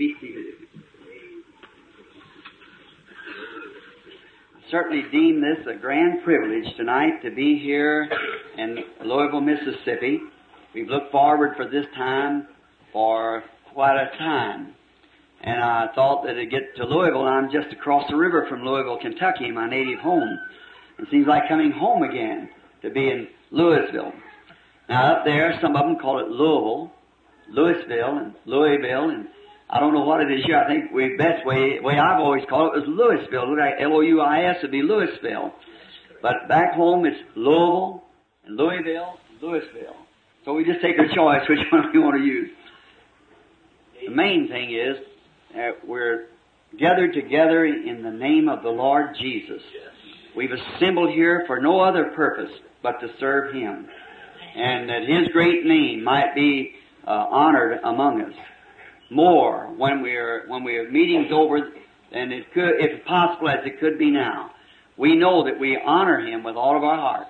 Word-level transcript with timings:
I 0.00 0.14
certainly 4.70 5.02
deem 5.12 5.42
this 5.42 5.66
a 5.66 5.78
grand 5.78 6.24
privilege 6.24 6.74
tonight 6.78 7.22
to 7.22 7.30
be 7.30 7.58
here 7.58 8.08
in 8.56 8.78
Louisville, 9.04 9.42
Mississippi. 9.42 10.20
We've 10.74 10.88
looked 10.88 11.12
forward 11.12 11.54
for 11.54 11.68
this 11.68 11.84
time 11.94 12.46
for 12.94 13.44
quite 13.74 14.02
a 14.02 14.16
time. 14.16 14.74
And 15.42 15.62
I 15.62 15.88
thought 15.94 16.24
that 16.24 16.32
to 16.32 16.46
get 16.46 16.74
to 16.76 16.86
Louisville, 16.86 17.26
I'm 17.26 17.50
just 17.52 17.70
across 17.70 18.08
the 18.08 18.16
river 18.16 18.46
from 18.48 18.64
Louisville, 18.64 18.98
Kentucky, 19.02 19.50
my 19.50 19.68
native 19.68 19.98
home. 19.98 20.38
It 20.98 21.08
seems 21.10 21.26
like 21.26 21.46
coming 21.46 21.72
home 21.72 22.04
again 22.04 22.48
to 22.80 22.88
be 22.88 23.10
in 23.10 23.28
Louisville. 23.50 24.12
Now 24.88 25.16
up 25.16 25.24
there, 25.26 25.58
some 25.60 25.76
of 25.76 25.84
them 25.84 25.98
call 26.00 26.20
it 26.20 26.28
Louisville, 26.28 26.90
Louisville, 27.50 28.16
and 28.16 28.34
Louisville, 28.46 29.10
and 29.10 29.28
I 29.72 29.78
don't 29.78 29.94
know 29.94 30.02
what 30.02 30.20
it 30.20 30.32
is 30.32 30.44
here. 30.44 30.58
I 30.58 30.66
think 30.66 30.90
the 30.90 31.16
best 31.16 31.46
way, 31.46 31.78
way 31.80 31.94
I've 31.94 32.18
always 32.18 32.42
called 32.50 32.74
it 32.74 32.80
was 32.80 32.88
Louisville. 32.88 33.50
Look 33.50 33.60
like 33.60 33.74
L-O-U-I-S 33.80 34.56
would 34.62 34.72
be 34.72 34.82
Louisville. 34.82 35.54
But 36.20 36.48
back 36.48 36.74
home 36.74 37.06
it's 37.06 37.16
Louisville, 37.36 38.02
and 38.44 38.56
Louisville, 38.56 39.18
Louisville. 39.40 39.94
So 40.44 40.54
we 40.54 40.64
just 40.64 40.82
take 40.82 40.98
our 40.98 41.06
choice 41.06 41.48
which 41.48 41.60
one 41.70 41.84
we 41.92 42.00
want 42.00 42.16
to 42.16 42.24
use. 42.24 42.50
The 44.04 44.10
main 44.10 44.48
thing 44.48 44.74
is 44.74 44.96
that 45.54 45.86
we're 45.86 46.26
gathered 46.76 47.12
together 47.12 47.64
in 47.64 48.02
the 48.02 48.10
name 48.10 48.48
of 48.48 48.64
the 48.64 48.70
Lord 48.70 49.14
Jesus. 49.20 49.62
We've 50.36 50.50
assembled 50.50 51.10
here 51.10 51.44
for 51.46 51.60
no 51.60 51.80
other 51.80 52.10
purpose 52.16 52.50
but 52.82 52.98
to 53.00 53.08
serve 53.20 53.54
Him. 53.54 53.86
And 54.56 54.88
that 54.88 55.02
His 55.02 55.28
great 55.32 55.64
name 55.64 56.02
might 56.02 56.34
be 56.34 56.72
uh, 57.06 57.10
honored 57.10 57.78
among 57.84 58.22
us 58.22 58.34
more 59.10 59.66
when 59.76 60.02
we're 60.02 60.48
when 60.48 60.64
we 60.64 60.76
have 60.76 60.90
meetings 60.90 61.28
over 61.32 61.72
than 62.12 62.32
it 62.32 62.52
could, 62.52 62.74
if 62.78 63.04
possible, 63.04 63.48
as 63.48 63.64
it 63.64 63.80
could 63.80 63.98
be 63.98 64.10
now. 64.10 64.52
We 64.96 65.16
know 65.16 65.44
that 65.44 65.58
we 65.58 65.80
honor 65.84 66.20
Him 66.20 66.42
with 66.42 66.56
all 66.56 66.76
of 66.76 66.84
our 66.84 66.96
heart. 66.96 67.26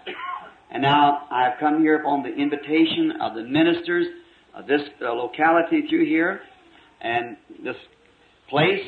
And 0.71 0.83
now 0.83 1.27
I've 1.31 1.59
come 1.59 1.81
here 1.81 1.97
upon 1.97 2.23
the 2.23 2.35
invitation 2.35 3.15
of 3.21 3.35
the 3.35 3.43
ministers 3.43 4.07
of 4.55 4.67
this 4.67 4.83
uh, 5.03 5.13
locality 5.13 5.87
through 5.89 6.07
here 6.07 6.41
and 7.01 7.37
this 7.65 7.77
place, 8.49 8.83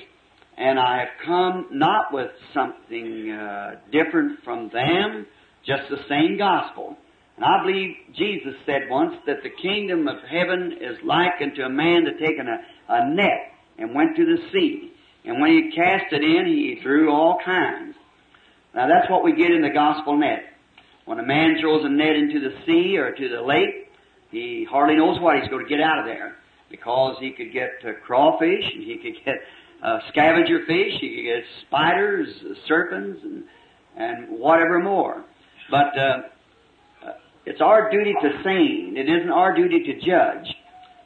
and 0.56 0.78
I 0.78 0.98
have 0.98 1.08
come 1.24 1.68
not 1.72 2.12
with 2.12 2.30
something 2.52 3.30
uh, 3.30 3.76
different 3.90 4.40
from 4.44 4.70
them, 4.72 5.26
just 5.66 5.82
the 5.90 5.98
same 6.08 6.36
gospel. 6.36 6.96
And 7.42 7.50
I 7.50 7.64
believe 7.64 7.96
Jesus 8.14 8.54
said 8.64 8.82
once 8.88 9.14
that 9.26 9.42
the 9.42 9.50
kingdom 9.50 10.06
of 10.06 10.18
heaven 10.30 10.78
is 10.80 10.96
like 11.02 11.32
unto 11.42 11.62
a 11.62 11.68
man 11.68 12.04
that 12.04 12.24
taken 12.24 12.46
a, 12.46 12.60
a 12.88 13.12
net 13.12 13.50
and 13.78 13.96
went 13.96 14.14
to 14.14 14.24
the 14.24 14.38
sea. 14.52 14.92
And 15.24 15.40
when 15.40 15.50
he 15.50 15.72
cast 15.74 16.12
it 16.12 16.22
in, 16.22 16.46
he 16.46 16.78
threw 16.84 17.10
all 17.10 17.38
kinds. 17.44 17.96
Now 18.76 18.86
that's 18.86 19.10
what 19.10 19.24
we 19.24 19.34
get 19.34 19.50
in 19.50 19.60
the 19.60 19.70
gospel 19.70 20.16
net. 20.16 20.54
When 21.04 21.18
a 21.18 21.24
man 21.24 21.56
throws 21.60 21.84
a 21.84 21.88
net 21.88 22.14
into 22.14 22.38
the 22.38 22.54
sea 22.64 22.96
or 22.96 23.10
to 23.10 23.28
the 23.28 23.42
lake, 23.42 23.90
he 24.30 24.64
hardly 24.70 24.94
knows 24.94 25.18
what 25.18 25.40
he's 25.40 25.48
going 25.48 25.64
to 25.64 25.68
get 25.68 25.80
out 25.80 25.98
of 25.98 26.04
there. 26.04 26.36
Because 26.70 27.16
he 27.18 27.32
could 27.32 27.52
get 27.52 27.70
uh, 27.84 27.94
crawfish, 28.06 28.64
and 28.72 28.84
he 28.84 28.98
could 28.98 29.16
get 29.24 29.34
uh, 29.82 29.98
scavenger 30.10 30.60
fish, 30.60 30.92
he 31.00 31.16
could 31.16 31.24
get 31.24 31.42
spiders, 31.66 32.28
serpents, 32.68 33.18
and, 33.24 33.42
and 33.96 34.38
whatever 34.38 34.78
more. 34.78 35.24
But 35.72 35.98
uh, 35.98 36.18
it's 37.44 37.60
our 37.60 37.90
duty 37.90 38.14
to 38.22 38.30
sing. 38.44 38.94
It 38.96 39.08
isn't 39.08 39.30
our 39.30 39.54
duty 39.54 39.82
to 39.84 39.94
judge. 39.94 40.46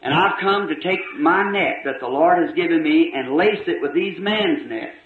And 0.03 0.15
I've 0.15 0.39
come 0.41 0.69
to 0.69 0.75
take 0.77 1.01
my 1.19 1.51
net 1.51 1.83
that 1.85 2.01
the 2.01 2.07
Lord 2.07 2.47
has 2.47 2.55
given 2.55 2.83
me 2.83 3.13
and 3.15 3.37
lace 3.37 3.65
it 3.67 3.81
with 3.81 3.95
these 3.95 4.17
man's 4.21 4.69
nets. 4.69 4.97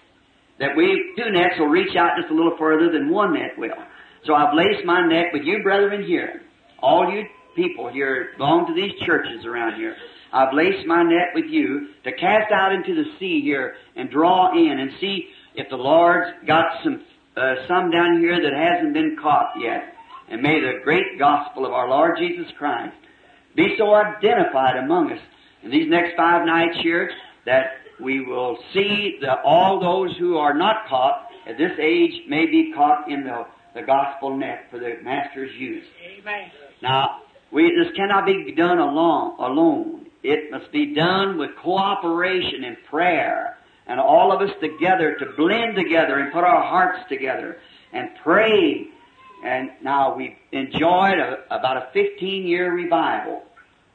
That 0.59 0.75
we, 0.75 1.13
two 1.17 1.31
nets 1.31 1.55
will 1.57 1.67
reach 1.67 1.95
out 1.95 2.19
just 2.19 2.31
a 2.31 2.35
little 2.35 2.55
further 2.59 2.91
than 2.91 3.09
one 3.09 3.33
net 3.33 3.57
will. 3.57 3.79
So 4.25 4.35
I've 4.35 4.53
laced 4.53 4.85
my 4.85 5.01
net 5.07 5.27
with 5.33 5.43
you 5.43 5.63
brethren 5.63 6.05
here. 6.05 6.41
All 6.79 7.09
you 7.11 7.23
people 7.55 7.91
here 7.91 8.29
belong 8.37 8.67
to 8.67 8.73
these 8.73 8.91
churches 9.05 9.45
around 9.45 9.75
here. 9.75 9.95
I've 10.33 10.53
laced 10.53 10.85
my 10.85 11.03
net 11.03 11.33
with 11.33 11.45
you 11.49 11.87
to 12.03 12.11
cast 12.11 12.51
out 12.53 12.73
into 12.73 12.93
the 12.93 13.09
sea 13.19 13.41
here 13.41 13.75
and 13.95 14.09
draw 14.09 14.51
in 14.53 14.79
and 14.79 14.91
see 14.99 15.27
if 15.55 15.69
the 15.69 15.75
Lord's 15.75 16.29
got 16.47 16.65
some, 16.83 17.03
uh, 17.35 17.55
some 17.67 17.91
down 17.91 18.19
here 18.19 18.39
that 18.41 18.53
hasn't 18.53 18.93
been 18.93 19.17
caught 19.21 19.53
yet. 19.59 19.95
And 20.31 20.41
may 20.41 20.61
the 20.61 20.79
great 20.83 21.19
gospel 21.19 21.65
of 21.65 21.73
our 21.73 21.89
Lord 21.89 22.17
Jesus 22.17 22.49
Christ 22.57 22.95
be 23.53 23.75
so 23.77 23.93
identified 23.93 24.77
among 24.77 25.11
us 25.11 25.19
in 25.61 25.71
these 25.71 25.89
next 25.89 26.15
five 26.15 26.45
nights 26.45 26.77
here 26.81 27.11
that 27.45 27.73
we 27.99 28.25
will 28.25 28.57
see 28.73 29.17
that 29.21 29.39
all 29.43 29.81
those 29.81 30.15
who 30.17 30.37
are 30.37 30.53
not 30.53 30.87
caught 30.87 31.27
at 31.45 31.57
this 31.57 31.73
age 31.79 32.13
may 32.29 32.45
be 32.45 32.71
caught 32.73 33.11
in 33.11 33.25
the, 33.25 33.45
the 33.75 33.85
gospel 33.85 34.37
net 34.37 34.67
for 34.71 34.79
the 34.79 34.95
Master's 35.03 35.51
use. 35.57 35.83
Amen. 36.19 36.49
Now, 36.81 37.23
we, 37.51 37.63
this 37.63 37.93
cannot 37.97 38.25
be 38.25 38.53
done 38.55 38.79
alone, 38.79 39.35
alone. 39.37 40.07
It 40.23 40.49
must 40.49 40.71
be 40.71 40.95
done 40.95 41.37
with 41.37 41.49
cooperation 41.61 42.63
and 42.63 42.77
prayer 42.89 43.57
and 43.87 43.99
all 43.99 44.31
of 44.31 44.41
us 44.41 44.55
together 44.61 45.17
to 45.19 45.25
blend 45.35 45.75
together 45.75 46.19
and 46.19 46.31
put 46.31 46.45
our 46.45 46.63
hearts 46.63 46.99
together 47.09 47.57
and 47.91 48.09
pray 48.23 48.87
and 49.43 49.71
now 49.83 50.15
we've 50.15 50.35
enjoyed 50.51 51.17
a, 51.17 51.45
about 51.49 51.77
a 51.77 51.89
15 51.93 52.47
year 52.47 52.73
revival, 52.73 53.43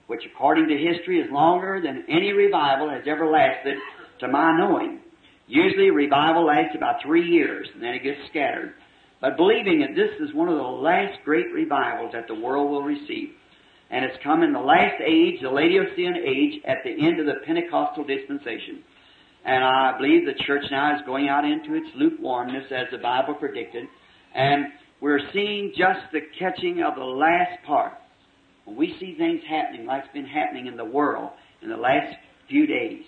which 0.07 0.23
according 0.34 0.69
to 0.69 0.77
history 0.77 1.21
is 1.21 1.31
longer 1.31 1.81
than 1.83 2.05
any 2.09 2.33
revival 2.33 2.91
has 2.91 3.03
ever 3.07 3.31
lasted 3.31 3.77
to 4.21 4.29
my 4.29 4.57
knowing. 4.57 5.01
Usually 5.47 5.91
revival 5.91 6.47
lasts 6.47 6.75
about 6.77 6.97
three 7.05 7.29
years 7.29 7.69
and 7.75 7.83
then 7.83 7.95
it 7.95 8.03
gets 8.03 8.19
scattered. 8.31 8.75
But 9.21 9.37
believing 9.37 9.81
that 9.81 9.95
this 9.95 10.11
is 10.21 10.34
one 10.34 10.49
of 10.49 10.57
the 10.57 10.62
last 10.62 11.23
great 11.25 11.47
revivals 11.53 12.13
that 12.13 12.27
the 12.27 12.34
world 12.34 12.71
will 12.71 12.83
receive. 12.83 13.31
And 13.91 14.05
it's 14.05 14.17
come 14.25 14.43
in 14.43 14.53
the 14.53 14.59
last 14.59 15.01
age, 15.01 15.41
the 15.41 15.49
Laodicean 15.49 16.17
age, 16.17 16.61
at 16.67 16.78
the 16.83 16.91
end 16.91 17.21
of 17.21 17.27
the 17.27 17.41
Pentecostal 17.47 18.05
dispensation. 18.05 18.83
And 19.45 19.63
I 19.63 19.97
believe 19.97 20.27
the 20.27 20.43
church 20.45 20.65
now 20.73 20.97
is 20.97 21.03
going 21.07 21.28
out 21.28 21.45
into 21.45 21.75
its 21.75 21.87
lukewarmness 21.95 22.65
as 22.73 22.87
the 22.91 22.99
Bible 22.99 23.34
predicted. 23.34 23.87
And 24.34 24.67
we're 25.06 25.21
seeing 25.33 25.72
just 25.78 26.00
the 26.12 26.19
catching 26.37 26.83
of 26.83 26.97
the 26.97 27.05
last 27.05 27.65
part. 27.65 27.93
When 28.65 28.77
we 28.77 28.97
see 28.99 29.15
things 29.17 29.41
happening 29.49 29.87
like's 29.87 30.09
been 30.12 30.27
happening 30.27 30.67
in 30.67 30.77
the 30.77 30.84
world 30.84 31.31
in 31.62 31.69
the 31.69 31.77
last 31.77 32.17
few 32.49 32.67
days. 32.67 33.05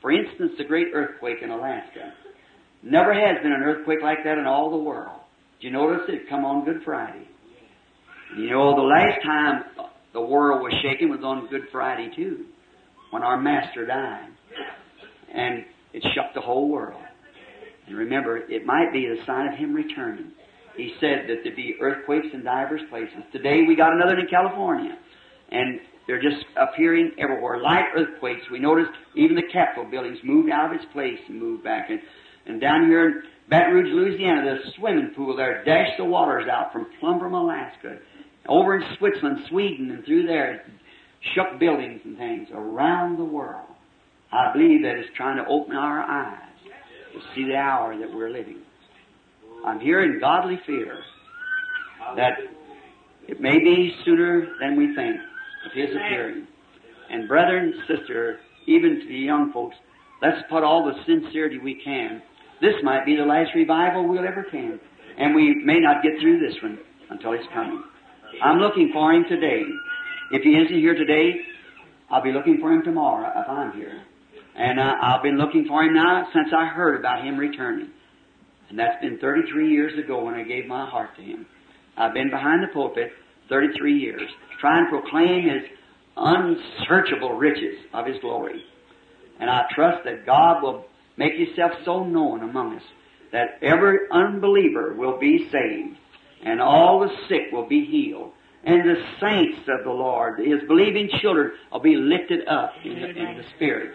For 0.00 0.10
instance, 0.10 0.52
the 0.56 0.64
great 0.64 0.86
earthquake 0.94 1.42
in 1.42 1.50
Alaska. 1.50 2.14
Never 2.82 3.12
has 3.12 3.42
been 3.42 3.52
an 3.52 3.60
earthquake 3.60 3.98
like 4.02 4.24
that 4.24 4.38
in 4.38 4.46
all 4.46 4.70
the 4.70 4.82
world. 4.82 5.20
Did 5.60 5.66
you 5.66 5.72
notice 5.72 6.06
it 6.08 6.30
come 6.30 6.46
on 6.46 6.64
Good 6.64 6.80
Friday? 6.82 7.28
You 8.38 8.48
know, 8.48 8.74
the 8.74 8.80
last 8.80 9.22
time 9.22 9.64
the 10.14 10.22
world 10.22 10.62
was 10.62 10.72
shaken 10.82 11.10
was 11.10 11.20
on 11.22 11.48
Good 11.48 11.68
Friday 11.70 12.10
too, 12.16 12.46
when 13.10 13.22
our 13.22 13.38
Master 13.38 13.84
died. 13.84 14.30
And 15.34 15.66
it 15.92 16.02
shook 16.14 16.32
the 16.34 16.40
whole 16.40 16.70
world. 16.70 17.02
And 17.86 17.98
remember, 17.98 18.38
it 18.38 18.64
might 18.64 18.94
be 18.94 19.06
the 19.06 19.22
sign 19.26 19.52
of 19.52 19.58
Him 19.58 19.74
returning 19.74 20.32
he 20.76 20.94
said 21.00 21.26
that 21.28 21.38
there'd 21.44 21.56
be 21.56 21.76
earthquakes 21.80 22.26
in 22.32 22.44
divers 22.44 22.82
places. 22.90 23.18
Today 23.32 23.62
we 23.66 23.76
got 23.76 23.92
another 23.92 24.18
in 24.18 24.26
California. 24.26 24.96
And 25.50 25.80
they're 26.06 26.20
just 26.20 26.44
appearing 26.56 27.12
everywhere. 27.18 27.60
Light 27.60 27.86
earthquakes. 27.96 28.42
We 28.50 28.58
noticed 28.58 28.90
even 29.14 29.36
the 29.36 29.48
Capitol 29.52 29.90
buildings 29.90 30.18
moved 30.24 30.50
out 30.50 30.70
of 30.70 30.80
its 30.80 30.84
place 30.92 31.18
and 31.28 31.40
moved 31.40 31.64
back. 31.64 31.88
And, 31.90 32.00
and 32.46 32.60
down 32.60 32.86
here 32.86 33.08
in 33.08 33.22
Baton 33.48 33.74
Rouge, 33.74 33.92
Louisiana, 33.92 34.58
the 34.58 34.70
swimming 34.76 35.12
pool 35.16 35.36
there 35.36 35.64
dashed 35.64 35.98
the 35.98 36.04
waters 36.04 36.48
out 36.50 36.72
from 36.72 36.86
Plumbrum, 37.00 37.34
Alaska. 37.34 37.98
Over 38.48 38.76
in 38.76 38.82
Switzerland, 38.98 39.38
Sweden, 39.48 39.90
and 39.90 40.04
through 40.04 40.26
there, 40.26 40.66
shook 41.34 41.58
buildings 41.58 42.00
and 42.04 42.18
things 42.18 42.48
around 42.52 43.18
the 43.18 43.24
world. 43.24 43.68
I 44.30 44.52
believe 44.52 44.82
that 44.82 44.96
it's 44.96 45.08
trying 45.16 45.36
to 45.36 45.48
open 45.48 45.76
our 45.76 46.00
eyes 46.00 46.38
to 47.14 47.20
see 47.34 47.44
the 47.46 47.56
hour 47.56 47.96
that 47.98 48.12
we're 48.12 48.30
living. 48.30 48.58
I'm 49.64 49.80
here 49.80 50.02
in 50.02 50.20
godly 50.20 50.60
fear 50.66 50.98
that 52.16 52.32
it 53.26 53.40
may 53.40 53.58
be 53.58 53.94
sooner 54.04 54.46
than 54.60 54.76
we 54.76 54.94
think 54.94 55.16
of 55.64 55.72
His 55.72 55.88
appearing. 55.90 56.46
And 57.10 57.26
brethren, 57.26 57.72
sister, 57.88 58.40
even 58.66 59.00
to 59.00 59.06
the 59.06 59.14
young 59.14 59.52
folks, 59.52 59.76
let's 60.20 60.36
put 60.50 60.62
all 60.62 60.84
the 60.84 60.92
sincerity 61.06 61.58
we 61.58 61.80
can. 61.82 62.22
This 62.60 62.74
might 62.82 63.06
be 63.06 63.16
the 63.16 63.24
last 63.24 63.50
revival 63.54 64.06
we'll 64.06 64.26
ever 64.26 64.44
can. 64.50 64.78
And 65.16 65.34
we 65.34 65.54
may 65.64 65.80
not 65.80 66.02
get 66.02 66.12
through 66.20 66.40
this 66.40 66.56
one 66.62 66.78
until 67.08 67.32
He's 67.32 67.46
coming. 67.54 67.82
I'm 68.42 68.58
looking 68.58 68.90
for 68.92 69.12
Him 69.12 69.24
today. 69.28 69.62
If 70.32 70.42
He 70.42 70.50
isn't 70.50 70.78
here 70.78 70.94
today, 70.94 71.40
I'll 72.10 72.22
be 72.22 72.32
looking 72.32 72.58
for 72.60 72.70
Him 72.70 72.82
tomorrow 72.82 73.30
if 73.34 73.48
I'm 73.48 73.72
here. 73.72 74.02
And 74.56 74.78
uh, 74.78 74.92
I've 75.02 75.22
been 75.22 75.38
looking 75.38 75.64
for 75.66 75.82
Him 75.82 75.94
now 75.94 76.26
since 76.34 76.48
I 76.54 76.66
heard 76.66 76.98
about 76.98 77.24
Him 77.24 77.38
returning. 77.38 77.90
And 78.74 78.80
that's 78.80 79.00
been 79.00 79.18
33 79.18 79.70
years 79.70 79.96
ago 79.96 80.24
when 80.24 80.34
I 80.34 80.42
gave 80.42 80.66
my 80.66 80.84
heart 80.90 81.14
to 81.14 81.22
Him. 81.22 81.46
I've 81.96 82.12
been 82.12 82.28
behind 82.28 82.60
the 82.60 82.74
pulpit 82.74 83.12
33 83.48 83.96
years, 83.96 84.28
trying 84.60 84.86
to 84.86 84.90
proclaim 84.90 85.44
His 85.44 85.62
unsearchable 86.16 87.34
riches 87.34 87.76
of 87.92 88.04
His 88.04 88.16
glory. 88.20 88.64
And 89.38 89.48
I 89.48 89.66
trust 89.76 90.02
that 90.06 90.26
God 90.26 90.60
will 90.60 90.86
make 91.16 91.34
Himself 91.34 91.70
so 91.84 92.02
known 92.02 92.42
among 92.42 92.74
us 92.74 92.82
that 93.30 93.60
every 93.62 94.08
unbeliever 94.10 94.94
will 94.94 95.20
be 95.20 95.48
saved 95.52 95.96
and 96.44 96.60
all 96.60 96.98
the 96.98 97.14
sick 97.28 97.52
will 97.52 97.68
be 97.68 97.84
healed. 97.84 98.32
And 98.64 98.80
the 98.90 99.00
saints 99.20 99.68
of 99.68 99.84
the 99.84 99.92
Lord, 99.92 100.40
His 100.40 100.66
believing 100.66 101.08
children, 101.22 101.52
will 101.70 101.78
be 101.78 101.94
lifted 101.94 102.48
up 102.48 102.72
in 102.84 102.94
the, 103.00 103.08
in 103.08 103.36
the 103.38 103.44
Spirit. 103.54 103.94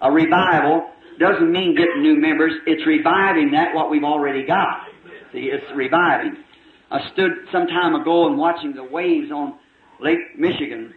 A 0.00 0.12
revival 0.12 0.92
doesn't 1.22 1.50
mean 1.50 1.74
getting 1.74 2.02
new 2.02 2.20
members. 2.20 2.52
It's 2.66 2.86
reviving 2.86 3.52
that 3.52 3.74
what 3.74 3.90
we've 3.90 4.04
already 4.04 4.46
got. 4.46 4.88
See, 5.32 5.50
it's 5.50 5.64
reviving. 5.74 6.36
I 6.90 7.10
stood 7.12 7.32
some 7.50 7.66
time 7.66 7.94
ago 7.94 8.26
and 8.26 8.36
watching 8.36 8.74
the 8.74 8.84
waves 8.84 9.30
on 9.32 9.54
Lake 10.00 10.38
Michigan, 10.38 10.92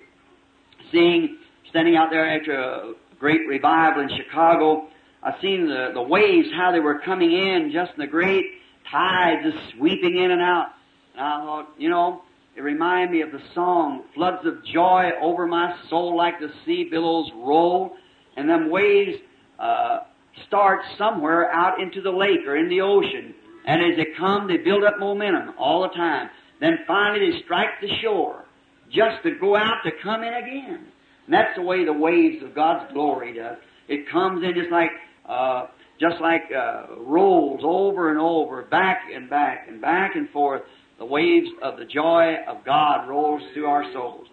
seeing, 0.91 1.37
standing 1.69 1.95
out 1.95 2.09
there 2.09 2.27
after 2.37 2.53
a 2.53 2.93
great 3.19 3.47
revival 3.47 4.01
in 4.03 4.09
Chicago, 4.17 4.87
I 5.23 5.31
seen 5.41 5.67
the, 5.67 5.89
the 5.93 6.01
waves, 6.01 6.47
how 6.55 6.71
they 6.71 6.79
were 6.79 6.99
coming 6.99 7.31
in, 7.31 7.71
just 7.73 7.93
in 7.93 7.99
the 7.99 8.07
great 8.07 8.45
tides 8.91 9.41
just 9.43 9.57
sweeping 9.75 10.17
in 10.17 10.31
and 10.31 10.41
out. 10.41 10.67
And 11.13 11.21
I 11.21 11.39
thought, 11.43 11.69
you 11.77 11.89
know, 11.89 12.21
it 12.55 12.61
reminded 12.61 13.11
me 13.11 13.21
of 13.21 13.31
the 13.31 13.41
song, 13.53 14.03
Floods 14.13 14.45
of 14.45 14.63
Joy 14.65 15.09
over 15.21 15.47
my 15.47 15.75
soul 15.89 16.15
like 16.15 16.39
the 16.39 16.49
sea 16.65 16.87
billows 16.89 17.29
roll. 17.35 17.95
And 18.37 18.49
them 18.49 18.69
waves 18.69 19.17
uh, 19.59 19.99
start 20.47 20.81
somewhere 20.97 21.51
out 21.51 21.81
into 21.81 22.01
the 22.01 22.11
lake 22.11 22.45
or 22.47 22.55
in 22.57 22.69
the 22.69 22.81
ocean. 22.81 23.33
And 23.65 23.81
as 23.81 23.97
they 23.97 24.07
come, 24.17 24.47
they 24.47 24.57
build 24.57 24.83
up 24.83 24.99
momentum 24.99 25.55
all 25.57 25.81
the 25.83 25.95
time. 25.95 26.29
Then 26.59 26.79
finally 26.87 27.31
they 27.31 27.43
strike 27.43 27.81
the 27.81 27.89
shore 28.01 28.45
just 28.91 29.23
to 29.23 29.31
go 29.39 29.55
out 29.55 29.81
to 29.83 29.91
come 30.03 30.23
in 30.23 30.33
again. 30.33 30.87
And 31.25 31.33
that's 31.33 31.55
the 31.55 31.63
way 31.63 31.85
the 31.85 31.93
waves 31.93 32.43
of 32.43 32.53
God's 32.53 32.91
glory 32.93 33.33
does. 33.33 33.57
It 33.87 34.09
comes 34.11 34.43
in 34.43 34.53
just 34.53 34.71
like, 34.71 34.91
uh, 35.27 35.67
just 35.99 36.21
like 36.21 36.43
uh, 36.55 36.95
rolls 36.99 37.61
over 37.63 38.11
and 38.11 38.19
over, 38.19 38.63
back 38.63 38.99
and 39.13 39.29
back 39.29 39.67
and 39.67 39.81
back 39.81 40.15
and 40.15 40.29
forth. 40.29 40.61
The 40.99 41.05
waves 41.05 41.47
of 41.61 41.77
the 41.77 41.85
joy 41.85 42.35
of 42.47 42.63
God 42.65 43.07
rolls 43.07 43.41
through 43.53 43.65
our 43.65 43.91
souls. 43.93 44.27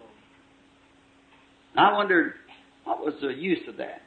And 1.75 1.85
I 1.85 1.93
wondered, 1.93 2.33
what 2.83 2.99
was 2.99 3.15
the 3.21 3.29
use 3.29 3.59
of 3.67 3.77
that? 3.77 4.01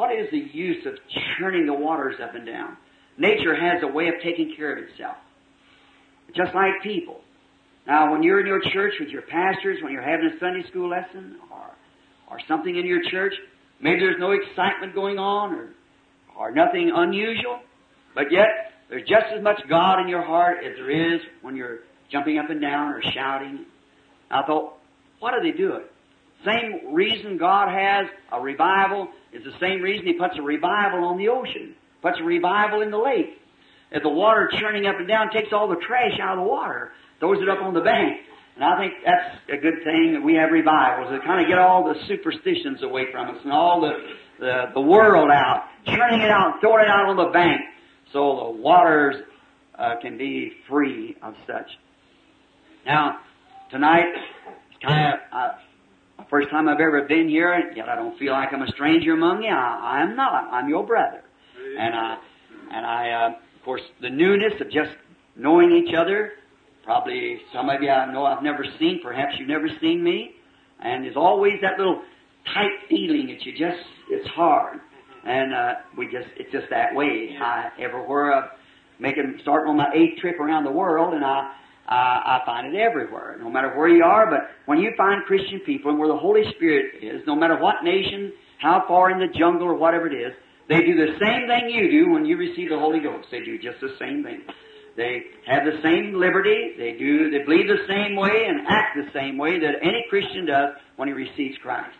What 0.00 0.16
is 0.16 0.30
the 0.30 0.38
use 0.54 0.86
of 0.86 0.94
churning 1.38 1.66
the 1.66 1.74
waters 1.74 2.14
up 2.22 2.34
and 2.34 2.46
down? 2.46 2.78
Nature 3.18 3.54
has 3.54 3.82
a 3.82 3.86
way 3.86 4.08
of 4.08 4.14
taking 4.24 4.54
care 4.56 4.72
of 4.72 4.82
itself. 4.82 5.16
Just 6.34 6.54
like 6.54 6.72
people. 6.82 7.20
Now, 7.86 8.10
when 8.10 8.22
you're 8.22 8.40
in 8.40 8.46
your 8.46 8.62
church 8.72 8.94
with 8.98 9.10
your 9.10 9.20
pastors, 9.20 9.76
when 9.82 9.92
you're 9.92 10.00
having 10.00 10.24
a 10.34 10.40
Sunday 10.40 10.66
school 10.70 10.88
lesson 10.88 11.36
or, 11.52 11.76
or 12.30 12.38
something 12.48 12.74
in 12.74 12.86
your 12.86 13.02
church, 13.10 13.34
maybe 13.82 14.00
there's 14.00 14.18
no 14.18 14.30
excitement 14.30 14.94
going 14.94 15.18
on 15.18 15.52
or, 15.52 15.68
or 16.34 16.50
nothing 16.50 16.90
unusual, 16.94 17.60
but 18.14 18.32
yet 18.32 18.72
there's 18.88 19.06
just 19.06 19.26
as 19.36 19.42
much 19.42 19.60
God 19.68 20.00
in 20.00 20.08
your 20.08 20.22
heart 20.22 20.64
as 20.64 20.76
there 20.76 21.14
is 21.14 21.20
when 21.42 21.56
you're 21.56 21.80
jumping 22.10 22.38
up 22.38 22.48
and 22.48 22.62
down 22.62 22.88
or 22.88 23.02
shouting. 23.12 23.66
I 24.30 24.46
thought, 24.46 24.78
what 25.18 25.34
do 25.34 25.42
they 25.42 25.54
do 25.54 25.74
it? 25.74 25.92
Same 26.42 26.94
reason 26.94 27.36
God 27.36 27.68
has 27.68 28.06
a 28.32 28.40
revival 28.40 29.10
is 29.32 29.44
the 29.44 29.56
same 29.60 29.82
reason 29.82 30.06
He 30.06 30.14
puts 30.14 30.34
a 30.38 30.42
revival 30.42 31.04
on 31.04 31.18
the 31.18 31.28
ocean, 31.28 31.74
puts 32.02 32.18
a 32.20 32.24
revival 32.24 32.82
in 32.82 32.90
the 32.90 32.98
lake. 32.98 33.38
If 33.90 34.02
the 34.02 34.08
water 34.08 34.50
churning 34.60 34.86
up 34.86 34.96
and 34.98 35.08
down 35.08 35.30
takes 35.30 35.52
all 35.52 35.68
the 35.68 35.80
trash 35.86 36.18
out 36.22 36.38
of 36.38 36.44
the 36.44 36.48
water, 36.48 36.92
throws 37.18 37.42
it 37.42 37.48
up 37.48 37.62
on 37.62 37.74
the 37.74 37.80
bank. 37.80 38.20
And 38.54 38.64
I 38.64 38.78
think 38.78 38.94
that's 39.04 39.36
a 39.48 39.60
good 39.60 39.82
thing 39.84 40.14
that 40.14 40.22
we 40.22 40.34
have 40.34 40.50
revivals 40.50 41.10
that 41.10 41.24
kind 41.24 41.42
of 41.42 41.48
get 41.48 41.58
all 41.58 41.84
the 41.84 41.94
superstitions 42.06 42.82
away 42.82 43.06
from 43.10 43.30
us 43.30 43.36
and 43.42 43.52
all 43.52 43.80
the, 43.80 43.92
the, 44.38 44.64
the 44.74 44.80
world 44.80 45.30
out, 45.30 45.64
churning 45.86 46.20
it 46.20 46.30
out, 46.30 46.60
throwing 46.60 46.84
it 46.84 46.90
out 46.90 47.06
on 47.08 47.16
the 47.16 47.32
bank 47.32 47.60
so 48.12 48.52
the 48.52 48.60
waters 48.60 49.16
uh, 49.78 49.94
can 50.02 50.18
be 50.18 50.52
free 50.68 51.16
of 51.22 51.34
such. 51.46 51.70
Now, 52.84 53.20
tonight, 53.70 54.06
it's 54.70 54.84
kind 54.84 55.14
of 55.14 55.20
uh, 55.32 55.48
first 56.28 56.50
time 56.50 56.68
I've 56.68 56.80
ever 56.80 57.02
been 57.02 57.28
here, 57.28 57.72
yet 57.74 57.88
I 57.88 57.96
don't 57.96 58.18
feel 58.18 58.32
like 58.32 58.48
I'm 58.52 58.62
a 58.62 58.68
stranger 58.68 59.12
among 59.12 59.42
you. 59.42 59.50
I, 59.50 60.02
I'm 60.02 60.16
not. 60.16 60.52
I'm 60.52 60.68
your 60.68 60.86
brother, 60.86 61.22
and 61.78 61.94
I, 61.94 62.16
and 62.72 62.86
I, 62.86 63.10
uh, 63.10 63.28
of 63.30 63.64
course, 63.64 63.82
the 64.00 64.10
newness 64.10 64.52
of 64.60 64.70
just 64.70 64.90
knowing 65.36 65.72
each 65.72 65.94
other. 65.94 66.32
Probably 66.84 67.38
some 67.52 67.68
of 67.68 67.82
you 67.82 67.90
I 67.90 68.10
know 68.12 68.24
I've 68.24 68.42
never 68.42 68.64
seen. 68.78 69.00
Perhaps 69.02 69.34
you've 69.38 69.48
never 69.48 69.68
seen 69.80 70.02
me, 70.02 70.32
and 70.82 71.04
there's 71.04 71.16
always 71.16 71.54
that 71.62 71.78
little 71.78 72.02
tight 72.54 72.72
feeling 72.88 73.26
that 73.28 73.44
you 73.44 73.52
just 73.52 73.84
it's 74.10 74.28
hard, 74.30 74.78
and 75.24 75.54
uh, 75.54 75.72
we 75.96 76.06
just 76.06 76.28
it's 76.36 76.50
just 76.50 76.66
that 76.70 76.94
way. 76.94 77.36
I 77.40 77.70
everywhere 77.78 78.32
I'm 78.32 78.48
making 78.98 79.38
starting 79.42 79.70
on 79.70 79.76
my 79.76 79.90
eighth 79.94 80.20
trip 80.20 80.40
around 80.40 80.64
the 80.64 80.72
world, 80.72 81.14
and 81.14 81.24
I 81.24 81.52
uh, 81.90 82.38
I 82.38 82.40
find 82.46 82.72
it 82.72 82.78
everywhere, 82.78 83.36
no 83.40 83.50
matter 83.50 83.76
where 83.76 83.88
you 83.88 84.04
are. 84.04 84.30
But 84.30 84.50
when 84.66 84.78
you 84.78 84.92
find 84.96 85.24
Christian 85.24 85.60
people 85.66 85.90
and 85.90 85.98
where 85.98 86.08
the 86.08 86.16
Holy 86.16 86.42
Spirit 86.54 87.02
is, 87.02 87.22
no 87.26 87.34
matter 87.34 87.58
what 87.58 87.82
nation, 87.82 88.32
how 88.58 88.84
far 88.86 89.10
in 89.10 89.18
the 89.18 89.26
jungle 89.36 89.66
or 89.66 89.74
whatever 89.74 90.06
it 90.06 90.14
is, 90.14 90.32
they 90.68 90.82
do 90.82 90.94
the 90.94 91.18
same 91.18 91.48
thing 91.48 91.68
you 91.68 91.90
do 91.90 92.12
when 92.12 92.24
you 92.24 92.36
receive 92.36 92.70
the 92.70 92.78
Holy 92.78 93.00
Ghost. 93.00 93.26
They 93.32 93.40
do 93.40 93.58
just 93.58 93.80
the 93.80 93.96
same 93.98 94.22
thing. 94.22 94.42
They 94.96 95.22
have 95.46 95.64
the 95.64 95.82
same 95.82 96.14
liberty. 96.14 96.74
They 96.78 96.92
do. 96.92 97.30
They 97.30 97.42
believe 97.44 97.66
the 97.66 97.86
same 97.88 98.14
way 98.14 98.46
and 98.46 98.60
act 98.68 98.96
the 98.96 99.10
same 99.12 99.36
way 99.36 99.58
that 99.58 99.82
any 99.82 100.04
Christian 100.08 100.46
does 100.46 100.74
when 100.94 101.08
he 101.08 101.14
receives 101.14 101.58
Christ. 101.58 101.90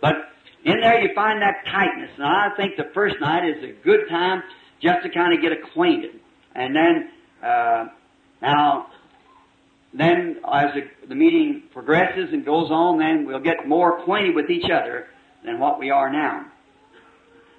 But 0.00 0.14
in 0.64 0.80
there 0.80 1.00
you 1.00 1.10
find 1.14 1.40
that 1.40 1.62
tightness, 1.70 2.10
and 2.16 2.26
I 2.26 2.48
think 2.56 2.76
the 2.76 2.90
first 2.94 3.14
night 3.20 3.48
is 3.48 3.62
a 3.62 3.84
good 3.84 4.08
time 4.08 4.42
just 4.82 5.02
to 5.04 5.10
kind 5.10 5.32
of 5.32 5.40
get 5.40 5.52
acquainted, 5.52 6.18
and 6.54 6.74
then 6.74 7.10
uh, 7.42 7.84
now 8.42 8.86
then 9.92 10.36
as 10.52 10.74
the, 10.74 11.08
the 11.08 11.14
meeting 11.14 11.64
progresses 11.72 12.28
and 12.32 12.44
goes 12.44 12.70
on, 12.70 12.98
then 12.98 13.26
we'll 13.26 13.40
get 13.40 13.66
more 13.66 13.98
acquainted 13.98 14.34
with 14.34 14.50
each 14.50 14.70
other 14.70 15.06
than 15.44 15.58
what 15.58 15.78
we 15.78 15.90
are 15.90 16.12
now. 16.12 16.46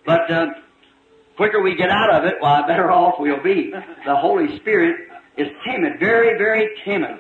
But 0.06 0.32
uh, 0.32 0.46
quicker 1.36 1.62
we 1.62 1.76
get 1.76 1.90
out 1.90 2.14
of 2.14 2.26
it, 2.26 2.36
why, 2.40 2.66
better 2.68 2.92
off 2.92 3.16
we'll 3.20 3.44
be. 3.44 3.72
The 4.06 4.16
Holy 4.16 4.58
Spirit 4.60 4.96
is 5.38 5.48
timid, 5.66 6.00
very, 6.00 6.38
very 6.38 6.70
timid. 6.86 7.20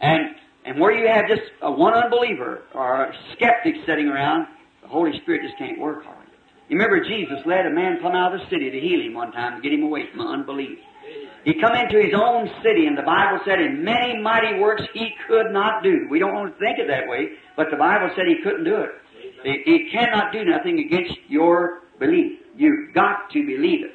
And 0.00 0.36
and 0.64 0.78
where 0.78 0.92
you 0.92 1.08
have 1.08 1.26
just 1.26 1.50
a 1.62 1.70
one 1.72 1.94
unbeliever 1.94 2.64
or 2.74 3.04
a 3.04 3.12
skeptic 3.34 3.74
sitting 3.86 4.08
around, 4.08 4.46
the 4.82 4.88
Holy 4.88 5.12
Spirit 5.22 5.42
just 5.42 5.56
can't 5.58 5.80
work 5.80 6.04
hard. 6.04 6.26
You 6.68 6.76
remember 6.76 7.02
Jesus 7.02 7.38
led 7.46 7.66
a 7.66 7.70
man 7.70 7.98
come 8.02 8.14
out 8.14 8.34
of 8.34 8.40
the 8.40 8.46
city 8.50 8.70
to 8.70 8.78
heal 8.78 9.00
him 9.00 9.14
one 9.14 9.32
time 9.32 9.56
to 9.56 9.62
get 9.62 9.72
him 9.76 9.82
away 9.82 10.04
from 10.12 10.26
unbelief. 10.26 10.78
He 11.44 11.54
come 11.60 11.74
into 11.74 11.96
his 12.00 12.12
own 12.14 12.50
city, 12.62 12.86
and 12.86 12.96
the 12.96 13.02
Bible 13.02 13.40
said, 13.46 13.60
in 13.60 13.82
many 13.82 14.18
mighty 14.20 14.58
works 14.58 14.82
he 14.92 15.10
could 15.26 15.52
not 15.52 15.82
do. 15.82 16.06
We 16.10 16.18
don't 16.18 16.34
want 16.34 16.52
to 16.52 16.58
think 16.58 16.78
it 16.78 16.86
that 16.88 17.08
way, 17.08 17.30
but 17.56 17.68
the 17.70 17.76
Bible 17.76 18.10
said 18.14 18.26
he 18.26 18.42
couldn't 18.42 18.64
do 18.64 18.76
it. 18.76 18.90
He, 19.42 19.62
he 19.64 19.90
cannot 19.90 20.32
do 20.32 20.44
nothing 20.44 20.78
against 20.80 21.18
your 21.28 21.80
belief. 21.98 22.40
You've 22.56 22.92
got 22.94 23.30
to 23.32 23.46
believe 23.46 23.84
it. 23.84 23.92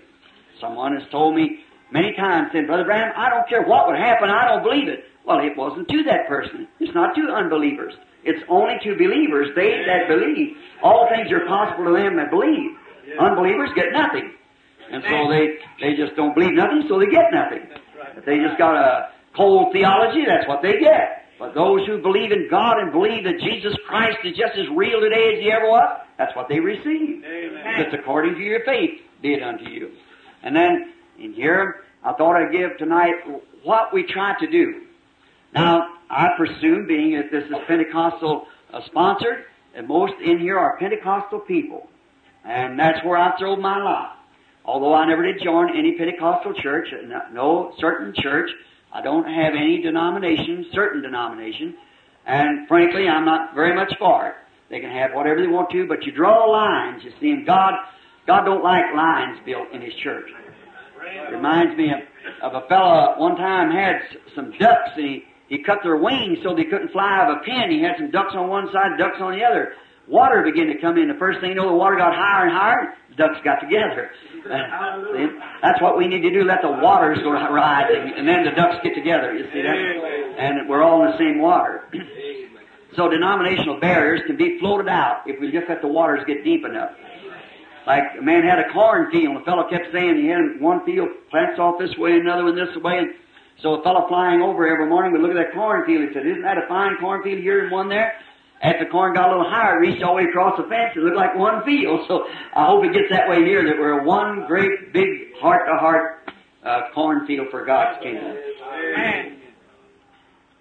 Someone 0.60 0.96
has 0.98 1.08
told 1.12 1.36
me 1.36 1.60
many 1.92 2.14
times, 2.14 2.50
said, 2.52 2.66
Brother 2.66 2.86
Branham, 2.86 3.14
I 3.16 3.30
don't 3.30 3.48
care 3.48 3.64
what 3.64 3.88
would 3.88 3.98
happen, 3.98 4.30
I 4.30 4.48
don't 4.48 4.64
believe 4.64 4.88
it. 4.88 5.06
Well, 5.26 5.40
it 5.40 5.58
wasn't 5.58 5.88
to 5.90 6.04
that 6.04 6.28
person. 6.28 6.68
It's 6.80 6.94
not 6.94 7.16
to 7.16 7.34
unbelievers. 7.34 7.94
It's 8.24 8.42
only 8.50 8.74
to 8.84 8.98
believers, 8.98 9.50
they 9.56 9.84
that 9.86 10.08
believe. 10.08 10.58
All 10.82 11.08
things 11.10 11.32
are 11.32 11.46
possible 11.46 11.86
to 11.86 11.94
them 11.94 12.16
that 12.18 12.32
believe. 12.32 12.72
Unbelievers 13.20 13.70
get 13.76 13.94
nothing. 13.94 14.34
And 14.92 15.04
so 15.04 15.30
they, 15.30 15.58
they 15.82 15.96
just 15.96 16.16
don't 16.16 16.34
believe 16.34 16.54
nothing, 16.54 16.86
so 16.88 17.00
they 17.00 17.08
get 17.08 17.34
nothing. 17.34 17.68
If 18.16 18.26
they 18.26 18.38
just 18.38 18.58
got 18.58 18.76
a 18.76 19.10
cold 19.36 19.74
theology, 19.74 20.24
that's 20.28 20.48
what 20.48 20.62
they 20.62 20.80
get. 20.80 21.26
But 21.38 21.54
those 21.54 21.86
who 21.86 22.02
believe 22.02 22.32
in 22.32 22.48
God 22.50 22.80
and 22.80 22.92
believe 22.92 23.24
that 23.26 23.40
Jesus 23.40 23.76
Christ 23.88 24.20
is 24.24 24.38
just 24.38 24.58
as 24.58 24.66
real 24.76 25.02
today 25.02 25.36
as 25.36 25.44
He 25.44 25.52
ever 25.52 25.68
was, 25.68 26.00
that's 26.18 26.36
what 26.36 26.48
they 26.48 26.60
receive. 26.60 27.24
Amen. 27.26 27.80
It's 27.80 27.94
according 27.94 28.36
to 28.36 28.42
your 28.42 28.64
faith, 28.64 29.02
be 29.22 29.34
it 29.34 29.44
unto 29.44 29.70
you. 29.70 29.92
And 30.44 30.56
then 30.56 30.94
in 31.20 31.34
here, 31.34 31.84
I 32.04 32.14
thought 32.14 32.36
I'd 32.36 32.52
give 32.52 32.78
tonight 32.78 33.16
what 33.64 33.94
we 33.94 34.04
try 34.04 34.36
to 34.40 34.48
do. 34.48 34.82
Now, 35.54 35.88
I 36.10 36.28
presume, 36.38 36.88
being 36.88 37.16
that 37.18 37.32
this 37.32 37.44
is 37.46 37.56
Pentecostal 37.68 38.46
uh, 38.72 38.80
sponsored, 38.86 39.46
and 39.74 39.88
most 39.88 40.14
in 40.24 40.40
here 40.40 40.58
are 40.58 40.78
Pentecostal 40.78 41.40
people. 41.40 41.88
And 42.46 42.80
that's 42.80 43.04
where 43.04 43.18
I 43.18 43.38
throw 43.38 43.56
my 43.56 43.82
lot. 43.82 44.15
Although 44.66 44.94
I 44.94 45.08
never 45.08 45.24
did 45.24 45.42
join 45.44 45.78
any 45.78 45.96
Pentecostal 45.98 46.54
church, 46.62 46.88
no 47.32 47.74
certain 47.80 48.14
church, 48.18 48.50
I 48.92 49.02
don't 49.02 49.26
have 49.26 49.54
any 49.54 49.82
denomination, 49.82 50.66
certain 50.74 51.02
denomination, 51.02 51.76
and 52.26 52.68
frankly, 52.68 53.08
I'm 53.08 53.26
not 53.26 53.54
very 53.54 53.76
much 53.76 53.94
for 54.00 54.28
it. 54.28 54.36
They 54.70 54.80
can 54.80 54.90
have 54.90 55.12
whatever 55.14 55.42
they 55.42 55.48
want 55.48 55.70
to, 55.72 55.86
but 55.88 56.04
you 56.04 56.12
draw 56.12 56.50
lines. 56.50 57.04
You 57.04 57.12
see, 57.22 57.30
and 57.30 57.46
God, 57.46 57.74
God 58.26 58.46
don't 58.46 58.64
like 58.64 58.86
lines 58.96 59.40
built 59.46 59.72
in 59.72 59.82
His 59.82 59.94
church. 60.04 60.26
Reminds 61.32 61.78
me 61.78 61.92
of, 61.92 62.54
of 62.54 62.64
a 62.64 62.68
fellow 62.68 63.14
one 63.20 63.36
time 63.36 63.72
had 63.72 64.02
some 64.36 64.52
ducks, 64.60 64.90
and 64.96 65.06
he, 65.06 65.24
he 65.50 65.64
cut 65.64 65.80
their 65.84 65.98
wings 65.98 66.40
so 66.44 66.56
they 66.56 66.64
couldn't 66.64 66.92
fly 66.92 67.20
out 67.20 67.30
of 67.30 67.38
a 67.38 67.44
pen. 67.46 67.70
He 67.70 67.84
had 67.84 67.94
some 67.98 68.10
ducks 68.10 68.34
on 68.34 68.50
one 68.50 68.68
side, 68.74 68.98
ducks 68.98 69.18
on 69.22 69.38
the 69.38 69.44
other. 69.44 69.74
water 70.08 70.42
began 70.42 70.68
to 70.68 70.82
come 70.82 70.98
in. 70.98 71.08
The 71.08 71.20
first 71.20 71.42
thing 71.42 71.50
you 71.50 71.56
know, 71.56 71.70
the 71.70 71.76
water 71.76 71.96
got 71.98 72.16
higher 72.16 72.48
and 72.48 72.56
higher. 72.56 72.96
Ducks 73.18 73.38
got 73.44 73.60
together. 73.62 74.10
See? 74.46 75.28
That's 75.62 75.82
what 75.82 75.98
we 75.98 76.08
need 76.08 76.22
to 76.22 76.30
do. 76.30 76.44
Let 76.44 76.62
the 76.62 76.72
waters 76.72 77.18
go 77.24 77.32
rise, 77.32 77.90
and, 77.90 78.14
and 78.14 78.28
then 78.28 78.46
the 78.46 78.52
ducks 78.52 78.78
get 78.84 78.94
together. 78.94 79.34
You 79.34 79.46
see 79.52 79.62
that? 79.62 79.76
And 80.38 80.70
we're 80.70 80.84
all 80.84 81.04
in 81.04 81.12
the 81.12 81.18
same 81.18 81.40
water. 81.40 81.84
so 82.96 83.10
denominational 83.10 83.80
barriers 83.80 84.22
can 84.28 84.38
be 84.38 84.60
floated 84.60 84.88
out 84.88 85.24
if 85.26 85.40
we 85.40 85.52
just 85.52 85.68
let 85.68 85.82
the 85.82 85.88
waters 85.88 86.24
get 86.28 86.44
deep 86.44 86.64
enough. 86.66 86.92
Like 87.88 88.04
a 88.20 88.22
man 88.22 88.44
had 88.44 88.60
a 88.60 88.72
cornfield, 88.74 89.36
and 89.36 89.38
the 89.38 89.46
fellow 89.46 89.70
kept 89.70 89.92
saying 89.94 90.18
he 90.18 90.28
had 90.28 90.60
one 90.60 90.86
field 90.86 91.10
plants 91.30 91.60
off 91.60 91.78
this 91.80 91.96
way, 91.98 92.14
another 92.18 92.46
one 92.46 92.56
this 92.56 92.76
way, 92.82 92.98
and 92.98 93.10
so 93.62 93.76
a 93.76 93.84
fellow 93.84 94.08
flying 94.08 94.42
over 94.42 94.68
every 94.68 94.90
morning 94.90 95.12
would 95.14 95.22
look 95.22 95.32
at 95.32 95.38
that 95.38 95.54
cornfield. 95.54 96.10
He 96.10 96.14
said, 96.14 96.26
"Isn't 96.26 96.42
that 96.42 96.58
a 96.58 96.68
fine 96.68 96.98
cornfield 97.00 97.40
here 97.40 97.64
and 97.64 97.72
one 97.72 97.90
there?" 97.90 98.14
As 98.62 98.76
the 98.80 98.86
corn 98.90 99.14
got 99.14 99.30
a 99.30 99.38
little 99.38 99.50
higher, 99.50 99.80
reached 99.80 100.02
all 100.02 100.16
the 100.16 100.24
way 100.24 100.30
across 100.30 100.58
the 100.58 100.64
fence. 100.64 100.94
It 100.96 101.00
looked 101.00 101.18
like 101.18 101.36
one 101.36 101.64
field. 101.66 102.02
So 102.08 102.26
I 102.56 102.66
hope 102.66 102.84
it 102.86 102.94
gets 102.94 103.12
that 103.12 103.30
way 103.30 103.44
here, 103.44 103.64
that 103.64 103.78
we're 103.78 104.04
one 104.04 104.46
great, 104.48 104.94
big, 104.94 105.36
heart-to-heart 105.40 106.30
uh, 106.66 106.82
cornfield 106.94 107.48
for 107.52 107.66
God's 107.66 108.02
kingdom. 108.02 108.36
Amen. 108.74 109.38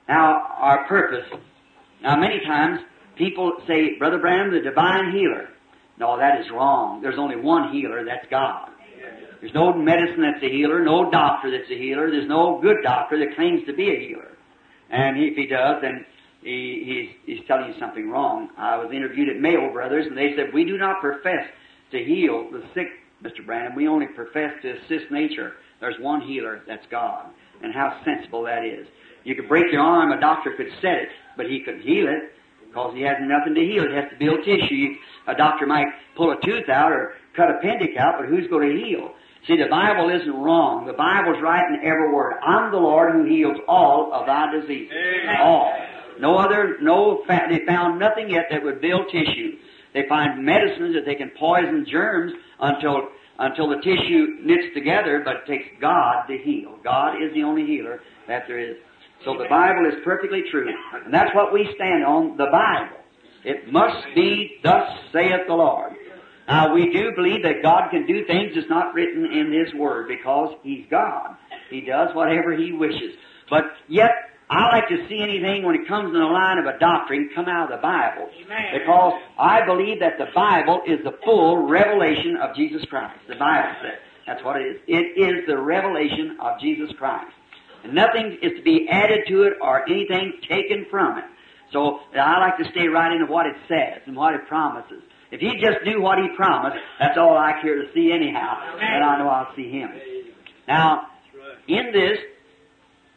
Now, 0.09 0.43
our 0.59 0.87
purpose. 0.87 1.25
Now, 2.03 2.17
many 2.17 2.41
times 2.41 2.81
people 3.17 3.53
say, 3.67 3.97
Brother 3.99 4.19
Branham, 4.19 4.53
the 4.53 4.61
divine 4.61 5.13
healer. 5.13 5.49
No, 5.99 6.19
that 6.19 6.41
is 6.41 6.47
wrong. 6.53 7.01
There's 7.01 7.19
only 7.19 7.37
one 7.37 7.73
healer, 7.73 8.05
that's 8.05 8.27
God. 8.31 8.71
There's 9.41 9.55
no 9.55 9.73
medicine 9.73 10.23
that's 10.23 10.43
a 10.43 10.49
healer, 10.49 10.83
no 10.83 11.11
doctor 11.11 11.51
that's 11.51 11.71
a 11.71 11.79
healer. 11.79 12.11
There's 12.11 12.29
no 12.29 12.61
good 12.63 12.79
doctor 12.83 13.19
that 13.19 13.37
claims 13.37 13.61
to 13.67 13.75
be 13.75 13.91
a 13.91 14.09
healer. 14.09 14.33
And 14.91 15.19
if 15.19 15.37
he 15.37 15.47
does, 15.47 15.83
then 15.83 16.07
he, 16.45 17.09
he's, 17.27 17.37
he's 17.39 17.47
telling 17.49 17.73
you 17.73 17.75
something 17.81 18.09
wrong. 18.11 18.51
I 18.59 18.77
was 18.77 18.93
interviewed 18.95 19.31
at 19.31 19.41
Mayo 19.41 19.73
Brothers, 19.73 20.07
and 20.07 20.17
they 20.17 20.35
said, 20.37 20.53
We 20.53 20.65
do 20.65 20.77
not 20.77 21.01
profess 21.01 21.49
to 21.91 21.99
heal 21.99 22.51
the 22.53 22.63
sick, 22.75 22.89
Mr. 23.23 23.45
Branham. 23.45 23.75
We 23.75 23.89
only 23.89 24.07
profess 24.15 24.53
to 24.63 24.71
assist 24.73 25.11
nature. 25.11 25.55
There's 25.81 25.97
one 26.01 26.21
healer, 26.21 26.61
that's 26.69 26.85
God. 26.91 27.31
And 27.63 27.73
how 27.73 27.99
sensible 28.05 28.43
that 28.45 28.65
is. 28.65 28.87
You 29.25 29.35
could 29.35 29.49
break 29.49 29.73
your 29.73 29.81
arm, 29.81 30.13
a 30.13 30.21
doctor 30.21 30.53
could 30.55 30.69
set 30.83 31.01
it, 31.01 31.09
but 31.37 31.47
he 31.47 31.63
couldn't 31.65 31.83
heal 31.83 32.07
it 32.09 32.33
because 32.69 32.93
he 32.95 33.03
has 33.03 33.17
nothing 33.23 33.55
to 33.55 33.61
heal. 33.61 33.85
It 33.85 33.95
has 33.95 34.11
to 34.13 34.19
build 34.19 34.45
tissue. 34.45 34.95
A 35.29 35.35
doctor 35.35 35.67
might 35.67 35.87
pull 36.17 36.31
a 36.31 36.37
tooth 36.45 36.69
out 36.69 36.93
or 36.93 37.15
cut 37.35 37.49
a 37.49 37.57
appendix 37.57 37.97
out, 37.99 38.17
but 38.21 38.29
who's 38.29 38.47
going 38.49 38.69
to 38.69 38.85
heal? 38.85 39.13
See, 39.47 39.57
the 39.57 39.69
Bible 39.71 40.11
isn't 40.11 40.43
wrong. 40.43 40.85
The 40.87 40.93
Bible's 40.93 41.41
right 41.43 41.63
in 41.73 41.87
every 41.87 42.13
word. 42.13 42.35
I'm 42.45 42.71
the 42.71 42.79
Lord 42.79 43.13
who 43.13 43.25
heals 43.25 43.57
all 43.69 44.13
of 44.13 44.27
thy 44.27 44.53
diseases. 44.53 44.93
Amen. 44.93 45.37
All. 45.41 45.73
No 46.21 46.37
other, 46.37 46.79
no, 46.81 47.25
they 47.29 47.65
found 47.67 47.99
nothing 47.99 48.31
yet 48.31 48.47
that 48.51 48.63
would 48.63 48.81
build 48.81 49.07
tissue. 49.11 49.57
They 49.93 50.07
find 50.09 50.45
medicines 50.45 50.95
that 50.95 51.05
they 51.07 51.15
can 51.15 51.31
poison 51.39 51.87
germs 51.91 52.33
until, 52.61 53.09
until 53.39 53.69
the 53.69 53.77
tissue 53.77 54.39
knits 54.43 54.75
together, 54.75 55.23
but 55.25 55.37
it 55.37 55.47
takes 55.47 55.69
God 55.81 56.27
to 56.27 56.37
heal. 56.39 56.79
God 56.83 57.23
is 57.23 57.33
the 57.35 57.43
only 57.43 57.65
healer 57.65 58.01
that 58.27 58.45
there 58.49 58.59
is. 58.59 58.77
So 59.25 59.39
the 59.39 59.49
Bible 59.49 59.87
is 59.87 59.95
perfectly 60.05 60.43
true. 60.51 60.69
And 61.05 61.15
that's 61.15 61.35
what 61.35 61.53
we 61.53 61.69
stand 61.77 62.05
on, 62.05 62.37
the 62.37 62.47
Bible. 62.47 62.99
It 63.45 63.73
must 63.73 64.07
be, 64.15 64.59
thus 64.63 64.89
saith 65.13 65.47
the 65.47 65.55
Lord. 65.55 65.93
Now 66.49 66.75
we 66.75 66.93
do 66.93 67.13
believe 67.15 67.43
that 67.43 67.63
God 67.63 67.91
can 67.91 68.07
do 68.07 68.25
things 68.27 68.53
that's 68.55 68.69
not 68.69 68.95
written 68.95 69.25
in 69.25 69.53
His 69.53 69.73
Word 69.75 70.09
because 70.09 70.55
He's 70.63 70.85
God. 70.91 71.37
He 71.71 71.81
does 71.81 72.15
whatever 72.15 72.55
He 72.55 72.73
wishes. 72.73 73.15
But 73.49 73.65
yet, 73.89 74.11
I 74.51 74.77
like 74.77 74.89
to 74.89 75.09
see 75.09 75.21
anything 75.23 75.65
when 75.65 75.75
it 75.75 75.89
comes 75.89 76.13
in 76.13 76.21
the 76.21 76.27
line 76.27 76.59
of 76.59 76.67
a 76.67 76.79
doctrine 76.79 77.31
come 77.35 77.47
out 77.47 77.73
of 77.73 77.79
the 77.79 77.83
Bible. 77.83 78.29
Amen. 78.45 78.79
Because 78.79 79.15
I 79.39 79.65
believe 79.65 80.01
that 80.01 80.19
the 80.19 80.29
Bible 80.35 80.83
is 80.87 81.01
the 81.03 81.17
full 81.25 81.67
revelation 81.67 82.37
of 82.37 82.55
Jesus 82.55 82.85
Christ. 82.91 83.19
The 83.29 83.37
Bible 83.37 83.73
says. 83.83 83.99
That's 84.27 84.43
what 84.45 84.61
it 84.61 84.65
is. 84.65 84.77
It 84.87 85.21
is 85.21 85.47
the 85.47 85.59
revelation 85.59 86.37
of 86.41 86.61
Jesus 86.61 86.91
Christ. 86.99 87.33
And 87.85 87.95
nothing 87.95 88.39
is 88.43 88.53
to 88.57 88.63
be 88.63 88.87
added 88.91 89.21
to 89.29 89.43
it 89.43 89.55
or 89.61 89.89
anything 89.89 90.33
taken 90.49 90.87
from 90.91 91.19
it. 91.19 91.25
So 91.73 92.01
I 92.19 92.39
like 92.41 92.57
to 92.59 92.65
stay 92.71 92.87
right 92.87 93.13
into 93.13 93.27
what 93.31 93.47
it 93.47 93.57
says 93.69 94.01
and 94.07 94.17
what 94.17 94.35
it 94.35 94.47
promises. 94.49 95.03
If 95.31 95.41
he 95.41 95.61
just 95.61 95.85
knew 95.85 96.01
what 96.01 96.19
he 96.19 96.29
promised, 96.37 96.77
that's 97.01 97.19
all 97.19 97.37
I 97.37 97.61
care 97.61 97.77
to 97.77 97.93
see 97.93 98.13
anyhow. 98.13 98.77
And 98.81 99.05
I 99.05 99.19
know 99.19 99.29
I'll 99.29 99.55
see 99.57 99.71
him. 99.71 99.91
Now, 100.69 101.09
in 101.67 101.93
this, 101.93 102.19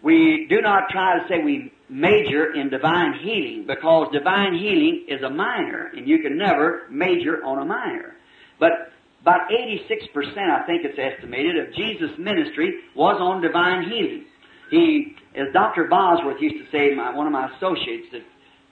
we 0.03 0.45
do 0.49 0.61
not 0.61 0.89
try 0.89 1.19
to 1.19 1.27
say 1.27 1.43
we 1.43 1.71
major 1.89 2.53
in 2.53 2.69
divine 2.69 3.13
healing 3.19 3.65
because 3.65 4.07
divine 4.11 4.53
healing 4.53 5.05
is 5.07 5.21
a 5.23 5.29
minor 5.29 5.91
and 5.95 6.07
you 6.07 6.19
can 6.19 6.37
never 6.37 6.83
major 6.89 7.43
on 7.43 7.59
a 7.59 7.65
minor. 7.65 8.15
But 8.59 8.91
about 9.21 9.49
86%, 9.49 10.37
I 10.37 10.65
think 10.65 10.85
it's 10.85 10.99
estimated, 10.99 11.57
of 11.57 11.73
Jesus' 11.73 12.17
ministry 12.17 12.79
was 12.95 13.17
on 13.19 13.41
divine 13.41 13.89
healing. 13.89 14.25
He, 14.69 15.15
as 15.35 15.47
Dr. 15.53 15.85
Bosworth 15.85 16.41
used 16.41 16.63
to 16.63 16.71
say, 16.71 16.93
my, 16.93 17.15
one 17.15 17.27
of 17.27 17.33
my 17.33 17.49
associates 17.55 18.07
that 18.11 18.21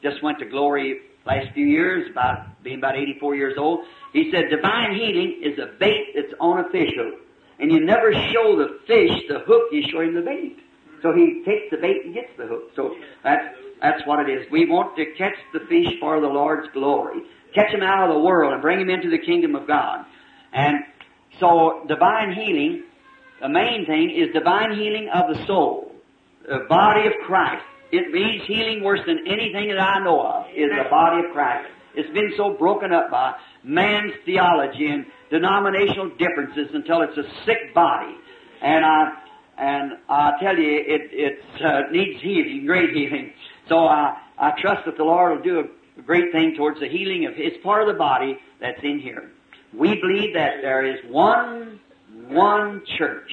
just 0.01 0.21
went 0.21 0.39
to 0.39 0.45
glory 0.45 0.99
last 1.25 1.47
few 1.53 1.65
years, 1.65 2.09
about 2.11 2.61
being 2.63 2.77
about 2.77 2.95
84 2.95 3.35
years 3.35 3.57
old, 3.57 3.85
he 4.13 4.31
said 4.31 4.49
divine 4.49 4.95
healing 4.95 5.41
is 5.43 5.57
a 5.57 5.77
bait 5.79 6.13
that's 6.15 6.33
hook. 6.39 7.21
And 7.59 7.71
you 7.71 7.79
never 7.79 8.13
show 8.13 8.55
the 8.57 8.79
fish 8.85 9.11
the 9.29 9.39
hook, 9.39 9.69
you 9.71 9.83
show 9.89 10.01
him 10.01 10.13
the 10.13 10.21
bait. 10.21 10.57
So 11.05 11.13
he 11.13 11.43
takes 11.45 11.69
the 11.69 11.77
bait 11.77 12.03
and 12.03 12.15
gets 12.15 12.33
the 12.35 12.47
hook. 12.47 12.71
So 12.75 12.95
that's, 13.23 13.45
that's 13.79 14.01
what 14.07 14.27
it 14.27 14.33
is. 14.33 14.49
We 14.51 14.65
want 14.67 14.97
to 14.97 15.05
catch 15.15 15.37
the 15.53 15.59
fish 15.69 15.93
for 15.99 16.19
the 16.19 16.25
Lord's 16.25 16.67
glory. 16.73 17.21
Catch 17.53 17.71
him 17.71 17.83
out 17.83 18.09
of 18.09 18.15
the 18.15 18.19
world 18.21 18.53
and 18.53 18.59
bring 18.59 18.81
him 18.81 18.89
into 18.89 19.11
the 19.11 19.19
kingdom 19.19 19.53
of 19.55 19.67
God. 19.67 20.03
And 20.51 20.77
so 21.39 21.85
divine 21.87 22.33
healing, 22.33 22.85
the 23.39 23.49
main 23.49 23.85
thing 23.85 24.09
is 24.09 24.33
divine 24.33 24.71
healing 24.71 25.11
of 25.13 25.35
the 25.35 25.45
soul, 25.45 25.91
the 26.41 26.65
body 26.67 27.05
of 27.05 27.13
Christ. 27.27 27.63
It 27.91 28.11
means 28.11 28.41
healing 28.47 28.83
worse 28.83 29.01
than 29.05 29.19
anything 29.27 29.69
that 29.69 29.79
I 29.79 30.03
know 30.03 30.25
of 30.25 30.47
is 30.55 30.71
the 30.71 30.89
body 30.89 31.27
of 31.27 31.33
Christ. 31.33 31.69
It's 31.93 32.11
been 32.15 32.33
so 32.35 32.55
broken 32.57 32.91
up 32.91 33.11
by 33.11 33.35
man's 33.63 34.13
theology 34.25 34.87
and 34.87 35.05
denominational 35.29 36.09
differences 36.17 36.69
until 36.73 37.03
it's 37.03 37.15
a 37.15 37.29
sick 37.45 37.75
body. 37.75 38.15
And 38.63 38.83
I, 38.83 39.21
and 39.57 39.93
I 40.09 40.31
tell 40.41 40.57
you, 40.57 40.83
it, 40.85 41.09
it 41.11 41.39
uh, 41.63 41.91
needs 41.91 42.21
healing, 42.21 42.65
great 42.65 42.91
healing. 42.91 43.31
So 43.69 43.85
I, 43.85 44.17
I 44.37 44.51
trust 44.61 44.85
that 44.85 44.97
the 44.97 45.03
Lord 45.03 45.37
will 45.37 45.43
do 45.43 45.59
a 45.97 46.01
great 46.01 46.31
thing 46.31 46.55
towards 46.57 46.79
the 46.79 46.89
healing 46.89 47.25
of 47.25 47.35
his 47.35 47.53
part 47.63 47.87
of 47.87 47.93
the 47.93 47.97
body 47.97 48.37
that's 48.59 48.79
in 48.83 48.99
here. 48.99 49.31
We 49.73 49.99
believe 49.99 50.33
that 50.33 50.61
there 50.61 50.85
is 50.85 50.99
one, 51.09 51.79
one 52.27 52.81
church. 52.97 53.31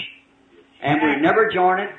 And 0.82 1.00
we 1.00 1.22
never 1.22 1.50
join 1.52 1.80
it. 1.80 1.90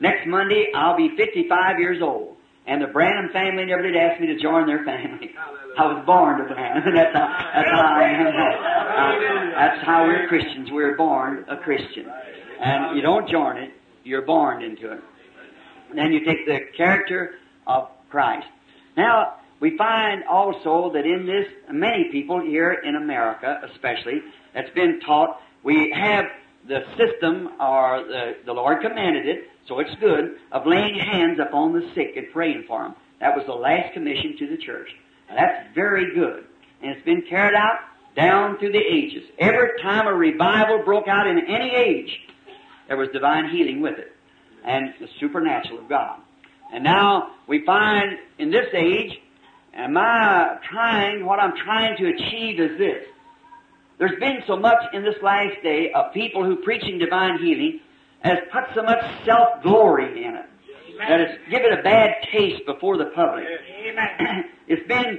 Next 0.00 0.26
Monday, 0.26 0.68
I'll 0.74 0.96
be 0.96 1.10
55 1.16 1.78
years 1.78 2.00
old. 2.02 2.36
And 2.66 2.82
the 2.82 2.86
Branham 2.86 3.30
family 3.32 3.64
never 3.64 3.82
did 3.82 3.96
ask 3.96 4.20
me 4.20 4.26
to 4.28 4.38
join 4.38 4.66
their 4.66 4.84
family. 4.84 5.30
I 5.78 5.86
was 5.86 6.04
born 6.04 6.38
to 6.38 6.44
Branham. 6.44 6.82
that's 6.94 7.16
how, 7.16 7.28
that's 7.54 7.70
how 7.70 7.80
I 7.80 8.04
am. 8.04 8.26
Uh, 8.26 9.54
that's 9.56 9.86
how 9.86 10.04
we're 10.04 10.28
Christians. 10.28 10.68
We're 10.70 10.96
born 10.96 11.44
a 11.48 11.56
Christian. 11.56 12.06
And 12.60 12.96
you 12.96 13.02
don't 13.02 13.28
join 13.28 13.56
it, 13.58 13.70
you're 14.04 14.22
born 14.22 14.62
into 14.62 14.92
it. 14.92 15.00
And 15.90 15.98
Then 15.98 16.12
you 16.12 16.24
take 16.24 16.46
the 16.46 16.60
character 16.76 17.34
of 17.66 17.88
Christ. 18.10 18.46
Now, 18.96 19.34
we 19.60 19.76
find 19.76 20.24
also 20.24 20.90
that 20.94 21.04
in 21.04 21.26
this, 21.26 21.46
many 21.70 22.10
people 22.10 22.40
here 22.40 22.72
in 22.72 22.96
America 22.96 23.60
especially, 23.72 24.20
that's 24.54 24.70
been 24.70 25.00
taught, 25.00 25.40
we 25.62 25.92
have 25.94 26.26
the 26.66 26.84
system, 26.96 27.50
or 27.60 28.04
the, 28.06 28.36
the 28.44 28.52
Lord 28.52 28.82
commanded 28.82 29.26
it, 29.26 29.48
so 29.66 29.80
it's 29.80 29.94
good, 30.00 30.36
of 30.52 30.66
laying 30.66 30.98
hands 30.98 31.38
upon 31.40 31.72
the 31.72 31.88
sick 31.94 32.14
and 32.16 32.30
praying 32.32 32.64
for 32.66 32.82
them. 32.82 32.94
That 33.20 33.36
was 33.36 33.46
the 33.46 33.54
last 33.54 33.94
commission 33.94 34.36
to 34.38 34.48
the 34.48 34.56
church. 34.56 34.88
Now, 35.28 35.36
that's 35.36 35.74
very 35.74 36.14
good. 36.14 36.44
And 36.82 36.92
it's 36.92 37.04
been 37.04 37.22
carried 37.22 37.54
out 37.54 37.78
down 38.16 38.58
through 38.58 38.72
the 38.72 38.78
ages. 38.78 39.24
Every 39.38 39.80
time 39.82 40.06
a 40.06 40.14
revival 40.14 40.82
broke 40.84 41.08
out 41.08 41.26
in 41.26 41.38
any 41.46 41.70
age, 41.70 42.20
there 42.88 42.96
was 42.96 43.08
divine 43.12 43.50
healing 43.50 43.80
with 43.80 43.98
it. 43.98 44.12
And 44.64 44.92
the 45.00 45.08
supernatural 45.20 45.78
of 45.78 45.88
God. 45.88 46.18
And 46.72 46.82
now 46.82 47.34
we 47.46 47.64
find 47.64 48.18
in 48.38 48.50
this 48.50 48.66
age, 48.74 49.12
am 49.72 49.96
I 49.96 50.58
trying, 50.68 51.24
what 51.24 51.38
I'm 51.38 51.54
trying 51.64 51.96
to 51.98 52.08
achieve 52.08 52.60
is 52.60 52.76
this. 52.76 53.04
There's 53.98 54.18
been 54.20 54.42
so 54.46 54.56
much 54.56 54.78
in 54.92 55.02
this 55.02 55.16
last 55.22 55.62
day 55.62 55.92
of 55.92 56.12
people 56.12 56.44
who 56.44 56.56
preaching 56.56 56.98
divine 56.98 57.38
healing 57.38 57.80
has 58.20 58.38
put 58.52 58.64
so 58.74 58.82
much 58.82 58.98
self-glory 59.24 60.24
in 60.24 60.34
it 60.34 60.46
that 60.98 61.20
it's 61.20 61.50
given 61.50 61.72
a 61.72 61.82
bad 61.82 62.16
taste 62.32 62.66
before 62.66 62.96
the 62.96 63.06
public. 63.14 63.44
it's 64.68 64.86
been, 64.88 65.18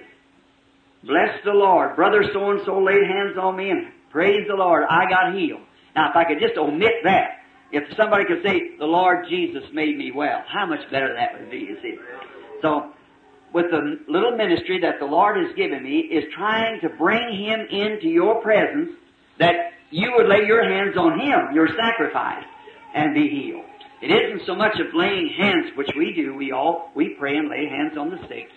bless 1.04 1.44
the 1.46 1.52
Lord, 1.52 1.96
brother 1.96 2.24
so-and-so 2.34 2.80
laid 2.80 3.04
hands 3.06 3.38
on 3.38 3.56
me 3.56 3.70
and 3.70 3.88
praise 4.12 4.46
the 4.48 4.56
Lord, 4.56 4.84
I 4.90 5.10
got 5.10 5.34
healed. 5.34 5.62
Now 5.96 6.10
if 6.10 6.16
I 6.16 6.26
could 6.26 6.40
just 6.40 6.58
omit 6.58 7.04
that, 7.04 7.39
if 7.72 7.84
somebody 7.98 8.26
could 8.26 8.42
say, 8.44 8.78
the 8.80 8.86
Lord 8.86 9.26
Jesus 9.30 9.64
made 9.74 9.98
me 9.98 10.12
well, 10.12 10.44
how 10.48 10.66
much 10.66 10.82
better 10.92 11.14
that 11.14 11.40
would 11.40 11.52
be, 11.52 11.58
you 11.58 11.78
see. 11.82 11.96
So, 12.62 12.92
with 13.54 13.66
the 13.72 14.00
little 14.08 14.36
ministry 14.36 14.80
that 14.82 15.00
the 15.00 15.06
Lord 15.06 15.38
has 15.38 15.56
given 15.56 15.84
me 15.84 16.00
is 16.00 16.24
trying 16.36 16.80
to 16.82 16.90
bring 16.90 17.36
him 17.36 17.62
into 17.70 18.08
your 18.08 18.42
presence 18.42 18.92
that 19.40 19.74
you 19.92 20.12
would 20.16 20.28
lay 20.28 20.46
your 20.46 20.64
hands 20.64 20.96
on 20.98 21.20
him, 21.20 21.56
your 21.56 21.68
sacrifice, 21.76 22.44
and 22.94 23.14
be 23.16 23.28
healed. 23.30 23.66
It 24.02 24.12
isn't 24.12 24.46
so 24.46 24.56
much 24.56 24.74
of 24.80 24.94
laying 24.94 25.30
hands, 25.38 25.72
which 25.76 25.90
we 25.98 26.14
do. 26.14 26.36
We 26.36 26.52
all 26.52 26.92
we 26.96 27.16
pray 27.20 27.36
and 27.36 27.50
lay 27.50 27.68
hands 27.68 27.98
on 27.98 28.12
the 28.12 28.20
sick. 28.28 28.48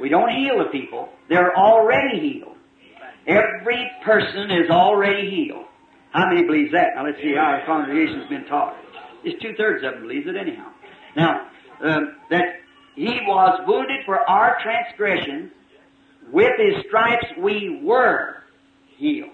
We 0.00 0.08
don't 0.08 0.30
heal 0.30 0.58
the 0.58 0.70
people. 0.72 1.10
They're 1.28 1.56
already 1.56 2.18
healed. 2.18 2.56
Every 3.26 3.90
person 4.04 4.50
is 4.50 4.70
already 4.70 5.30
healed. 5.30 5.66
How 6.12 6.28
many 6.28 6.44
believes 6.44 6.72
that? 6.72 6.88
Now 6.96 7.06
let's 7.06 7.18
see 7.18 7.34
how 7.34 7.42
our 7.42 7.66
congregation's 7.66 8.28
been 8.28 8.44
taught. 8.46 8.76
It's 9.24 9.40
two 9.42 9.54
thirds 9.56 9.84
of 9.84 9.94
them 9.94 10.02
believes 10.02 10.26
it 10.26 10.36
anyhow. 10.36 10.70
Now 11.16 11.48
um, 11.82 12.16
that 12.30 12.60
he 12.94 13.18
was 13.26 13.60
wounded 13.66 14.00
for 14.04 14.18
our 14.18 14.56
transgressions, 14.62 15.52
with 16.32 16.52
his 16.58 16.84
stripes 16.86 17.26
we 17.38 17.80
were 17.82 18.42
healed. 18.96 19.30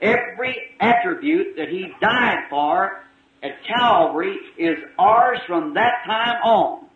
Every 0.00 0.56
attribute 0.80 1.56
that 1.56 1.68
he 1.68 1.92
died 2.00 2.44
for 2.48 3.02
at 3.42 3.52
Calvary 3.66 4.36
is 4.58 4.76
ours 4.98 5.38
from 5.46 5.74
that 5.74 6.04
time 6.06 6.36
on. 6.42 6.86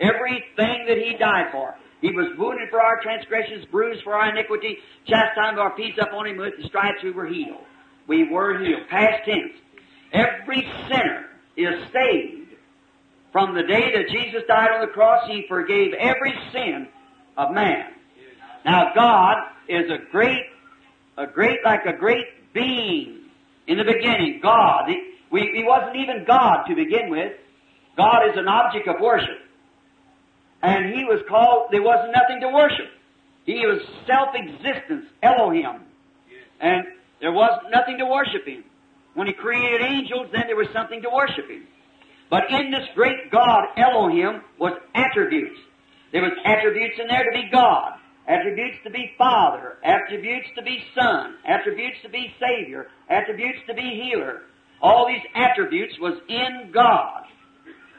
Everything 0.00 0.86
that 0.88 0.98
he 0.98 1.16
died 1.18 1.52
for. 1.52 1.74
He 2.00 2.10
was 2.10 2.26
wounded 2.36 2.68
for 2.70 2.80
our 2.80 3.00
transgressions, 3.00 3.64
bruised 3.70 4.02
for 4.02 4.14
our 4.14 4.30
iniquity, 4.30 4.78
chastised 5.06 5.58
our 5.58 5.70
peace 5.76 5.94
upon 6.00 6.26
him, 6.26 6.38
with 6.38 6.54
the 6.60 6.66
stripes 6.66 6.98
we 7.04 7.12
were 7.12 7.26
healed. 7.26 7.62
We 8.12 8.24
were 8.24 8.62
healed. 8.62 8.88
Past 8.90 9.24
tense. 9.24 9.54
Every 10.12 10.70
sinner 10.86 11.30
is 11.56 11.82
saved. 11.94 12.50
From 13.32 13.54
the 13.54 13.62
day 13.62 13.90
that 13.96 14.10
Jesus 14.10 14.42
died 14.46 14.68
on 14.70 14.82
the 14.82 14.92
cross, 14.92 15.26
He 15.26 15.46
forgave 15.48 15.94
every 15.94 16.34
sin 16.52 16.88
of 17.38 17.52
man. 17.52 17.86
Now 18.66 18.92
God 18.94 19.36
is 19.66 19.90
a 19.90 19.96
great, 20.10 20.42
a 21.16 21.26
great, 21.26 21.60
like 21.64 21.86
a 21.86 21.96
great 21.96 22.26
being 22.52 23.20
in 23.66 23.78
the 23.78 23.84
beginning. 23.84 24.40
God. 24.42 24.88
He, 24.88 25.14
we, 25.30 25.50
he 25.54 25.64
wasn't 25.64 25.96
even 25.96 26.26
God 26.26 26.64
to 26.68 26.74
begin 26.74 27.08
with. 27.08 27.32
God 27.96 28.28
is 28.28 28.36
an 28.36 28.46
object 28.46 28.88
of 28.88 28.96
worship. 29.00 29.40
And 30.62 30.94
He 30.94 31.04
was 31.04 31.22
called, 31.30 31.68
there 31.70 31.82
wasn't 31.82 32.12
nothing 32.14 32.42
to 32.42 32.50
worship. 32.50 32.90
He 33.46 33.64
was 33.64 33.80
self-existence, 34.06 35.06
Elohim. 35.22 35.80
And 36.60 36.84
there 37.22 37.32
was 37.32 37.58
nothing 37.70 37.96
to 37.98 38.04
worship 38.04 38.44
Him. 38.46 38.64
When 39.14 39.28
He 39.28 39.32
created 39.32 39.80
angels, 39.80 40.26
then 40.32 40.44
there 40.46 40.56
was 40.56 40.68
something 40.74 41.00
to 41.02 41.08
worship 41.08 41.48
Him. 41.48 41.66
But 42.28 42.50
in 42.50 42.70
this 42.70 42.88
great 42.94 43.30
God, 43.30 43.68
Elohim, 43.76 44.42
was 44.58 44.72
attributes. 44.94 45.58
There 46.12 46.22
was 46.22 46.32
attributes 46.44 46.98
in 47.00 47.06
there 47.06 47.24
to 47.24 47.30
be 47.32 47.48
God, 47.50 47.92
attributes 48.26 48.78
to 48.84 48.90
be 48.90 49.12
Father, 49.16 49.78
attributes 49.84 50.48
to 50.56 50.62
be 50.62 50.84
Son, 50.98 51.36
attributes 51.46 51.98
to 52.02 52.08
be 52.08 52.34
Savior, 52.40 52.88
attributes 53.08 53.60
to 53.68 53.74
be 53.74 54.02
Healer. 54.02 54.42
All 54.82 55.06
these 55.06 55.22
attributes 55.34 55.98
was 56.00 56.18
in 56.28 56.70
God. 56.72 57.22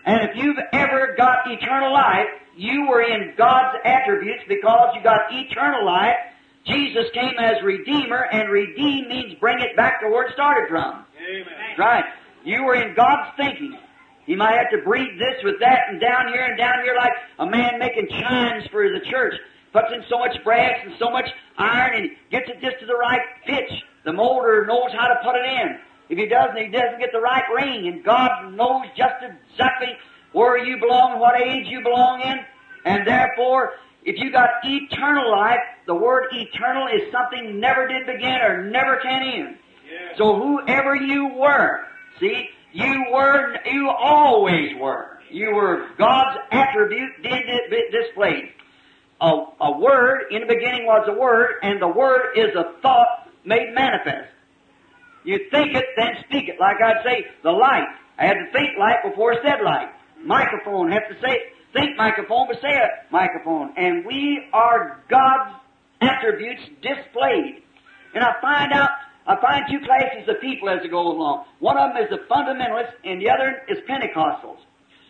And 0.06 0.30
if 0.30 0.36
you've 0.36 0.60
ever 0.74 1.16
got 1.18 1.48
eternal 1.48 1.94
life, 1.94 2.28
you 2.58 2.88
were 2.90 3.02
in 3.02 3.34
God's 3.38 3.78
attributes 3.86 4.44
because 4.50 4.96
you 4.96 5.02
got 5.02 5.32
eternal 5.32 5.86
life. 5.86 6.18
Jesus 6.66 7.06
came 7.14 7.38
as 7.40 7.62
Redeemer, 7.64 8.26
and 8.32 8.50
redeem 8.50 9.10
means 9.10 9.34
bring 9.40 9.60
it 9.60 9.76
back 9.76 10.00
to 10.02 10.08
where 10.08 10.28
it 10.28 10.34
started 10.34 10.70
from. 10.70 11.06
Amen. 11.20 11.78
Right. 11.78 12.06
You 12.46 12.64
were 12.64 12.76
in 12.76 12.96
God's 12.96 13.36
thinking. 13.38 13.78
He 14.26 14.36
might 14.36 14.56
have 14.56 14.70
to 14.72 14.78
breed 14.86 15.20
this 15.20 15.44
with 15.44 15.60
that 15.60 15.80
and 15.90 16.00
down 16.00 16.32
here 16.32 16.44
and 16.44 16.58
down 16.58 16.76
here 16.84 16.96
like 16.96 17.12
a 17.40 17.46
man 17.46 17.80
making 17.80 18.08
chimes 18.10 18.64
for 18.72 18.88
the 18.88 19.02
church. 19.10 19.34
Puts 19.74 19.88
in 19.94 20.04
so 20.10 20.20
much 20.20 20.38
brass 20.44 20.80
and 20.84 20.94
so 21.00 21.10
much 21.10 21.28
iron 21.58 21.96
and 21.96 22.12
gets 22.32 22.48
it 22.48 22.62
just 22.62 22.80
to 22.80 22.86
the 22.86 22.96
right 22.96 23.22
pitch. 23.46 23.72
The 24.06 24.14
molder 24.14 24.66
knows 24.66 24.92
how 24.94 25.08
to 25.08 25.16
put 25.24 25.36
it 25.36 25.46
in. 25.46 25.80
If 26.10 26.18
he 26.18 26.28
doesn't, 26.28 26.58
he 26.58 26.70
doesn't 26.70 27.00
get 27.00 27.12
the 27.12 27.20
right 27.20 27.44
ring. 27.54 27.88
And 27.88 28.04
God 28.04 28.54
knows 28.54 28.86
just 28.96 29.16
exactly 29.24 29.98
where 30.32 30.58
you 30.64 30.78
belong, 30.80 31.20
what 31.20 31.42
age 31.42 31.66
you 31.68 31.82
belong 31.82 32.22
in. 32.22 32.40
And 32.86 33.08
therefore, 33.08 33.74
if 34.06 34.20
you 34.20 34.32
got 34.32 34.50
eternal 34.64 35.32
life, 35.32 35.60
the 35.88 35.96
word 35.96 36.26
eternal 36.32 36.88
is 36.88 37.12
something 37.12 37.60
never 37.60 37.88
did 37.88 38.06
begin 38.06 38.36
or 38.42 38.70
never 38.70 38.98
can 39.02 39.22
end. 39.24 39.58
Yes. 39.90 40.18
So 40.18 40.36
whoever 40.36 40.96
you 40.96 41.30
were, 41.36 41.86
see, 42.20 42.50
you 42.74 43.06
were, 43.12 43.56
you 43.66 43.90
always 43.90 44.76
were. 44.80 45.20
You 45.30 45.54
were 45.54 45.90
God's 45.98 46.38
attribute 46.52 47.24
did 47.24 47.34
it 47.34 47.92
displayed. 47.92 48.52
A, 49.22 49.46
a 49.62 49.80
word, 49.80 50.26
in 50.32 50.42
the 50.42 50.48
beginning 50.48 50.86
was 50.86 51.08
a 51.08 51.14
word, 51.14 51.56
and 51.64 51.82
the 51.82 51.88
word 51.88 52.36
is 52.36 52.54
a 52.56 52.80
thought 52.82 53.30
made 53.46 53.74
manifest. 53.74 54.30
You 55.24 55.40
think 55.50 55.76
it, 55.76 55.86
then 55.96 56.16
speak 56.26 56.50
it. 56.50 56.60
Like 56.60 56.78
I'd 56.84 57.04
say, 57.04 57.26
the 57.42 57.52
light. 57.52 57.88
I 58.20 58.26
had 58.26 58.34
to 58.34 58.52
think 58.52 58.78
light 58.78 59.02
before 59.04 59.34
I 59.34 59.38
said 59.38 59.64
light. 59.64 59.90
Microphone, 60.24 60.92
have 60.92 61.08
to 61.08 61.16
say, 61.22 61.53
think 61.74 61.98
microphone, 61.98 62.48
but 62.48 62.62
say 62.62 62.74
a 62.74 63.12
microphone. 63.12 63.74
And 63.78 64.06
we 64.06 64.48
are 64.54 65.04
God's 65.10 65.58
attributes 66.02 66.62
displayed. 66.82 67.62
And 68.14 68.24
I 68.24 68.34
find 68.42 68.72
out 68.74 68.90
I 69.26 69.40
find 69.40 69.64
two 69.72 69.80
classes 69.88 70.28
of 70.28 70.42
people 70.44 70.68
as 70.68 70.84
I 70.84 70.88
go 70.92 71.00
along. 71.00 71.48
One 71.60 71.80
of 71.80 71.96
them 71.96 72.04
is 72.04 72.12
the 72.12 72.28
fundamentalists, 72.28 73.00
and 73.08 73.24
the 73.24 73.32
other 73.32 73.64
is 73.72 73.80
Pentecostals. 73.88 74.60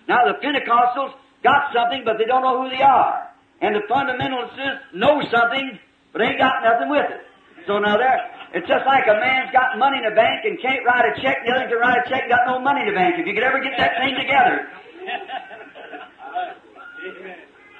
Now, 0.08 0.22
the 0.30 0.38
Pentecostals 0.38 1.18
got 1.42 1.74
something, 1.74 2.06
but 2.06 2.22
they 2.22 2.30
don't 2.30 2.46
know 2.46 2.62
who 2.62 2.70
they 2.70 2.86
are. 2.86 3.26
And 3.62 3.74
the 3.74 3.82
fundamentalists 3.90 4.94
know 4.94 5.18
something, 5.34 5.80
but 6.14 6.22
ain't 6.22 6.38
got 6.38 6.62
nothing 6.62 6.94
with 6.94 7.10
it. 7.10 7.26
So 7.66 7.80
now 7.80 7.98
there, 7.98 8.22
it's 8.54 8.68
just 8.68 8.86
like 8.86 9.08
a 9.10 9.18
man's 9.18 9.50
got 9.50 9.80
money 9.80 9.98
in 9.98 10.06
the 10.06 10.14
bank 10.14 10.46
and 10.46 10.62
can't 10.62 10.86
write 10.86 11.10
a 11.10 11.18
check, 11.18 11.42
the 11.48 11.52
other 11.56 11.66
can 11.66 11.80
write 11.80 12.06
a 12.06 12.10
check 12.10 12.28
and 12.28 12.32
got 12.32 12.46
no 12.46 12.60
money 12.60 12.86
in 12.86 12.94
the 12.94 12.98
bank. 12.98 13.16
If 13.18 13.26
you 13.26 13.34
could 13.34 13.48
ever 13.48 13.64
get 13.64 13.74
that 13.82 13.98
thing 13.98 14.14
together, 14.14 14.70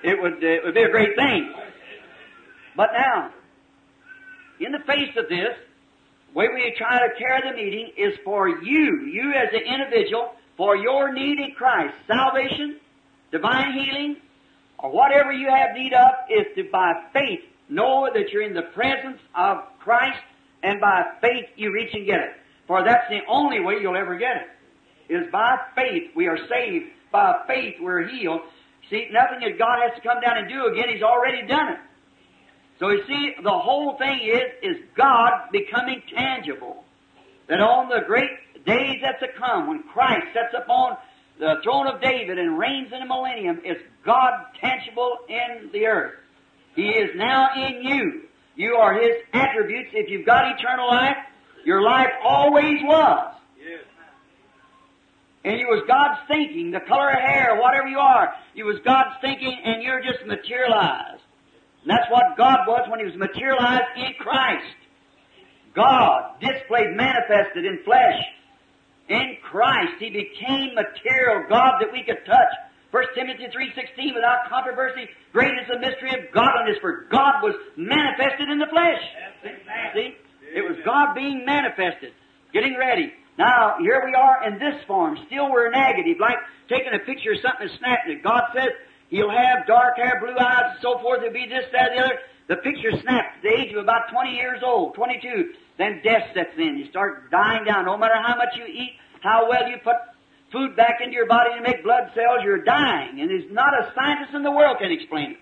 it 0.04 0.22
would, 0.22 0.34
uh, 0.34 0.48
it 0.48 0.64
would 0.64 0.74
be 0.74 0.84
a 0.84 0.90
great 0.90 1.16
thing. 1.16 1.54
But 2.76 2.90
now, 2.94 3.32
in 4.60 4.72
the 4.72 4.80
face 4.86 5.16
of 5.18 5.30
this, 5.30 5.56
way 6.34 6.48
we 6.54 6.74
try 6.78 7.00
to 7.00 7.14
carry 7.18 7.50
the 7.50 7.56
meeting 7.56 7.92
is 7.98 8.14
for 8.24 8.50
you, 8.50 9.06
you 9.06 9.32
as 9.32 9.50
an 9.54 9.62
individual, 9.62 10.32
for 10.58 10.76
your 10.76 11.14
need 11.14 11.40
in 11.40 11.52
Christ. 11.56 11.94
Salvation, 12.08 12.80
divine 13.32 13.74
healing, 13.74 14.18
or 14.80 14.92
whatever 14.92 15.32
you 15.32 15.48
have 15.50 15.76
need 15.76 15.94
of 15.94 16.12
is 16.30 16.46
to 16.56 16.70
by 16.72 16.94
faith 17.14 17.42
know 17.70 18.10
that 18.14 18.30
you're 18.32 18.44
in 18.44 18.54
the 18.54 18.70
presence 18.74 19.20
of 19.36 19.58
Christ 19.80 20.20
and 20.64 20.80
by 20.80 21.04
faith 21.22 21.46
you 21.56 21.72
reach 21.72 21.94
and 21.94 22.06
get 22.06 22.20
it. 22.20 22.32
For 22.68 22.84
that's 22.84 23.10
the 23.10 23.20
only 23.30 23.60
way 23.60 23.76
you'll 23.82 23.98
ever 23.98 24.18
get 24.18 24.36
it. 24.38 25.14
Is 25.14 25.32
by 25.32 25.58
faith 25.76 26.12
we 26.16 26.28
are 26.28 26.38
saved. 26.50 26.86
By 27.12 27.42
faith 27.48 27.76
we're 27.82 28.08
healed. 28.08 28.42
See, 28.90 29.08
nothing 29.12 29.40
that 29.42 29.58
God 29.58 29.80
has 29.82 29.96
to 29.96 30.02
come 30.02 30.22
down 30.22 30.38
and 30.38 30.50
do 30.50 30.68
again, 30.68 30.86
He's 30.94 31.04
already 31.04 31.48
done 31.48 31.74
it. 31.74 31.80
So 32.80 32.90
you 32.90 33.04
see, 33.08 33.36
the 33.42 33.50
whole 33.50 33.98
thing 33.98 34.20
is, 34.24 34.52
is 34.62 34.84
God 34.96 35.32
becoming 35.52 36.02
tangible. 36.14 36.84
That 37.48 37.60
on 37.60 37.90
the 37.90 38.02
great 38.06 38.30
days 38.66 39.02
that's 39.02 39.20
to 39.20 39.28
come, 39.40 39.68
when 39.68 39.84
Christ 39.84 40.28
sets 40.34 40.54
upon 40.58 40.98
the 41.40 41.56
throne 41.64 41.88
of 41.88 42.02
David 42.02 42.38
and 42.38 42.58
reigns 42.58 42.92
in 42.92 43.00
the 43.00 43.06
millennium, 43.06 43.62
is 43.66 43.78
God 44.06 44.34
tangible 44.60 45.20
in 45.30 45.70
the 45.72 45.86
earth. 45.88 46.16
He 46.76 46.88
is 46.88 47.12
now 47.16 47.50
in 47.56 47.84
you. 47.84 48.24
You 48.56 48.76
are 48.76 48.94
His 48.94 49.16
attributes. 49.34 49.92
If 49.94 50.10
you've 50.10 50.26
got 50.26 50.60
eternal 50.60 50.88
life, 50.88 51.18
your 51.66 51.82
life 51.82 52.12
always 52.24 52.82
was. 52.84 53.36
And 55.44 55.60
it 55.60 55.68
was 55.68 55.84
God's 55.88 56.20
thinking, 56.28 56.72
the 56.72 56.80
color 56.80 57.12
of 57.12 57.20
hair, 57.20 57.60
whatever 57.60 57.88
you 57.88 58.00
are. 58.00 58.34
It 58.56 58.64
was 58.64 58.80
God's 58.86 59.20
thinking, 59.20 59.52
and 59.52 59.84
you're 59.84 60.00
just 60.00 60.26
materialized. 60.26 61.22
And 61.84 61.92
that's 61.92 62.10
what 62.10 62.38
God 62.38 62.64
was 62.66 62.88
when 62.88 63.00
He 63.00 63.06
was 63.06 63.16
materialized 63.20 63.92
in 63.98 64.14
Christ. 64.20 64.80
God 65.76 66.40
displayed, 66.40 66.96
manifested 66.96 67.66
in 67.66 67.84
flesh. 67.84 68.20
In 69.10 69.36
Christ, 69.44 70.00
He 70.00 70.10
became 70.10 70.76
material, 70.80 71.44
God 71.50 71.84
that 71.84 71.92
we 71.92 72.04
could 72.04 72.24
touch. 72.26 72.54
1 72.92 73.04
Timothy 73.16 73.50
3.16, 73.52 74.16
without 74.16 74.48
controversy, 74.48 75.10
great 75.34 75.52
is 75.60 75.68
the 75.68 75.80
mystery 75.80 76.14
of 76.14 76.32
godliness, 76.32 76.78
for 76.80 77.06
God 77.12 77.42
was 77.42 77.56
manifested 77.76 78.48
in 78.48 78.60
the 78.60 78.70
flesh. 78.72 79.02
See? 79.94 80.16
It 80.56 80.62
was 80.62 80.78
God 80.86 81.16
being 81.16 81.44
manifested, 81.44 82.14
getting 82.54 82.78
ready. 82.78 83.12
Now, 83.38 83.78
here 83.80 84.02
we 84.06 84.14
are 84.14 84.48
in 84.48 84.60
this 84.60 84.84
form. 84.86 85.18
Still 85.28 85.52
we're 85.52 85.70
negative, 85.72 86.18
like 86.20 86.38
taking 86.70 86.94
a 86.94 87.00
picture 87.00 87.32
of 87.32 87.40
something 87.42 87.68
and 87.68 87.80
snapping 87.80 88.18
it. 88.18 88.24
God 88.24 88.44
says 88.56 88.70
He'll 89.14 89.30
have 89.30 89.68
dark 89.68 89.96
hair, 89.98 90.20
blue 90.20 90.34
eyes, 90.34 90.74
and 90.74 90.82
so 90.82 90.98
forth. 90.98 91.22
It'll 91.22 91.34
be 91.34 91.46
this, 91.46 91.66
that, 91.72 91.92
the 91.94 92.02
other. 92.02 92.18
The 92.48 92.56
picture 92.58 92.92
snaps 92.92 93.38
at 93.38 93.44
the 93.44 93.54
age 93.54 93.72
of 93.72 93.78
about 93.78 94.10
20 94.12 94.34
years 94.34 94.62
old, 94.66 94.96
22. 94.96 95.54
Then 95.78 96.02
death 96.04 96.34
sets 96.34 96.58
in. 96.58 96.78
You 96.78 96.90
start 96.90 97.30
dying 97.30 97.64
down. 97.64 97.86
No 97.86 97.96
matter 97.96 98.16
how 98.18 98.36
much 98.36 98.58
you 98.58 98.66
eat, 98.66 98.98
how 99.22 99.48
well 99.48 99.70
you 99.70 99.78
put 99.84 99.96
food 100.52 100.76
back 100.76 101.00
into 101.02 101.14
your 101.14 101.28
body 101.28 101.52
to 101.56 101.62
make 101.62 101.84
blood 101.84 102.10
cells, 102.16 102.40
you're 102.44 102.64
dying. 102.64 103.22
And 103.22 103.30
there's 103.30 103.52
not 103.52 103.74
a 103.74 103.94
scientist 103.94 104.34
in 104.34 104.42
the 104.42 104.52
world 104.52 104.78
can 104.80 104.92
explain 104.92 105.32
it. 105.32 105.38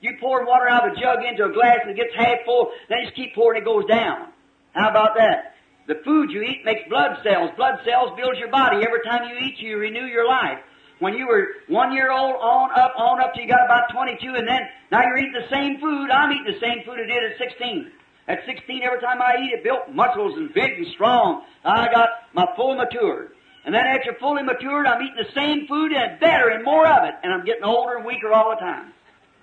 You 0.00 0.16
pour 0.18 0.46
water 0.46 0.68
out 0.68 0.88
of 0.88 0.96
a 0.96 1.00
jug 1.00 1.18
into 1.22 1.44
a 1.44 1.52
glass 1.52 1.80
and 1.82 1.90
it 1.90 1.96
gets 1.96 2.14
half 2.16 2.44
full, 2.46 2.72
then 2.88 2.98
you 3.00 3.04
just 3.04 3.16
keep 3.16 3.34
pouring, 3.34 3.60
it 3.60 3.64
goes 3.64 3.84
down. 3.84 4.28
How 4.72 4.88
about 4.88 5.16
that? 5.16 5.55
The 5.86 6.02
food 6.04 6.30
you 6.30 6.42
eat 6.42 6.64
makes 6.64 6.88
blood 6.88 7.18
cells. 7.22 7.50
Blood 7.56 7.78
cells 7.84 8.10
builds 8.16 8.38
your 8.38 8.50
body. 8.50 8.82
Every 8.84 9.02
time 9.04 9.28
you 9.28 9.36
eat, 9.38 9.58
you 9.58 9.78
renew 9.78 10.06
your 10.06 10.26
life. 10.26 10.58
When 10.98 11.14
you 11.14 11.26
were 11.28 11.48
one 11.68 11.92
year 11.92 12.10
old, 12.10 12.34
on 12.36 12.70
up, 12.74 12.94
on 12.96 13.20
up 13.20 13.34
till 13.34 13.44
you 13.44 13.48
got 13.48 13.64
about 13.64 13.92
22, 13.92 14.34
and 14.34 14.48
then 14.48 14.60
now 14.90 15.02
you're 15.02 15.18
eating 15.18 15.36
the 15.38 15.54
same 15.54 15.78
food. 15.78 16.10
I'm 16.10 16.32
eating 16.32 16.52
the 16.52 16.60
same 16.60 16.82
food 16.84 16.98
I 16.98 17.06
did 17.06 17.32
at 17.32 17.38
16. 17.38 17.92
At 18.28 18.38
16, 18.46 18.82
every 18.82 19.00
time 19.00 19.22
I 19.22 19.36
eat, 19.38 19.52
it 19.52 19.62
built 19.62 19.92
muscles 19.92 20.36
and 20.36 20.52
big 20.52 20.72
and 20.78 20.86
strong. 20.94 21.44
I 21.64 21.86
got 21.92 22.08
my 22.34 22.46
full 22.56 22.74
matured. 22.74 23.30
And 23.64 23.74
then 23.74 23.84
after 23.84 24.14
fully 24.18 24.42
matured, 24.42 24.86
I'm 24.86 25.02
eating 25.02 25.18
the 25.18 25.32
same 25.34 25.66
food 25.66 25.92
and 25.92 26.18
better 26.18 26.48
and 26.48 26.64
more 26.64 26.86
of 26.86 27.04
it. 27.04 27.14
And 27.22 27.32
I'm 27.32 27.44
getting 27.44 27.64
older 27.64 27.96
and 27.96 28.04
weaker 28.04 28.32
all 28.32 28.50
the 28.50 28.60
time. 28.60 28.92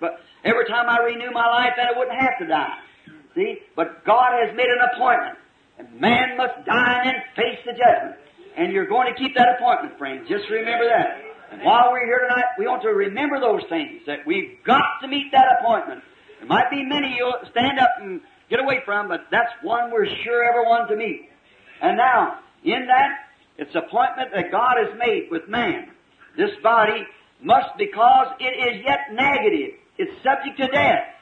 But 0.00 0.20
every 0.44 0.66
time 0.66 0.88
I 0.88 1.00
renew 1.00 1.30
my 1.30 1.46
life, 1.46 1.74
then 1.76 1.86
I 1.94 1.98
wouldn't 1.98 2.20
have 2.20 2.38
to 2.40 2.46
die. 2.46 2.78
See? 3.34 3.60
But 3.76 4.04
God 4.04 4.32
has 4.44 4.54
made 4.56 4.68
an 4.68 4.80
appointment. 4.92 5.38
And 5.78 6.00
man 6.00 6.36
must 6.36 6.64
die 6.66 7.02
and 7.02 7.06
then 7.08 7.20
face 7.36 7.58
the 7.66 7.72
judgment. 7.72 8.16
And 8.56 8.72
you're 8.72 8.86
going 8.86 9.12
to 9.12 9.18
keep 9.18 9.34
that 9.36 9.56
appointment, 9.58 9.98
friends. 9.98 10.28
Just 10.28 10.48
remember 10.48 10.86
that. 10.86 11.20
And 11.50 11.62
while 11.62 11.90
we're 11.92 12.06
here 12.06 12.20
tonight, 12.28 12.54
we 12.58 12.66
want 12.66 12.82
to 12.82 12.88
remember 12.88 13.40
those 13.40 13.62
things, 13.68 14.02
that 14.06 14.26
we've 14.26 14.58
got 14.64 15.00
to 15.02 15.08
meet 15.08 15.30
that 15.32 15.58
appointment. 15.60 16.02
There 16.38 16.48
might 16.48 16.70
be 16.70 16.84
many 16.84 17.14
you'll 17.16 17.34
stand 17.50 17.78
up 17.78 17.90
and 18.00 18.20
get 18.50 18.60
away 18.60 18.82
from, 18.84 19.08
but 19.08 19.26
that's 19.30 19.50
one 19.62 19.90
we're 19.90 20.06
sure 20.24 20.44
everyone 20.44 20.88
to 20.88 20.96
meet. 20.96 21.28
And 21.80 21.96
now, 21.96 22.38
in 22.64 22.86
that, 22.86 23.30
it's 23.58 23.74
appointment 23.74 24.30
that 24.34 24.50
God 24.50 24.76
has 24.78 24.98
made 24.98 25.28
with 25.30 25.48
man. 25.48 25.90
This 26.36 26.50
body 26.62 27.06
must, 27.40 27.76
because 27.78 28.26
it 28.40 28.74
is 28.74 28.84
yet 28.84 29.12
negative, 29.12 29.78
it's 29.98 30.12
subject 30.22 30.58
to 30.58 30.66
death. 30.68 31.13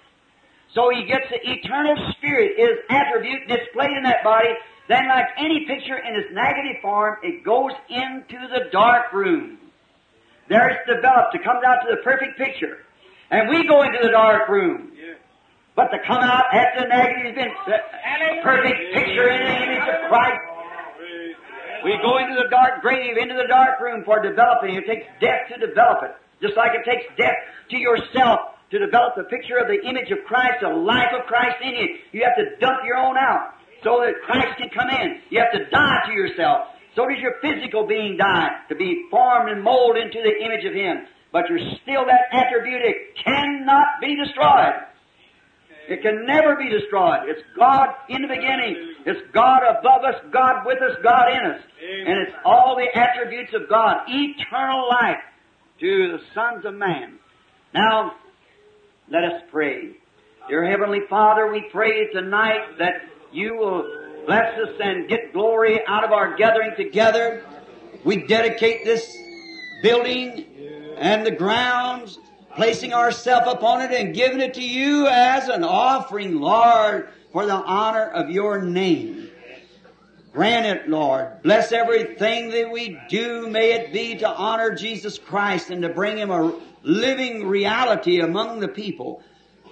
So 0.74 0.88
he 0.88 1.04
gets 1.04 1.28
the 1.28 1.36
eternal 1.36 1.96
spirit, 2.16 2.56
his 2.56 2.80
attribute 2.88 3.48
displayed 3.48 3.92
in 3.96 4.04
that 4.04 4.24
body. 4.24 4.48
Then, 4.88 5.06
like 5.08 5.28
any 5.38 5.66
picture 5.66 5.96
in 5.96 6.16
its 6.16 6.32
negative 6.32 6.80
form, 6.80 7.16
it 7.22 7.44
goes 7.44 7.72
into 7.88 8.48
the 8.48 8.72
dark 8.72 9.12
room. 9.12 9.58
There 10.48 10.68
it's 10.68 10.84
developed 10.88 11.32
to 11.32 11.38
come 11.38 11.60
down 11.62 11.84
to 11.86 11.96
the 11.96 12.02
perfect 12.02 12.36
picture. 12.36 12.84
And 13.30 13.48
we 13.48 13.68
go 13.68 13.82
into 13.82 13.98
the 14.02 14.10
dark 14.10 14.48
room. 14.48 14.92
But 15.76 15.88
to 15.88 15.98
come 16.06 16.20
out 16.20 16.44
after 16.52 16.84
the 16.84 16.88
negative 16.88 17.32
has 17.32 17.34
been 17.36 17.52
the 17.64 18.42
perfect 18.42 18.80
picture 18.92 19.28
in 19.28 19.40
the 19.40 19.56
image 19.64 19.88
of 19.88 20.08
Christ. 20.08 20.40
We 21.84 21.96
go 22.02 22.18
into 22.18 22.34
the 22.36 22.48
dark 22.50 22.82
grave, 22.82 23.16
into 23.16 23.34
the 23.34 23.48
dark 23.48 23.80
room 23.80 24.04
for 24.04 24.20
developing. 24.20 24.76
It 24.76 24.86
takes 24.86 25.06
death 25.20 25.48
to 25.48 25.66
develop 25.66 26.04
it. 26.04 26.12
Just 26.40 26.56
like 26.56 26.72
it 26.74 26.84
takes 26.84 27.08
death 27.16 27.38
to 27.70 27.76
yourself 27.76 28.52
to 28.72 28.78
develop 28.80 29.14
the 29.14 29.28
picture 29.28 29.60
of 29.60 29.68
the 29.68 29.78
image 29.84 30.10
of 30.10 30.24
Christ, 30.24 30.64
the 30.64 30.72
life 30.72 31.12
of 31.12 31.28
Christ 31.28 31.60
in 31.62 31.76
you. 31.76 31.88
You 32.12 32.24
have 32.24 32.36
to 32.40 32.56
dump 32.56 32.80
your 32.88 32.96
own 32.96 33.16
out 33.20 33.54
so 33.84 34.00
that 34.00 34.16
Christ 34.24 34.56
can 34.56 34.72
come 34.72 34.88
in. 34.88 35.20
You 35.28 35.44
have 35.44 35.52
to 35.52 35.68
die 35.70 36.08
to 36.08 36.12
yourself. 36.12 36.72
So 36.96 37.04
does 37.04 37.20
your 37.20 37.36
physical 37.40 37.86
being 37.86 38.16
die 38.16 38.48
to 38.68 38.74
be 38.74 39.06
formed 39.10 39.50
and 39.50 39.62
molded 39.62 40.02
into 40.08 40.20
the 40.24 40.44
image 40.44 40.64
of 40.64 40.72
Him. 40.72 41.04
But 41.32 41.48
you're 41.48 41.64
still 41.82 42.04
that 42.04 42.32
attribute. 42.32 42.80
It 42.80 43.16
cannot 43.24 44.00
be 44.00 44.16
destroyed. 44.16 44.88
It 45.88 46.00
can 46.00 46.24
never 46.26 46.56
be 46.56 46.68
destroyed. 46.68 47.28
It's 47.28 47.42
God 47.58 47.88
in 48.08 48.22
the 48.22 48.28
beginning. 48.28 48.94
It's 49.04 49.20
God 49.32 49.60
above 49.64 50.04
us, 50.04 50.14
God 50.32 50.64
with 50.64 50.80
us, 50.80 50.96
God 51.02 51.28
in 51.28 51.44
us. 51.52 51.60
And 52.06 52.18
it's 52.20 52.36
all 52.44 52.76
the 52.76 52.88
attributes 52.96 53.52
of 53.54 53.68
God. 53.68 54.04
Eternal 54.08 54.88
life 54.88 55.20
to 55.80 56.16
the 56.16 56.18
sons 56.34 56.64
of 56.64 56.74
man. 56.74 57.18
Now, 57.74 58.12
let 59.12 59.24
us 59.24 59.42
pray. 59.50 59.90
Dear 60.48 60.64
Heavenly 60.64 61.00
Father, 61.10 61.52
we 61.52 61.68
pray 61.70 62.10
tonight 62.14 62.78
that 62.78 63.02
you 63.30 63.54
will 63.54 63.84
bless 64.24 64.58
us 64.58 64.70
and 64.82 65.06
get 65.06 65.34
glory 65.34 65.82
out 65.86 66.02
of 66.02 66.12
our 66.12 66.34
gathering 66.34 66.74
together. 66.78 67.44
We 68.04 68.26
dedicate 68.26 68.86
this 68.86 69.14
building 69.82 70.46
and 70.96 71.26
the 71.26 71.30
grounds, 71.30 72.18
placing 72.56 72.94
ourselves 72.94 73.52
upon 73.52 73.82
it 73.82 73.90
and 73.90 74.14
giving 74.14 74.40
it 74.40 74.54
to 74.54 74.62
you 74.62 75.06
as 75.08 75.48
an 75.48 75.62
offering, 75.62 76.40
Lord, 76.40 77.10
for 77.32 77.44
the 77.44 77.52
honor 77.52 78.06
of 78.06 78.30
your 78.30 78.62
name. 78.62 79.28
Grant 80.32 80.64
it, 80.64 80.88
Lord. 80.88 81.42
Bless 81.42 81.70
everything 81.72 82.48
that 82.48 82.70
we 82.70 82.98
do. 83.10 83.50
May 83.50 83.72
it 83.72 83.92
be 83.92 84.16
to 84.16 84.28
honor 84.28 84.74
Jesus 84.74 85.18
Christ 85.18 85.68
and 85.68 85.82
to 85.82 85.90
bring 85.90 86.16
Him 86.16 86.30
a 86.30 86.58
living 86.82 87.46
reality 87.46 88.20
among 88.20 88.60
the 88.60 88.68
people. 88.68 89.22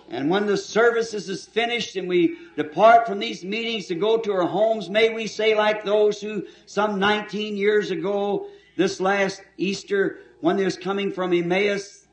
And 0.09 0.29
when 0.29 0.47
the 0.47 0.57
services 0.57 1.29
is 1.29 1.47
finished 1.47 1.95
and 1.95 2.09
we 2.09 2.37
depart 2.57 3.07
from 3.07 3.21
these 3.21 3.45
meetings 3.45 3.87
to 3.87 3.95
go 3.95 4.19
to 4.19 4.33
our 4.33 4.47
homes, 4.47 4.91
may 4.91 5.15
we 5.15 5.29
say 5.29 5.55
like 5.55 5.85
those 5.85 6.21
who 6.21 6.47
some 6.67 6.99
19 6.99 7.57
years 7.57 7.93
ago, 7.93 8.49
this 8.77 9.01
last 9.01 9.43
Easter, 9.57 10.21
when 10.41 10.57
they 10.57 10.65
was 10.65 10.77
coming 10.77 11.13
from 11.13 11.33
Emmaus, 11.33 12.07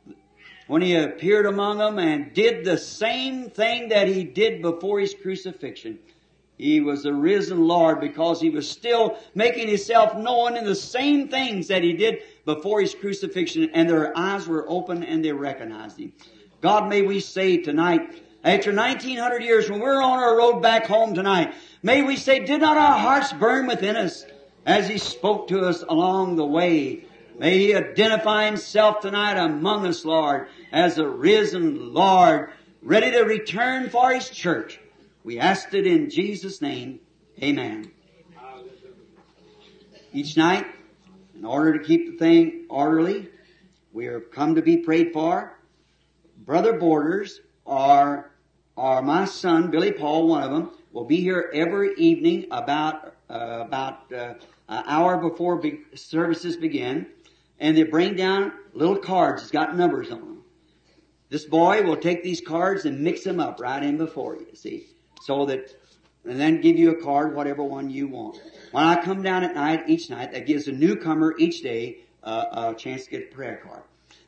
when 0.67 0.81
he 0.81 0.95
appeared 0.95 1.45
among 1.45 1.79
them 1.79 1.97
and 1.97 2.33
did 2.33 2.65
the 2.65 2.77
same 2.77 3.49
thing 3.49 3.89
that 3.89 4.07
he 4.07 4.23
did 4.23 4.61
before 4.61 4.99
his 4.99 5.15
crucifixion. 5.15 5.97
He 6.57 6.79
was 6.79 7.03
the 7.03 7.13
risen 7.13 7.67
Lord 7.67 7.99
because 7.99 8.41
he 8.41 8.49
was 8.49 8.69
still 8.69 9.17
making 9.35 9.67
himself 9.67 10.15
known 10.15 10.57
in 10.57 10.65
the 10.65 10.75
same 10.75 11.27
things 11.27 11.67
that 11.67 11.83
he 11.83 11.93
did 11.93 12.19
before 12.45 12.81
his 12.81 12.95
crucifixion 12.95 13.69
and 13.73 13.87
their 13.87 14.17
eyes 14.17 14.47
were 14.47 14.65
open 14.67 15.03
and 15.03 15.23
they 15.23 15.31
recognized 15.31 15.99
him. 15.99 16.13
God, 16.61 16.89
may 16.89 17.03
we 17.03 17.19
say 17.19 17.57
tonight, 17.57 18.23
after 18.43 18.73
1900 18.73 19.43
years, 19.43 19.69
when 19.69 19.79
we're 19.79 20.01
on 20.01 20.17
our 20.17 20.35
road 20.35 20.61
back 20.61 20.87
home 20.87 21.13
tonight, 21.13 21.53
may 21.83 22.01
we 22.01 22.15
say, 22.15 22.39
did 22.39 22.61
not 22.61 22.77
our 22.77 22.97
hearts 22.97 23.33
burn 23.33 23.67
within 23.67 23.95
us 23.95 24.25
as 24.65 24.87
he 24.87 24.97
spoke 24.97 25.49
to 25.49 25.61
us 25.61 25.83
along 25.87 26.37
the 26.37 26.45
way? 26.45 27.05
May 27.37 27.59
he 27.59 27.75
identify 27.75 28.47
himself 28.47 29.01
tonight 29.01 29.37
among 29.37 29.85
us, 29.85 30.03
Lord, 30.03 30.47
as 30.71 30.97
a 30.97 31.07
risen 31.07 31.93
Lord, 31.93 32.49
ready 32.81 33.11
to 33.11 33.21
return 33.21 33.91
for 33.91 34.11
his 34.11 34.27
church. 34.31 34.79
We 35.27 35.39
asked 35.39 35.73
it 35.73 35.85
in 35.85 36.09
Jesus' 36.09 36.61
name. 36.61 37.01
Amen. 37.43 37.91
Each 40.13 40.37
night, 40.37 40.65
in 41.35 41.43
order 41.43 41.77
to 41.77 41.83
keep 41.83 42.11
the 42.11 42.17
thing 42.17 42.65
orderly, 42.69 43.27
we 43.91 44.05
have 44.05 44.31
come 44.31 44.55
to 44.55 44.61
be 44.61 44.77
prayed 44.77 45.11
for. 45.11 45.59
Brother 46.45 46.79
Borders 46.79 47.41
are, 47.65 48.31
are 48.77 49.01
my 49.01 49.25
son, 49.25 49.69
Billy 49.69 49.91
Paul, 49.91 50.29
one 50.29 50.43
of 50.43 50.51
them, 50.51 50.71
will 50.93 51.03
be 51.03 51.17
here 51.17 51.51
every 51.53 51.93
evening 51.97 52.45
about, 52.49 53.13
uh, 53.29 53.63
about 53.65 54.09
uh, 54.13 54.35
an 54.69 54.83
hour 54.87 55.17
before 55.17 55.57
be- 55.57 55.81
services 55.93 56.55
begin. 56.55 57.05
And 57.59 57.75
they 57.75 57.83
bring 57.83 58.15
down 58.15 58.53
little 58.71 58.95
cards. 58.95 59.41
It's 59.41 59.51
got 59.51 59.75
numbers 59.75 60.09
on 60.09 60.21
them. 60.21 60.43
This 61.27 61.43
boy 61.43 61.83
will 61.83 61.97
take 61.97 62.23
these 62.23 62.39
cards 62.39 62.85
and 62.85 63.01
mix 63.01 63.25
them 63.25 63.41
up 63.41 63.59
right 63.59 63.83
in 63.83 63.97
before 63.97 64.37
you, 64.37 64.55
see 64.55 64.87
so 65.27 65.45
that, 65.45 65.75
and 66.23 66.39
then 66.39 66.61
give 66.61 66.77
you 66.77 66.91
a 66.91 67.03
card, 67.03 67.35
whatever 67.35 67.61
one 67.61 67.89
you 67.89 68.07
want. 68.07 68.41
When 68.71 68.85
I 68.85 69.03
come 69.03 69.21
down 69.21 69.43
at 69.43 69.53
night, 69.53 69.83
each 69.87 70.09
night, 70.09 70.31
that 70.31 70.45
gives 70.45 70.69
a 70.69 70.71
newcomer 70.71 71.35
each 71.37 71.61
day 71.61 71.97
uh, 72.23 72.73
a 72.73 72.75
chance 72.75 73.03
to 73.03 73.11
get 73.11 73.23
a 73.29 73.35
prayer 73.35 73.61
card. 73.61 73.83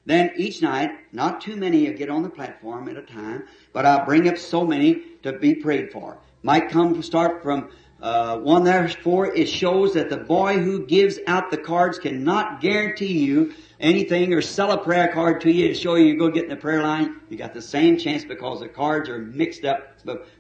Then 0.06 0.32
each 0.36 0.62
night, 0.62 0.92
not 1.14 1.40
too 1.40 1.56
many 1.56 1.92
get 1.94 2.10
on 2.10 2.24
the 2.24 2.30
platform 2.30 2.90
at 2.90 2.98
a 2.98 3.02
time, 3.02 3.44
but 3.72 3.86
I 3.86 4.04
bring 4.04 4.28
up 4.28 4.38
so 4.38 4.66
many 4.66 5.02
to 5.24 5.34
be 5.34 5.56
prayed 5.56 5.92
for. 5.92 6.18
Might 6.44 6.70
come 6.70 7.02
start 7.02 7.44
from 7.44 7.70
uh, 8.02 8.38
one 8.38 8.64
therefore 8.64 9.34
it 9.36 9.48
shows 9.48 9.94
that 9.94 10.10
the 10.10 10.18
boy 10.18 10.58
who 10.58 10.86
gives 10.86 11.20
out 11.28 11.52
the 11.52 11.58
cards 11.58 12.00
cannot 12.00 12.62
guarantee 12.62 13.20
you 13.20 13.54
anything 13.80 14.34
or 14.34 14.42
sell 14.42 14.72
a 14.72 14.78
prayer 14.78 15.08
card 15.10 15.42
to 15.42 15.52
you 15.52 15.68
to 15.70 15.74
show 15.74 15.96
you 15.96 16.06
you 16.06 16.18
go 16.18 16.30
get 16.30 16.44
in 16.44 16.50
the 16.50 16.56
prayer 16.56 16.84
line. 16.84 17.22
You 17.30 17.38
got 17.38 17.54
the 17.54 17.62
same 17.62 17.98
chance 17.98 18.26
because 18.26 18.60
the 18.60 18.68
cards 18.68 19.10
are 19.10 19.20
mixed 19.20 19.66
up 19.66 19.96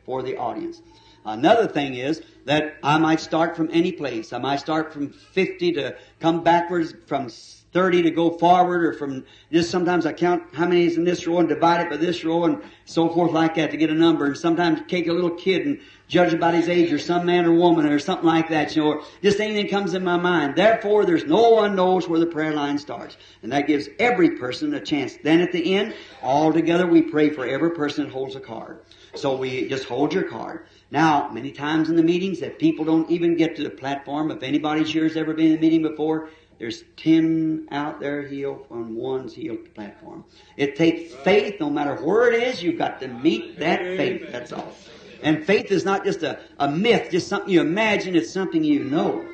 for 0.05 0.21
the 0.21 0.37
audience. 0.37 0.81
Another 1.25 1.67
thing 1.67 1.95
is 1.95 2.21
that 2.45 2.77
I 2.81 2.97
might 2.97 3.19
start 3.19 3.55
from 3.55 3.69
any 3.71 3.91
place. 3.91 4.33
I 4.33 4.39
might 4.39 4.59
start 4.59 4.93
from 4.93 5.09
50 5.09 5.73
to 5.73 5.95
come 6.19 6.43
backwards 6.43 6.93
from 7.05 7.29
30 7.71 8.01
to 8.03 8.11
go 8.11 8.31
forward 8.31 8.83
or 8.83 8.93
from 8.93 9.25
just 9.51 9.69
sometimes 9.69 10.05
I 10.05 10.13
count 10.13 10.43
how 10.53 10.65
many 10.67 10.85
is 10.85 10.97
in 10.97 11.03
this 11.03 11.27
row 11.27 11.39
and 11.39 11.47
divide 11.47 11.81
it 11.81 11.89
by 11.89 11.97
this 11.97 12.23
row 12.23 12.45
and 12.45 12.63
so 12.85 13.09
forth 13.09 13.31
like 13.31 13.55
that 13.55 13.69
to 13.71 13.77
get 13.77 13.89
a 13.89 13.93
number. 13.93 14.25
And 14.25 14.37
sometimes 14.37 14.81
take 14.87 15.07
a 15.07 15.13
little 15.13 15.29
kid 15.31 15.65
and 15.65 15.79
judge 16.09 16.33
about 16.33 16.55
his 16.55 16.67
age 16.67 16.91
or 16.91 16.99
some 16.99 17.25
man 17.25 17.45
or 17.45 17.53
woman 17.53 17.85
or 17.85 17.99
something 17.99 18.25
like 18.25 18.49
that, 18.49 18.75
you 18.75 18.81
know, 18.81 18.89
or 18.89 19.03
just 19.21 19.39
anything 19.39 19.69
comes 19.69 19.93
in 19.93 20.03
my 20.03 20.17
mind. 20.17 20.55
Therefore, 20.55 21.05
there's 21.05 21.23
no 21.23 21.51
one 21.51 21.75
knows 21.75 22.09
where 22.09 22.19
the 22.19 22.25
prayer 22.25 22.51
line 22.51 22.79
starts. 22.79 23.15
And 23.43 23.51
that 23.53 23.67
gives 23.67 23.87
every 23.99 24.31
person 24.31 24.73
a 24.73 24.81
chance. 24.81 25.17
Then 25.23 25.39
at 25.39 25.51
the 25.51 25.75
end, 25.75 25.93
all 26.21 26.51
together 26.51 26.87
we 26.87 27.03
pray 27.03 27.29
for 27.29 27.47
every 27.47 27.71
person 27.71 28.05
that 28.05 28.11
holds 28.11 28.35
a 28.35 28.39
card. 28.39 28.81
So 29.13 29.37
we 29.37 29.69
just 29.69 29.85
hold 29.85 30.11
your 30.11 30.23
card. 30.23 30.65
Now, 30.91 31.29
many 31.29 31.51
times 31.51 31.89
in 31.89 31.95
the 31.95 32.03
meetings 32.03 32.39
that 32.39 32.57
people 32.57 32.85
don't 32.85 33.09
even 33.11 33.37
get 33.37 33.55
to 33.57 33.63
the 33.63 33.69
platform, 33.69 34.31
if 34.31 34.41
anybody's 34.41 34.91
here 34.91 35.03
has 35.03 35.15
ever 35.15 35.33
been 35.35 35.51
in 35.51 35.57
a 35.57 35.61
meeting 35.61 35.83
before, 35.83 36.29
there's 36.57 36.83
ten 36.97 37.67
out 37.71 37.99
there 37.99 38.23
healed 38.23 38.65
on 38.69 38.95
one's 38.95 39.33
healed 39.33 39.73
platform. 39.75 40.25
It 40.57 40.75
takes 40.75 41.13
faith, 41.13 41.59
no 41.59 41.69
matter 41.69 41.95
where 41.95 42.33
it 42.33 42.43
is, 42.43 42.61
you've 42.61 42.77
got 42.77 42.99
to 42.99 43.07
meet 43.07 43.59
that 43.59 43.79
faith. 43.79 44.31
That's 44.31 44.51
all. 44.51 44.73
And 45.21 45.45
faith 45.45 45.71
is 45.71 45.85
not 45.85 46.05
just 46.05 46.23
a, 46.23 46.39
a 46.57 46.69
myth, 46.69 47.09
just 47.11 47.27
something 47.27 47.49
you 47.49 47.61
imagine, 47.61 48.15
it's 48.15 48.31
something 48.31 48.63
you 48.63 48.83
know. 48.83 49.25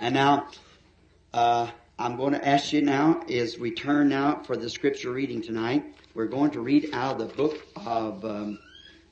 And 0.00 0.14
now, 0.14 0.48
uh, 1.32 1.70
I'm 1.98 2.16
going 2.16 2.32
to 2.32 2.48
ask 2.48 2.72
you 2.72 2.82
now, 2.82 3.20
as 3.28 3.58
we 3.58 3.70
turn 3.70 4.08
now 4.08 4.42
for 4.44 4.56
the 4.56 4.70
scripture 4.70 5.12
reading 5.12 5.42
tonight, 5.42 5.84
we're 6.14 6.26
going 6.26 6.50
to 6.52 6.60
read 6.60 6.90
out 6.92 7.20
of 7.20 7.28
the 7.28 7.34
book 7.34 7.66
of, 7.76 8.24
um, 8.24 8.58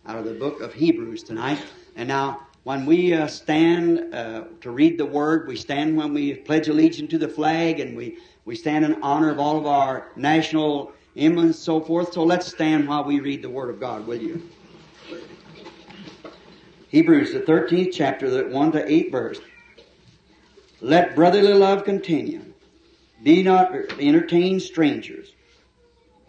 out 0.07 0.17
of 0.17 0.25
the 0.25 0.35
book 0.35 0.61
of 0.61 0.75
Hebrews 0.75 1.23
tonight. 1.23 1.63
And 1.95 2.09
now, 2.09 2.47
when 2.65 2.85
we 2.87 3.15
uh, 3.15 3.27
stand 3.29 4.13
uh, 4.13 4.45
to 4.63 4.71
read 4.71 4.99
the 4.99 5.07
word, 5.07 5.47
we 5.47 5.57
stand 5.57 5.97
when 5.97 6.13
we 6.13 6.35
pledge 6.35 6.69
allegiance 6.69 7.11
to 7.11 7.19
the 7.19 7.29
flag, 7.29 7.81
and 7.81 7.97
we, 7.97 8.19
we 8.45 8.57
stand 8.57 8.85
in 8.85 9.03
honor 9.03 9.31
of 9.31 9.39
all 9.39 9.57
of 9.59 9.67
our 9.67 10.09
national 10.17 10.93
emblems 11.17 11.47
and 11.47 11.55
so 11.57 11.81
forth. 11.81 12.13
So 12.13 12.25
let's 12.25 12.47
stand 12.47 12.89
while 12.89 13.05
we 13.05 13.21
read 13.21 13.43
the 13.43 13.51
word 13.51 13.71
of 13.71 13.81
God, 13.81 14.07
will 14.07 14.21
you? 14.21 14.43
Hebrews, 16.89 17.35
the 17.35 17.41
13th 17.41 17.91
chapter, 17.93 18.31
the 18.31 18.47
1 18.47 18.73
to 18.73 18.91
8 18.91 19.13
verse. 19.13 19.41
Let 20.81 21.15
brotherly 21.15 21.53
love 21.53 21.85
continue. 21.85 22.43
Be 23.23 23.43
not 23.43 23.75
entertain 24.01 24.59
strangers, 24.61 25.35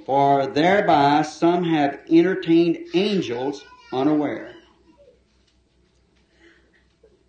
for 0.05 0.47
thereby 0.47 1.21
some 1.21 1.63
have 1.63 1.99
entertained 2.09 2.79
angels 2.93 3.63
unaware. 3.93 4.55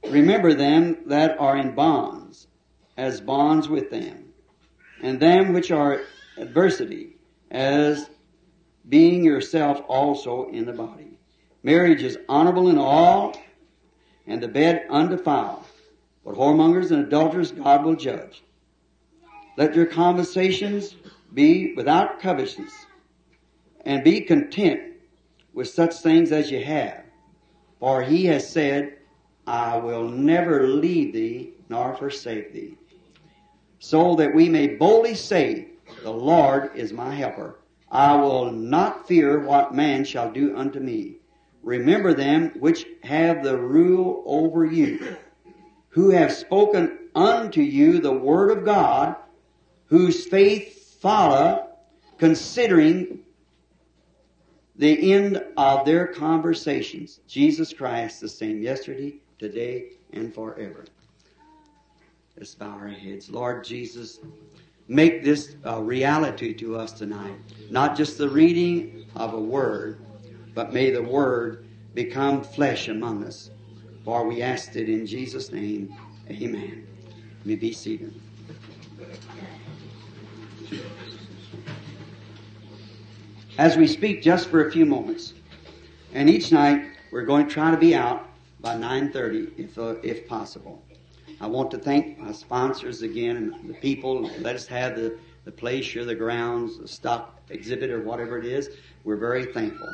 Remember 0.08 0.54
them 0.54 0.98
that 1.06 1.38
are 1.38 1.56
in 1.56 1.74
bonds, 1.74 2.48
as 2.96 3.20
bonds 3.20 3.68
with 3.68 3.90
them, 3.90 4.32
and 5.02 5.20
them 5.20 5.52
which 5.52 5.70
are 5.70 6.00
adversity, 6.36 7.16
as 7.50 8.10
being 8.88 9.24
yourself 9.24 9.82
also 9.86 10.48
in 10.50 10.64
the 10.64 10.72
body. 10.72 11.09
Marriage 11.62 12.02
is 12.02 12.18
honorable 12.28 12.70
in 12.70 12.78
all, 12.78 13.36
and 14.26 14.42
the 14.42 14.48
bed 14.48 14.86
undefiled. 14.88 15.64
But 16.24 16.34
whoremongers 16.34 16.90
and 16.90 17.06
adulterers 17.06 17.52
God 17.52 17.84
will 17.84 17.96
judge. 17.96 18.42
Let 19.56 19.74
your 19.74 19.86
conversations 19.86 20.94
be 21.34 21.74
without 21.74 22.20
covetousness, 22.20 22.72
and 23.84 24.04
be 24.04 24.20
content 24.22 24.80
with 25.52 25.68
such 25.68 25.96
things 25.96 26.32
as 26.32 26.50
you 26.50 26.62
have. 26.64 27.04
For 27.78 28.02
he 28.02 28.26
has 28.26 28.48
said, 28.48 28.98
I 29.46 29.78
will 29.78 30.08
never 30.08 30.66
leave 30.66 31.12
thee 31.12 31.54
nor 31.68 31.94
forsake 31.96 32.52
thee. 32.52 32.76
So 33.78 34.14
that 34.16 34.34
we 34.34 34.48
may 34.48 34.68
boldly 34.76 35.14
say, 35.14 35.68
The 36.02 36.10
Lord 36.10 36.76
is 36.76 36.92
my 36.92 37.14
helper. 37.14 37.58
I 37.90 38.16
will 38.16 38.52
not 38.52 39.08
fear 39.08 39.40
what 39.40 39.74
man 39.74 40.04
shall 40.04 40.30
do 40.30 40.56
unto 40.56 40.78
me. 40.78 41.19
Remember 41.62 42.14
them 42.14 42.50
which 42.58 42.86
have 43.02 43.44
the 43.44 43.56
rule 43.56 44.22
over 44.26 44.64
you, 44.64 45.16
who 45.90 46.10
have 46.10 46.32
spoken 46.32 46.98
unto 47.14 47.60
you 47.60 48.00
the 48.00 48.12
word 48.12 48.56
of 48.56 48.64
God, 48.64 49.16
whose 49.86 50.26
faith 50.26 50.96
follow, 51.00 51.68
considering 52.18 53.20
the 54.76 55.12
end 55.12 55.44
of 55.56 55.84
their 55.84 56.06
conversations. 56.06 57.20
Jesus 57.26 57.72
Christ 57.72 58.20
the 58.20 58.28
same 58.28 58.62
yesterday, 58.62 59.16
today, 59.38 59.90
and 60.12 60.32
forever. 60.32 60.84
Let's 62.36 62.54
bow 62.54 62.70
our 62.70 62.88
heads. 62.88 63.28
Lord 63.28 63.64
Jesus, 63.64 64.20
make 64.88 65.22
this 65.22 65.56
a 65.64 65.82
reality 65.82 66.54
to 66.54 66.76
us 66.76 66.92
tonight. 66.92 67.34
Not 67.68 67.96
just 67.96 68.16
the 68.16 68.30
reading 68.30 69.04
of 69.14 69.34
a 69.34 69.40
word, 69.40 70.00
but 70.54 70.72
may 70.72 70.90
the 70.90 71.02
Word 71.02 71.66
become 71.94 72.42
flesh 72.42 72.88
among 72.88 73.24
us. 73.24 73.50
For 74.04 74.26
we 74.26 74.42
asked 74.42 74.76
it 74.76 74.88
in 74.88 75.06
Jesus' 75.06 75.52
name. 75.52 75.94
Amen. 76.30 76.86
You 77.44 77.44
may 77.44 77.56
be 77.56 77.72
seated. 77.72 78.14
As 83.58 83.76
we 83.76 83.86
speak 83.86 84.22
just 84.22 84.48
for 84.48 84.66
a 84.66 84.70
few 84.70 84.86
moments, 84.86 85.34
and 86.14 86.30
each 86.30 86.50
night 86.50 86.86
we're 87.12 87.24
going 87.24 87.46
to 87.46 87.52
try 87.52 87.70
to 87.70 87.76
be 87.76 87.94
out 87.94 88.28
by 88.60 88.74
9.30 88.74 89.58
if, 89.58 89.78
uh, 89.78 89.96
if 90.02 90.26
possible. 90.26 90.82
I 91.40 91.46
want 91.46 91.70
to 91.72 91.78
thank 91.78 92.18
my 92.18 92.32
sponsors 92.32 93.02
again 93.02 93.36
and 93.36 93.68
the 93.68 93.74
people 93.74 94.30
let 94.40 94.54
us 94.54 94.66
have 94.66 94.96
the, 94.96 95.18
the 95.44 95.52
place 95.52 95.90
here, 95.90 96.04
the 96.04 96.14
grounds, 96.14 96.78
the 96.78 96.88
stock 96.88 97.38
exhibit 97.48 97.90
or 97.90 98.02
whatever 98.02 98.38
it 98.38 98.44
is. 98.44 98.70
We're 99.04 99.16
very 99.16 99.46
thankful. 99.46 99.88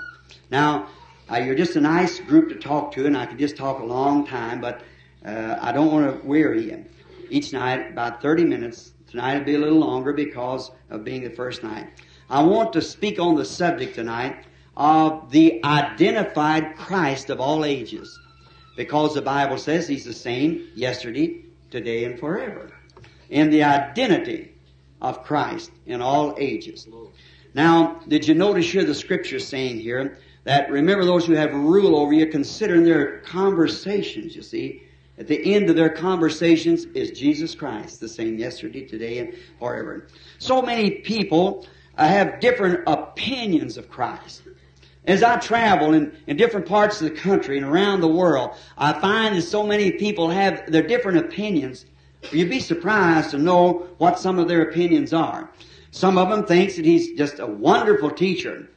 Now, 0.50 0.88
uh, 1.30 1.36
you're 1.36 1.56
just 1.56 1.76
a 1.76 1.80
nice 1.80 2.20
group 2.20 2.48
to 2.50 2.54
talk 2.54 2.92
to, 2.92 3.06
and 3.06 3.16
I 3.16 3.26
could 3.26 3.38
just 3.38 3.56
talk 3.56 3.80
a 3.80 3.84
long 3.84 4.26
time, 4.26 4.60
but 4.60 4.82
uh, 5.24 5.58
I 5.60 5.72
don't 5.72 5.92
want 5.92 6.22
to 6.22 6.26
weary 6.26 6.70
you. 6.70 6.84
Each 7.30 7.52
night, 7.52 7.90
about 7.90 8.22
30 8.22 8.44
minutes. 8.44 8.92
Tonight 9.10 9.38
will 9.38 9.44
be 9.44 9.54
a 9.54 9.58
little 9.58 9.78
longer 9.78 10.12
because 10.12 10.70
of 10.90 11.04
being 11.04 11.24
the 11.24 11.30
first 11.30 11.62
night. 11.62 11.88
I 12.30 12.42
want 12.42 12.72
to 12.74 12.82
speak 12.82 13.18
on 13.18 13.34
the 13.34 13.44
subject 13.44 13.94
tonight 13.94 14.44
of 14.76 15.30
the 15.30 15.64
identified 15.64 16.76
Christ 16.76 17.30
of 17.30 17.40
all 17.40 17.64
ages. 17.64 18.18
Because 18.76 19.14
the 19.14 19.22
Bible 19.22 19.58
says 19.58 19.88
He's 19.88 20.04
the 20.04 20.12
same 20.12 20.68
yesterday, 20.74 21.44
today, 21.70 22.04
and 22.04 22.18
forever. 22.18 22.70
In 23.30 23.50
the 23.50 23.64
identity 23.64 24.52
of 25.00 25.24
Christ 25.24 25.70
in 25.86 26.02
all 26.02 26.34
ages. 26.38 26.86
Now, 27.56 28.02
did 28.06 28.28
you 28.28 28.34
notice 28.34 28.70
here 28.70 28.84
the 28.84 28.94
scripture 28.94 29.38
saying 29.38 29.80
here 29.80 30.18
that 30.44 30.70
remember 30.70 31.06
those 31.06 31.24
who 31.24 31.32
have 31.32 31.54
rule 31.54 31.96
over 31.96 32.12
you, 32.12 32.26
considering 32.26 32.84
their 32.84 33.20
conversations, 33.20 34.36
you 34.36 34.42
see. 34.42 34.82
At 35.18 35.26
the 35.26 35.54
end 35.54 35.70
of 35.70 35.76
their 35.76 35.88
conversations 35.88 36.84
is 36.84 37.18
Jesus 37.18 37.54
Christ, 37.54 37.98
the 37.98 38.10
same 38.10 38.36
yesterday, 38.36 38.84
today, 38.84 39.20
and 39.20 39.34
forever. 39.58 40.06
So 40.36 40.60
many 40.60 40.90
people 40.90 41.66
uh, 41.96 42.06
have 42.06 42.40
different 42.40 42.84
opinions 42.86 43.78
of 43.78 43.88
Christ. 43.88 44.42
As 45.06 45.22
I 45.22 45.38
travel 45.38 45.94
in, 45.94 46.14
in 46.26 46.36
different 46.36 46.66
parts 46.66 47.00
of 47.00 47.08
the 47.08 47.16
country 47.16 47.56
and 47.56 47.66
around 47.66 48.02
the 48.02 48.08
world, 48.08 48.50
I 48.76 48.92
find 48.92 49.34
that 49.34 49.42
so 49.42 49.66
many 49.66 49.92
people 49.92 50.28
have 50.28 50.70
their 50.70 50.86
different 50.86 51.20
opinions. 51.20 51.86
You'd 52.32 52.50
be 52.50 52.60
surprised 52.60 53.30
to 53.30 53.38
know 53.38 53.88
what 53.96 54.18
some 54.18 54.38
of 54.38 54.46
their 54.46 54.60
opinions 54.60 55.14
are. 55.14 55.48
Some 55.90 56.18
of 56.18 56.28
them 56.28 56.44
thinks 56.44 56.76
that 56.76 56.84
he's 56.84 57.16
just 57.16 57.38
a 57.38 57.46
wonderful 57.46 58.10
teacher. 58.10 58.68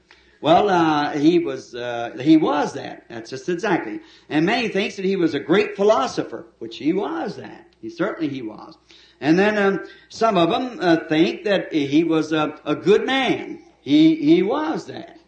Well, 0.41 0.69
uh, 0.69 1.17
he 1.17 1.39
was 1.39 1.75
uh, 1.75 2.17
he 2.19 2.37
was 2.37 2.73
that. 2.73 3.05
That's 3.09 3.29
just 3.29 3.49
exactly. 3.49 3.99
And 4.29 4.45
many 4.45 4.69
thinks 4.69 4.95
that 4.95 5.05
he 5.05 5.17
was 5.17 5.33
a 5.33 5.39
great 5.39 5.75
philosopher, 5.75 6.47
which 6.59 6.77
he 6.77 6.93
was 6.93 7.35
that. 7.35 7.67
He 7.81 7.89
certainly 7.89 8.33
he 8.33 8.41
was. 8.41 8.77
And 9.19 9.37
then 9.37 9.57
um, 9.57 9.85
some 10.07 10.37
of 10.37 10.49
them 10.49 10.79
uh, 10.79 10.97
think 11.09 11.43
that 11.43 11.73
he 11.73 12.03
was 12.03 12.31
a, 12.31 12.59
a 12.63 12.75
good 12.75 13.05
man. 13.05 13.61
He 13.81 14.15
he 14.15 14.41
was 14.43 14.85
that. 14.85 15.19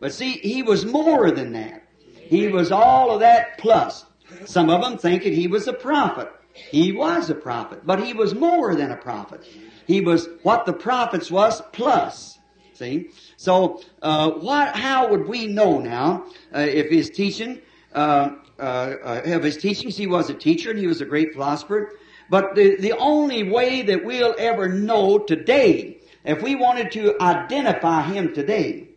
But 0.00 0.12
see, 0.12 0.32
he 0.32 0.62
was 0.62 0.84
more 0.84 1.30
than 1.30 1.52
that. 1.52 1.84
He 2.04 2.48
was 2.48 2.72
all 2.72 3.12
of 3.12 3.20
that 3.20 3.58
plus. 3.58 4.04
Some 4.44 4.68
of 4.68 4.82
them 4.82 4.98
think 4.98 5.22
that 5.22 5.32
he 5.32 5.46
was 5.46 5.68
a 5.68 5.72
prophet. 5.72 6.28
He 6.52 6.90
was 6.90 7.30
a 7.30 7.34
prophet, 7.34 7.86
but 7.86 8.02
he 8.02 8.12
was 8.12 8.34
more 8.34 8.74
than 8.74 8.90
a 8.90 8.96
prophet. 8.96 9.46
He 9.86 10.00
was 10.00 10.28
what 10.42 10.66
the 10.66 10.72
prophets 10.72 11.30
was 11.30 11.62
plus. 11.72 12.38
See? 12.74 13.10
So, 13.36 13.80
uh, 14.02 14.32
what, 14.32 14.76
how 14.76 15.08
would 15.08 15.26
we 15.26 15.46
know 15.46 15.78
now, 15.78 16.26
uh, 16.54 16.60
if 16.60 16.90
his 16.90 17.08
teaching, 17.08 17.60
uh, 17.94 18.30
uh, 18.58 18.62
uh, 18.62 19.22
of 19.24 19.42
his 19.42 19.56
teachings, 19.56 19.96
he 19.96 20.06
was 20.06 20.28
a 20.28 20.34
teacher 20.34 20.70
and 20.70 20.78
he 20.78 20.86
was 20.86 21.00
a 21.00 21.04
great 21.04 21.32
philosopher. 21.32 21.92
But 22.28 22.54
the, 22.54 22.76
the 22.76 22.92
only 22.92 23.44
way 23.44 23.82
that 23.82 24.04
we'll 24.04 24.34
ever 24.38 24.68
know 24.68 25.18
today, 25.18 25.98
if 26.24 26.42
we 26.42 26.54
wanted 26.54 26.90
to 26.92 27.20
identify 27.20 28.02
him 28.02 28.34
today, 28.34 28.88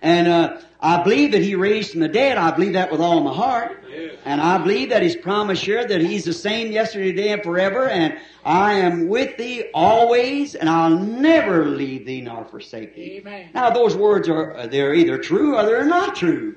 and 0.00 0.26
uh, 0.28 0.60
I 0.84 1.02
believe 1.02 1.32
that 1.32 1.40
He 1.40 1.54
raised 1.54 1.92
from 1.92 2.00
the 2.00 2.08
dead. 2.08 2.36
I 2.36 2.50
believe 2.50 2.74
that 2.74 2.92
with 2.92 3.00
all 3.00 3.20
my 3.20 3.32
heart. 3.32 3.82
And 4.26 4.38
I 4.38 4.58
believe 4.58 4.90
that 4.90 5.02
His 5.02 5.16
promise 5.16 5.62
here 5.62 5.86
that 5.86 6.00
He's 6.02 6.24
the 6.24 6.32
same 6.34 6.70
yesterday, 6.70 7.12
today, 7.12 7.32
and 7.32 7.42
forever. 7.42 7.88
And 7.88 8.18
I 8.44 8.74
am 8.74 9.08
with 9.08 9.38
thee 9.38 9.70
always, 9.72 10.54
and 10.54 10.68
I'll 10.68 10.98
never 10.98 11.64
leave 11.64 12.04
thee 12.04 12.20
nor 12.20 12.44
forsake 12.44 12.94
thee. 12.94 13.16
Amen. 13.20 13.48
Now 13.54 13.70
those 13.70 13.96
words 13.96 14.28
are, 14.28 14.54
uh, 14.54 14.66
they're 14.66 14.92
either 14.92 15.16
true 15.16 15.56
or 15.56 15.64
they're 15.64 15.86
not 15.86 16.16
true. 16.16 16.56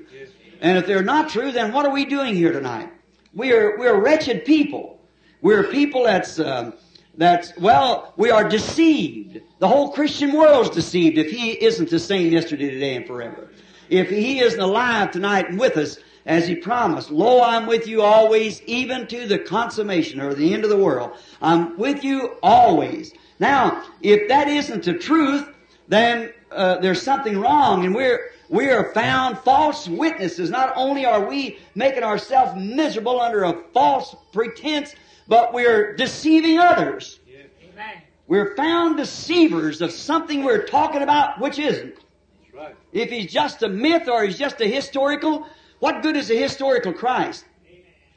And 0.60 0.76
if 0.76 0.86
they're 0.86 1.02
not 1.02 1.30
true, 1.30 1.50
then 1.50 1.72
what 1.72 1.86
are 1.86 1.92
we 1.92 2.04
doing 2.04 2.34
here 2.34 2.52
tonight? 2.52 2.92
We're, 3.32 3.78
we're 3.78 3.98
wretched 3.98 4.44
people. 4.44 5.00
We're 5.40 5.64
people 5.64 6.04
that's, 6.04 6.38
um, 6.38 6.74
that's, 7.16 7.56
well, 7.56 8.12
we 8.18 8.30
are 8.30 8.46
deceived. 8.46 9.40
The 9.58 9.68
whole 9.68 9.92
Christian 9.92 10.32
world's 10.32 10.70
deceived 10.70 11.16
if 11.16 11.30
He 11.30 11.52
isn't 11.52 11.88
the 11.88 11.98
same 11.98 12.30
yesterday, 12.30 12.70
today, 12.70 12.96
and 12.96 13.06
forever. 13.06 13.48
If 13.88 14.10
He 14.10 14.40
isn't 14.40 14.60
alive 14.60 15.10
tonight 15.10 15.48
and 15.48 15.58
with 15.58 15.76
us, 15.76 15.98
as 16.28 16.46
He 16.46 16.54
promised. 16.54 17.10
Lo, 17.10 17.42
I'm 17.42 17.66
with 17.66 17.88
you 17.88 18.02
always, 18.02 18.62
even 18.62 19.06
to 19.08 19.26
the 19.26 19.38
consummation 19.38 20.20
or 20.20 20.34
the 20.34 20.52
end 20.52 20.62
of 20.62 20.70
the 20.70 20.76
world. 20.76 21.12
I'm 21.40 21.76
with 21.78 22.04
you 22.04 22.36
always. 22.42 23.12
Now, 23.40 23.84
if 24.02 24.28
that 24.28 24.46
isn't 24.46 24.84
the 24.84 24.94
truth, 24.94 25.48
then 25.88 26.32
uh, 26.52 26.78
there's 26.78 27.00
something 27.02 27.40
wrong, 27.40 27.84
and 27.84 27.94
we're 27.94 28.30
we 28.50 28.70
are 28.70 28.92
found 28.94 29.38
false 29.38 29.88
witnesses. 29.88 30.50
Not 30.50 30.72
only 30.74 31.04
are 31.04 31.26
we 31.26 31.58
making 31.74 32.02
ourselves 32.02 32.60
miserable 32.60 33.20
under 33.20 33.44
a 33.44 33.62
false 33.74 34.14
pretense, 34.32 34.94
but 35.26 35.52
we're 35.52 35.94
deceiving 35.96 36.58
others. 36.58 37.20
Amen. 37.62 38.02
We're 38.26 38.56
found 38.56 38.96
deceivers 38.96 39.82
of 39.82 39.92
something 39.92 40.44
we're 40.44 40.66
talking 40.66 41.02
about 41.02 41.40
which 41.40 41.58
isn't. 41.58 41.94
Right. 42.58 42.74
If 42.92 43.10
he's 43.10 43.30
just 43.30 43.62
a 43.62 43.68
myth 43.68 44.08
or 44.08 44.24
he's 44.24 44.38
just 44.38 44.60
a 44.60 44.66
historical, 44.66 45.46
what 45.78 46.02
good 46.02 46.16
is 46.16 46.30
a 46.30 46.34
historical 46.34 46.92
Christ 46.92 47.44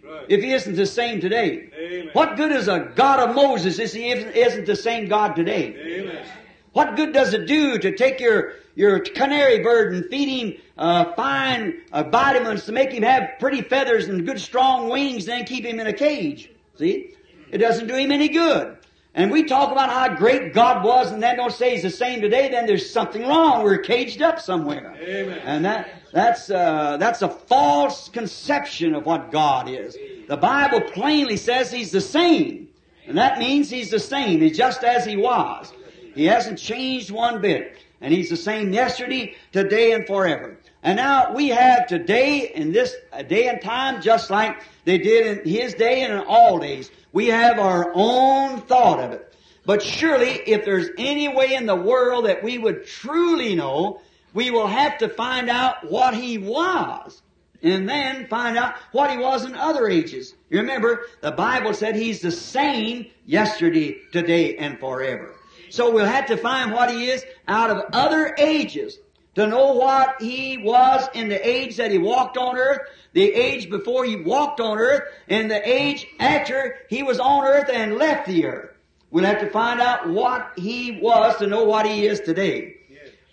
right. 0.03 0.25
if 0.27 0.41
he 0.41 0.51
isn't 0.51 0.75
the 0.75 0.85
same 0.85 1.21
today? 1.21 1.69
Amen. 1.77 2.09
What 2.13 2.37
good 2.37 2.51
is 2.51 2.67
a 2.67 2.91
God 2.95 3.19
of 3.19 3.35
Moses 3.35 3.77
if 3.77 3.93
he 3.93 4.09
isn't 4.09 4.35
isn't 4.35 4.65
the 4.65 4.75
same 4.75 5.07
God 5.07 5.35
today? 5.35 5.75
Amen. 5.77 6.25
What 6.73 6.95
good 6.95 7.13
does 7.13 7.33
it 7.33 7.47
do 7.47 7.77
to 7.77 7.95
take 7.95 8.19
your, 8.19 8.53
your 8.75 8.99
canary 8.99 9.59
bird 9.59 9.93
and 9.93 10.05
feed 10.05 10.29
him 10.29 10.61
uh, 10.77 11.13
fine 11.13 11.81
uh, 11.91 12.03
vitamins 12.03 12.65
to 12.65 12.71
make 12.71 12.91
him 12.91 13.03
have 13.03 13.31
pretty 13.39 13.61
feathers 13.61 14.07
and 14.07 14.25
good 14.25 14.39
strong 14.39 14.89
wings 14.89 15.27
and 15.27 15.39
then 15.39 15.45
keep 15.45 15.65
him 15.65 15.79
in 15.79 15.87
a 15.87 15.93
cage? 15.93 16.49
See? 16.77 17.13
It 17.51 17.57
doesn't 17.57 17.87
do 17.87 17.95
him 17.95 18.11
any 18.11 18.29
good. 18.29 18.77
And 19.13 19.29
we 19.29 19.43
talk 19.43 19.71
about 19.73 19.89
how 19.89 20.15
great 20.15 20.53
God 20.53 20.85
was 20.85 21.11
and 21.11 21.21
then 21.21 21.35
don't 21.35 21.51
say 21.51 21.71
he's 21.71 21.81
the 21.81 21.89
same 21.89 22.21
today, 22.21 22.47
then 22.49 22.65
there's 22.65 22.89
something 22.89 23.27
wrong. 23.27 23.63
We're 23.63 23.79
caged 23.79 24.21
up 24.21 24.39
somewhere. 24.39 24.95
Amen. 25.01 25.39
And 25.43 25.65
that, 25.65 25.89
that's, 26.13 26.49
uh, 26.49 26.95
that's 26.97 27.21
a 27.21 27.27
false 27.27 28.07
conception 28.07 28.95
of 28.95 29.05
what 29.05 29.31
God 29.31 29.67
is. 29.67 29.97
The 30.29 30.37
Bible 30.37 30.79
plainly 30.79 31.35
says 31.35 31.71
He's 31.71 31.91
the 31.91 31.99
same. 31.99 32.69
And 33.05 33.17
that 33.17 33.37
means 33.37 33.69
He's 33.69 33.89
the 33.89 33.99
same. 33.99 34.39
He's 34.39 34.57
just 34.57 34.83
as 34.85 35.05
He 35.05 35.17
was. 35.17 35.73
He 36.15 36.25
hasn't 36.25 36.57
changed 36.57 37.11
one 37.11 37.41
bit. 37.41 37.77
And 37.99 38.13
He's 38.13 38.29
the 38.29 38.37
same 38.37 38.71
yesterday, 38.71 39.35
today, 39.51 39.91
and 39.91 40.07
forever. 40.07 40.57
And 40.83 40.97
now 40.97 41.33
we 41.33 41.49
have 41.49 41.87
today 41.87 42.51
in 42.55 42.71
this 42.71 42.95
day 43.27 43.47
and 43.47 43.61
time 43.61 44.01
just 44.01 44.31
like 44.31 44.57
they 44.83 44.97
did 44.97 45.39
in 45.39 45.51
His 45.51 45.75
day 45.75 46.01
and 46.01 46.13
in 46.13 46.19
all 46.19 46.57
days. 46.57 46.89
We 47.13 47.27
have 47.27 47.59
our 47.59 47.91
own 47.93 48.61
thought 48.61 48.99
of 48.99 49.11
it. 49.11 49.35
But 49.63 49.83
surely 49.83 50.29
if 50.29 50.65
there's 50.65 50.89
any 50.97 51.27
way 51.27 51.53
in 51.53 51.67
the 51.67 51.75
world 51.75 52.25
that 52.25 52.43
we 52.43 52.57
would 52.57 52.87
truly 52.87 53.53
know, 53.53 54.01
we 54.33 54.49
will 54.49 54.65
have 54.67 54.97
to 54.99 55.09
find 55.09 55.49
out 55.49 55.89
what 55.89 56.15
He 56.15 56.39
was. 56.39 57.21
And 57.63 57.87
then 57.87 58.25
find 58.25 58.57
out 58.57 58.73
what 58.91 59.11
He 59.11 59.17
was 59.17 59.45
in 59.45 59.53
other 59.53 59.87
ages. 59.87 60.33
You 60.49 60.61
remember, 60.61 61.05
the 61.21 61.31
Bible 61.31 61.75
said 61.75 61.95
He's 61.95 62.21
the 62.21 62.31
same 62.31 63.05
yesterday, 63.27 63.99
today, 64.11 64.57
and 64.57 64.79
forever. 64.79 65.35
So 65.69 65.91
we'll 65.91 66.07
have 66.07 66.25
to 66.27 66.37
find 66.37 66.71
what 66.71 66.89
He 66.89 67.11
is 67.11 67.23
out 67.47 67.69
of 67.69 67.83
other 67.93 68.33
ages 68.39 68.97
to 69.35 69.47
know 69.47 69.73
what 69.73 70.21
He 70.21 70.57
was 70.57 71.07
in 71.13 71.29
the 71.29 71.47
age 71.47 71.77
that 71.77 71.91
He 71.91 71.97
walked 71.97 72.37
on 72.37 72.57
earth, 72.57 72.81
the 73.13 73.33
age 73.33 73.69
before 73.69 74.05
He 74.05 74.15
walked 74.15 74.59
on 74.59 74.77
earth, 74.77 75.03
and 75.27 75.49
the 75.49 75.67
age 75.67 76.07
after 76.19 76.77
He 76.89 77.03
was 77.03 77.19
on 77.19 77.45
earth 77.45 77.69
and 77.71 77.97
left 77.97 78.27
the 78.27 78.45
earth. 78.45 78.75
We'll 79.09 79.25
have 79.25 79.41
to 79.41 79.49
find 79.49 79.81
out 79.81 80.09
what 80.09 80.53
He 80.57 80.99
was 81.01 81.37
to 81.37 81.47
know 81.47 81.63
what 81.63 81.85
He 81.85 82.05
is 82.05 82.19
today. 82.21 82.77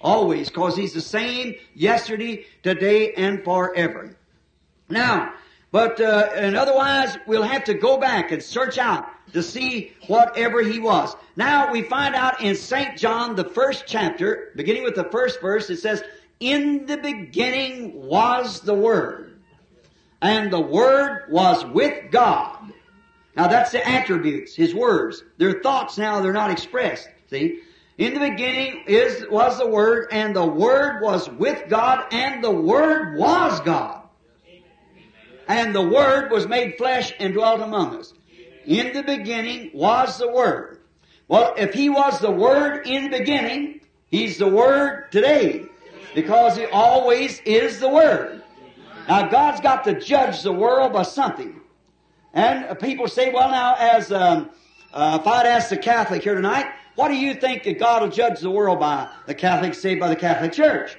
Always, 0.01 0.51
cause 0.51 0.77
He's 0.77 0.93
the 0.93 1.01
same 1.01 1.55
yesterday, 1.75 2.47
today, 2.63 3.13
and 3.15 3.43
forever. 3.43 4.17
Now, 4.89 5.35
but, 5.71 6.01
uh, 6.01 6.31
and 6.35 6.57
otherwise, 6.57 7.19
we'll 7.27 7.43
have 7.43 7.65
to 7.65 7.75
go 7.75 7.99
back 7.99 8.33
and 8.33 8.43
search 8.43 8.79
out 8.79 9.07
to 9.35 9.43
see 9.43 9.93
whatever 10.07 10.63
He 10.63 10.79
was. 10.79 11.15
Now, 11.37 11.71
we 11.71 11.83
find 11.83 12.15
out 12.15 12.41
in 12.41 12.57
St. 12.57 12.97
John, 12.97 13.37
the 13.37 13.45
first 13.45 13.85
chapter, 13.87 14.53
beginning 14.57 14.85
with 14.85 14.95
the 14.95 15.05
first 15.05 15.41
verse, 15.41 15.69
it 15.69 15.79
says, 15.79 16.03
In 16.41 16.87
the 16.87 16.97
beginning 16.97 18.07
was 18.07 18.61
the 18.61 18.75
Word, 18.75 19.39
and 20.23 20.51
the 20.51 20.61
Word 20.61 21.25
was 21.31 21.65
with 21.67 22.11
God. 22.11 22.73
Now 23.37 23.47
that's 23.47 23.71
the 23.71 23.87
attributes, 23.87 24.57
His 24.57 24.75
words. 24.75 25.23
They're 25.37 25.61
thoughts 25.63 25.99
now, 25.99 26.21
they're 26.21 26.33
not 26.33 26.51
expressed. 26.51 27.09
See? 27.31 27.61
In 27.99 28.15
the 28.15 28.21
beginning 28.21 28.85
is, 28.87 29.27
was 29.29 29.59
the 29.59 29.69
Word, 29.69 30.09
and 30.13 30.35
the 30.35 30.47
Word 30.47 31.03
was 31.03 31.29
with 31.29 31.69
God, 31.69 32.07
and 32.11 32.43
the 32.43 32.51
Word 32.51 33.19
was 33.19 33.61
God. 33.61 34.08
And 35.49 35.75
the 35.75 35.83
Word 35.83 36.31
was 36.31 36.47
made 36.47 36.77
flesh 36.77 37.13
and 37.19 37.33
dwelt 37.33 37.61
among 37.61 37.97
us. 37.97 38.13
In 38.67 38.93
the 38.93 39.03
beginning 39.03 39.71
was 39.73 40.19
the 40.19 40.31
Word. 40.31 40.81
Well, 41.27 41.55
if 41.57 41.73
He 41.73 41.89
was 41.89 42.21
the 42.21 42.31
Word 42.31 42.87
in 42.87 43.05
the 43.11 43.19
beginning, 43.19 43.81
He's 44.11 44.37
the 44.37 44.49
Word 44.49 45.11
today. 45.11 45.65
Because 46.15 46.57
He 46.57 46.67
always 46.67 47.41
is 47.41 47.81
the 47.81 47.89
Word. 47.89 48.43
Now 49.09 49.29
God's 49.29 49.63
got 49.63 49.85
to 49.85 49.99
judge 49.99 50.43
the 50.43 50.53
world 50.53 50.93
by 50.93 51.03
something. 51.03 51.61
And 52.35 52.79
people 52.79 53.09
say, 53.09 53.33
well 53.33 53.51
now, 53.51 53.75
as, 53.75 54.13
um, 54.13 54.51
uh, 54.93 55.19
if 55.21 55.27
I'd 55.27 55.47
ask 55.47 55.71
the 55.71 55.79
Catholic 55.79 56.23
here 56.23 56.35
tonight, 56.35 56.67
what 56.95 57.09
do 57.09 57.15
you 57.15 57.35
think 57.35 57.63
that 57.65 57.79
God 57.79 58.03
will 58.03 58.11
judge 58.11 58.41
the 58.41 58.51
world 58.51 58.81
by? 58.81 59.09
The 59.27 59.35
Catholics 59.35 59.81
say 59.81 59.95
by 59.95 60.09
the 60.09 60.17
Catholic 60.17 60.53
Church. 60.53 60.97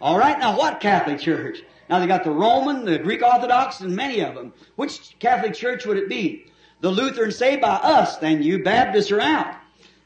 All 0.00 0.18
right, 0.18 0.38
now 0.38 0.56
what 0.56 0.78
Catholic 0.78 1.18
Church? 1.18 1.58
Now 1.92 1.98
they 1.98 2.06
got 2.06 2.24
the 2.24 2.30
Roman, 2.30 2.86
the 2.86 2.98
Greek 2.98 3.20
Orthodox, 3.20 3.80
and 3.80 3.94
many 3.94 4.20
of 4.20 4.34
them. 4.34 4.54
Which 4.76 5.14
Catholic 5.18 5.52
Church 5.52 5.84
would 5.84 5.98
it 5.98 6.08
be? 6.08 6.46
The 6.80 6.88
Lutherans 6.88 7.36
say 7.36 7.56
by 7.56 7.68
us, 7.68 8.16
then 8.16 8.42
you 8.42 8.64
Baptists 8.64 9.10
are 9.10 9.20
out. 9.20 9.56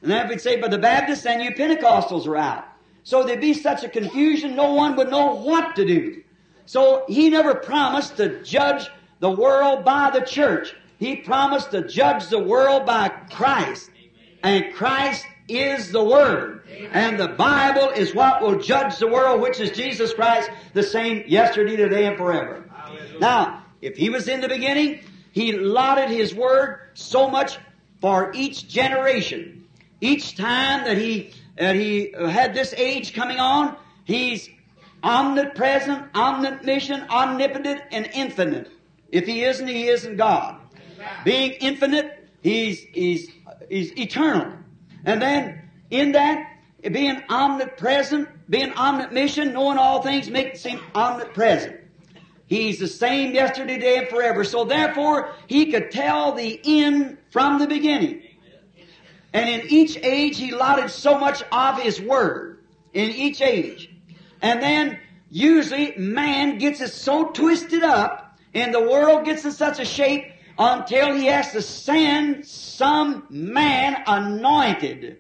And 0.03 0.11
then 0.11 0.27
if 0.27 0.29
we 0.29 0.39
say 0.39 0.61
by 0.61 0.67
the 0.67 0.79
Baptists, 0.79 1.23
then 1.23 1.41
you 1.41 1.53
Pentecostals 1.53 2.27
are 2.27 2.39
out. 2.39 2.65
So 3.05 3.23
there'd 3.23 3.41
be 3.41 3.55
such 3.55 3.85
a 3.85 3.89
confusion, 3.89 4.57
no 4.57 4.73
one 4.73 4.97
would 4.97 5.13
know 5.13 5.37
what 5.37 5.77
to 5.77 5.85
do. 5.85 6.25
So 6.65 7.05
he 7.07 7.31
never 7.31 7.55
promised 7.55 8.17
to 8.17 8.43
judge 8.43 8.89
the 9.21 9.31
world 9.31 9.85
by 9.85 10.11
the 10.11 10.23
church. 10.23 10.75
He 10.99 11.15
promised 11.15 11.71
to 11.71 11.87
judge 11.87 12.27
the 12.27 12.41
world 12.41 12.85
by 12.85 13.11
Christ. 13.31 13.91
And 14.43 14.75
Christ 14.75 15.25
is 15.49 15.93
the 15.93 16.03
Word. 16.03 16.63
And 16.93 17.19
the 17.19 17.29
Bible 17.29 17.91
is 17.91 18.15
what 18.15 18.43
will 18.43 18.59
judge 18.59 18.99
the 18.99 19.07
world, 19.07 19.41
which 19.41 19.61
is 19.61 19.71
Jesus 19.71 20.13
Christ, 20.13 20.51
the 20.73 20.83
same 20.83 21.25
yesterday, 21.27 21.77
today, 21.77 22.07
and 22.07 22.17
forever. 22.17 22.65
Now, 23.21 23.65
if 23.81 23.97
He 23.97 24.11
was 24.11 24.29
in 24.29 24.41
the 24.41 24.49
beginning, 24.49 25.01
He 25.33 25.53
allotted 25.53 26.09
His 26.09 26.35
Word 26.35 26.81
so 26.95 27.31
much 27.31 27.59
for 28.01 28.33
each 28.35 28.69
generation. 28.69 29.67
Each 30.01 30.37
time 30.37 30.85
that 30.85 30.99
He, 30.99 31.33
that 31.57 31.77
He 31.77 32.13
had 32.13 32.55
this 32.55 32.75
age 32.75 33.15
coming 33.15 33.39
on, 33.39 33.77
He's 34.05 34.49
omnipresent, 35.03 36.15
omniscient, 36.15 37.09
omnipotent, 37.11 37.83
and 37.93 38.09
infinite. 38.13 38.71
If 39.11 39.27
He 39.27 39.45
isn't, 39.45 39.69
He 39.69 39.89
isn't 39.89 40.17
God. 40.17 40.61
Being 41.25 41.53
infinite, 41.53 42.29
He's, 42.43 42.81
He's, 42.81 43.31
He's 43.69 43.97
eternal. 43.99 44.53
And 45.07 45.23
then, 45.23 45.63
in 45.91 46.13
that, 46.13 46.53
being 46.83 47.23
omnipresent, 47.29 48.29
being 48.51 48.73
omniscient, 48.73 49.55
knowing 49.55 49.79
all 49.79 50.03
things, 50.03 50.29
makes 50.29 50.65
Him 50.65 50.81
omnipresent. 50.95 51.81
He's 52.49 52.79
the 52.79 52.89
same 52.89 53.35
yesterday, 53.35 53.75
today, 53.75 53.99
and 53.99 54.09
forever. 54.09 54.45
So 54.45 54.65
therefore, 54.65 55.33
He 55.47 55.71
could 55.73 55.93
tell 55.93 56.33
the 56.33 56.61
end 56.65 57.19
from 57.31 57.61
the 57.61 57.67
beginning. 57.67 58.23
And 59.33 59.49
in 59.49 59.69
each 59.69 59.97
age, 59.97 60.39
He 60.39 60.51
allotted 60.51 60.91
so 60.91 61.19
much 61.19 61.43
of 61.53 61.81
His 61.81 62.01
Word. 62.01 62.65
In 62.93 63.11
each 63.11 63.41
age. 63.41 63.91
And 64.43 64.61
then, 64.61 64.99
usually, 65.31 65.95
man 65.97 66.59
gets 66.59 66.81
it 66.81 66.91
so 66.91 67.27
twisted 67.27 67.83
up, 67.83 68.39
and 68.55 68.75
the 68.75 68.81
world 68.81 69.25
gets 69.25 69.45
in 69.45 69.53
such 69.53 69.79
a 69.79 69.85
shape 69.85 70.33
until 70.59 71.15
he 71.15 71.27
has 71.27 71.53
to 71.53 71.63
send 71.63 72.47
some 72.47 73.27
man 73.31 74.03
anointed. 74.07 75.19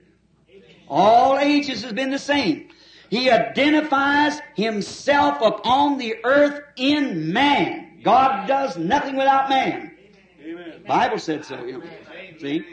All 0.88 1.38
ages 1.38 1.82
has 1.82 1.93
been 1.93 2.11
the 2.11 2.18
same. 2.18 2.68
He 3.11 3.30
identifies 3.30 4.41
himself 4.55 5.41
upon 5.41 5.99
the 5.99 6.16
earth 6.24 6.62
in 6.76 7.32
man. 7.32 8.01
God 8.03 8.47
does 8.47 8.76
nothing 8.76 9.16
without 9.16 9.49
man. 9.49 9.93
Amen. 10.45 10.82
Bible 10.87 11.18
said 11.18 11.45
so. 11.45 11.64
You 11.64 11.78
know. 11.78 11.84
See? 12.39 12.64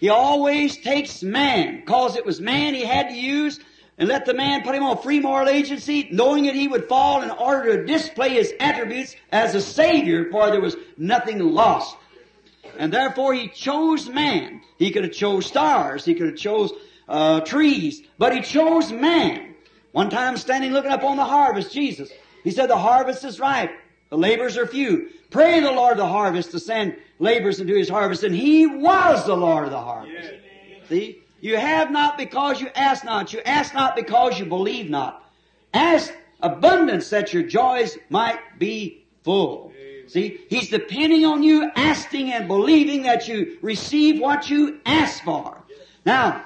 He 0.00 0.08
always 0.08 0.78
takes 0.78 1.22
man, 1.22 1.82
cause 1.84 2.16
it 2.16 2.24
was 2.24 2.40
man 2.40 2.74
he 2.74 2.84
had 2.84 3.10
to 3.10 3.14
use, 3.14 3.60
and 3.98 4.08
let 4.08 4.24
the 4.24 4.32
man 4.32 4.62
put 4.62 4.74
him 4.74 4.82
on 4.82 4.96
free 4.96 5.20
moral 5.20 5.48
agency, 5.48 6.08
knowing 6.10 6.44
that 6.44 6.54
he 6.54 6.68
would 6.68 6.88
fall 6.88 7.22
in 7.22 7.30
order 7.30 7.76
to 7.76 7.84
display 7.84 8.30
his 8.30 8.54
attributes 8.58 9.14
as 9.30 9.54
a 9.54 9.60
savior, 9.60 10.30
for 10.30 10.50
there 10.50 10.60
was 10.60 10.76
nothing 10.96 11.38
lost. 11.38 11.96
And 12.78 12.92
therefore 12.92 13.34
he 13.34 13.48
chose 13.48 14.08
man. 14.08 14.62
He 14.78 14.90
could 14.90 15.04
have 15.04 15.12
chose 15.12 15.46
stars, 15.46 16.04
he 16.04 16.14
could 16.14 16.28
have 16.28 16.36
chose 16.36 16.72
uh, 17.08 17.40
trees, 17.40 18.02
but 18.18 18.34
he 18.34 18.40
chose 18.40 18.92
man. 18.92 19.54
One 19.92 20.10
time 20.10 20.36
standing 20.36 20.72
looking 20.72 20.92
up 20.92 21.02
on 21.02 21.16
the 21.16 21.24
harvest, 21.24 21.72
Jesus, 21.72 22.10
he 22.44 22.50
said, 22.50 22.70
the 22.70 22.78
harvest 22.78 23.24
is 23.24 23.40
ripe. 23.40 23.72
The 24.10 24.18
laborers 24.18 24.56
are 24.56 24.66
few. 24.66 25.10
Pray 25.30 25.60
the 25.60 25.70
Lord 25.70 25.92
of 25.92 25.98
the 25.98 26.06
harvest 26.06 26.50
to 26.52 26.60
send 26.60 26.96
laborers 27.18 27.60
into 27.60 27.74
his 27.74 27.88
harvest, 27.88 28.24
and 28.24 28.34
he 28.34 28.66
was 28.66 29.24
the 29.26 29.36
Lord 29.36 29.64
of 29.64 29.70
the 29.70 29.80
harvest. 29.80 30.30
See? 30.88 31.22
You 31.40 31.56
have 31.56 31.90
not 31.90 32.18
because 32.18 32.60
you 32.60 32.68
ask 32.74 33.04
not. 33.04 33.32
You 33.32 33.40
ask 33.46 33.72
not 33.72 33.96
because 33.96 34.38
you 34.38 34.46
believe 34.46 34.90
not. 34.90 35.24
Ask 35.72 36.12
abundance 36.40 37.08
that 37.10 37.32
your 37.32 37.44
joys 37.44 37.96
might 38.10 38.58
be 38.58 39.04
full. 39.22 39.69
See, 40.10 40.40
he's 40.48 40.70
depending 40.70 41.24
on 41.24 41.44
you 41.44 41.70
asking 41.76 42.32
and 42.32 42.48
believing 42.48 43.04
that 43.04 43.28
you 43.28 43.58
receive 43.62 44.20
what 44.20 44.50
you 44.50 44.80
ask 44.84 45.22
for. 45.22 45.62
Now, 46.04 46.44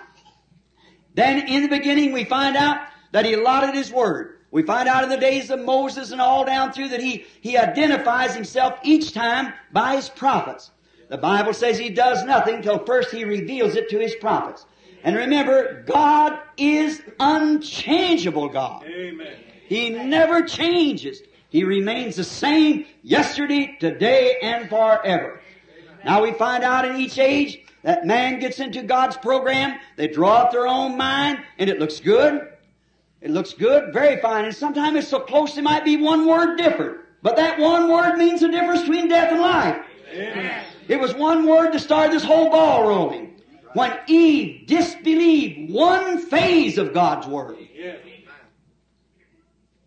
then 1.15 1.49
in 1.49 1.63
the 1.63 1.69
beginning 1.69 2.13
we 2.13 2.25
find 2.25 2.57
out 2.57 2.87
that 3.13 3.25
he 3.25 3.33
allotted 3.33 3.75
his 3.75 3.91
word. 3.91 4.41
We 4.51 4.65
find 4.65 4.87
out 4.87 5.03
in 5.03 5.09
the 5.09 5.17
days 5.17 5.49
of 5.49 5.61
Moses 5.61 6.13
and 6.13 6.21
all 6.21 6.45
down 6.45 6.73
through 6.73 6.91
that 6.91 7.01
he, 7.01 7.25
he 7.41 7.57
identifies 7.57 8.35
himself 8.35 8.75
each 8.83 9.15
time 9.15 9.55
by 9.73 9.97
his 9.97 10.11
prophets. 10.11 10.71
The 11.09 11.17
Bible 11.17 11.55
says 11.55 11.79
he 11.79 11.89
does 11.89 12.23
nothing 12.23 12.61
till 12.61 12.85
first 12.85 13.13
he 13.13 13.25
reveals 13.25 13.77
it 13.77 13.89
to 13.89 13.99
his 13.99 14.15
prophets. 14.17 14.67
And 15.03 15.17
remember, 15.17 15.85
God 15.87 16.39
is 16.59 17.01
unchangeable 17.19 18.51
God. 18.51 18.85
Amen. 18.85 19.37
He 19.69 19.89
never 19.89 20.43
changes. 20.43 21.23
He 21.55 21.63
remains 21.63 22.17
the 22.17 22.25
same 22.25 22.85
yesterday, 23.05 23.77
today, 23.79 24.39
and 24.43 24.69
forever. 24.69 25.41
Now 26.05 26.21
we 26.21 26.33
find 26.33 26.65
out 26.65 26.85
in 26.85 26.97
each 26.97 27.17
age 27.17 27.61
that 27.85 28.05
man 28.05 28.41
gets 28.41 28.59
into 28.59 28.83
God's 28.83 29.17
program, 29.17 29.79
they 29.95 30.09
draw 30.09 30.39
up 30.39 30.51
their 30.51 30.67
own 30.67 30.97
mind, 30.97 31.39
and 31.57 31.71
it 31.71 31.79
looks 31.79 32.01
good. 32.01 32.49
It 33.21 33.31
looks 33.31 33.53
good, 33.53 33.93
very 33.93 34.21
fine, 34.21 34.47
and 34.47 34.53
sometimes 34.53 34.97
it's 34.97 35.07
so 35.07 35.21
close 35.21 35.57
it 35.57 35.63
might 35.63 35.85
be 35.85 35.97
one 35.97 36.27
word 36.27 36.57
different. 36.57 36.97
But 37.23 37.37
that 37.37 37.61
one 37.61 37.89
word 37.89 38.17
means 38.17 38.41
the 38.41 38.49
difference 38.49 38.81
between 38.81 39.07
death 39.07 39.31
and 39.31 39.41
life. 39.41 39.81
Amen. 40.13 40.65
It 40.89 40.99
was 40.99 41.15
one 41.15 41.47
word 41.47 41.71
to 41.71 41.79
start 41.79 42.11
this 42.11 42.25
whole 42.25 42.51
ball 42.51 42.89
rolling. 42.89 43.41
When 43.75 43.97
Eve 44.09 44.67
disbelieved 44.67 45.73
one 45.73 46.19
phase 46.19 46.79
of 46.79 46.93
God's 46.93 47.29
word. 47.29 47.59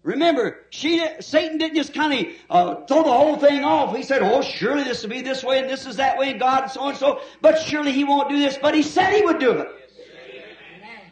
Remember, 0.08 0.60
she 0.70 1.06
Satan 1.20 1.58
didn't 1.58 1.76
just 1.76 1.94
kind 1.94 2.14
of 2.14 2.34
uh, 2.50 2.86
throw 2.86 3.04
the 3.04 3.12
whole 3.12 3.36
thing 3.36 3.66
off. 3.66 3.94
He 3.94 4.04
said, 4.04 4.22
"Oh, 4.22 4.42
surely 4.42 4.86
this 4.86 5.04
will 5.04 5.10
be 5.10 5.22
this 5.22 5.44
way, 5.44 5.60
and 5.60 5.70
this 5.70 5.86
is 5.86 5.98
that 5.98 6.18
way, 6.18 6.32
and 6.32 6.40
God, 6.40 6.64
and 6.64 6.72
so 6.72 6.80
on 6.80 6.90
and 6.92 6.98
so." 6.98 7.20
But 7.42 7.60
surely 7.60 7.92
He 7.92 8.06
won't 8.06 8.30
do 8.30 8.40
this. 8.40 8.58
But 8.58 8.74
He 8.74 8.84
said 8.84 9.12
He 9.14 9.22
would 9.22 9.38
do 9.38 9.60
it, 9.60 9.68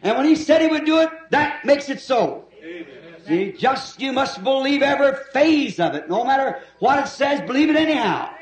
and 0.02 0.16
when 0.16 0.24
He 0.24 0.34
said 0.34 0.62
He 0.62 0.68
would 0.68 0.86
do 0.86 1.00
it, 1.00 1.10
that 1.28 1.62
makes 1.66 1.90
it 1.90 2.00
so. 2.00 2.46
Amen. 2.64 2.86
See, 3.26 3.52
just 3.52 4.00
you 4.00 4.14
must 4.14 4.42
believe 4.42 4.80
every 4.80 5.12
phase 5.34 5.78
of 5.78 5.94
it, 5.94 6.08
no 6.08 6.24
matter 6.24 6.62
what 6.78 6.98
it 6.98 7.08
says. 7.08 7.42
Believe 7.42 7.68
it 7.68 7.76
anyhow. 7.76 8.34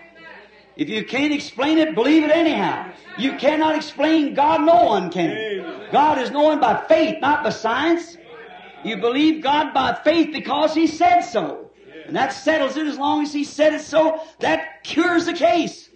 If 0.77 0.89
you 0.89 1.05
can't 1.05 1.33
explain 1.33 1.79
it, 1.79 1.97
believe 1.97 2.23
it 2.23 2.31
anyhow. 2.31 2.93
You 3.19 3.39
cannot 3.39 3.75
explain 3.75 4.35
God. 4.35 4.61
No 4.61 4.85
one 4.85 5.11
can. 5.11 5.89
God 5.91 6.19
is 6.19 6.31
known 6.31 6.61
by 6.61 6.85
faith, 6.87 7.21
not 7.21 7.43
by 7.43 7.51
science. 7.51 8.19
You 8.85 8.99
believe 8.99 9.43
God 9.43 9.73
by 9.73 9.95
faith 9.95 10.33
because 10.33 10.75
He 10.75 10.87
said 10.87 11.23
so. 11.23 11.71
And 12.07 12.15
that 12.17 12.33
settles 12.33 12.77
it 12.77 12.87
as 12.87 12.99
long 12.99 13.23
as 13.23 13.33
He 13.33 13.45
said 13.45 13.73
it 13.73 13.81
so. 13.81 14.21
That 14.41 14.85
cures 14.85 15.27
the 15.27 15.33
case. 15.33 15.89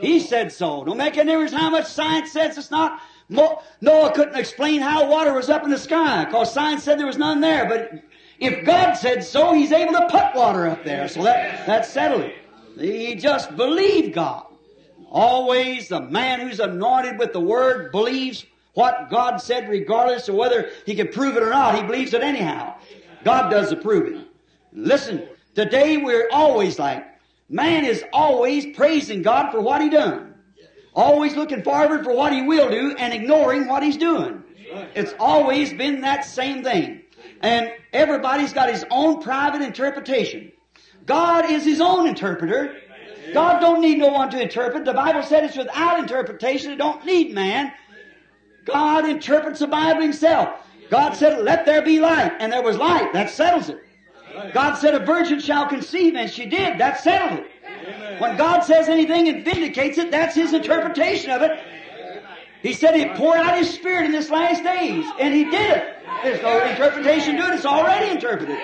He 0.00 0.20
said 0.20 0.52
so. 0.52 0.84
Don't 0.84 0.96
make 0.96 1.16
any 1.16 1.30
difference 1.30 1.52
how 1.52 1.70
much 1.70 1.86
science 1.86 2.32
says 2.32 2.58
it's 2.58 2.70
not. 2.70 3.00
Mo- 3.28 3.60
Noah 3.80 4.12
couldn't 4.12 4.36
explain 4.36 4.80
how 4.80 5.08
water 5.08 5.32
was 5.32 5.48
up 5.50 5.62
in 5.64 5.70
the 5.70 5.78
sky 5.78 6.24
because 6.24 6.52
science 6.52 6.82
said 6.82 6.98
there 6.98 7.06
was 7.06 7.18
none 7.18 7.40
there. 7.40 7.68
But 7.68 8.02
if 8.40 8.64
God 8.64 8.94
said 8.94 9.22
so, 9.22 9.52
He's 9.52 9.72
able 9.72 9.92
to 9.94 10.08
put 10.10 10.34
water 10.34 10.66
up 10.66 10.84
there. 10.84 11.08
So 11.08 11.22
that, 11.22 11.66
that 11.66 11.86
settled 11.86 12.22
it. 12.22 12.34
He 12.78 13.14
just 13.14 13.56
believed 13.56 14.14
God. 14.14 14.46
Always 15.10 15.88
the 15.88 16.00
man 16.00 16.40
who's 16.40 16.60
anointed 16.60 17.18
with 17.18 17.32
the 17.32 17.40
Word 17.40 17.92
believes 17.92 18.44
what 18.74 19.10
God 19.10 19.38
said 19.38 19.68
regardless 19.68 20.28
of 20.28 20.34
whether 20.34 20.70
he 20.86 20.94
can 20.94 21.08
prove 21.08 21.36
it 21.36 21.42
or 21.42 21.50
not. 21.50 21.76
He 21.76 21.82
believes 21.82 22.14
it 22.14 22.22
anyhow. 22.22 22.74
God 23.24 23.50
does 23.50 23.70
the 23.70 23.76
proving. 23.76 24.24
Listen, 24.72 25.26
today 25.54 25.96
we're 25.96 26.28
always 26.30 26.78
like, 26.78 27.04
man 27.48 27.84
is 27.84 28.04
always 28.12 28.76
praising 28.76 29.22
God 29.22 29.50
for 29.50 29.60
what 29.60 29.80
he 29.80 29.88
done. 29.88 30.34
Always 30.94 31.36
looking 31.36 31.62
forward 31.62 32.04
for 32.04 32.14
what 32.14 32.32
he 32.32 32.42
will 32.42 32.70
do 32.70 32.94
and 32.96 33.12
ignoring 33.12 33.68
what 33.68 33.82
he's 33.82 33.96
doing. 33.96 34.42
It's 34.94 35.14
always 35.18 35.72
been 35.72 36.02
that 36.02 36.24
same 36.24 36.62
thing. 36.62 37.02
And 37.40 37.72
everybody's 37.92 38.52
got 38.52 38.70
his 38.70 38.84
own 38.90 39.22
private 39.22 39.62
interpretation. 39.62 40.52
God 41.06 41.50
is 41.50 41.64
his 41.64 41.80
own 41.80 42.06
interpreter. 42.06 42.76
God 43.32 43.60
don't 43.60 43.80
need 43.80 43.98
no 43.98 44.08
one 44.08 44.30
to 44.30 44.40
interpret. 44.40 44.84
The 44.84 44.92
Bible 44.92 45.22
said 45.22 45.44
it's 45.44 45.56
without 45.56 45.98
interpretation. 45.98 46.72
It 46.72 46.76
don't 46.76 47.04
need 47.04 47.32
man. 47.32 47.72
God 48.68 49.08
interprets 49.08 49.60
the 49.60 49.66
Bible 49.66 50.02
himself. 50.02 50.60
God 50.90 51.14
said, 51.14 51.40
let 51.40 51.66
there 51.66 51.82
be 51.82 52.00
light. 52.00 52.32
And 52.38 52.52
there 52.52 52.62
was 52.62 52.76
light. 52.76 53.12
That 53.12 53.30
settles 53.30 53.68
it. 53.68 53.78
God 54.52 54.74
said, 54.74 54.94
a 54.94 55.04
virgin 55.04 55.40
shall 55.40 55.66
conceive. 55.66 56.14
And 56.14 56.30
she 56.30 56.46
did. 56.46 56.78
That 56.78 57.00
settled 57.00 57.40
it. 57.40 57.50
When 58.18 58.36
God 58.36 58.60
says 58.60 58.88
anything 58.88 59.28
and 59.28 59.44
vindicates 59.44 59.98
it, 59.98 60.10
that's 60.10 60.34
His 60.34 60.52
interpretation 60.52 61.30
of 61.30 61.42
it. 61.42 61.52
He 62.62 62.72
said 62.72 62.94
He'd 62.96 63.14
pour 63.16 63.36
out 63.36 63.56
His 63.58 63.70
Spirit 63.72 64.06
in 64.06 64.12
this 64.12 64.30
last 64.30 64.64
days. 64.64 65.04
And 65.20 65.34
He 65.34 65.44
did 65.44 65.76
it. 65.76 65.94
There's 66.22 66.42
no 66.42 66.60
interpretation 66.64 67.36
to 67.36 67.44
it. 67.44 67.54
It's 67.54 67.66
already 67.66 68.10
interpreted. 68.10 68.58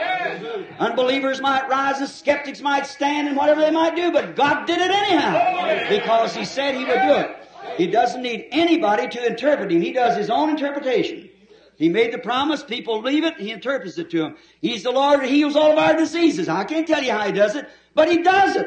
Unbelievers 0.78 1.40
might 1.40 1.68
rise 1.68 2.00
and 2.00 2.08
skeptics 2.08 2.60
might 2.60 2.86
stand 2.86 3.28
and 3.28 3.36
whatever 3.36 3.60
they 3.60 3.70
might 3.70 3.94
do, 3.94 4.10
but 4.10 4.34
God 4.34 4.66
did 4.66 4.80
it 4.80 4.90
anyhow. 4.90 5.88
Because 5.88 6.34
He 6.34 6.44
said 6.44 6.74
He 6.74 6.84
would 6.84 7.00
do 7.02 7.14
it. 7.14 7.43
He 7.76 7.86
doesn't 7.86 8.22
need 8.22 8.48
anybody 8.50 9.08
to 9.08 9.26
interpret 9.26 9.70
Him. 9.72 9.82
He 9.82 9.92
does 9.92 10.16
His 10.16 10.30
own 10.30 10.50
interpretation. 10.50 11.30
He 11.76 11.88
made 11.88 12.12
the 12.12 12.18
promise, 12.18 12.62
people 12.62 13.02
believe 13.02 13.24
it, 13.24 13.36
He 13.36 13.50
interprets 13.50 13.98
it 13.98 14.10
to 14.10 14.18
them. 14.18 14.36
He's 14.60 14.84
the 14.84 14.92
Lord 14.92 15.20
who 15.20 15.26
heals 15.26 15.56
all 15.56 15.72
of 15.72 15.78
our 15.78 15.96
diseases. 15.96 16.48
I 16.48 16.64
can't 16.64 16.86
tell 16.86 17.02
you 17.02 17.10
how 17.10 17.26
He 17.26 17.32
does 17.32 17.56
it, 17.56 17.68
but 17.94 18.10
He 18.10 18.22
does 18.22 18.56
it. 18.56 18.66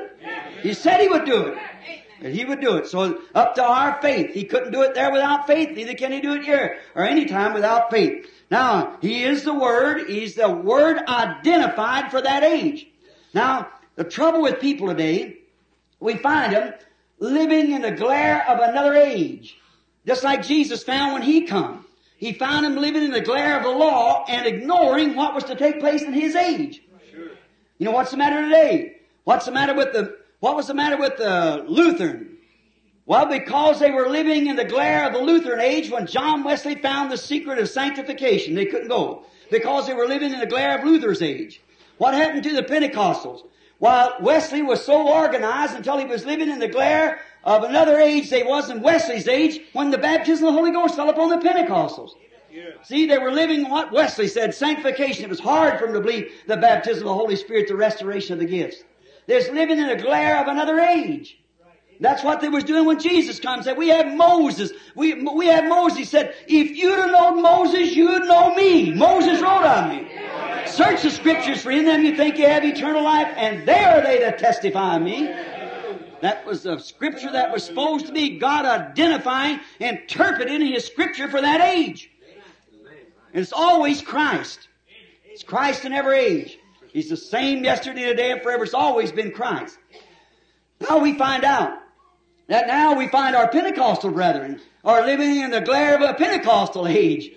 He 0.61 0.73
said 0.73 0.99
He 0.99 1.07
would 1.07 1.25
do 1.25 1.47
it. 1.47 1.57
And 2.21 2.33
He 2.33 2.43
would 2.43 2.59
do 2.59 2.75
it. 2.77 2.87
So 2.87 3.21
up 3.33 3.55
to 3.55 3.63
our 3.63 4.01
faith. 4.01 4.33
He 4.33 4.43
couldn't 4.43 4.71
do 4.71 4.81
it 4.81 4.93
there 4.93 5.11
without 5.11 5.47
faith, 5.47 5.75
neither 5.75 5.93
can 5.93 6.11
He 6.11 6.19
do 6.19 6.33
it 6.33 6.43
here 6.43 6.79
or 6.95 7.03
any 7.03 7.25
time 7.25 7.53
without 7.53 7.89
faith. 7.91 8.25
Now, 8.51 8.97
He 9.01 9.23
is 9.23 9.43
the 9.43 9.53
Word. 9.53 10.09
He's 10.09 10.35
the 10.35 10.49
Word 10.49 10.97
identified 11.07 12.11
for 12.11 12.21
that 12.21 12.43
age. 12.43 12.87
Now, 13.33 13.69
the 13.95 14.03
trouble 14.03 14.41
with 14.41 14.59
people 14.59 14.87
today, 14.87 15.37
we 15.99 16.17
find 16.17 16.53
them 16.53 16.73
living 17.19 17.71
in 17.71 17.81
the 17.81 17.91
glare 17.91 18.47
of 18.47 18.59
another 18.59 18.93
age. 18.93 19.57
Just 20.05 20.23
like 20.23 20.45
Jesus 20.45 20.83
found 20.83 21.13
when 21.13 21.21
He 21.21 21.43
come. 21.43 21.85
He 22.17 22.33
found 22.33 22.65
them 22.65 22.77
living 22.77 23.03
in 23.03 23.11
the 23.11 23.21
glare 23.21 23.57
of 23.57 23.63
the 23.63 23.69
law 23.69 24.25
and 24.27 24.45
ignoring 24.47 25.15
what 25.15 25.35
was 25.35 25.43
to 25.45 25.55
take 25.55 25.79
place 25.79 26.01
in 26.01 26.13
His 26.13 26.35
age. 26.35 26.81
You 27.77 27.85
know 27.85 27.91
what's 27.91 28.11
the 28.11 28.17
matter 28.17 28.41
today? 28.41 29.01
What's 29.23 29.45
the 29.45 29.51
matter 29.51 29.75
with 29.75 29.93
the, 29.93 30.17
what 30.39 30.55
was 30.55 30.67
the 30.67 30.73
matter 30.73 30.97
with 30.97 31.17
the 31.17 31.65
Lutheran? 31.67 32.37
Well, 33.05 33.27
because 33.27 33.79
they 33.79 33.91
were 33.91 34.09
living 34.09 34.47
in 34.47 34.55
the 34.55 34.65
glare 34.65 35.05
of 35.05 35.13
the 35.13 35.21
Lutheran 35.21 35.61
age 35.61 35.89
when 35.89 36.07
John 36.07 36.43
Wesley 36.43 36.75
found 36.75 37.11
the 37.11 37.17
secret 37.17 37.59
of 37.59 37.69
sanctification, 37.69 38.55
they 38.55 38.65
couldn't 38.65 38.89
go. 38.89 39.25
Because 39.49 39.87
they 39.87 39.93
were 39.93 40.07
living 40.07 40.33
in 40.33 40.39
the 40.39 40.45
glare 40.45 40.77
of 40.77 40.83
Luther's 40.83 41.21
age. 41.21 41.61
What 41.99 42.13
happened 42.13 42.43
to 42.43 42.53
the 42.53 42.63
Pentecostals? 42.63 43.43
While 43.79 44.15
Wesley 44.21 44.61
was 44.61 44.83
so 44.83 45.07
organized 45.07 45.75
until 45.75 45.97
he 45.97 46.05
was 46.05 46.25
living 46.25 46.49
in 46.49 46.59
the 46.59 46.67
glare 46.67 47.19
of 47.43 47.63
another 47.63 47.99
age 47.99 48.29
they 48.29 48.43
was 48.43 48.69
in 48.69 48.81
Wesley's 48.81 49.27
age 49.27 49.61
when 49.73 49.91
the 49.91 49.97
baptism 49.97 50.47
of 50.47 50.53
the 50.53 50.59
Holy 50.59 50.71
Ghost 50.71 50.95
fell 50.95 51.09
upon 51.09 51.29
the 51.29 51.37
Pentecostals. 51.37 52.11
See, 52.83 53.05
they 53.05 53.19
were 53.19 53.31
living 53.31 53.69
what 53.69 53.91
Wesley 53.91 54.27
said, 54.27 54.55
sanctification. 54.55 55.25
It 55.25 55.29
was 55.29 55.39
hard 55.39 55.77
for 55.77 55.85
them 55.85 55.93
to 55.93 56.01
believe 56.01 56.31
the 56.47 56.57
baptism 56.57 57.03
of 57.03 57.09
the 57.09 57.13
Holy 57.13 57.35
Spirit, 57.35 57.67
the 57.67 57.75
restoration 57.75 58.33
of 58.33 58.39
the 58.39 58.45
gifts. 58.45 58.83
They're 59.27 59.53
living 59.53 59.77
in 59.77 59.87
the 59.87 59.95
glare 59.95 60.39
of 60.41 60.47
another 60.47 60.79
age. 60.79 61.37
That's 61.99 62.23
what 62.23 62.41
they 62.41 62.49
was 62.49 62.63
doing 62.63 62.85
when 62.85 62.99
Jesus 62.99 63.39
comes. 63.39 63.65
Said, 63.65 63.77
we 63.77 63.89
have 63.89 64.15
Moses. 64.15 64.71
We, 64.95 65.23
we 65.23 65.47
have 65.47 65.65
Moses. 65.67 65.97
He 65.97 66.05
said, 66.05 66.35
if 66.47 66.77
you'd 66.77 66.97
have 66.97 67.11
known 67.11 67.41
Moses, 67.41 67.95
you'd 67.95 68.25
know 68.25 68.53
me. 68.55 68.93
Moses 68.93 69.41
wrote 69.41 69.65
on 69.65 69.89
me. 69.89 70.11
Search 70.69 71.01
the 71.01 71.11
scriptures 71.11 71.61
for 71.61 71.71
in 71.71 71.85
them 71.85 72.03
you 72.03 72.15
think 72.15 72.37
you 72.37 72.47
have 72.47 72.63
eternal 72.63 73.03
life, 73.03 73.33
and 73.35 73.67
there 73.67 73.97
are 73.97 74.01
they 74.01 74.19
that 74.19 74.39
testify 74.39 74.97
of 74.97 75.01
me. 75.01 75.33
That 76.21 76.45
was 76.45 76.65
a 76.65 76.79
scripture 76.79 77.31
that 77.31 77.51
was 77.51 77.63
supposed 77.63 78.07
to 78.07 78.13
be 78.13 78.37
God 78.37 78.65
identifying, 78.65 79.59
interpreting 79.79 80.61
His 80.61 80.85
scripture 80.85 81.29
for 81.29 81.41
that 81.41 81.61
age. 81.61 82.09
And 83.33 83.41
it's 83.41 83.53
always 83.53 84.01
Christ. 84.01 84.67
It's 85.25 85.43
Christ 85.43 85.85
in 85.85 85.93
every 85.93 86.17
age. 86.19 86.57
He's 86.91 87.09
the 87.09 87.17
same 87.17 87.63
yesterday, 87.63 88.05
today, 88.05 88.31
and 88.31 88.41
forever. 88.41 88.63
It's 88.63 88.73
always 88.73 89.11
been 89.11 89.31
Christ. 89.31 89.77
Now 90.89 90.99
we 90.99 91.17
find 91.17 91.43
out 91.43 91.77
that 92.47 92.67
now 92.67 92.95
we 92.95 93.07
find 93.07 93.35
our 93.35 93.47
Pentecostal 93.47 94.11
brethren 94.11 94.61
are 94.83 95.05
living 95.05 95.41
in 95.41 95.51
the 95.51 95.61
glare 95.61 95.95
of 95.95 96.01
a 96.01 96.13
Pentecostal 96.13 96.87
age. 96.87 97.31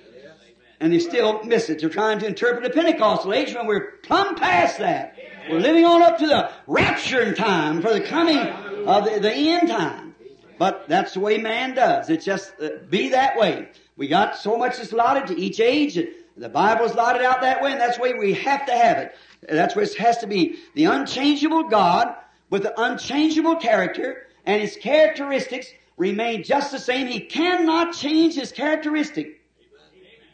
And 0.80 0.92
they 0.92 0.98
still 0.98 1.44
miss 1.44 1.68
it. 1.68 1.80
They're 1.80 1.90
trying 1.90 2.18
to 2.20 2.26
interpret 2.26 2.64
the 2.64 2.70
Pentecostal 2.70 3.34
age 3.34 3.54
when 3.54 3.66
we're 3.66 3.92
plumb 4.02 4.34
past 4.34 4.78
that. 4.78 5.16
We're 5.50 5.60
living 5.60 5.84
on 5.84 6.02
up 6.02 6.18
to 6.18 6.26
the 6.26 6.50
rapturing 6.66 7.36
time 7.36 7.82
for 7.82 7.92
the 7.92 8.00
coming 8.00 8.38
of 8.38 9.04
the, 9.04 9.20
the 9.20 9.32
end 9.32 9.68
time. 9.68 10.14
But 10.58 10.88
that's 10.88 11.14
the 11.14 11.20
way 11.20 11.38
man 11.38 11.74
does. 11.74 12.10
It's 12.10 12.24
just 12.24 12.52
uh, 12.60 12.68
be 12.88 13.10
that 13.10 13.38
way. 13.38 13.68
We 13.96 14.08
got 14.08 14.36
so 14.36 14.56
much 14.56 14.76
that's 14.78 14.92
allotted 14.92 15.26
to 15.28 15.38
each 15.38 15.60
age. 15.60 15.96
And 15.96 16.08
the 16.36 16.48
Bible's 16.48 16.92
allotted 16.92 17.22
out 17.22 17.42
that 17.42 17.62
way, 17.62 17.72
and 17.72 17.80
that's 17.80 17.96
the 17.96 18.02
way 18.02 18.14
we 18.14 18.34
have 18.34 18.66
to 18.66 18.72
have 18.72 18.98
it. 18.98 19.14
That's 19.48 19.74
what 19.74 19.84
it 19.84 19.94
has 19.96 20.18
to 20.18 20.26
be. 20.26 20.58
The 20.74 20.84
unchangeable 20.84 21.64
God 21.64 22.14
with 22.50 22.62
the 22.62 22.78
unchangeable 22.80 23.56
character, 23.56 24.26
and 24.44 24.60
His 24.60 24.76
characteristics 24.76 25.68
remain 25.96 26.42
just 26.42 26.72
the 26.72 26.78
same. 26.78 27.06
He 27.06 27.20
cannot 27.20 27.94
change 27.94 28.34
His 28.34 28.52
characteristic. 28.52 29.39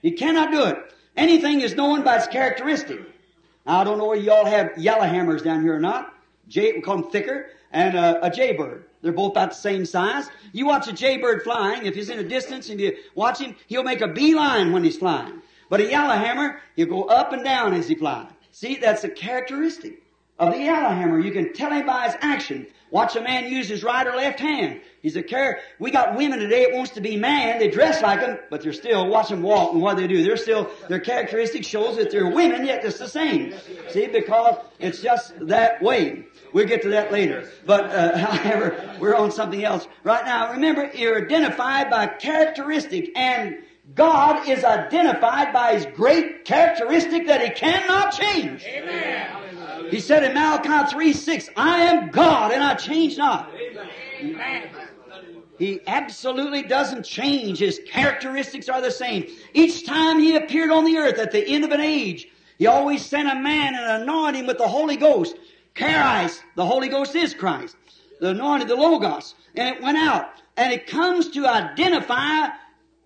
He 0.06 0.12
cannot 0.12 0.52
do 0.52 0.62
it. 0.62 0.78
Anything 1.16 1.62
is 1.62 1.74
known 1.74 2.04
by 2.04 2.18
its 2.18 2.28
characteristic. 2.28 3.00
Now, 3.66 3.80
I 3.80 3.82
don't 3.82 3.98
know 3.98 4.06
whether 4.06 4.22
y'all 4.22 4.44
have 4.44 4.78
yellow 4.78 5.02
hammers 5.02 5.42
down 5.42 5.62
here 5.62 5.74
or 5.74 5.80
not. 5.80 6.14
Jay, 6.46 6.72
we 6.74 6.80
call 6.80 6.98
them 6.98 7.10
flicker, 7.10 7.50
and 7.72 7.96
uh, 7.96 8.20
a 8.22 8.30
jaybird. 8.30 8.84
They're 9.02 9.10
both 9.10 9.32
about 9.32 9.48
the 9.48 9.56
same 9.56 9.84
size. 9.84 10.28
You 10.52 10.64
watch 10.64 10.86
a 10.86 10.92
jaybird 10.92 11.42
flying, 11.42 11.86
if 11.86 11.96
he's 11.96 12.08
in 12.08 12.20
a 12.20 12.22
distance 12.22 12.70
and 12.70 12.78
you 12.80 12.96
watch 13.16 13.40
him, 13.40 13.56
he'll 13.66 13.82
make 13.82 14.00
a 14.00 14.06
beeline 14.06 14.70
when 14.70 14.84
he's 14.84 14.96
flying. 14.96 15.42
But 15.68 15.80
a 15.80 15.90
yellowhammer, 15.90 16.60
he'll 16.76 16.86
go 16.86 17.02
up 17.02 17.32
and 17.32 17.42
down 17.42 17.74
as 17.74 17.88
he 17.88 17.96
flies. 17.96 18.30
See, 18.52 18.76
that's 18.76 19.02
a 19.02 19.08
characteristic 19.08 20.04
of 20.38 20.52
the 20.52 20.60
yellowhammer. 20.60 21.18
You 21.18 21.32
can 21.32 21.52
tell 21.52 21.72
him 21.72 21.84
by 21.84 22.04
his 22.04 22.14
action. 22.20 22.68
Watch 22.92 23.16
a 23.16 23.22
man 23.22 23.50
use 23.50 23.68
his 23.68 23.82
right 23.82 24.06
or 24.06 24.14
left 24.14 24.38
hand. 24.38 24.82
He's 25.06 25.14
a 25.14 25.22
char- 25.22 25.60
We 25.78 25.92
got 25.92 26.16
women 26.16 26.40
today 26.40 26.64
that 26.64 26.74
wants 26.74 26.90
to 26.94 27.00
be 27.00 27.16
man. 27.16 27.60
They 27.60 27.68
dress 27.68 28.02
like 28.02 28.18
them, 28.18 28.40
but 28.50 28.60
they're 28.60 28.72
still, 28.72 29.06
watch 29.06 29.28
them 29.28 29.40
walk 29.40 29.72
and 29.72 29.80
what 29.80 29.96
they 29.96 30.08
do. 30.08 30.24
They're 30.24 30.36
still, 30.36 30.68
their 30.88 30.98
characteristic 30.98 31.64
shows 31.64 31.96
that 31.98 32.10
they're 32.10 32.28
women, 32.28 32.66
yet 32.66 32.84
it's 32.84 32.98
the 32.98 33.06
same. 33.06 33.54
See, 33.90 34.08
because 34.08 34.56
it's 34.80 35.00
just 35.00 35.32
that 35.46 35.80
way. 35.80 36.24
We'll 36.52 36.66
get 36.66 36.82
to 36.82 36.88
that 36.88 37.12
later. 37.12 37.48
But, 37.64 37.84
uh, 37.84 38.18
however, 38.26 38.96
we're 38.98 39.14
on 39.14 39.30
something 39.30 39.62
else. 39.62 39.86
Right 40.02 40.24
now, 40.24 40.50
remember, 40.50 40.90
you're 40.92 41.24
identified 41.24 41.88
by 41.88 42.08
characteristic 42.08 43.16
and 43.16 43.58
God 43.94 44.48
is 44.48 44.64
identified 44.64 45.52
by 45.52 45.74
His 45.74 45.86
great 45.94 46.44
characteristic 46.44 47.28
that 47.28 47.42
He 47.42 47.50
cannot 47.50 48.12
change. 48.12 48.64
Amen. 48.64 49.88
He 49.88 50.00
said 50.00 50.24
in 50.24 50.34
Malachi 50.34 50.90
3 50.90 51.12
6, 51.12 51.50
I 51.56 51.82
am 51.82 52.10
God 52.10 52.50
and 52.50 52.64
I 52.64 52.74
change 52.74 53.16
not. 53.16 53.52
Amen. 54.20 54.70
He 55.58 55.80
absolutely 55.86 56.62
doesn't 56.62 57.04
change. 57.04 57.58
His 57.58 57.80
characteristics 57.86 58.68
are 58.68 58.80
the 58.80 58.90
same. 58.90 59.26
Each 59.54 59.86
time 59.86 60.18
He 60.18 60.36
appeared 60.36 60.70
on 60.70 60.84
the 60.84 60.96
earth 60.98 61.18
at 61.18 61.32
the 61.32 61.46
end 61.46 61.64
of 61.64 61.72
an 61.72 61.80
age, 61.80 62.28
He 62.58 62.66
always 62.66 63.04
sent 63.04 63.28
a 63.28 63.34
man 63.34 63.74
and 63.74 64.02
anointed 64.02 64.40
him 64.40 64.46
with 64.46 64.58
the 64.58 64.68
Holy 64.68 64.96
Ghost. 64.96 65.36
Charis, 65.74 66.40
the 66.54 66.64
Holy 66.64 66.88
Ghost 66.88 67.14
is 67.14 67.34
Christ. 67.34 67.76
The 68.20 68.30
anointed, 68.30 68.68
the 68.68 68.76
Logos. 68.76 69.34
And 69.54 69.76
it 69.76 69.82
went 69.82 69.98
out. 69.98 70.30
And 70.56 70.72
it 70.72 70.86
comes 70.86 71.28
to 71.30 71.46
identify 71.46 72.48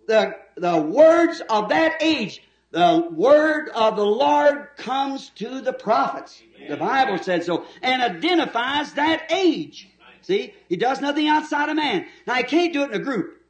the, 0.06 0.36
the 0.56 0.80
words 0.80 1.42
of 1.50 1.68
that 1.70 2.00
age. 2.00 2.42
The 2.70 3.08
word 3.10 3.70
of 3.70 3.96
the 3.96 4.06
Lord 4.06 4.68
comes 4.76 5.30
to 5.36 5.60
the 5.60 5.72
prophets. 5.72 6.40
The 6.68 6.76
Bible 6.76 7.18
said 7.18 7.42
so. 7.42 7.64
And 7.82 8.00
identifies 8.00 8.92
that 8.92 9.26
age. 9.30 9.89
See? 10.22 10.54
He 10.68 10.76
does 10.76 11.00
nothing 11.00 11.28
outside 11.28 11.68
of 11.68 11.76
man. 11.76 12.06
Now, 12.26 12.34
he 12.34 12.42
can't 12.42 12.72
do 12.72 12.82
it 12.82 12.90
in 12.90 13.00
a 13.00 13.04
group. 13.04 13.40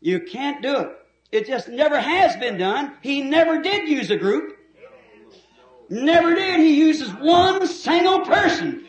You 0.00 0.20
can't 0.20 0.62
do 0.62 0.76
it. 0.78 0.98
It 1.32 1.46
just 1.46 1.68
never 1.68 2.00
has 2.00 2.36
been 2.36 2.58
done. 2.58 2.92
He 3.02 3.22
never 3.22 3.60
did 3.60 3.88
use 3.88 4.10
a 4.10 4.16
group. 4.16 4.56
Never 5.88 6.34
did. 6.34 6.60
He 6.60 6.78
uses 6.78 7.10
one 7.14 7.66
single 7.66 8.20
person. 8.20 8.84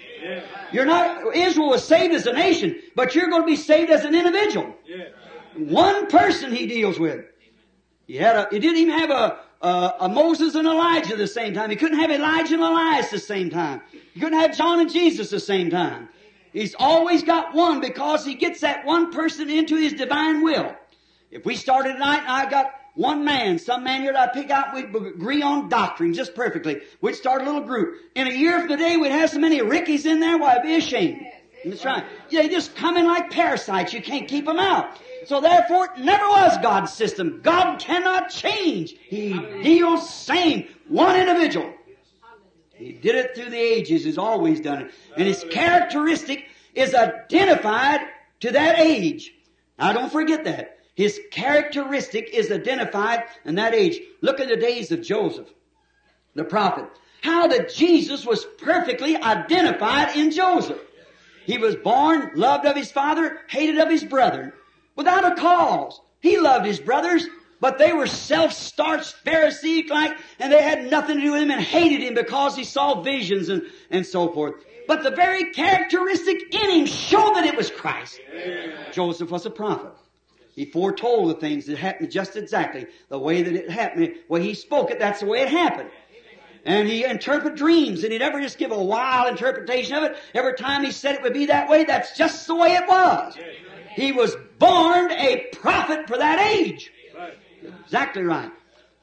You're 0.71 0.85
not, 0.85 1.35
Israel 1.35 1.69
was 1.69 1.83
saved 1.83 2.13
as 2.13 2.25
a 2.25 2.33
nation, 2.33 2.75
but 2.95 3.15
you're 3.15 3.29
going 3.29 3.43
to 3.43 3.47
be 3.47 3.55
saved 3.55 3.91
as 3.91 4.03
an 4.03 4.13
individual. 4.13 4.75
One 5.55 6.07
person 6.07 6.51
he 6.51 6.67
deals 6.67 6.99
with. 6.99 7.25
He 8.05 8.15
had 8.15 8.35
a, 8.35 8.47
he 8.51 8.59
didn't 8.59 8.77
even 8.77 8.97
have 8.97 9.09
a, 9.09 9.39
a, 9.61 9.93
a 10.01 10.09
Moses 10.09 10.55
and 10.55 10.67
Elijah 10.67 11.13
at 11.13 11.17
the 11.17 11.27
same 11.27 11.53
time. 11.53 11.69
He 11.69 11.75
couldn't 11.75 11.99
have 11.99 12.11
Elijah 12.11 12.53
and 12.53 12.63
Elias 12.63 13.05
at 13.05 13.11
the 13.11 13.19
same 13.19 13.49
time. 13.49 13.81
He 14.13 14.19
couldn't 14.19 14.39
have 14.39 14.55
John 14.55 14.79
and 14.79 14.91
Jesus 14.91 15.27
at 15.27 15.31
the 15.31 15.45
same 15.45 15.69
time. 15.69 16.09
He's 16.53 16.75
always 16.77 17.23
got 17.23 17.53
one 17.53 17.81
because 17.81 18.25
he 18.25 18.35
gets 18.35 18.61
that 18.61 18.85
one 18.85 19.11
person 19.11 19.49
into 19.49 19.75
his 19.75 19.93
divine 19.93 20.43
will. 20.43 20.75
If 21.29 21.45
we 21.45 21.55
started 21.55 21.93
tonight 21.93 22.21
and 22.21 22.31
I 22.31 22.49
got 22.49 22.71
one 22.95 23.23
man, 23.25 23.59
some 23.59 23.83
man 23.83 24.01
here 24.01 24.13
that 24.13 24.29
I 24.29 24.33
pick 24.33 24.49
out, 24.49 24.73
we'd 24.73 24.95
agree 24.95 25.41
on 25.41 25.69
doctrine 25.69 26.13
just 26.13 26.33
perfectly. 26.33 26.81
We'd 27.01 27.15
start 27.15 27.41
a 27.41 27.45
little 27.45 27.61
group. 27.61 27.95
In 28.15 28.27
a 28.27 28.31
year 28.31 28.59
from 28.59 28.69
today, 28.69 28.97
we'd 28.97 29.11
have 29.11 29.29
so 29.29 29.39
many 29.39 29.61
Rickies 29.61 30.05
in 30.05 30.19
there, 30.19 30.37
why, 30.37 30.55
I'd 30.55 30.63
be 30.63 30.75
ashamed. 30.75 31.21
That's 31.63 31.85
right. 31.85 32.03
They 32.31 32.49
just 32.49 32.75
come 32.75 32.97
in 32.97 33.05
like 33.05 33.29
parasites. 33.29 33.93
You 33.93 34.01
can't 34.01 34.27
keep 34.27 34.45
them 34.45 34.57
out. 34.57 34.99
So 35.25 35.41
therefore, 35.41 35.89
it 35.95 36.03
never 36.03 36.27
was 36.27 36.57
God's 36.59 36.93
system. 36.93 37.41
God 37.43 37.79
cannot 37.79 38.29
change. 38.29 38.95
He 39.07 39.33
deals 39.61 40.09
same. 40.09 40.67
One 40.87 41.19
individual. 41.19 41.73
He 42.77 42.91
did 42.91 43.15
it 43.15 43.35
through 43.35 43.49
the 43.49 43.57
ages. 43.57 44.03
He's 44.03 44.17
always 44.17 44.59
done 44.59 44.83
it. 44.83 44.91
And 45.15 45.27
his 45.27 45.45
characteristic 45.49 46.45
is 46.75 46.93
identified 46.93 48.01
to 48.41 48.51
that 48.51 48.79
age. 48.79 49.33
Now 49.79 49.93
don't 49.93 50.11
forget 50.11 50.43
that. 50.45 50.79
His 50.95 51.19
characteristic 51.31 52.29
is 52.33 52.51
identified 52.51 53.25
in 53.45 53.55
that 53.55 53.73
age. 53.73 53.99
Look 54.21 54.39
at 54.39 54.47
the 54.47 54.57
days 54.57 54.91
of 54.91 55.01
Joseph, 55.01 55.47
the 56.33 56.43
prophet. 56.43 56.85
How 57.21 57.47
that 57.47 57.73
Jesus 57.73 58.25
was 58.25 58.45
perfectly 58.59 59.15
identified 59.15 60.15
in 60.15 60.31
Joseph. 60.31 60.79
He 61.45 61.57
was 61.57 61.75
born, 61.75 62.31
loved 62.35 62.65
of 62.65 62.75
his 62.75 62.91
father, 62.91 63.39
hated 63.47 63.77
of 63.77 63.89
his 63.89 64.03
brethren, 64.03 64.53
without 64.95 65.31
a 65.31 65.39
cause. 65.39 66.01
He 66.19 66.39
loved 66.39 66.65
his 66.65 66.79
brothers, 66.79 67.27
but 67.59 67.77
they 67.77 67.93
were 67.93 68.07
self-starched, 68.07 69.15
Pharisee-like, 69.25 70.17
and 70.39 70.51
they 70.51 70.61
had 70.61 70.89
nothing 70.89 71.17
to 71.17 71.23
do 71.23 71.31
with 71.31 71.41
him 71.41 71.51
and 71.51 71.61
hated 71.61 72.01
him 72.01 72.13
because 72.13 72.55
he 72.55 72.63
saw 72.63 73.01
visions 73.01 73.49
and, 73.49 73.63
and 73.89 74.05
so 74.05 74.31
forth. 74.31 74.63
But 74.87 75.03
the 75.03 75.11
very 75.11 75.51
characteristic 75.51 76.53
in 76.53 76.69
him 76.71 76.85
showed 76.85 77.35
that 77.35 77.45
it 77.45 77.57
was 77.57 77.69
Christ. 77.69 78.21
Joseph 78.91 79.31
was 79.31 79.45
a 79.45 79.49
prophet. 79.49 79.91
He 80.55 80.65
foretold 80.65 81.29
the 81.29 81.35
things 81.35 81.65
that 81.67 81.77
happened 81.77 82.09
just 82.09 82.35
exactly 82.35 82.87
the 83.09 83.19
way 83.19 83.43
that 83.43 83.53
it 83.53 83.69
happened. 83.69 84.15
When 84.27 84.41
he 84.41 84.53
spoke 84.53 84.89
it, 84.89 84.97
that's 84.97 85.19
the 85.19 85.27
way 85.27 85.41
it 85.41 85.49
happened. 85.49 85.89
And 86.65 86.87
he 86.87 87.05
interpreted 87.05 87.57
dreams, 87.57 88.03
and 88.03 88.11
he 88.11 88.17
never 88.19 88.41
just 88.41 88.57
give 88.57 88.71
a 88.71 88.83
wild 88.83 89.29
interpretation 89.29 89.95
of 89.95 90.03
it. 90.03 90.17
Every 90.33 90.53
time 90.55 90.83
he 90.83 90.91
said 90.91 91.15
it 91.15 91.21
would 91.21 91.33
be 91.33 91.45
that 91.45 91.69
way, 91.69 91.85
that's 91.85 92.17
just 92.17 92.47
the 92.47 92.55
way 92.55 92.73
it 92.73 92.87
was. 92.87 93.37
He 93.95 94.11
was 94.11 94.35
born 94.57 95.11
a 95.11 95.47
prophet 95.53 96.07
for 96.07 96.17
that 96.17 96.39
age. 96.39 96.91
Exactly 97.83 98.23
right. 98.23 98.51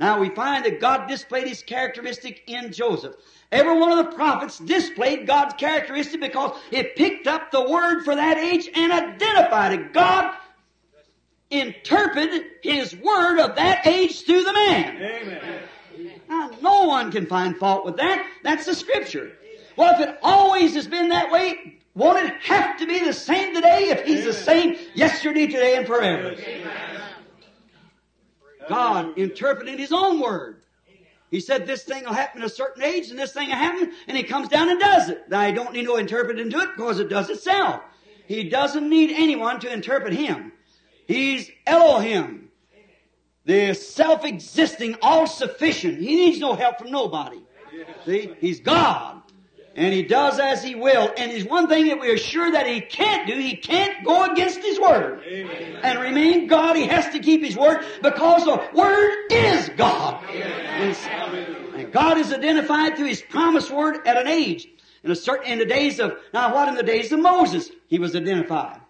Now 0.00 0.20
we 0.20 0.28
find 0.30 0.64
that 0.64 0.80
God 0.80 1.08
displayed 1.08 1.46
His 1.46 1.62
characteristic 1.62 2.42
in 2.46 2.72
Joseph. 2.72 3.14
Every 3.52 3.78
one 3.78 3.96
of 3.96 4.04
the 4.04 4.16
prophets 4.16 4.58
displayed 4.58 5.26
God's 5.26 5.54
characteristic 5.54 6.20
because 6.20 6.58
it 6.70 6.96
picked 6.96 7.26
up 7.26 7.50
the 7.50 7.68
word 7.68 8.04
for 8.04 8.14
that 8.14 8.36
age 8.36 8.68
and 8.74 8.92
identified 8.92 9.72
it. 9.72 9.92
God 9.92 10.34
interpreted 11.50 12.44
His 12.62 12.96
word 12.96 13.38
of 13.38 13.54
that 13.56 13.86
age 13.86 14.24
through 14.24 14.42
the 14.42 14.52
man. 14.52 14.96
Amen. 14.96 15.60
Now, 16.28 16.50
no 16.60 16.84
one 16.86 17.12
can 17.12 17.26
find 17.26 17.56
fault 17.56 17.84
with 17.84 17.96
that. 17.98 18.26
That's 18.42 18.66
the 18.66 18.74
scripture. 18.74 19.32
Well, 19.76 19.94
if 19.94 20.08
it 20.08 20.18
always 20.22 20.74
has 20.74 20.88
been 20.88 21.08
that 21.10 21.30
way, 21.30 21.78
won't 21.94 22.18
it 22.18 22.34
have 22.42 22.76
to 22.78 22.86
be 22.86 23.04
the 23.04 23.12
same 23.12 23.54
today 23.54 23.90
if 23.90 24.04
He's 24.04 24.24
the 24.24 24.32
same 24.32 24.76
yesterday, 24.94 25.46
today, 25.46 25.76
and 25.76 25.86
forever? 25.86 26.34
God 28.68 29.16
interpreted 29.18 29.78
His 29.78 29.92
own 29.92 30.20
word. 30.20 30.62
He 31.30 31.40
said 31.40 31.66
this 31.66 31.82
thing 31.82 32.04
will 32.04 32.12
happen 32.12 32.42
at 32.42 32.46
a 32.46 32.50
certain 32.50 32.82
age 32.82 33.10
and 33.10 33.18
this 33.18 33.32
thing 33.32 33.48
will 33.48 33.56
happen 33.56 33.92
and 34.06 34.16
He 34.16 34.22
comes 34.22 34.48
down 34.48 34.70
and 34.70 34.78
does 34.78 35.08
it. 35.08 35.28
Now, 35.28 35.46
He 35.46 35.52
don't 35.52 35.72
need 35.72 35.84
no 35.84 35.96
interpreting 35.96 36.50
to 36.50 36.58
it 36.58 36.70
because 36.76 37.00
it 37.00 37.08
does 37.08 37.28
itself. 37.30 37.82
He 38.26 38.48
doesn't 38.48 38.88
need 38.88 39.10
anyone 39.10 39.60
to 39.60 39.72
interpret 39.72 40.12
Him. 40.14 40.52
He's 41.06 41.50
Elohim. 41.66 42.50
The 43.44 43.74
self-existing, 43.74 44.96
all-sufficient. 45.02 46.00
He 46.00 46.14
needs 46.14 46.38
no 46.38 46.54
help 46.54 46.78
from 46.78 46.90
nobody. 46.90 47.42
See? 48.06 48.34
He's 48.40 48.60
God. 48.60 49.20
And 49.76 49.92
He 49.92 50.02
does 50.02 50.38
as 50.38 50.62
He 50.62 50.74
will. 50.74 51.12
And 51.16 51.30
there's 51.30 51.44
one 51.44 51.68
thing 51.68 51.88
that 51.88 51.98
we're 51.98 52.18
sure 52.18 52.50
that 52.50 52.66
He 52.66 52.80
can't 52.80 53.26
do. 53.26 53.38
He 53.38 53.56
can't 53.56 54.04
go 54.04 54.30
against 54.30 54.60
His 54.60 54.78
Word. 54.78 55.22
And 55.24 55.98
remain 56.00 56.46
God. 56.46 56.76
He 56.76 56.86
has 56.86 57.08
to 57.12 57.18
keep 57.18 57.42
His 57.42 57.56
Word 57.56 57.84
because 58.02 58.44
the 58.44 58.68
Word 58.74 59.26
is 59.30 59.70
God. 59.76 60.24
And, 60.30 60.96
and 61.74 61.92
God 61.92 62.18
is 62.18 62.32
identified 62.32 62.96
through 62.96 63.06
His 63.06 63.22
promised 63.22 63.70
Word 63.70 64.06
at 64.06 64.16
an 64.16 64.28
age. 64.28 64.68
In 65.02 65.10
a 65.10 65.16
certain, 65.16 65.52
in 65.52 65.58
the 65.58 65.66
days 65.66 66.00
of, 66.00 66.16
now 66.32 66.54
what 66.54 66.68
in 66.68 66.76
the 66.76 66.82
days 66.82 67.12
of 67.12 67.20
Moses? 67.20 67.70
He 67.88 67.98
was 67.98 68.16
identified. 68.16 68.80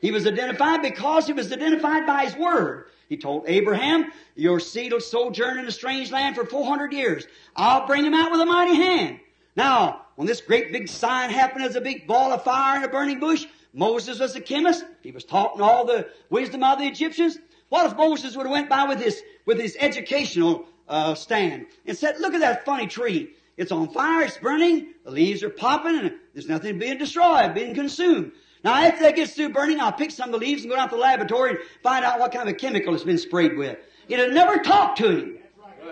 He 0.00 0.12
was 0.12 0.26
identified 0.26 0.82
because 0.82 1.26
he 1.26 1.32
was 1.32 1.50
identified 1.50 2.06
by 2.06 2.26
his 2.26 2.36
word. 2.36 2.86
He 3.08 3.16
told 3.16 3.44
Abraham, 3.46 4.12
your 4.36 4.60
seed 4.60 4.92
will 4.92 5.00
sojourn 5.00 5.58
in 5.58 5.66
a 5.66 5.70
strange 5.70 6.12
land 6.12 6.36
for 6.36 6.44
400 6.44 6.92
years. 6.92 7.26
I'll 7.56 7.86
bring 7.86 8.04
him 8.04 8.14
out 8.14 8.30
with 8.30 8.40
a 8.40 8.46
mighty 8.46 8.76
hand. 8.76 9.20
Now, 9.56 10.03
when 10.16 10.26
this 10.26 10.40
great 10.40 10.72
big 10.72 10.88
sign 10.88 11.30
happened 11.30 11.64
as 11.64 11.76
a 11.76 11.80
big 11.80 12.06
ball 12.06 12.32
of 12.32 12.44
fire 12.44 12.78
in 12.78 12.84
a 12.84 12.88
burning 12.88 13.20
bush, 13.20 13.46
Moses 13.72 14.20
was 14.20 14.36
a 14.36 14.40
chemist. 14.40 14.84
He 15.02 15.10
was 15.10 15.24
taught 15.24 15.60
all 15.60 15.84
the 15.84 16.08
wisdom 16.30 16.62
of 16.62 16.78
the 16.78 16.86
Egyptians. 16.86 17.38
What 17.68 17.86
if 17.90 17.96
Moses 17.96 18.36
would 18.36 18.46
have 18.46 18.52
went 18.52 18.68
by 18.68 18.84
with 18.84 19.00
his, 19.00 19.20
with 19.46 19.58
his 19.58 19.76
educational 19.80 20.66
uh, 20.88 21.14
stand 21.14 21.66
and 21.86 21.96
said, 21.96 22.20
look 22.20 22.34
at 22.34 22.40
that 22.40 22.64
funny 22.64 22.86
tree. 22.86 23.30
It's 23.56 23.72
on 23.72 23.88
fire, 23.88 24.22
it's 24.22 24.36
burning, 24.38 24.88
the 25.04 25.10
leaves 25.10 25.42
are 25.42 25.50
popping, 25.50 25.98
and 25.98 26.12
there's 26.32 26.48
nothing 26.48 26.78
being 26.78 26.98
destroyed, 26.98 27.54
being 27.54 27.74
consumed. 27.74 28.32
Now, 28.64 28.74
after 28.74 29.02
that 29.02 29.14
gets 29.14 29.34
through 29.34 29.50
burning, 29.50 29.80
I'll 29.80 29.92
pick 29.92 30.10
some 30.10 30.32
of 30.32 30.40
the 30.40 30.44
leaves 30.46 30.62
and 30.62 30.72
go 30.72 30.78
out 30.78 30.90
to 30.90 30.96
the 30.96 31.02
laboratory 31.02 31.50
and 31.50 31.58
find 31.82 32.04
out 32.04 32.18
what 32.18 32.32
kind 32.32 32.48
of 32.48 32.54
a 32.54 32.58
chemical 32.58 32.94
it's 32.94 33.04
been 33.04 33.18
sprayed 33.18 33.56
with. 33.56 33.78
It 34.08 34.18
had 34.18 34.32
never 34.32 34.58
talked 34.58 34.98
to 34.98 35.08
him. 35.08 35.38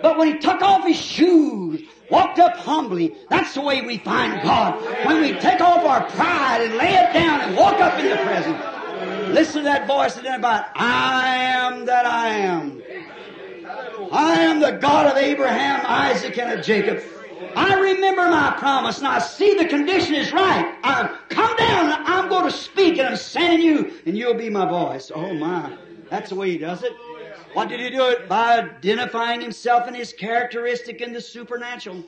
But 0.01 0.17
when 0.17 0.33
he 0.33 0.39
took 0.39 0.61
off 0.61 0.85
his 0.85 0.99
shoes, 0.99 1.81
walked 2.13 2.37
up 2.37 2.55
humbly, 2.55 3.15
that's 3.27 3.55
the 3.55 3.61
way 3.61 3.81
we 3.81 3.97
find 3.97 4.39
God. 4.43 4.79
When 5.07 5.19
we 5.19 5.33
take 5.39 5.59
off 5.59 5.83
our 5.83 6.07
pride 6.11 6.61
and 6.61 6.75
lay 6.75 6.93
it 6.93 7.11
down 7.11 7.41
and 7.41 7.57
walk 7.57 7.81
up 7.81 7.99
in 7.99 8.07
the 8.07 8.17
presence. 8.17 9.33
Listen 9.33 9.63
to 9.63 9.63
that 9.63 9.87
voice 9.87 10.13
then 10.13 10.35
about, 10.35 10.65
I 10.75 11.35
am 11.35 11.85
that 11.85 12.05
I 12.05 12.29
am. 12.29 12.83
I 14.11 14.33
am 14.41 14.59
the 14.59 14.73
God 14.73 15.07
of 15.07 15.17
Abraham, 15.17 15.83
Isaac, 15.87 16.37
and 16.37 16.59
of 16.59 16.63
Jacob. 16.63 17.01
I 17.55 17.79
remember 17.79 18.29
my 18.29 18.55
promise 18.59 18.99
and 18.99 19.07
I 19.07 19.17
see 19.17 19.55
the 19.55 19.65
condition 19.65 20.13
is 20.13 20.31
right. 20.31 20.77
I 20.83 21.17
come 21.29 21.55
down 21.57 21.85
and 21.91 22.07
I'm 22.07 22.29
going 22.29 22.45
to 22.45 22.55
speak 22.55 22.99
and 22.99 23.07
I'm 23.07 23.17
sending 23.17 23.61
you 23.61 23.91
and 24.05 24.15
you'll 24.15 24.35
be 24.35 24.51
my 24.51 24.69
voice. 24.69 25.11
Oh 25.13 25.33
my. 25.33 25.75
That's 26.11 26.29
the 26.29 26.35
way 26.35 26.51
he 26.51 26.59
does 26.59 26.83
it. 26.83 26.93
What 27.53 27.69
did 27.69 27.79
he 27.79 27.89
do 27.89 28.07
it? 28.09 28.27
By 28.27 28.59
identifying 28.59 29.41
himself 29.41 29.87
and 29.87 29.95
his 29.95 30.11
characteristic 30.13 31.01
in 31.01 31.13
the 31.13 31.21
supernatural. 31.21 32.03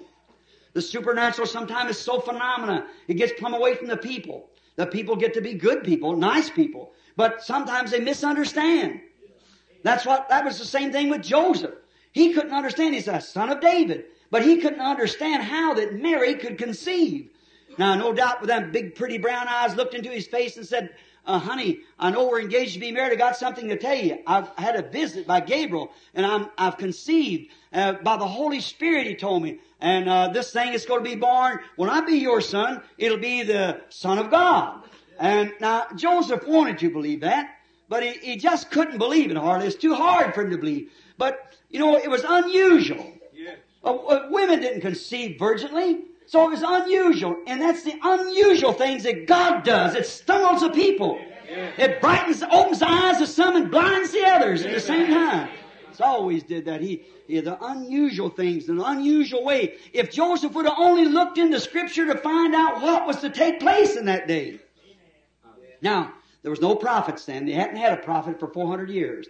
The 0.73 0.81
supernatural 0.81 1.47
sometimes 1.47 1.91
is 1.91 1.99
so 1.99 2.19
phenomena. 2.19 2.87
It 3.07 3.15
gets 3.15 3.33
plumb 3.39 3.53
away 3.53 3.75
from 3.75 3.87
the 3.87 3.97
people. 3.97 4.49
The 4.75 4.85
people 4.85 5.15
get 5.15 5.33
to 5.35 5.41
be 5.41 5.53
good 5.53 5.83
people, 5.83 6.15
nice 6.17 6.49
people. 6.49 6.91
But 7.15 7.43
sometimes 7.43 7.91
they 7.91 7.99
misunderstand. 7.99 8.99
That's 9.83 10.05
what, 10.05 10.27
that 10.29 10.43
was 10.43 10.59
the 10.59 10.65
same 10.65 10.91
thing 10.91 11.09
with 11.09 11.21
Joseph. 11.21 11.75
He 12.11 12.33
couldn't 12.33 12.53
understand. 12.53 12.95
He's 12.95 13.07
a 13.07 13.21
son 13.21 13.49
of 13.49 13.61
David. 13.61 14.05
But 14.31 14.43
he 14.43 14.57
couldn't 14.57 14.81
understand 14.81 15.43
how 15.43 15.75
that 15.75 15.93
Mary 15.93 16.35
could 16.35 16.57
conceive. 16.57 17.29
Now, 17.77 17.95
no 17.95 18.13
doubt 18.13 18.41
with 18.41 18.49
them 18.49 18.71
big 18.71 18.95
pretty 18.95 19.17
brown 19.17 19.47
eyes 19.47 19.75
looked 19.75 19.93
into 19.93 20.09
his 20.09 20.27
face 20.27 20.57
and 20.57 20.65
said, 20.65 20.95
uh, 21.25 21.39
honey, 21.39 21.79
I 21.97 22.11
know 22.11 22.27
we're 22.27 22.41
engaged 22.41 22.73
to 22.73 22.79
be 22.79 22.91
married. 22.91 23.13
I 23.13 23.15
got 23.15 23.37
something 23.37 23.67
to 23.69 23.77
tell 23.77 23.95
you. 23.95 24.19
I've 24.27 24.49
had 24.57 24.75
a 24.75 24.81
visit 24.81 25.25
by 25.25 25.39
Gabriel 25.39 25.91
and 26.13 26.25
I'm, 26.25 26.49
I've 26.57 26.77
conceived 26.77 27.51
uh, 27.73 27.93
by 27.93 28.17
the 28.17 28.27
Holy 28.27 28.61
Spirit, 28.61 29.07
he 29.07 29.15
told 29.15 29.43
me. 29.43 29.59
And 29.79 30.07
uh, 30.07 30.29
this 30.29 30.51
thing 30.51 30.73
is 30.73 30.85
going 30.85 31.03
to 31.03 31.09
be 31.09 31.15
born. 31.15 31.59
When 31.75 31.89
I 31.89 32.01
be 32.01 32.17
your 32.17 32.41
son, 32.41 32.81
it'll 32.97 33.17
be 33.17 33.43
the 33.43 33.81
Son 33.89 34.17
of 34.17 34.29
God. 34.29 34.83
And 35.19 35.53
now, 35.59 35.87
Joseph 35.95 36.45
wanted 36.47 36.79
to 36.79 36.89
believe 36.89 37.21
that, 37.21 37.49
but 37.87 38.03
he, 38.03 38.11
he 38.13 38.35
just 38.35 38.69
couldn't 38.69 38.97
believe 38.97 39.31
it 39.31 39.37
hardly. 39.37 39.67
It's 39.67 39.75
too 39.75 39.93
hard 39.95 40.33
for 40.33 40.43
him 40.43 40.51
to 40.51 40.57
believe. 40.57 40.91
But, 41.17 41.55
you 41.69 41.79
know, 41.79 41.97
it 41.97 42.09
was 42.09 42.25
unusual. 42.27 43.13
Yes. 43.33 43.57
Uh, 43.83 43.95
uh, 43.95 44.27
women 44.29 44.59
didn't 44.59 44.81
conceive 44.81 45.37
virginally. 45.39 46.01
So 46.27 46.47
it 46.47 46.51
was 46.51 46.63
unusual. 46.63 47.37
And 47.47 47.61
that's 47.61 47.83
the 47.83 47.95
unusual 48.01 48.73
things 48.73 49.03
that 49.03 49.27
God 49.27 49.63
does. 49.63 49.95
It 49.95 50.05
startles 50.05 50.61
the 50.61 50.69
people. 50.69 51.19
It 51.47 52.01
brightens, 52.01 52.41
opens 52.43 52.79
the 52.79 52.89
eyes 52.89 53.21
of 53.21 53.27
some 53.27 53.55
and 53.55 53.69
blinds 53.69 54.11
the 54.11 54.25
others 54.25 54.65
at 54.65 54.73
the 54.73 54.79
same 54.79 55.07
time. 55.07 55.49
It's 55.89 56.01
always 56.01 56.43
did 56.43 56.65
that. 56.65 56.81
He, 56.81 57.03
he 57.27 57.39
the 57.39 57.63
unusual 57.63 58.29
things 58.29 58.67
in 58.67 58.79
an 58.79 58.85
unusual 58.85 59.45
way. 59.45 59.75
If 59.93 60.11
Joseph 60.11 60.53
would 60.53 60.65
have 60.65 60.75
only 60.77 61.05
looked 61.05 61.37
into 61.37 61.59
scripture 61.59 62.05
to 62.07 62.17
find 62.17 62.53
out 62.53 62.81
what 62.81 63.07
was 63.07 63.21
to 63.21 63.29
take 63.29 63.59
place 63.59 63.95
in 63.95 64.05
that 64.05 64.27
day. 64.27 64.59
Now, 65.81 66.13
there 66.41 66.49
was 66.51 66.61
no 66.61 66.75
prophets 66.75 67.25
then. 67.25 67.45
They 67.45 67.53
hadn't 67.53 67.77
had 67.77 67.93
a 67.93 68.01
prophet 68.01 68.39
for 68.39 68.47
400 68.47 68.89
years. 68.89 69.27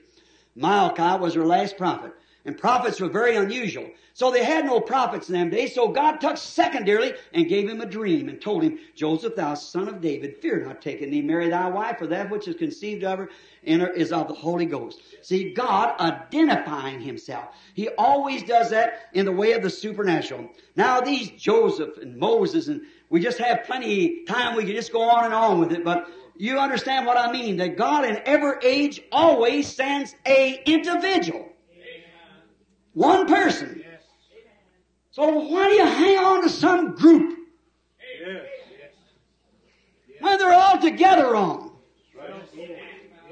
Malachi 0.56 1.22
was 1.22 1.34
their 1.34 1.46
last 1.46 1.78
prophet. 1.78 2.14
And 2.46 2.58
prophets 2.58 3.00
were 3.00 3.10
very 3.10 3.36
unusual. 3.36 3.90
So 4.14 4.32
they 4.32 4.44
had 4.44 4.66
no 4.66 4.80
prophets 4.80 5.30
in 5.30 5.34
them 5.34 5.50
days. 5.50 5.74
So 5.74 5.90
God 5.90 6.22
took 6.22 6.38
secondarily 6.38 7.14
and 7.34 7.50
gave 7.50 7.68
him 7.68 7.82
a 7.82 7.86
dream 7.86 8.30
and 8.30 8.40
told 8.40 8.64
him, 8.64 8.80
Joseph, 8.96 9.36
thou 9.36 9.56
son 9.56 9.88
of 9.88 10.00
David, 10.00 10.38
fear 10.42 10.64
not 10.64 10.82
taking 10.82 11.10
thee, 11.10 11.22
Mary 11.22 11.50
thy 11.50 11.70
wife, 11.70 11.98
for 11.98 12.08
that 12.08 12.30
which 12.30 12.48
is 12.48 12.56
conceived 12.56 13.04
of 13.04 13.20
her 13.20 13.30
in 13.64 13.80
her 13.80 13.90
is 13.90 14.12
of 14.12 14.28
the 14.28 14.34
Holy 14.34 14.66
Ghost. 14.66 15.02
See, 15.22 15.54
God 15.54 16.00
identifying 16.00 17.02
himself. 17.02 17.50
He 17.74 17.90
always 17.98 18.44
does 18.44 18.70
that 18.70 19.10
in 19.14 19.26
the 19.26 19.32
way 19.32 19.54
of 19.54 19.64
the 19.64 19.70
supernatural. 19.70 20.50
Now 20.76 21.02
these 21.02 21.32
Joseph 21.32 21.98
and 21.98 22.18
Moses 22.18 22.68
and 22.68 22.82
we 23.10 23.20
just 23.20 23.38
have 23.40 23.64
plenty 23.66 24.24
time. 24.26 24.56
We 24.56 24.66
can 24.66 24.76
just 24.76 24.92
go 24.92 25.02
on 25.02 25.26
and 25.26 25.34
on 25.34 25.60
with 25.60 25.72
it, 25.72 25.84
but 25.84 26.10
you 26.38 26.58
understand 26.60 27.06
what 27.06 27.18
I 27.18 27.32
mean. 27.32 27.58
That 27.58 27.78
God 27.78 28.06
in 28.06 28.22
every 28.26 28.56
age 28.64 29.02
always 29.12 29.68
sends 29.68 30.16
a 30.26 30.62
individual. 30.66 31.50
One 32.96 33.28
person. 33.28 33.84
So 35.12 35.30
why 35.30 35.70
do 35.70 35.76
you 35.76 35.86
hang 35.86 36.18
on 36.18 36.42
to 36.44 36.50
some 36.50 36.96
group 36.96 37.38
when 40.20 40.38
they're 40.40 40.54
all 40.54 40.80
together 40.80 41.32
wrong? 41.32 41.78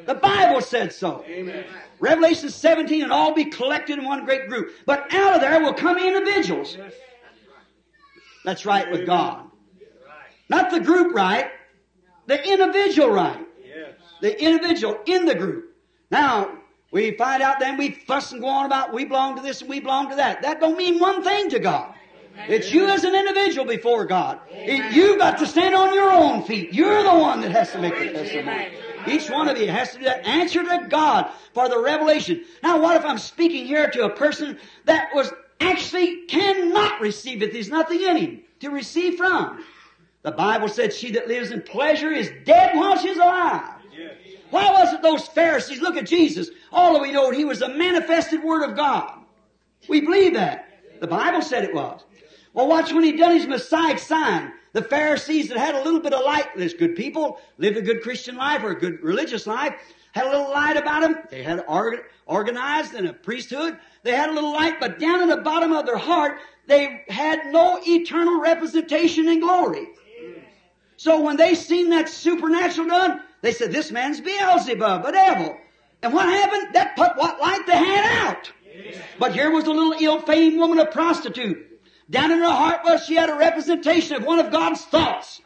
The 0.05 0.15
Bible 0.15 0.61
said 0.61 0.91
so. 0.91 1.23
Amen. 1.27 1.65
Revelation 1.99 2.49
17 2.49 3.03
and 3.03 3.11
all 3.11 3.33
be 3.33 3.45
collected 3.45 3.99
in 3.99 4.05
one 4.05 4.25
great 4.25 4.49
group. 4.49 4.71
But 4.85 5.13
out 5.13 5.35
of 5.35 5.41
there 5.41 5.61
will 5.61 5.73
come 5.73 5.97
individuals. 5.97 6.77
That's 8.43 8.65
right 8.65 8.91
with 8.91 9.05
God. 9.05 9.49
Not 10.49 10.71
the 10.71 10.81
group 10.81 11.15
right, 11.15 11.49
the 12.27 12.45
individual 12.45 13.09
right. 13.09 13.39
The 14.21 14.41
individual 14.41 14.99
in 15.05 15.25
the 15.25 15.35
group. 15.35 15.75
Now, 16.11 16.51
we 16.93 17.11
find 17.11 17.41
out 17.41 17.59
then 17.59 17.75
we 17.75 17.89
fuss 17.89 18.31
and 18.31 18.39
go 18.39 18.47
on 18.47 18.67
about 18.67 18.93
we 18.93 19.03
belong 19.03 19.35
to 19.35 19.41
this 19.41 19.61
and 19.61 19.69
we 19.69 19.79
belong 19.79 20.11
to 20.11 20.15
that. 20.15 20.43
That 20.43 20.59
don't 20.59 20.77
mean 20.77 20.99
one 20.99 21.23
thing 21.23 21.49
to 21.49 21.59
God. 21.59 21.93
It's 22.47 22.71
you 22.71 22.87
as 22.87 23.03
an 23.03 23.15
individual 23.15 23.65
before 23.65 24.05
God. 24.05 24.39
It, 24.51 24.93
you've 24.93 25.17
got 25.17 25.39
to 25.39 25.47
stand 25.47 25.73
on 25.75 25.93
your 25.93 26.11
own 26.11 26.43
feet. 26.43 26.71
You're 26.71 27.03
the 27.03 27.13
one 27.15 27.41
that 27.41 27.51
has 27.51 27.71
to 27.71 27.79
make 27.79 27.97
the 27.97 28.11
testimony. 28.11 28.69
Each 29.07 29.29
one 29.29 29.49
of 29.49 29.57
you 29.57 29.69
has 29.69 29.91
to 29.93 29.99
do 29.99 30.05
that. 30.05 30.25
Answer 30.25 30.63
to 30.63 30.87
God 30.87 31.31
for 31.53 31.67
the 31.67 31.79
revelation. 31.79 32.45
Now 32.61 32.79
what 32.79 32.95
if 32.95 33.03
I'm 33.05 33.17
speaking 33.17 33.65
here 33.65 33.89
to 33.89 34.05
a 34.05 34.09
person 34.11 34.59
that 34.85 35.09
was 35.15 35.33
actually 35.59 36.25
cannot 36.27 37.01
receive 37.01 37.41
it? 37.41 37.53
There's 37.53 37.69
nothing 37.69 38.03
in 38.03 38.17
him 38.17 38.41
to 38.59 38.69
receive 38.69 39.17
from. 39.17 39.63
The 40.21 40.31
Bible 40.31 40.67
said 40.67 40.93
she 40.93 41.11
that 41.11 41.27
lives 41.27 41.49
in 41.49 41.63
pleasure 41.63 42.11
is 42.11 42.31
dead 42.45 42.77
while 42.77 42.97
she's 42.97 43.17
alive. 43.17 43.72
Why 44.53 44.69
was 44.69 44.93
it 44.93 45.01
those 45.01 45.25
Pharisees 45.25 45.81
look 45.81 45.97
at 45.97 46.05
Jesus? 46.05 46.51
All 46.71 47.01
we 47.01 47.11
know 47.11 47.31
he 47.31 47.43
was 47.43 47.57
the 47.57 47.69
manifested 47.69 48.43
Word 48.43 48.69
of 48.69 48.75
God. 48.75 49.11
We 49.89 49.99
believe 49.99 50.35
that. 50.35 50.69
The 51.01 51.07
Bible 51.07 51.41
said 51.41 51.63
it 51.63 51.73
was. 51.73 52.01
Well, 52.53 52.67
watch 52.67 52.93
when 52.93 53.03
he 53.03 53.13
done 53.13 53.35
his 53.35 53.47
Messiah 53.47 53.97
sign. 53.97 54.53
The 54.73 54.83
Pharisees 54.83 55.49
that 55.49 55.57
had 55.57 55.73
a 55.73 55.83
little 55.83 55.99
bit 55.99 56.13
of 56.13 56.23
light, 56.23 56.49
there's 56.55 56.75
good 56.75 56.95
people, 56.95 57.39
lived 57.57 57.77
a 57.77 57.81
good 57.81 58.03
Christian 58.03 58.35
life 58.35 58.63
or 58.63 58.69
a 58.69 58.79
good 58.79 59.01
religious 59.01 59.47
life, 59.47 59.73
had 60.11 60.27
a 60.27 60.29
little 60.29 60.51
light 60.51 60.77
about 60.77 61.01
them. 61.01 61.15
They 61.31 61.41
had 61.41 61.65
organized 62.27 62.93
in 62.93 63.07
a 63.07 63.13
priesthood. 63.13 63.79
They 64.03 64.11
had 64.11 64.29
a 64.29 64.33
little 64.33 64.53
light, 64.53 64.79
but 64.79 64.99
down 64.99 65.23
in 65.23 65.29
the 65.29 65.37
bottom 65.37 65.73
of 65.73 65.87
their 65.87 65.97
heart, 65.97 66.37
they 66.67 67.03
had 67.09 67.47
no 67.47 67.79
eternal 67.83 68.39
representation 68.39 69.27
in 69.27 69.39
glory. 69.39 69.87
So 70.97 71.21
when 71.21 71.37
they 71.37 71.55
seen 71.55 71.89
that 71.89 72.07
supernatural 72.07 72.87
done, 72.87 73.21
they 73.43 73.51
said, 73.51 73.73
this 73.73 73.91
man's 73.91 74.21
Beelzebub, 74.21 75.05
a 75.05 75.11
devil. 75.11 75.57
And 76.01 76.13
what 76.13 76.29
happened? 76.29 76.73
That 76.73 76.95
put 76.95 77.17
what 77.17 77.41
light 77.41 77.67
they 77.67 77.75
had 77.75 78.27
out. 78.27 78.51
But 79.19 79.33
here 79.33 79.51
was 79.51 79.65
a 79.65 79.71
little 79.71 79.93
ill-famed 79.99 80.57
woman, 80.57 80.79
a 80.79 80.85
prostitute. 80.85 81.69
Down 82.09 82.31
in 82.31 82.39
her 82.39 82.49
heart 82.49 82.81
was 82.85 83.05
she 83.05 83.15
had 83.15 83.29
a 83.29 83.35
representation 83.35 84.15
of 84.15 84.23
one 84.23 84.39
of 84.39 84.49
God's 84.49 84.81
thoughts. 84.85 85.41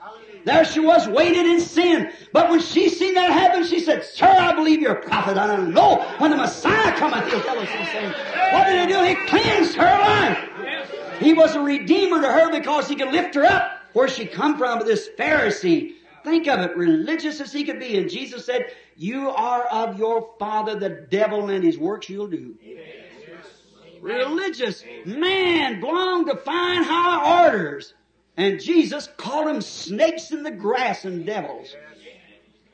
There 0.45 0.63
she 0.63 0.79
was, 0.79 1.07
weighted 1.07 1.47
in 1.47 1.59
sin. 1.59 2.11
But 2.33 2.51
when 2.51 2.61
she 2.61 2.87
seen 2.89 3.15
that 3.15 3.31
happen, 3.31 3.65
she 3.65 3.79
said, 3.79 4.03
Sir, 4.03 4.27
I 4.27 4.53
believe 4.53 4.79
you're 4.79 4.93
a 4.93 5.01
prophet. 5.01 5.35
I 5.35 5.47
don't 5.47 5.73
know. 5.73 6.03
When 6.19 6.29
the 6.29 6.37
Messiah 6.37 6.95
cometh, 6.97 7.27
he'll 7.31 7.41
tell 7.41 7.57
us 7.57 7.69
the 7.69 7.85
same. 7.87 8.11
What 8.53 8.67
did 8.67 8.87
he 8.87 8.93
do? 8.93 9.03
He 9.03 9.15
cleansed 9.27 9.75
her 9.75 9.83
life. 9.83 11.19
He 11.19 11.33
was 11.33 11.55
a 11.55 11.59
redeemer 11.59 12.21
to 12.21 12.31
her 12.31 12.51
because 12.51 12.87
he 12.87 12.95
could 12.95 13.11
lift 13.11 13.33
her 13.33 13.43
up 13.43 13.71
where 13.93 14.07
she 14.07 14.27
come 14.27 14.55
from, 14.55 14.85
this 14.85 15.09
Pharisee. 15.17 15.95
Think 16.27 16.47
of 16.47 16.59
it, 16.59 16.75
religious 16.75 17.39
as 17.39 17.53
he 17.53 17.63
could 17.63 17.79
be. 17.79 17.97
And 17.97 18.09
Jesus 18.09 18.45
said, 18.45 18.73
you 18.97 19.29
are 19.29 19.63
of 19.63 19.97
your 19.97 20.33
father 20.37 20.75
the 20.77 20.89
devil 20.89 21.49
and 21.49 21.63
his 21.63 21.77
works 21.77 22.09
you'll 22.09 22.27
do. 22.27 22.55
Religious 24.01 24.83
man 25.05 25.79
belonged 25.79 26.27
to 26.27 26.35
fine 26.35 26.83
high 26.83 27.45
orders. 27.45 27.93
And 28.35 28.59
Jesus 28.59 29.07
called 29.15 29.47
them 29.47 29.61
snakes 29.61 30.31
in 30.31 30.43
the 30.43 30.51
grass 30.51 31.05
and 31.05 31.25
devils. 31.25 31.73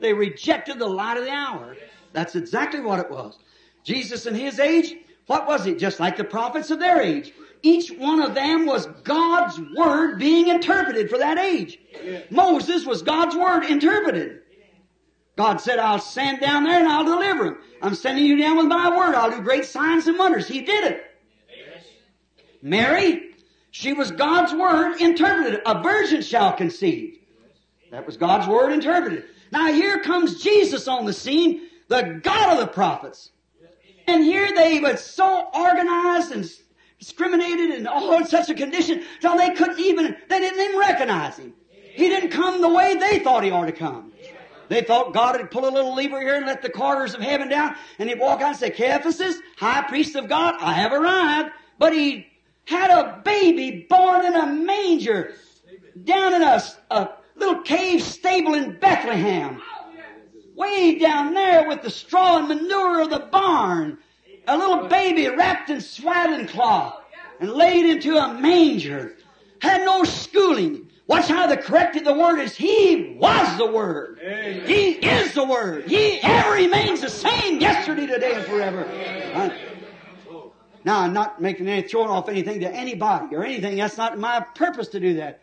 They 0.00 0.12
rejected 0.12 0.80
the 0.80 0.88
light 0.88 1.16
of 1.16 1.24
the 1.24 1.30
hour. 1.30 1.76
That's 2.12 2.34
exactly 2.34 2.80
what 2.80 2.98
it 2.98 3.08
was. 3.08 3.38
Jesus 3.84 4.26
in 4.26 4.34
his 4.34 4.58
age, 4.58 4.96
what 5.28 5.46
was 5.46 5.64
it? 5.68 5.78
Just 5.78 6.00
like 6.00 6.16
the 6.16 6.24
prophets 6.24 6.70
of 6.70 6.80
their 6.80 7.00
age. 7.00 7.32
Each 7.64 7.90
one 7.92 8.20
of 8.20 8.34
them 8.34 8.66
was 8.66 8.86
God's 9.04 9.58
Word 9.74 10.18
being 10.18 10.48
interpreted 10.48 11.08
for 11.08 11.16
that 11.16 11.38
age. 11.38 11.78
Moses 12.30 12.84
was 12.84 13.02
God's 13.02 13.34
Word 13.34 13.64
interpreted. 13.64 14.42
God 15.36 15.60
said, 15.60 15.78
I'll 15.78 15.98
send 15.98 16.40
down 16.40 16.64
there 16.64 16.78
and 16.78 16.86
I'll 16.86 17.04
deliver 17.04 17.46
him. 17.46 17.56
I'm 17.80 17.94
sending 17.94 18.26
you 18.26 18.36
down 18.36 18.58
with 18.58 18.66
my 18.66 18.90
Word. 18.90 19.14
I'll 19.14 19.30
do 19.30 19.40
great 19.40 19.64
signs 19.64 20.06
and 20.06 20.18
wonders. 20.18 20.46
He 20.46 20.60
did 20.60 20.84
it. 20.84 21.04
Mary, 22.60 23.30
she 23.70 23.94
was 23.94 24.10
God's 24.10 24.52
Word 24.52 25.00
interpreted. 25.00 25.62
A 25.64 25.82
virgin 25.82 26.20
shall 26.20 26.52
conceive. 26.52 27.18
That 27.90 28.04
was 28.04 28.18
God's 28.18 28.46
Word 28.46 28.72
interpreted. 28.72 29.24
Now 29.50 29.72
here 29.72 30.00
comes 30.00 30.42
Jesus 30.42 30.86
on 30.86 31.06
the 31.06 31.12
scene, 31.14 31.62
the 31.88 32.20
God 32.22 32.52
of 32.52 32.58
the 32.58 32.72
prophets. 32.72 33.30
And 34.06 34.22
here 34.22 34.54
they 34.54 34.80
were 34.80 34.98
so 34.98 35.48
organized 35.54 36.32
and 36.32 36.44
discriminated 37.04 37.70
and 37.70 37.86
all 37.86 38.16
in 38.16 38.26
such 38.26 38.48
a 38.48 38.54
condition 38.54 39.02
till 39.20 39.36
they 39.36 39.50
couldn't 39.50 39.78
even, 39.78 40.16
they 40.28 40.38
didn't 40.38 40.60
even 40.60 40.78
recognize 40.78 41.36
him. 41.36 41.52
He 41.70 42.08
didn't 42.08 42.30
come 42.30 42.62
the 42.62 42.72
way 42.72 42.96
they 42.96 43.18
thought 43.18 43.44
he 43.44 43.50
ought 43.50 43.66
to 43.66 43.72
come. 43.72 44.12
They 44.68 44.80
thought 44.80 45.12
God 45.12 45.36
would 45.38 45.50
pull 45.50 45.68
a 45.68 45.70
little 45.70 45.94
lever 45.94 46.20
here 46.20 46.36
and 46.36 46.46
let 46.46 46.62
the 46.62 46.70
quarters 46.70 47.14
of 47.14 47.20
heaven 47.20 47.48
down, 47.50 47.76
and 47.98 48.08
he'd 48.08 48.18
walk 48.18 48.40
out 48.40 48.48
and 48.48 48.56
say, 48.56 48.70
Caiaphas, 48.70 49.20
high 49.58 49.82
priest 49.82 50.16
of 50.16 50.28
God, 50.28 50.54
I 50.58 50.72
have 50.72 50.92
arrived. 50.92 51.50
But 51.78 51.92
he 51.92 52.26
had 52.64 52.90
a 52.90 53.20
baby 53.22 53.86
born 53.88 54.24
in 54.24 54.34
a 54.34 54.46
manger 54.46 55.34
down 56.02 56.32
in 56.32 56.42
a, 56.42 56.62
a 56.90 57.10
little 57.36 57.60
cave 57.62 58.02
stable 58.02 58.54
in 58.54 58.78
Bethlehem. 58.78 59.60
Way 60.56 60.98
down 60.98 61.34
there 61.34 61.68
with 61.68 61.82
the 61.82 61.90
straw 61.90 62.38
and 62.38 62.48
manure 62.48 63.02
of 63.02 63.10
the 63.10 63.28
barn. 63.30 63.98
A 64.46 64.56
little 64.56 64.88
baby 64.88 65.28
wrapped 65.28 65.70
in 65.70 65.80
swaddling 65.80 66.46
cloth 66.46 67.02
and 67.40 67.52
laid 67.52 67.86
into 67.86 68.16
a 68.16 68.34
manger. 68.34 69.16
Had 69.60 69.84
no 69.84 70.04
schooling. 70.04 70.90
Watch 71.06 71.28
how 71.28 71.46
the 71.46 71.56
corrected 71.56 72.04
the 72.04 72.14
word 72.14 72.38
is. 72.38 72.56
He 72.56 73.16
was 73.18 73.58
the 73.58 73.66
word. 73.66 74.18
Amen. 74.22 74.66
He 74.66 74.92
is 74.92 75.34
the 75.34 75.44
word. 75.44 75.86
He 75.86 76.20
ever 76.22 76.54
remains 76.54 77.00
the 77.02 77.10
same 77.10 77.60
yesterday, 77.60 78.06
today, 78.06 78.34
and 78.34 78.44
forever. 78.44 78.84
Uh, 79.34 79.50
now, 80.84 81.00
I'm 81.00 81.14
not 81.14 81.40
making 81.40 81.66
any 81.66 81.86
throwing 81.86 82.10
off 82.10 82.28
anything 82.28 82.60
to 82.60 82.70
anybody 82.70 83.34
or 83.34 83.44
anything. 83.44 83.76
That's 83.76 83.96
not 83.96 84.18
my 84.18 84.40
purpose 84.54 84.88
to 84.88 85.00
do 85.00 85.14
that. 85.14 85.40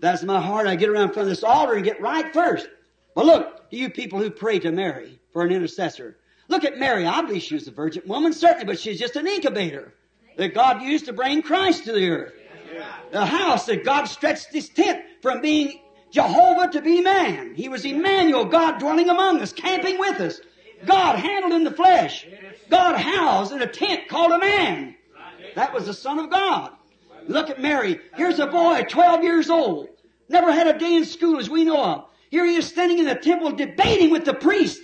That's 0.00 0.22
my 0.22 0.40
heart. 0.40 0.66
I 0.66 0.76
get 0.76 0.90
around 0.90 1.08
in 1.08 1.12
front 1.14 1.28
of 1.28 1.30
this 1.30 1.44
altar 1.44 1.74
and 1.74 1.84
get 1.84 2.00
right 2.00 2.32
first. 2.32 2.68
But 3.14 3.24
look, 3.24 3.64
you 3.70 3.88
people 3.88 4.18
who 4.18 4.30
pray 4.30 4.58
to 4.60 4.72
Mary 4.72 5.18
for 5.32 5.42
an 5.42 5.52
intercessor. 5.52 6.18
Look 6.48 6.64
at 6.64 6.78
Mary. 6.78 7.06
I 7.06 7.22
believe 7.22 7.42
she 7.42 7.54
was 7.54 7.68
a 7.68 7.72
virgin 7.72 8.02
woman, 8.06 8.32
certainly, 8.32 8.64
but 8.64 8.78
she's 8.78 8.98
just 8.98 9.16
an 9.16 9.26
incubator 9.26 9.94
that 10.36 10.54
God 10.54 10.82
used 10.82 11.06
to 11.06 11.12
bring 11.12 11.42
Christ 11.42 11.84
to 11.84 11.92
the 11.92 12.08
earth. 12.08 12.32
The 13.10 13.26
house 13.26 13.66
that 13.66 13.84
God 13.84 14.04
stretched 14.04 14.52
his 14.52 14.68
tent 14.68 15.02
from 15.20 15.40
being 15.40 15.80
Jehovah 16.10 16.70
to 16.72 16.80
be 16.80 17.00
man. 17.00 17.54
He 17.54 17.68
was 17.68 17.84
Emmanuel, 17.84 18.44
God 18.44 18.78
dwelling 18.78 19.08
among 19.08 19.40
us, 19.40 19.52
camping 19.52 19.98
with 19.98 20.20
us. 20.20 20.40
God 20.84 21.18
handled 21.18 21.52
in 21.52 21.64
the 21.64 21.70
flesh. 21.70 22.26
God 22.70 22.96
housed 22.96 23.52
in 23.52 23.62
a 23.62 23.66
tent 23.66 24.08
called 24.08 24.32
a 24.32 24.38
man. 24.38 24.96
That 25.54 25.72
was 25.72 25.86
the 25.86 25.94
Son 25.94 26.18
of 26.18 26.30
God. 26.30 26.72
Look 27.28 27.50
at 27.50 27.60
Mary. 27.60 28.00
Here's 28.16 28.38
a 28.38 28.46
boy, 28.46 28.82
12 28.88 29.22
years 29.22 29.50
old. 29.50 29.88
Never 30.28 30.52
had 30.52 30.66
a 30.66 30.78
day 30.78 30.96
in 30.96 31.04
school 31.04 31.38
as 31.38 31.50
we 31.50 31.64
know 31.64 31.82
of. 31.82 32.04
Here 32.30 32.46
he 32.46 32.56
is 32.56 32.66
standing 32.66 32.98
in 32.98 33.04
the 33.04 33.14
temple 33.14 33.52
debating 33.52 34.10
with 34.10 34.24
the 34.24 34.34
priest. 34.34 34.80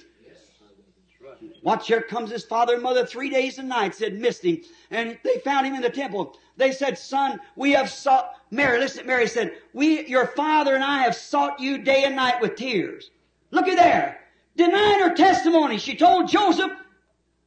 Watch, 1.69 1.87
here 1.87 2.01
comes 2.01 2.31
his 2.31 2.47
father 2.47 2.73
and 2.73 2.83
mother 2.83 3.05
three 3.05 3.29
days 3.29 3.59
and 3.59 3.69
nights 3.69 3.99
had 3.99 4.19
missed 4.19 4.43
him. 4.43 4.63
And 4.91 5.19
they 5.23 5.39
found 5.41 5.67
him 5.67 5.75
in 5.75 5.83
the 5.83 5.91
temple. 5.91 6.35
They 6.57 6.73
said, 6.73 6.97
son, 6.97 7.41
we 7.57 7.73
have 7.73 7.91
sought, 7.91 8.33
Mary, 8.51 8.79
listen, 8.79 9.07
Mary 9.07 9.27
said, 9.27 9.53
we, 9.75 10.07
your 10.07 10.29
father 10.29 10.75
and 10.75 10.83
I 10.83 11.01
have 11.01 11.15
sought 11.15 11.61
you 11.61 11.77
day 11.77 12.05
and 12.05 12.17
night 12.17 12.41
with 12.41 12.57
tears. 12.57 13.11
Looky 13.51 13.75
there. 13.75 14.19
Denying 14.57 15.01
her 15.01 15.15
testimony. 15.15 15.77
She 15.77 15.95
told 15.95 16.31
Joseph 16.31 16.73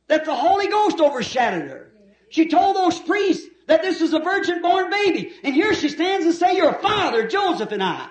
that 0.06 0.26
the 0.26 0.36
Holy 0.36 0.68
Ghost 0.68 1.00
overshadowed 1.00 1.72
her. 1.72 1.92
She 2.30 2.48
told 2.48 2.76
those 2.76 3.00
priests 3.00 3.48
that 3.66 3.82
this 3.82 4.02
is 4.02 4.14
a 4.14 4.20
virgin 4.20 4.62
born 4.62 4.92
baby. 4.92 5.34
And 5.44 5.56
here 5.56 5.74
she 5.74 5.90
stands 5.90 6.28
and 6.28 6.36
say, 6.36 6.58
your 6.58 6.74
father, 6.74 7.28
Joseph 7.28 7.72
and 7.72 7.82
I. 7.82 8.08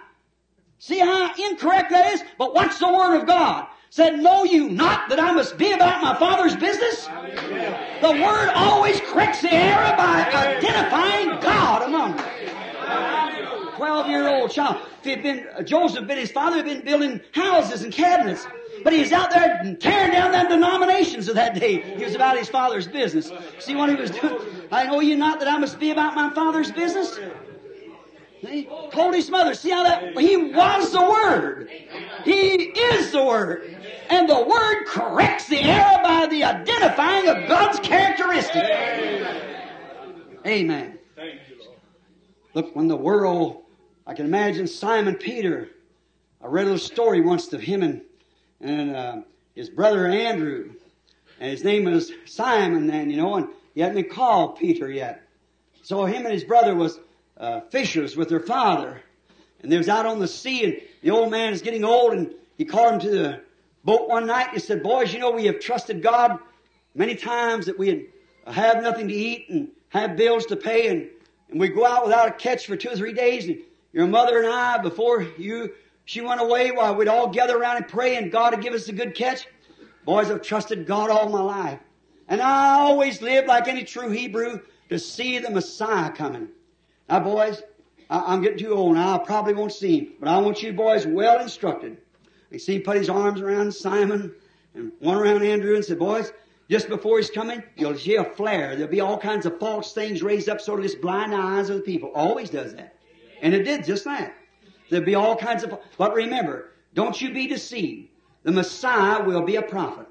See 0.80 0.98
how 0.98 1.32
incorrect 1.38 1.90
that 1.90 2.14
is? 2.14 2.24
But 2.36 2.52
watch 2.52 2.80
the 2.80 2.92
Word 2.92 3.20
of 3.20 3.28
God. 3.28 3.68
Said, 3.92 4.20
know 4.20 4.44
you 4.44 4.68
not 4.70 5.08
that 5.08 5.18
I 5.18 5.32
must 5.32 5.58
be 5.58 5.72
about 5.72 6.00
my 6.00 6.16
Father's 6.16 6.54
business? 6.54 7.06
The 7.06 8.12
Word 8.24 8.50
always 8.54 9.00
corrects 9.00 9.42
the 9.42 9.52
error 9.52 9.96
by 9.96 10.30
identifying 10.32 11.40
God 11.40 11.82
among 11.82 12.16
them. 12.16 13.74
Twelve-year-old 13.74 14.52
child. 14.52 14.86
If 15.00 15.04
he'd 15.04 15.22
been, 15.24 15.48
uh, 15.56 15.62
Joseph 15.62 16.06
been 16.06 16.18
his 16.18 16.30
father, 16.30 16.58
had 16.58 16.66
been 16.66 16.84
building 16.84 17.20
houses 17.32 17.82
and 17.82 17.92
cabinets. 17.92 18.46
But 18.84 18.92
he 18.92 19.00
was 19.00 19.10
out 19.10 19.30
there 19.30 19.76
tearing 19.80 20.12
down 20.12 20.30
them 20.30 20.48
denominations 20.48 21.28
of 21.28 21.34
that 21.34 21.58
day. 21.58 21.80
He 21.80 22.04
was 22.04 22.14
about 22.14 22.38
his 22.38 22.48
father's 22.48 22.86
business. 22.86 23.32
See 23.58 23.74
what 23.74 23.88
he 23.88 23.96
was 23.96 24.10
doing? 24.10 24.38
I 24.70 24.86
know 24.86 25.00
you 25.00 25.16
not 25.16 25.40
that 25.40 25.48
I 25.48 25.58
must 25.58 25.80
be 25.80 25.90
about 25.90 26.14
my 26.14 26.30
father's 26.32 26.70
business? 26.70 27.18
He 28.40 28.68
told 28.90 29.14
his 29.14 29.30
mother, 29.30 29.54
see 29.54 29.70
how 29.70 29.82
that, 29.82 30.18
he 30.18 30.36
was 30.36 30.92
the 30.92 31.02
Word. 31.02 31.68
He 32.24 32.54
is 32.54 33.12
the 33.12 33.22
Word. 33.22 33.76
And 34.08 34.28
the 34.28 34.42
Word 34.42 34.84
corrects 34.86 35.46
the 35.46 35.60
error 35.60 36.00
by 36.02 36.26
the 36.26 36.44
identifying 36.44 37.28
of 37.28 37.48
God's 37.48 37.78
characteristic. 37.80 38.64
Amen. 40.46 40.98
Look, 42.54 42.74
when 42.74 42.88
the 42.88 42.96
world, 42.96 43.62
I 44.06 44.14
can 44.14 44.24
imagine 44.24 44.66
Simon 44.66 45.16
Peter. 45.16 45.68
I 46.42 46.46
read 46.46 46.62
a 46.62 46.70
little 46.70 46.78
story 46.78 47.20
once 47.20 47.52
of 47.52 47.60
him 47.60 47.82
and, 47.82 48.00
and 48.60 48.96
uh, 48.96 49.16
his 49.54 49.68
brother 49.68 50.08
Andrew. 50.08 50.72
And 51.38 51.50
his 51.50 51.62
name 51.62 51.84
was 51.84 52.10
Simon 52.24 52.86
then, 52.86 53.10
you 53.10 53.18
know, 53.18 53.34
and 53.36 53.48
he 53.74 53.82
hadn't 53.82 53.96
been 53.96 54.10
called 54.10 54.56
Peter 54.58 54.90
yet. 54.90 55.22
So 55.82 56.04
him 56.06 56.24
and 56.24 56.32
his 56.32 56.44
brother 56.44 56.74
was 56.74 56.98
uh, 57.40 57.60
fishers 57.70 58.16
with 58.16 58.28
their 58.28 58.40
father. 58.40 59.00
And 59.62 59.72
they 59.72 59.78
was 59.78 59.88
out 59.88 60.06
on 60.06 60.20
the 60.20 60.28
sea 60.28 60.64
and 60.64 60.80
the 61.02 61.10
old 61.10 61.30
man 61.30 61.52
is 61.52 61.62
getting 61.62 61.84
old 61.84 62.12
and 62.12 62.34
he 62.56 62.64
called 62.64 62.94
him 62.94 63.00
to 63.00 63.10
the 63.10 63.40
boat 63.82 64.08
one 64.08 64.26
night 64.26 64.48
and 64.48 64.54
he 64.54 64.60
said, 64.60 64.82
boys, 64.82 65.12
you 65.12 65.18
know, 65.18 65.30
we 65.30 65.46
have 65.46 65.58
trusted 65.58 66.02
God 66.02 66.38
many 66.94 67.14
times 67.14 67.66
that 67.66 67.78
we 67.78 68.08
have 68.46 68.82
nothing 68.82 69.08
to 69.08 69.14
eat 69.14 69.48
and 69.48 69.68
have 69.88 70.16
bills 70.16 70.46
to 70.46 70.56
pay 70.56 70.88
and, 70.88 71.08
and 71.50 71.58
we 71.58 71.68
go 71.68 71.84
out 71.86 72.04
without 72.04 72.28
a 72.28 72.32
catch 72.32 72.66
for 72.66 72.76
two 72.76 72.90
or 72.90 72.96
three 72.96 73.12
days 73.12 73.46
and 73.46 73.58
your 73.92 74.06
mother 74.06 74.38
and 74.38 74.46
I, 74.46 74.78
before 74.78 75.22
you, 75.22 75.72
she 76.04 76.20
went 76.20 76.40
away 76.40 76.70
while 76.70 76.94
we'd 76.94 77.08
all 77.08 77.28
gather 77.28 77.56
around 77.56 77.78
and 77.78 77.88
pray 77.88 78.16
and 78.16 78.30
God 78.30 78.52
would 78.52 78.62
give 78.62 78.74
us 78.74 78.88
a 78.88 78.92
good 78.92 79.14
catch. 79.14 79.46
Boys, 80.04 80.30
I've 80.30 80.42
trusted 80.42 80.86
God 80.86 81.10
all 81.10 81.28
my 81.28 81.40
life. 81.40 81.80
And 82.28 82.40
I 82.40 82.80
always 82.80 83.20
lived 83.20 83.48
like 83.48 83.66
any 83.66 83.84
true 83.84 84.10
Hebrew 84.10 84.60
to 84.90 84.98
see 84.98 85.38
the 85.38 85.50
Messiah 85.50 86.10
coming. 86.12 86.48
Now 87.10 87.18
boys, 87.18 87.62
I, 88.08 88.32
am 88.32 88.40
getting 88.40 88.58
too 88.58 88.72
old 88.72 88.94
now. 88.94 89.16
I 89.16 89.18
probably 89.18 89.54
won't 89.54 89.72
see 89.72 89.98
him. 89.98 90.12
But 90.20 90.28
I 90.28 90.38
want 90.38 90.62
you 90.62 90.72
boys 90.72 91.06
well 91.06 91.40
instructed. 91.40 91.98
You 92.50 92.58
see 92.58 92.78
put 92.78 92.96
his 92.96 93.08
arms 93.08 93.40
around 93.40 93.74
Simon 93.74 94.32
and 94.74 94.92
one 95.00 95.16
around 95.16 95.42
Andrew 95.42 95.74
and 95.74 95.84
said, 95.84 95.98
boys, 95.98 96.32
just 96.70 96.88
before 96.88 97.18
he's 97.18 97.30
coming, 97.30 97.64
you'll 97.76 97.98
see 97.98 98.14
a 98.14 98.24
flare. 98.24 98.76
There'll 98.76 98.90
be 98.90 99.00
all 99.00 99.18
kinds 99.18 99.44
of 99.44 99.58
false 99.58 99.92
things 99.92 100.22
raised 100.22 100.48
up 100.48 100.60
so 100.60 100.76
to 100.76 100.82
this 100.82 100.94
blind 100.94 101.34
eyes 101.34 101.68
of 101.68 101.76
the 101.76 101.82
people. 101.82 102.12
Always 102.14 102.48
does 102.48 102.74
that. 102.74 102.94
And 103.42 103.54
it 103.54 103.64
did 103.64 103.84
just 103.84 104.04
that. 104.04 104.32
There'll 104.88 105.04
be 105.04 105.16
all 105.16 105.36
kinds 105.36 105.64
of, 105.64 105.76
but 105.98 106.14
remember, 106.14 106.72
don't 106.94 107.20
you 107.20 107.32
be 107.32 107.48
deceived. 107.48 108.08
The 108.44 108.52
Messiah 108.52 109.24
will 109.24 109.42
be 109.42 109.56
a 109.56 109.62
prophet. 109.62 110.06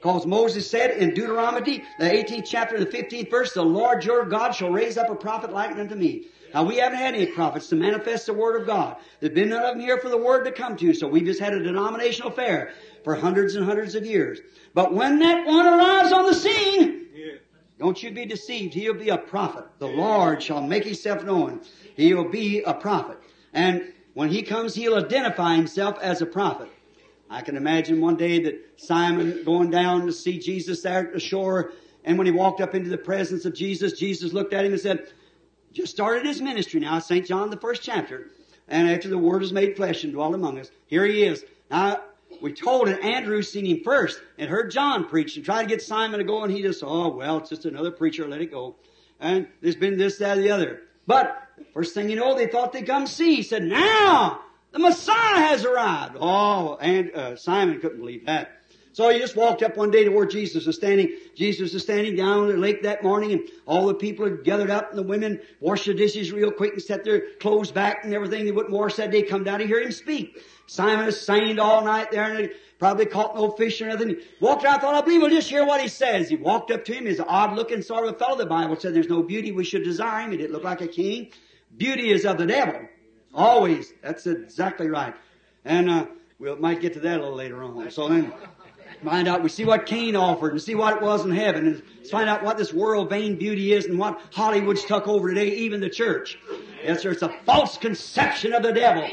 Because 0.00 0.26
Moses 0.26 0.68
said 0.68 0.92
in 0.92 1.10
Deuteronomy, 1.10 1.84
the 1.98 2.06
18th 2.06 2.46
chapter, 2.46 2.74
and 2.74 2.86
the 2.86 2.90
15th 2.90 3.30
verse, 3.30 3.52
the 3.52 3.62
Lord 3.62 4.02
your 4.02 4.24
God 4.24 4.52
shall 4.52 4.70
raise 4.70 4.96
up 4.96 5.10
a 5.10 5.14
prophet 5.14 5.52
like 5.52 5.76
unto 5.76 5.94
me. 5.94 6.24
Now 6.54 6.64
we 6.64 6.76
haven't 6.76 6.98
had 6.98 7.14
any 7.14 7.26
prophets 7.26 7.68
to 7.68 7.76
manifest 7.76 8.24
the 8.24 8.32
word 8.32 8.58
of 8.58 8.66
God. 8.66 8.96
There's 9.20 9.34
been 9.34 9.50
none 9.50 9.62
of 9.62 9.74
them 9.74 9.80
here 9.80 9.98
for 9.98 10.08
the 10.08 10.16
word 10.16 10.44
to 10.44 10.52
come 10.52 10.74
to, 10.78 10.94
so 10.94 11.06
we've 11.06 11.26
just 11.26 11.38
had 11.38 11.52
a 11.52 11.62
denominational 11.62 12.30
affair 12.30 12.72
for 13.04 13.14
hundreds 13.14 13.56
and 13.56 13.64
hundreds 13.64 13.94
of 13.94 14.06
years. 14.06 14.40
But 14.72 14.94
when 14.94 15.18
that 15.18 15.46
one 15.46 15.66
arrives 15.66 16.12
on 16.12 16.24
the 16.24 16.34
scene, 16.34 17.06
don't 17.78 18.02
you 18.02 18.10
be 18.10 18.24
deceived. 18.24 18.72
He'll 18.72 18.94
be 18.94 19.10
a 19.10 19.18
prophet. 19.18 19.66
The 19.78 19.86
Lord 19.86 20.42
shall 20.42 20.62
make 20.62 20.84
himself 20.84 21.24
known. 21.24 21.60
He'll 21.96 22.28
be 22.28 22.62
a 22.62 22.72
prophet. 22.72 23.18
And 23.52 23.92
when 24.14 24.30
he 24.30 24.42
comes, 24.42 24.74
he'll 24.74 24.96
identify 24.96 25.56
himself 25.56 25.98
as 26.00 26.22
a 26.22 26.26
prophet. 26.26 26.70
I 27.30 27.42
can 27.42 27.56
imagine 27.56 28.00
one 28.00 28.16
day 28.16 28.42
that 28.42 28.60
Simon 28.76 29.44
going 29.44 29.70
down 29.70 30.06
to 30.06 30.12
see 30.12 30.40
Jesus 30.40 30.82
there 30.82 31.06
at 31.06 31.12
the 31.12 31.20
shore, 31.20 31.72
and 32.04 32.18
when 32.18 32.26
he 32.26 32.32
walked 32.32 32.60
up 32.60 32.74
into 32.74 32.90
the 32.90 32.98
presence 32.98 33.44
of 33.44 33.54
Jesus, 33.54 33.98
Jesus 33.98 34.32
looked 34.32 34.52
at 34.52 34.64
him 34.64 34.72
and 34.72 34.80
said, 34.80 35.06
just 35.72 35.92
started 35.92 36.26
his 36.26 36.42
ministry 36.42 36.80
now, 36.80 36.98
St. 36.98 37.24
John, 37.24 37.50
the 37.50 37.56
first 37.56 37.82
chapter. 37.82 38.26
And 38.66 38.90
after 38.90 39.08
the 39.08 39.18
Word 39.18 39.42
was 39.42 39.52
made 39.52 39.76
flesh 39.76 40.02
and 40.02 40.12
dwelt 40.12 40.34
among 40.34 40.58
us, 40.58 40.72
here 40.86 41.04
he 41.04 41.22
is. 41.22 41.44
Now, 41.70 42.02
we 42.40 42.52
told 42.52 42.88
it, 42.88 43.02
Andrew 43.04 43.42
seen 43.42 43.66
him 43.66 43.82
first 43.84 44.20
and 44.36 44.50
heard 44.50 44.72
John 44.72 45.08
preach 45.08 45.36
and 45.36 45.44
tried 45.44 45.62
to 45.62 45.68
get 45.68 45.82
Simon 45.82 46.18
to 46.18 46.24
go, 46.24 46.42
and 46.42 46.52
he 46.52 46.62
just, 46.62 46.82
oh, 46.84 47.10
well, 47.10 47.38
it's 47.38 47.50
just 47.50 47.64
another 47.64 47.92
preacher, 47.92 48.26
let 48.26 48.40
it 48.40 48.50
go. 48.50 48.74
and 49.20 49.46
there's 49.60 49.76
been 49.76 49.96
this, 49.96 50.18
that, 50.18 50.36
and 50.36 50.44
the 50.44 50.50
other. 50.50 50.82
But 51.06 51.40
first 51.74 51.94
thing 51.94 52.10
you 52.10 52.16
know, 52.16 52.34
they 52.34 52.48
thought 52.48 52.72
they'd 52.72 52.86
come 52.86 53.06
see. 53.06 53.36
He 53.36 53.42
said, 53.42 53.62
now 53.62 54.40
the 54.72 54.78
Messiah 54.78 55.48
has 55.48 55.64
arrived. 55.64 56.16
Oh, 56.20 56.76
and 56.80 57.10
uh, 57.14 57.36
Simon 57.36 57.80
couldn't 57.80 57.98
believe 57.98 58.26
that. 58.26 58.60
So 58.92 59.08
he 59.08 59.18
just 59.18 59.36
walked 59.36 59.62
up 59.62 59.76
one 59.76 59.90
day 59.90 60.04
to 60.04 60.10
where 60.10 60.26
Jesus 60.26 60.66
was 60.66 60.76
standing. 60.76 61.16
Jesus 61.36 61.72
was 61.72 61.82
standing 61.82 62.16
down 62.16 62.40
on 62.40 62.48
the 62.48 62.56
lake 62.56 62.82
that 62.82 63.04
morning 63.04 63.32
and 63.32 63.48
all 63.64 63.86
the 63.86 63.94
people 63.94 64.24
had 64.26 64.42
gathered 64.42 64.70
up 64.70 64.90
and 64.90 64.98
the 64.98 65.04
women 65.04 65.40
washed 65.60 65.86
their 65.86 65.94
dishes 65.94 66.32
real 66.32 66.50
quick 66.50 66.72
and 66.72 66.82
set 66.82 67.04
their 67.04 67.34
clothes 67.38 67.70
back 67.70 68.04
and 68.04 68.12
everything. 68.12 68.44
They 68.44 68.50
wouldn't 68.50 68.74
wash 68.74 68.96
that 68.96 69.12
day. 69.12 69.22
Come 69.22 69.44
down 69.44 69.60
to 69.60 69.66
hear 69.66 69.80
him 69.80 69.92
speak. 69.92 70.42
Simon 70.66 71.12
signed 71.12 71.60
all 71.60 71.84
night 71.84 72.10
there 72.10 72.24
and 72.24 72.50
probably 72.78 73.06
caught 73.06 73.36
no 73.36 73.50
fish 73.50 73.80
or 73.80 73.86
nothing. 73.86 74.08
He 74.08 74.16
walked 74.40 74.64
around, 74.64 74.80
thought, 74.80 74.94
I 74.94 75.02
believe 75.02 75.20
we'll 75.20 75.30
just 75.30 75.48
hear 75.48 75.64
what 75.64 75.80
he 75.80 75.88
says. 75.88 76.28
He 76.28 76.36
walked 76.36 76.72
up 76.72 76.84
to 76.86 76.92
him. 76.92 77.06
He's 77.06 77.20
an 77.20 77.26
odd 77.28 77.54
looking 77.54 77.82
sort 77.82 78.08
of 78.08 78.18
fellow. 78.18 78.36
The 78.36 78.46
Bible 78.46 78.74
said 78.76 78.92
there's 78.92 79.08
no 79.08 79.22
beauty 79.22 79.52
we 79.52 79.64
should 79.64 79.84
desire 79.84 80.24
him. 80.24 80.32
He 80.32 80.36
didn't 80.36 80.52
look 80.52 80.64
like 80.64 80.80
a 80.80 80.88
king. 80.88 81.30
Beauty 81.76 82.10
is 82.10 82.24
of 82.24 82.38
the 82.38 82.46
devil. 82.46 82.80
Always. 83.34 83.92
That's 84.02 84.26
exactly 84.26 84.88
right. 84.88 85.14
And, 85.64 85.88
uh, 85.90 86.06
we 86.38 86.54
might 86.54 86.80
get 86.80 86.94
to 86.94 87.00
that 87.00 87.18
a 87.18 87.22
little 87.22 87.36
later 87.36 87.62
on. 87.62 87.90
So 87.90 88.08
then, 88.08 88.32
find 89.04 89.28
out, 89.28 89.42
we 89.42 89.50
see 89.50 89.64
what 89.64 89.84
Cain 89.86 90.16
offered 90.16 90.52
and 90.52 90.60
see 90.60 90.74
what 90.74 90.96
it 90.96 91.02
was 91.02 91.24
in 91.24 91.30
heaven 91.30 91.66
and 91.66 91.82
find 92.08 92.30
out 92.30 92.42
what 92.42 92.56
this 92.56 92.72
world 92.72 93.10
vain 93.10 93.36
beauty 93.36 93.72
is 93.72 93.86
and 93.86 93.98
what 93.98 94.20
Hollywood's 94.32 94.84
took 94.84 95.06
over 95.06 95.28
today, 95.28 95.48
even 95.48 95.80
the 95.80 95.90
church. 95.90 96.38
Yes, 96.82 97.02
sir, 97.02 97.10
it's 97.10 97.22
a 97.22 97.28
false 97.44 97.76
conception 97.76 98.54
of 98.54 98.62
the 98.62 98.72
devil. 98.72 99.06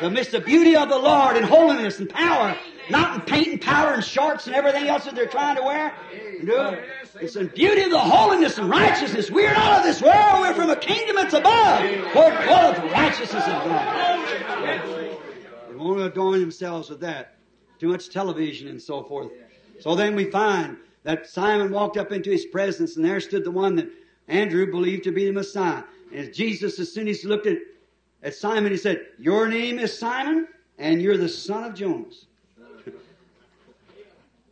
To 0.00 0.10
miss 0.10 0.28
the 0.28 0.40
beauty 0.40 0.76
of 0.76 0.90
the 0.90 0.98
Lord 0.98 1.36
and 1.36 1.46
holiness 1.46 1.98
and 1.98 2.10
power, 2.10 2.54
not 2.90 3.14
in 3.14 3.20
paint 3.22 3.48
and 3.48 3.60
powder 3.60 3.94
and 3.94 4.04
shorts 4.04 4.46
and 4.46 4.54
everything 4.54 4.88
else 4.88 5.04
that 5.04 5.14
they're 5.14 5.26
trying 5.26 5.56
to 5.56 5.62
wear. 5.62 5.94
No, 6.42 6.78
it's 7.20 7.34
the 7.34 7.44
beauty 7.44 7.82
of 7.82 7.90
the 7.90 7.98
holiness 7.98 8.58
and 8.58 8.68
righteousness. 8.68 9.30
We're 9.30 9.52
not 9.52 9.78
of 9.78 9.82
this 9.84 10.02
world, 10.02 10.40
we're 10.40 10.54
from 10.54 10.70
a 10.70 10.76
kingdom 10.76 11.16
that's 11.16 11.34
above, 11.34 11.80
where 12.14 12.44
dwelleth 12.44 12.78
righteousness 12.92 13.44
of 13.44 13.64
God. 13.64 14.28
They 15.68 15.76
want 15.76 15.98
to 15.98 16.04
adorn 16.04 16.40
themselves 16.40 16.90
with 16.90 17.00
that 17.00 17.36
too 17.78 17.88
much 17.88 18.10
television 18.10 18.68
and 18.68 18.80
so 18.80 19.02
forth. 19.04 19.30
So 19.80 19.94
then 19.94 20.16
we 20.16 20.30
find 20.30 20.78
that 21.02 21.28
Simon 21.28 21.70
walked 21.70 21.96
up 21.96 22.12
into 22.12 22.30
his 22.30 22.46
presence 22.46 22.96
and 22.96 23.04
there 23.04 23.20
stood 23.20 23.44
the 23.44 23.50
one 23.50 23.76
that 23.76 23.88
Andrew 24.28 24.70
believed 24.70 25.04
to 25.04 25.12
be 25.12 25.26
the 25.26 25.32
Messiah. 25.32 25.84
And 26.12 26.32
Jesus, 26.32 26.78
as 26.78 26.92
soon 26.92 27.08
as 27.08 27.20
he 27.20 27.28
looked 27.28 27.46
at, 27.46 27.58
at 28.22 28.34
Simon, 28.34 28.72
he 28.72 28.78
said, 28.78 29.06
Your 29.18 29.48
name 29.48 29.78
is 29.78 29.96
Simon 29.96 30.48
and 30.78 31.00
you're 31.00 31.16
the 31.16 31.28
son 31.28 31.64
of 31.64 31.74
Jonas. 31.74 32.25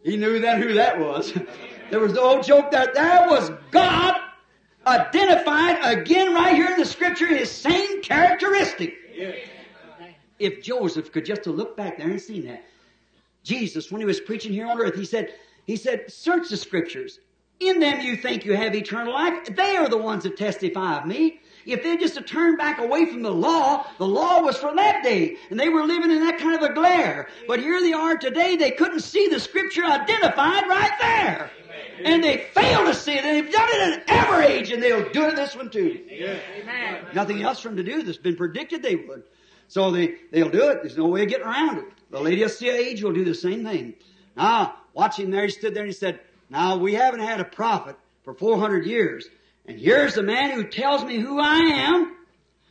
He 0.05 0.16
knew 0.16 0.38
then 0.38 0.62
who 0.62 0.74
that 0.74 1.00
was. 1.00 1.32
there 1.90 1.98
was 1.98 2.12
the 2.12 2.20
old 2.20 2.44
joke 2.44 2.70
that 2.70 2.94
there 2.94 3.26
was 3.28 3.50
God 3.70 4.14
identified 4.86 5.78
again 5.82 6.34
right 6.34 6.55
here 6.55 6.70
in 6.70 6.78
the 6.78 6.84
scripture 6.84 7.26
his 7.26 7.50
same 7.50 8.02
characteristic. 8.02 8.94
If 10.38 10.62
Joseph 10.62 11.11
could 11.11 11.24
just 11.24 11.46
have 11.46 11.55
looked 11.55 11.76
back 11.76 11.98
there 11.98 12.11
and 12.11 12.20
seen 12.20 12.46
that. 12.46 12.64
Jesus, 13.42 13.90
when 13.90 14.00
he 14.00 14.07
was 14.07 14.20
preaching 14.20 14.52
here 14.52 14.66
on 14.66 14.78
earth, 14.78 14.94
he 14.94 15.05
said, 15.05 15.32
he 15.66 15.76
said, 15.76 16.11
search 16.12 16.50
the 16.50 16.57
scriptures. 16.57 17.18
In 17.61 17.78
them 17.78 18.00
you 18.00 18.16
think 18.16 18.44
you 18.44 18.55
have 18.55 18.74
eternal 18.74 19.14
life. 19.14 19.46
They 19.55 19.76
are 19.76 19.88
the 19.88 19.96
ones 19.96 20.24
that 20.24 20.36
testify 20.36 20.98
of 20.98 21.07
me. 21.07 21.40
If 21.66 21.82
they 21.82 21.96
just 21.96 22.14
had 22.14 22.26
turned 22.26 22.58
back 22.58 22.78
away 22.78 23.06
from 23.06 23.22
the 23.22 23.32
law, 23.32 23.86
the 23.98 24.06
law 24.06 24.42
was 24.42 24.56
for 24.56 24.74
that 24.74 25.02
day, 25.02 25.36
and 25.50 25.58
they 25.58 25.68
were 25.68 25.84
living 25.84 26.10
in 26.10 26.20
that 26.20 26.38
kind 26.38 26.54
of 26.54 26.62
a 26.62 26.74
glare. 26.74 27.28
But 27.46 27.60
here 27.60 27.80
they 27.80 27.92
are 27.92 28.16
today, 28.16 28.56
they 28.56 28.70
couldn't 28.70 29.00
see 29.00 29.28
the 29.28 29.40
scripture 29.40 29.84
identified 29.84 30.68
right 30.68 30.92
there. 31.00 31.50
And 32.04 32.22
they 32.22 32.38
fail 32.38 32.84
to 32.84 32.94
see 32.94 33.14
it, 33.14 33.24
and 33.24 33.36
they've 33.36 33.52
done 33.52 33.68
it 33.70 33.94
in 33.94 34.02
every 34.08 34.46
age, 34.46 34.70
and 34.72 34.82
they'll 34.82 35.10
do 35.10 35.28
it 35.28 35.36
this 35.36 35.56
one 35.56 35.70
too. 35.70 36.00
Amen. 36.10 37.06
Nothing 37.14 37.42
else 37.42 37.60
for 37.60 37.68
them 37.68 37.76
to 37.76 37.84
do 37.84 38.02
that's 38.02 38.18
been 38.18 38.36
predicted 38.36 38.82
they 38.82 38.96
would. 38.96 39.22
So 39.68 39.90
they, 39.90 40.16
they'll 40.30 40.50
do 40.50 40.68
it. 40.70 40.82
There's 40.82 40.96
no 40.96 41.06
way 41.06 41.22
of 41.22 41.28
getting 41.28 41.46
around 41.46 41.78
it. 41.78 41.84
The 42.10 42.20
Laodicea 42.20 42.72
age 42.72 43.02
will 43.02 43.12
do 43.12 43.24
the 43.24 43.34
same 43.34 43.64
thing. 43.64 43.94
Now, 44.36 44.76
watch 44.92 45.18
him 45.18 45.30
there. 45.30 45.44
He 45.44 45.50
stood 45.50 45.74
there 45.74 45.84
and 45.84 45.92
he 45.92 45.96
said, 45.96 46.20
now 46.50 46.76
we 46.76 46.94
haven't 46.94 47.20
had 47.20 47.40
a 47.40 47.44
prophet 47.44 47.96
for 48.22 48.34
400 48.34 48.86
years. 48.86 49.26
And 49.66 49.78
here's 49.78 50.14
the 50.14 50.22
man 50.22 50.52
who 50.52 50.64
tells 50.64 51.04
me 51.04 51.18
who 51.18 51.40
I 51.40 51.56
am 51.56 52.16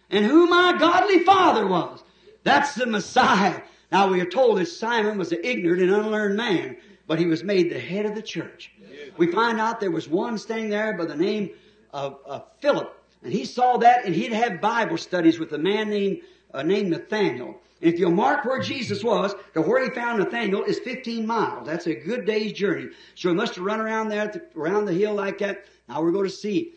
and 0.10 0.26
who 0.26 0.48
my 0.48 0.76
godly 0.78 1.20
father 1.20 1.66
was. 1.66 2.04
That's 2.44 2.76
the 2.76 2.86
Messiah. 2.86 3.62
Now 3.92 4.10
we 4.10 4.22
are 4.22 4.26
told 4.26 4.58
that 4.58 4.68
Simon 4.68 5.18
was 5.18 5.32
an 5.32 5.40
ignorant 5.44 5.82
and 5.82 5.92
unlearned 5.92 6.36
man, 6.36 6.78
but 7.08 7.20
he 7.20 7.26
was 7.26 7.44
made 7.44 7.72
the 7.72 7.80
head 7.80 8.06
of 8.06 8.16
the 8.16 8.22
church. 8.22 8.72
We 9.18 9.32
find 9.32 9.60
out 9.60 9.80
there 9.80 9.92
was 9.92 10.08
one 10.08 10.38
standing 10.38 10.70
there 10.70 10.98
by 10.98 11.06
the 11.06 11.16
name 11.16 11.52
of, 11.92 12.20
of 12.26 12.46
Philip, 12.60 12.96
and 13.24 13.32
he 13.32 13.46
saw 13.46 13.78
that, 13.78 14.06
and 14.06 14.14
he'd 14.14 14.34
have 14.34 14.62
Bible 14.62 14.98
studies 14.98 15.40
with 15.40 15.54
a 15.54 15.58
man 15.58 15.90
named 15.90 16.22
uh, 16.54 16.64
named 16.64 16.90
Nathaniel. 16.90 17.60
And 17.82 17.94
if 17.94 18.00
you'll 18.00 18.12
mark 18.12 18.46
where 18.46 18.60
Jesus 18.60 19.04
was, 19.04 19.34
to 19.54 19.62
where 19.62 19.84
he 19.84 19.90
found 19.90 20.20
Nathaniel 20.20 20.64
is 20.64 20.80
15 20.80 21.26
miles. 21.26 21.68
That's 21.68 21.88
a 21.88 21.96
good 21.96 22.26
day's 22.26 22.54
journey. 22.54 22.90
So 23.16 23.30
he 23.30 23.36
must 23.36 23.56
have 23.56 23.66
run 23.66 23.82
around 23.82 24.10
there, 24.10 24.32
around 24.56 24.86
the 24.86 24.94
hill 24.94 25.14
like 25.14 25.40
that. 25.40 25.66
Now 25.90 26.02
we're 26.02 26.12
going 26.12 26.30
to 26.30 26.36
see. 26.36 26.74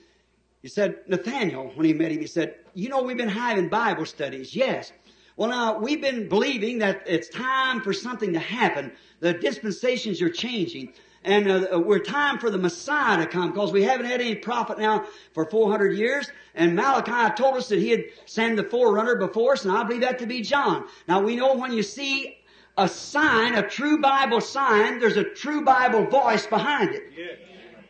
He 0.66 0.70
said, 0.70 0.96
Nathaniel, 1.06 1.70
when 1.76 1.86
he 1.86 1.92
met 1.92 2.10
him, 2.10 2.18
he 2.18 2.26
said, 2.26 2.56
you 2.74 2.88
know, 2.88 3.00
we've 3.00 3.16
been 3.16 3.28
having 3.28 3.68
Bible 3.68 4.04
studies. 4.04 4.56
Yes. 4.56 4.90
Well, 5.36 5.50
now, 5.50 5.78
we've 5.78 6.00
been 6.00 6.28
believing 6.28 6.80
that 6.80 7.04
it's 7.06 7.28
time 7.28 7.82
for 7.82 7.92
something 7.92 8.32
to 8.32 8.40
happen. 8.40 8.90
The 9.20 9.32
dispensations 9.32 10.20
are 10.22 10.28
changing. 10.28 10.92
And 11.22 11.48
uh, 11.48 11.80
we're 11.80 12.00
time 12.00 12.40
for 12.40 12.50
the 12.50 12.58
Messiah 12.58 13.18
to 13.18 13.28
come 13.28 13.52
because 13.52 13.70
we 13.70 13.84
haven't 13.84 14.06
had 14.06 14.20
any 14.20 14.34
prophet 14.34 14.80
now 14.80 15.06
for 15.34 15.48
400 15.48 15.96
years. 15.96 16.28
And 16.56 16.74
Malachi 16.74 17.36
told 17.40 17.54
us 17.54 17.68
that 17.68 17.78
he 17.78 17.90
had 17.90 18.02
sent 18.24 18.56
the 18.56 18.64
forerunner 18.64 19.14
before 19.14 19.52
us, 19.52 19.64
and 19.64 19.72
I 19.72 19.84
believe 19.84 20.00
that 20.00 20.18
to 20.18 20.26
be 20.26 20.40
John. 20.40 20.88
Now 21.06 21.20
we 21.20 21.36
know 21.36 21.54
when 21.54 21.74
you 21.74 21.84
see 21.84 22.38
a 22.76 22.88
sign, 22.88 23.54
a 23.54 23.62
true 23.62 24.00
Bible 24.00 24.40
sign, 24.40 24.98
there's 24.98 25.16
a 25.16 25.22
true 25.22 25.64
Bible 25.64 26.06
voice 26.06 26.44
behind 26.44 26.92
it. 26.92 27.04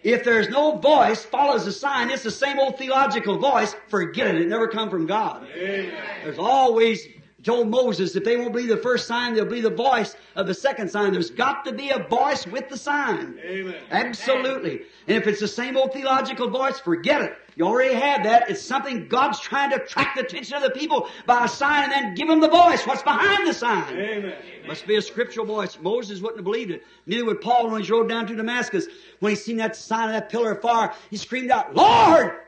If 0.02 0.24
there's 0.24 0.48
no 0.48 0.76
voice 0.76 1.24
follows 1.24 1.64
the 1.64 1.72
sign, 1.72 2.10
it's 2.10 2.22
the 2.22 2.30
same 2.30 2.58
old 2.58 2.78
theological 2.78 3.38
voice, 3.38 3.74
forget 3.88 4.34
it. 4.34 4.40
It 4.40 4.48
never 4.48 4.68
come 4.68 4.88
from 4.90 5.06
God. 5.06 5.46
There's 5.54 6.38
always 6.38 7.08
told 7.46 7.68
Moses, 7.68 8.16
if 8.16 8.24
they 8.24 8.36
won't 8.36 8.52
believe 8.52 8.68
the 8.68 8.76
first 8.76 9.06
sign, 9.06 9.32
they'll 9.32 9.46
be 9.46 9.60
the 9.60 9.70
voice 9.70 10.16
of 10.34 10.48
the 10.48 10.54
second 10.54 10.90
sign. 10.90 11.12
There's 11.12 11.30
got 11.30 11.64
to 11.64 11.72
be 11.72 11.90
a 11.90 12.00
voice 12.00 12.44
with 12.46 12.68
the 12.68 12.76
sign. 12.76 13.38
Amen. 13.42 13.76
Absolutely. 13.90 14.82
And 15.06 15.16
if 15.16 15.28
it's 15.28 15.40
the 15.40 15.48
same 15.48 15.76
old 15.76 15.92
theological 15.92 16.50
voice, 16.50 16.80
forget 16.80 17.22
it. 17.22 17.36
You 17.54 17.64
already 17.66 17.94
have 17.94 18.24
that. 18.24 18.50
It's 18.50 18.60
something 18.60 19.06
God's 19.08 19.38
trying 19.38 19.70
to 19.70 19.82
attract 19.82 20.16
the 20.16 20.24
attention 20.24 20.56
of 20.56 20.62
the 20.62 20.70
people 20.70 21.08
by 21.24 21.44
a 21.44 21.48
sign 21.48 21.84
and 21.84 21.92
then 21.92 22.14
give 22.14 22.28
them 22.28 22.40
the 22.40 22.50
voice. 22.50 22.84
What's 22.84 23.02
behind 23.02 23.46
the 23.46 23.54
sign? 23.54 23.96
Amen. 23.96 24.34
Must 24.66 24.86
be 24.86 24.96
a 24.96 25.02
scriptural 25.02 25.46
voice. 25.46 25.78
Moses 25.80 26.20
wouldn't 26.20 26.38
have 26.38 26.44
believed 26.44 26.72
it. 26.72 26.82
Neither 27.06 27.24
would 27.24 27.40
Paul 27.40 27.70
when 27.70 27.80
he 27.80 27.90
rode 27.90 28.08
down 28.08 28.26
to 28.26 28.34
Damascus. 28.34 28.86
When 29.20 29.30
he 29.30 29.36
seen 29.36 29.56
that 29.58 29.76
sign 29.76 30.08
of 30.08 30.14
that 30.14 30.28
pillar 30.28 30.52
of 30.52 30.60
fire, 30.60 30.92
he 31.10 31.16
screamed 31.16 31.50
out, 31.50 31.74
Lord! 31.74 32.40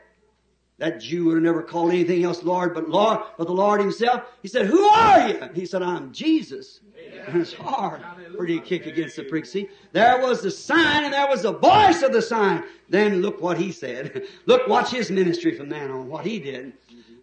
That 0.79 1.01
Jew 1.01 1.25
would 1.25 1.35
have 1.35 1.43
never 1.43 1.61
called 1.61 1.91
anything 1.91 2.23
else 2.23 2.41
Lord 2.41 2.73
but 2.73 2.89
Lord, 2.89 3.19
but 3.37 3.47
the 3.47 3.53
Lord 3.53 3.81
himself. 3.81 4.23
He 4.41 4.47
said, 4.47 4.65
Who 4.65 4.87
are 4.87 5.27
you? 5.27 5.49
He 5.53 5.65
said, 5.65 5.83
I'm 5.83 6.11
Jesus. 6.13 6.79
And 7.27 7.41
it's 7.41 7.53
hard 7.53 8.01
for 8.35 8.47
you 8.47 8.59
to 8.59 8.65
kick 8.65 8.85
against 8.85 9.17
the 9.17 9.23
prick. 9.23 9.45
See, 9.45 9.67
there 9.91 10.21
was 10.21 10.41
the 10.41 10.49
sign 10.51 11.03
and 11.03 11.13
there 11.13 11.27
was 11.27 11.41
the 11.41 11.51
voice 11.51 12.01
of 12.01 12.13
the 12.13 12.21
sign. 12.21 12.63
Then 12.87 13.21
look 13.21 13.41
what 13.41 13.57
he 13.57 13.71
said. 13.73 14.23
look, 14.45 14.67
watch 14.67 14.89
his 14.89 15.11
ministry 15.11 15.55
from 15.55 15.67
then 15.67 15.91
on, 15.91 16.07
what 16.07 16.25
he 16.25 16.39
did. 16.39 16.73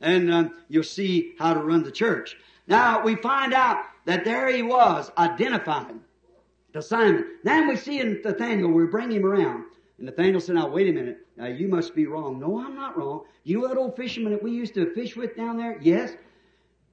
And 0.02 0.32
um, 0.32 0.54
you'll 0.68 0.84
see 0.84 1.34
how 1.38 1.54
to 1.54 1.61
run 1.61 1.82
the 1.82 1.90
church. 1.90 2.36
Now 2.66 3.02
we 3.02 3.16
find 3.16 3.54
out 3.54 3.84
that 4.04 4.24
there 4.24 4.54
he 4.54 4.62
was, 4.62 5.11
identified 5.16 5.94
to 6.74 6.82
Simon. 6.82 7.24
Then 7.42 7.68
we 7.68 7.76
see 7.76 8.00
in 8.00 8.20
Nathaniel, 8.22 8.70
we 8.70 8.84
bring 8.84 9.11
him 9.11 9.24
around. 9.24 9.64
And 9.96 10.07
Nathaniel 10.07 10.40
said, 10.40 10.57
now 10.57 10.68
wait 10.68 10.88
a 10.88 10.92
minute. 10.92 11.26
Now 11.37 11.47
you 11.47 11.68
must 11.68 11.95
be 11.95 12.07
wrong. 12.07 12.39
No, 12.39 12.59
I'm 12.59 12.74
not 12.74 12.97
wrong. 12.97 13.22
You 13.45 13.61
know 13.61 13.68
that 13.68 13.76
old 13.76 13.97
fisherman 13.97 14.32
that 14.32 14.43
we 14.43 14.53
used 14.53 14.74
to 14.74 14.93
fish 14.95 15.16
with 15.16 15.37
down 15.37 15.57
there? 15.57 15.78
Yes. 15.80 16.12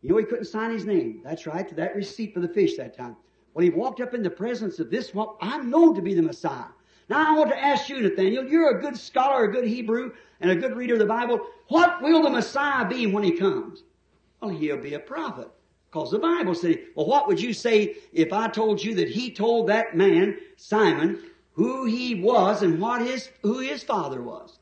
You 0.02 0.10
know 0.10 0.18
he 0.18 0.26
couldn't 0.26 0.46
sign 0.46 0.72
his 0.72 0.86
name. 0.86 1.22
That's 1.24 1.48
right, 1.48 1.68
to 1.70 1.76
that 1.76 1.96
receipt 1.96 2.34
for 2.34 2.42
the 2.42 2.48
fish 2.48 2.76
that 2.76 2.96
time. 2.96 3.16
Well, 3.54 3.64
he 3.64 3.70
walked 3.70 4.02
up 4.02 4.14
in 4.14 4.24
the 4.24 4.30
presence 4.30 4.80
of 4.80 4.90
this 4.90 5.14
one. 5.14 5.30
I'm 5.42 5.70
known 5.70 5.96
to 5.96 6.02
be 6.02 6.14
the 6.14 6.22
Messiah. 6.22 6.66
Now 7.10 7.34
I 7.34 7.38
want 7.38 7.52
to 7.52 7.64
ask 7.64 7.88
you, 7.90 8.02
Nathaniel, 8.02 8.46
you're 8.46 8.78
a 8.78 8.82
good 8.82 8.98
scholar, 8.98 9.46
a 9.46 9.52
good 9.52 9.66
Hebrew, 9.66 10.12
and 10.42 10.52
a 10.52 10.56
good 10.56 10.76
reader 10.76 10.94
of 10.94 11.00
the 11.00 11.06
Bible. 11.06 11.40
What 11.68 12.02
will 12.02 12.24
the 12.24 12.30
Messiah 12.30 12.88
be 12.88 13.08
when 13.08 13.24
he 13.24 13.32
comes? 13.32 13.84
Well, 14.42 14.52
he'll 14.52 14.78
be 14.78 14.96
a 14.96 15.00
prophet. 15.00 15.50
Because 15.90 16.12
the 16.12 16.20
Bible 16.20 16.56
said, 16.56 16.80
well, 16.96 17.06
what 17.06 17.28
would 17.28 17.40
you 17.40 17.54
say 17.54 17.96
if 18.14 18.34
I 18.34 18.48
told 18.48 18.84
you 18.84 18.96
that 18.96 19.10
he 19.10 19.32
told 19.32 19.68
that 19.68 19.96
man, 19.96 20.38
Simon, 20.58 21.20
who 21.54 21.86
he 21.86 22.16
was 22.16 22.64
and 22.64 22.80
what 22.80 23.02
his, 23.02 23.30
who 23.42 23.60
his 23.60 23.84
father 23.84 24.22
was? 24.22 24.58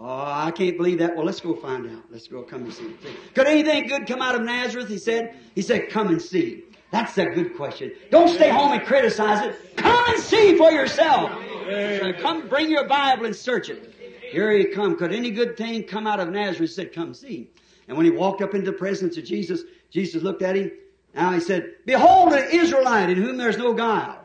Oh, 0.00 0.06
I 0.06 0.52
can't 0.52 0.76
believe 0.76 0.98
that. 0.98 1.16
Well, 1.16 1.26
let's 1.26 1.40
go 1.40 1.56
find 1.56 1.86
out. 1.90 2.04
Let's 2.10 2.28
go 2.28 2.42
come 2.42 2.64
and 2.64 2.72
see. 2.72 2.94
Could 3.34 3.48
anything 3.48 3.88
good 3.88 4.06
come 4.06 4.22
out 4.22 4.36
of 4.36 4.42
Nazareth? 4.42 4.88
He 4.88 4.98
said. 4.98 5.34
He 5.54 5.62
said, 5.62 5.88
come 5.90 6.08
and 6.08 6.22
see. 6.22 6.64
That's 6.90 7.18
a 7.18 7.26
good 7.26 7.56
question. 7.56 7.92
Don't 8.10 8.28
stay 8.28 8.48
home 8.48 8.72
and 8.72 8.82
criticize 8.86 9.44
it. 9.44 9.76
Come 9.76 10.04
and 10.08 10.22
see 10.22 10.56
for 10.56 10.70
yourself. 10.70 11.32
So 11.68 12.12
come 12.20 12.48
bring 12.48 12.70
your 12.70 12.86
Bible 12.86 13.26
and 13.26 13.34
search 13.34 13.68
it. 13.68 13.92
Here 14.30 14.52
he 14.52 14.66
come. 14.66 14.96
Could 14.96 15.12
any 15.12 15.30
good 15.30 15.56
thing 15.56 15.82
come 15.84 16.06
out 16.06 16.20
of 16.20 16.30
Nazareth? 16.30 16.70
He 16.70 16.74
said, 16.74 16.92
come 16.92 17.12
see. 17.12 17.50
And 17.88 17.96
when 17.96 18.06
he 18.06 18.12
walked 18.12 18.40
up 18.40 18.54
into 18.54 18.70
the 18.70 18.76
presence 18.76 19.16
of 19.16 19.24
Jesus, 19.24 19.62
Jesus 19.90 20.22
looked 20.22 20.42
at 20.42 20.56
him. 20.56 20.70
Now 21.14 21.32
he 21.32 21.40
said, 21.40 21.74
Behold 21.86 22.32
an 22.32 22.48
Israelite 22.52 23.10
in 23.10 23.16
whom 23.16 23.36
there's 23.36 23.58
no 23.58 23.72
guile. 23.72 24.17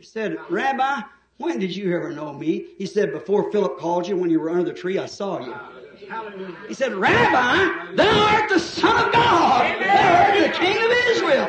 He 0.00 0.06
said, 0.06 0.38
Rabbi, 0.48 1.02
when 1.36 1.58
did 1.58 1.76
you 1.76 1.94
ever 1.94 2.10
know 2.10 2.32
me? 2.32 2.68
He 2.78 2.86
said, 2.86 3.12
Before 3.12 3.52
Philip 3.52 3.78
called 3.78 4.08
you, 4.08 4.16
when 4.16 4.30
you 4.30 4.40
were 4.40 4.48
under 4.48 4.64
the 4.64 4.72
tree, 4.72 4.96
I 4.98 5.04
saw 5.04 5.40
you. 5.40 5.54
He 6.68 6.72
said, 6.72 6.94
Rabbi, 6.94 7.96
thou 7.96 8.34
art 8.34 8.48
the 8.48 8.58
Son 8.58 9.06
of 9.06 9.12
God. 9.12 9.78
Thou 9.78 10.24
art 10.24 10.38
the 10.38 10.58
King 10.58 10.76
of 10.78 10.90
Israel. 11.10 11.44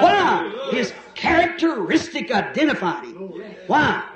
Why? 0.00 0.68
His 0.70 0.94
characteristic 1.14 2.30
identified 2.30 3.04
him. 3.04 3.44
Why? 3.66 4.08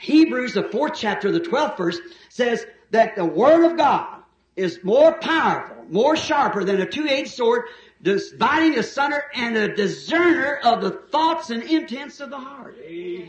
Hebrews, 0.00 0.52
the 0.52 0.64
fourth 0.64 0.92
chapter, 0.94 1.32
the 1.32 1.40
twelfth 1.40 1.78
verse, 1.78 1.98
says 2.28 2.66
that 2.90 3.16
the 3.16 3.24
Word 3.24 3.64
of 3.70 3.78
God 3.78 4.22
is 4.54 4.84
more 4.84 5.14
powerful, 5.14 5.86
more 5.88 6.14
sharper 6.14 6.62
than 6.62 6.82
a 6.82 6.86
two-edged 6.86 7.30
sword, 7.30 7.62
dividing 8.02 8.78
asunder 8.78 9.24
and 9.34 9.56
a 9.56 9.74
discerner 9.74 10.60
of 10.64 10.80
the 10.82 10.90
thoughts 10.90 11.50
and 11.50 11.62
intents 11.62 12.20
of 12.20 12.30
the 12.30 12.38
heart. 12.38 12.76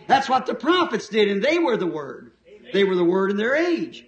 That's 0.08 0.30
what 0.30 0.46
the 0.46 0.56
prophets 0.56 1.10
did, 1.10 1.28
and 1.30 1.44
they 1.44 1.58
were 1.60 1.78
the 1.78 1.88
Word. 1.88 2.32
They 2.72 2.84
were 2.84 2.96
the 2.96 3.04
Word 3.04 3.32
in 3.32 3.38
their 3.38 3.56
age. 3.56 4.06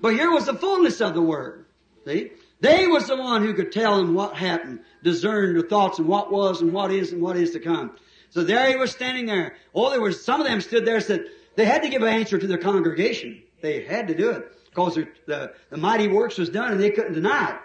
But 0.00 0.14
here 0.14 0.30
was 0.30 0.46
the 0.46 0.54
fullness 0.54 1.00
of 1.00 1.14
the 1.14 1.22
Word. 1.22 1.64
See? 2.04 2.32
They 2.60 2.86
was 2.86 3.06
the 3.08 3.16
one 3.16 3.42
who 3.42 3.54
could 3.54 3.72
tell 3.72 3.98
them 3.98 4.14
what 4.14 4.36
happened, 4.36 4.80
discern 5.02 5.56
the 5.56 5.62
thoughts 5.62 5.98
and 5.98 6.08
what 6.08 6.32
was 6.32 6.60
and 6.60 6.72
what 6.72 6.90
is 6.90 7.12
and 7.12 7.20
what 7.20 7.36
is 7.36 7.50
to 7.52 7.60
come. 7.60 7.96
So 8.30 8.42
there 8.42 8.68
he 8.68 8.76
was 8.76 8.90
standing 8.90 9.26
there. 9.26 9.56
Oh, 9.74 9.90
there 9.90 10.00
was, 10.00 10.24
some 10.24 10.40
of 10.40 10.46
them 10.46 10.60
stood 10.60 10.84
there 10.84 10.96
and 10.96 11.04
said, 11.04 11.26
they 11.56 11.64
had 11.64 11.82
to 11.82 11.88
give 11.88 12.02
an 12.02 12.08
answer 12.08 12.38
to 12.38 12.46
their 12.46 12.58
congregation. 12.58 13.42
They 13.60 13.84
had 13.84 14.08
to 14.08 14.14
do 14.14 14.30
it 14.30 14.52
because 14.70 14.98
the, 15.26 15.52
the 15.70 15.76
mighty 15.76 16.08
works 16.08 16.36
was 16.36 16.50
done 16.50 16.72
and 16.72 16.80
they 16.80 16.90
couldn't 16.90 17.14
deny 17.14 17.50
it. 17.50 17.56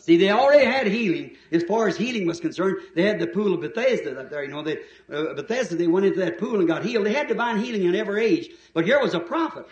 See, 0.00 0.16
they 0.16 0.30
already 0.30 0.64
had 0.64 0.86
healing. 0.86 1.36
As 1.52 1.62
far 1.62 1.86
as 1.86 1.96
healing 1.96 2.26
was 2.26 2.40
concerned, 2.40 2.78
they 2.94 3.02
had 3.02 3.18
the 3.18 3.26
pool 3.26 3.52
of 3.52 3.60
Bethesda 3.60 4.18
up 4.18 4.30
there. 4.30 4.42
You 4.42 4.50
know, 4.50 4.62
they, 4.62 4.78
uh, 5.12 5.34
Bethesda, 5.34 5.76
they 5.76 5.86
went 5.86 6.06
into 6.06 6.20
that 6.20 6.38
pool 6.38 6.58
and 6.58 6.66
got 6.66 6.84
healed. 6.84 7.04
They 7.04 7.12
had 7.12 7.28
divine 7.28 7.58
healing 7.58 7.84
in 7.84 7.94
every 7.94 8.24
age. 8.24 8.50
But 8.72 8.86
here 8.86 8.98
was 9.00 9.12
a 9.12 9.20
prophet. 9.20 9.66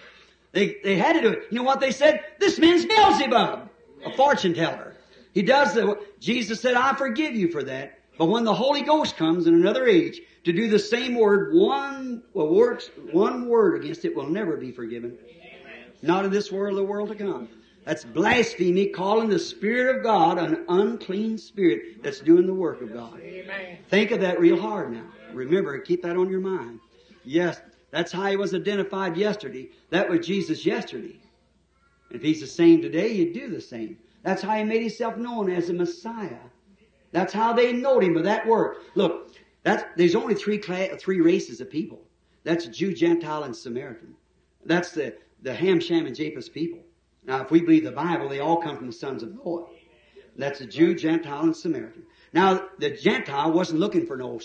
They, 0.52 0.76
they 0.84 0.96
had 0.96 1.14
to 1.14 1.22
do 1.22 1.28
it. 1.30 1.44
You 1.50 1.58
know 1.58 1.64
what 1.64 1.80
they 1.80 1.90
said? 1.90 2.20
This 2.38 2.58
man's 2.58 2.84
Beelzebub, 2.84 3.70
a 4.04 4.16
fortune 4.16 4.54
teller. 4.54 4.94
He 5.32 5.42
does 5.42 5.74
the, 5.74 5.98
Jesus 6.20 6.60
said, 6.60 6.74
I 6.74 6.94
forgive 6.94 7.34
you 7.34 7.50
for 7.50 7.62
that. 7.62 7.98
But 8.18 8.26
when 8.26 8.44
the 8.44 8.54
Holy 8.54 8.82
Ghost 8.82 9.16
comes 9.16 9.46
in 9.46 9.54
another 9.54 9.86
age 9.86 10.20
to 10.44 10.52
do 10.52 10.68
the 10.68 10.78
same 10.78 11.14
word, 11.14 11.54
one 11.54 12.22
well, 12.34 12.48
works, 12.48 12.90
one 13.12 13.48
word 13.48 13.82
against 13.82 14.04
it 14.04 14.14
will 14.14 14.28
never 14.28 14.56
be 14.56 14.72
forgiven. 14.72 15.16
Not 16.02 16.24
in 16.24 16.30
this 16.30 16.52
world, 16.52 16.76
the 16.76 16.82
world 16.82 17.08
to 17.10 17.14
come. 17.14 17.48
That's 17.88 18.04
blasphemy, 18.04 18.88
calling 18.88 19.30
the 19.30 19.38
Spirit 19.38 19.96
of 19.96 20.02
God 20.02 20.36
an 20.36 20.66
unclean 20.68 21.38
spirit 21.38 22.02
that's 22.02 22.20
doing 22.20 22.46
the 22.46 22.52
work 22.52 22.82
of 22.82 22.92
God. 22.92 23.18
Amen. 23.18 23.78
Think 23.88 24.10
of 24.10 24.20
that 24.20 24.38
real 24.38 24.60
hard 24.60 24.92
now. 24.92 25.06
Remember, 25.32 25.78
keep 25.78 26.02
that 26.02 26.14
on 26.14 26.28
your 26.28 26.42
mind. 26.42 26.80
Yes, 27.24 27.58
that's 27.90 28.12
how 28.12 28.26
he 28.26 28.36
was 28.36 28.52
identified 28.52 29.16
yesterday. 29.16 29.70
That 29.88 30.10
was 30.10 30.26
Jesus 30.26 30.66
yesterday. 30.66 31.18
If 32.10 32.20
he's 32.20 32.42
the 32.42 32.46
same 32.46 32.82
today, 32.82 33.14
he'd 33.14 33.32
do 33.32 33.48
the 33.48 33.62
same. 33.62 33.96
That's 34.22 34.42
how 34.42 34.54
he 34.54 34.64
made 34.64 34.82
himself 34.82 35.16
known 35.16 35.50
as 35.50 35.68
the 35.68 35.72
Messiah. 35.72 36.44
That's 37.12 37.32
how 37.32 37.54
they 37.54 37.72
knowed 37.72 38.04
him 38.04 38.12
by 38.12 38.20
that 38.20 38.46
word. 38.46 38.76
Look, 38.96 39.34
that's, 39.62 39.82
there's 39.96 40.14
only 40.14 40.34
three 40.34 40.58
three 40.58 41.22
races 41.22 41.62
of 41.62 41.70
people. 41.70 42.02
That's 42.44 42.66
Jew, 42.66 42.92
Gentile, 42.92 43.44
and 43.44 43.56
Samaritan. 43.56 44.14
That's 44.66 44.90
the, 44.90 45.16
the 45.40 45.54
Ham, 45.54 45.80
Shem, 45.80 46.04
and 46.04 46.14
Japheth 46.14 46.52
people. 46.52 46.80
Now, 47.28 47.42
if 47.42 47.50
we 47.50 47.60
believe 47.60 47.84
the 47.84 47.92
Bible, 47.92 48.26
they 48.30 48.40
all 48.40 48.56
come 48.56 48.78
from 48.78 48.86
the 48.86 48.92
sons 48.92 49.22
of 49.22 49.34
Noah. 49.44 49.66
That's 50.38 50.62
a 50.62 50.66
Jew, 50.66 50.94
Gentile, 50.94 51.42
and 51.42 51.54
Samaritan. 51.54 52.04
Now, 52.32 52.68
the 52.78 52.90
Gentile 52.90 53.52
wasn't 53.52 53.80
looking 53.80 54.06
for 54.06 54.16
no, 54.16 54.40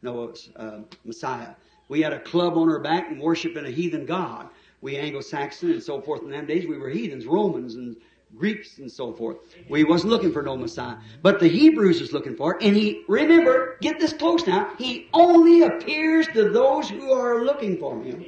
no 0.00 0.32
uh, 0.56 0.78
Messiah. 1.04 1.50
We 1.88 2.00
had 2.00 2.14
a 2.14 2.20
club 2.20 2.56
on 2.56 2.70
our 2.70 2.78
back 2.78 3.10
and 3.10 3.20
worshiping 3.20 3.66
a 3.66 3.70
heathen 3.70 4.06
god. 4.06 4.48
We 4.80 4.96
Anglo-Saxon 4.96 5.70
and 5.70 5.82
so 5.82 6.00
forth 6.00 6.22
in 6.22 6.30
them 6.30 6.46
days, 6.46 6.66
we 6.66 6.78
were 6.78 6.88
heathens, 6.88 7.26
Romans 7.26 7.74
and 7.74 7.96
Greeks 8.34 8.78
and 8.78 8.90
so 8.90 9.12
forth. 9.12 9.36
We 9.68 9.84
wasn't 9.84 10.10
looking 10.10 10.32
for 10.32 10.42
no 10.42 10.56
Messiah. 10.56 10.96
But 11.20 11.40
the 11.40 11.48
Hebrews 11.48 12.00
was 12.00 12.12
looking 12.14 12.36
for 12.36 12.56
it. 12.56 12.62
And 12.62 12.74
he, 12.74 13.04
remember, 13.06 13.76
get 13.82 13.98
this 13.98 14.14
close 14.14 14.46
now, 14.46 14.72
he 14.78 15.08
only 15.12 15.62
appears 15.62 16.26
to 16.28 16.48
those 16.48 16.88
who 16.88 17.12
are 17.12 17.44
looking 17.44 17.76
for 17.76 18.02
him. 18.02 18.24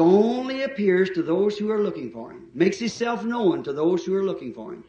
Only 0.00 0.62
appears 0.62 1.10
to 1.10 1.22
those 1.22 1.58
who 1.58 1.70
are 1.70 1.82
looking 1.82 2.10
for 2.10 2.30
him. 2.30 2.48
Makes 2.54 2.78
himself 2.78 3.24
known 3.24 3.62
to 3.62 3.72
those 3.72 4.04
who 4.04 4.14
are 4.14 4.24
looking 4.24 4.52
for 4.52 4.72
him. 4.72 4.84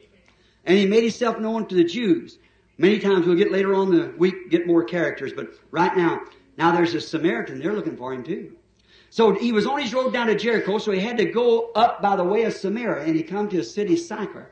And 0.66 0.78
he 0.78 0.86
made 0.86 1.04
himself 1.04 1.40
known 1.40 1.68
to 1.68 1.76
the 1.76 1.84
Jews. 1.84 2.40
Many 2.78 3.00
times 3.00 3.26
we'll 3.26 3.36
get 3.36 3.52
later 3.52 3.74
on 3.74 3.96
the 3.96 4.14
week, 4.18 4.50
get 4.50 4.68
more 4.68 4.84
characters, 4.84 5.32
but 5.34 5.50
right 5.72 5.96
now, 5.96 6.22
now 6.58 6.72
there's 6.72 6.94
a 6.94 7.02
Samaritan, 7.02 7.60
they're 7.60 7.74
looking 7.74 7.96
for 7.96 8.14
him 8.14 8.24
too. 8.24 8.56
So 9.10 9.34
he 9.34 9.54
was 9.54 9.66
on 9.66 9.80
his 9.80 9.94
road 9.94 10.12
down 10.12 10.28
to 10.28 10.36
Jericho, 10.36 10.78
so 10.78 10.92
he 10.92 11.00
had 11.00 11.18
to 11.18 11.26
go 11.26 11.72
up 11.72 12.02
by 12.02 12.16
the 12.16 12.24
way 12.24 12.44
of 12.44 12.54
Samaria, 12.54 13.06
and 13.06 13.16
he 13.16 13.24
come 13.24 13.48
to 13.50 13.60
a 13.60 13.64
city, 13.64 13.96
Sychar. 13.96 14.52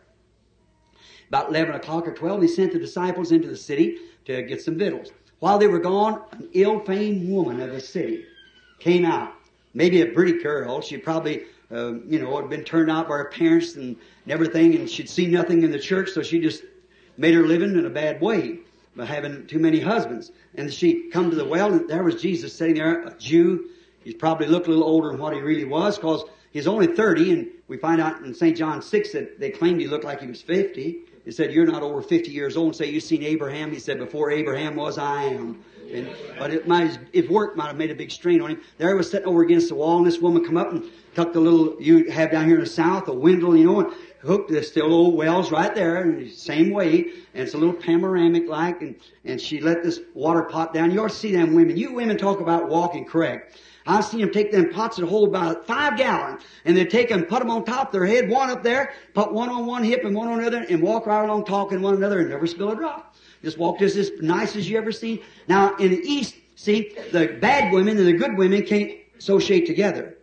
About 1.28 1.50
11 1.50 1.76
o'clock 1.76 2.08
or 2.08 2.14
12, 2.14 2.44
he 2.44 2.48
sent 2.48 2.72
the 2.72 2.80
disciples 2.80 3.32
into 3.32 3.48
the 3.48 3.58
city 3.58 3.98
to 4.26 4.42
get 4.44 4.62
some 4.62 4.78
victuals. 4.78 5.10
While 5.40 5.58
they 5.58 5.68
were 5.68 5.80
gone, 5.80 6.22
an 6.32 6.50
ill-famed 6.54 7.28
woman 7.30 7.60
of 7.60 7.72
the 7.72 7.82
city 7.82 8.26
came 8.80 9.04
out 9.04 9.34
maybe 9.74 10.02
a 10.02 10.08
pretty 10.08 10.42
girl. 10.42 10.82
She 10.82 10.98
probably, 10.98 11.44
uh, 11.72 11.94
you 12.08 12.20
know, 12.20 12.36
had 12.40 12.50
been 12.50 12.64
turned 12.64 12.92
out 12.92 13.08
by 13.08 13.18
her 13.18 13.26
parents 13.26 13.76
and 13.76 13.96
everything, 14.28 14.76
and 14.76 14.90
she'd 14.90 15.10
seen 15.10 15.32
nothing 15.32 15.64
in 15.64 15.72
the 15.72 15.80
church, 15.80 16.12
so 16.12 16.22
she 16.22 16.40
just 16.40 16.64
made 17.18 17.34
her 17.34 17.44
living 17.44 17.78
in 17.78 17.86
a 17.86 17.90
bad 17.90 18.22
way 18.22 18.60
by 18.96 19.06
having 19.06 19.48
too 19.48 19.60
many 19.60 19.80
husbands. 19.80 20.32
And 20.56 20.72
she 20.72 21.10
come 21.10 21.30
to 21.30 21.36
the 21.36 21.46
well, 21.46 21.74
and 21.74 21.90
there 21.90 22.04
was 22.04 22.22
Jesus 22.22 22.54
sitting 22.54 22.76
there, 22.76 23.04
a 23.04 23.14
Jew. 23.18 23.70
He 24.04 24.14
probably 24.14 24.48
looked 24.48 24.68
a 24.68 24.70
little 24.70 24.86
older 24.86 25.10
than 25.10 25.20
what 25.20 25.34
he 25.34 25.40
really 25.40 25.66
was, 25.66 25.98
because 25.98 26.24
he's 26.52 26.68
only 26.68 26.88
30, 26.88 27.32
and 27.32 27.48
we 27.68 27.78
find 27.78 28.00
out 28.02 28.22
in 28.22 28.34
St. 28.34 28.56
John 28.56 28.82
6 28.82 29.12
that 29.14 29.40
they 29.40 29.50
claimed 29.50 29.82
he 29.82 29.88
looked 29.88 30.06
like 30.06 30.22
he 30.22 30.28
was 30.28 30.42
50. 30.42 31.00
He 31.26 31.32
said, 31.32 31.54
you're 31.54 31.66
not 31.66 31.82
over 31.82 32.02
50 32.02 32.32
years 32.32 32.58
old. 32.58 32.68
And 32.68 32.76
say, 32.76 32.90
you've 32.90 33.04
seen 33.04 33.24
Abraham. 33.24 33.72
He 33.72 33.80
said, 33.80 33.98
before 33.98 34.30
Abraham 34.30 34.76
was, 34.76 34.98
I 34.98 35.24
am. 35.24 35.64
And, 35.94 36.10
but 36.40 36.52
it 36.52 36.68
might, 36.68 36.98
if 37.14 37.30
work 37.30 37.56
might 37.56 37.68
have 37.68 37.78
made 37.78 37.92
a 37.92 37.96
big 37.96 38.10
strain 38.10 38.42
on 38.42 38.52
him. 38.52 38.62
There 38.78 38.90
he 38.90 38.96
was 38.96 39.12
sitting 39.12 39.28
over 39.28 39.44
against 39.44 39.70
the 39.70 39.76
wall, 39.76 39.98
and 39.98 40.08
this 40.08 40.20
woman 40.20 40.44
come 40.44 40.58
up 40.58 40.72
and 40.72 40.84
took 41.14 41.34
the 41.34 41.40
little, 41.40 41.80
you 41.80 42.10
have 42.10 42.32
down 42.32 42.48
here 42.48 42.56
in 42.56 42.62
the 42.62 42.70
south, 42.70 43.08
a 43.08 43.14
windle, 43.14 43.56
you 43.56 43.66
know, 43.66 43.82
and 43.82 43.94
hooked 44.22 44.50
the 44.50 44.64
still 44.64 44.92
old 44.92 45.16
wells 45.16 45.52
right 45.52 45.76
there, 45.76 46.12
the 46.12 46.30
same 46.30 46.72
way, 46.72 47.12
and 47.34 47.44
it's 47.44 47.54
a 47.54 47.58
little 47.58 47.76
panoramic 47.76 48.48
like, 48.48 48.82
and, 48.82 48.96
and 49.24 49.40
she 49.40 49.60
let 49.60 49.84
this 49.84 50.00
water 50.16 50.44
pot 50.44 50.74
down. 50.74 50.92
You 50.92 51.04
ought 51.04 51.12
to 51.12 51.16
see 51.16 51.32
them 51.32 51.54
women. 51.54 51.78
You 51.78 51.94
women 51.94 52.18
talk 52.18 52.40
about 52.40 52.70
walking 52.70 53.06
correct. 53.06 53.60
I've 53.86 54.06
seen 54.06 54.22
them 54.22 54.32
take 54.32 54.52
them 54.52 54.70
pots 54.70 54.96
that 54.96 55.06
hold 55.06 55.28
about 55.28 55.68
five 55.68 55.98
gallons, 55.98 56.42
and 56.66 56.76
they 56.76 56.86
take 56.86 57.10
them, 57.10 57.26
put 57.26 57.40
them 57.40 57.52
on 57.52 57.66
top 57.66 57.88
of 57.88 57.92
their 57.92 58.06
head, 58.06 58.30
one 58.30 58.50
up 58.50 58.64
there, 58.64 58.94
put 59.14 59.34
one 59.34 59.50
on 59.50 59.66
one 59.66 59.84
hip 59.84 60.06
and 60.06 60.16
one 60.16 60.30
on 60.30 60.40
the 60.40 60.48
other, 60.48 60.66
and 60.70 60.82
walk 60.82 61.06
right 61.06 61.24
along 61.24 61.46
talking 61.46 61.82
one 61.82 61.96
another 61.96 62.20
and 62.20 62.30
never 62.30 62.48
spill 62.48 62.72
a 62.72 62.76
drop. 62.76 63.13
Just 63.44 63.58
walk 63.58 63.80
just 63.80 63.98
as 63.98 64.12
nice 64.22 64.56
as 64.56 64.70
you 64.70 64.78
ever 64.78 64.92
seen. 64.92 65.20
Now, 65.48 65.76
in 65.76 65.92
the 65.92 66.00
East, 66.00 66.36
see, 66.56 66.96
the 67.12 67.38
bad 67.42 67.74
women 67.74 67.98
and 67.98 68.08
the 68.08 68.14
good 68.14 68.38
women 68.38 68.64
can't 68.66 68.92
associate 69.18 69.66
together. 69.66 70.18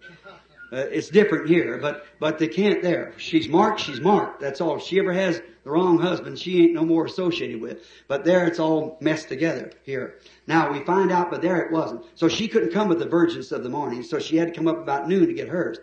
Uh, 0.73 0.77
it's 0.77 1.09
different 1.09 1.49
here, 1.49 1.79
but, 1.79 2.07
but 2.21 2.39
they 2.39 2.47
can't 2.47 2.81
there. 2.81 3.13
She's 3.17 3.49
marked, 3.49 3.81
she's 3.81 4.01
marked. 4.01 4.41
That's 4.41 4.61
all. 4.61 4.77
If 4.77 4.85
she 4.85 5.01
ever 5.01 5.13
has 5.13 5.43
the 5.65 5.71
wrong 5.71 5.99
husband, 5.99 6.39
she 6.39 6.63
ain't 6.63 6.75
no 6.75 6.85
more 6.85 7.07
associated 7.07 7.61
with. 7.61 7.85
But 8.07 8.25
there 8.25 8.47
it's 8.47 8.61
all 8.61 8.97
messed 9.01 9.29
together 9.29 9.73
here. 9.83 10.21
Now 10.47 10.73
we 10.73 10.85
find 10.85 11.11
out, 11.11 11.29
but 11.29 11.43
there 11.43 11.61
it 11.61 11.73
wasn't. 11.73 12.05
So 12.15 12.29
she 12.29 12.47
couldn't 12.47 12.73
come 12.73 12.89
with 12.89 13.01
the 13.01 13.09
virgins 13.09 13.51
of 13.51 13.65
the 13.65 13.69
morning, 13.69 14.05
so 14.05 14.21
she 14.21 14.37
had 14.37 14.49
to 14.49 14.55
come 14.55 14.69
up 14.69 14.79
about 14.79 15.09
noon 15.09 15.27
to 15.27 15.35
get 15.35 15.49
hers 15.49 15.79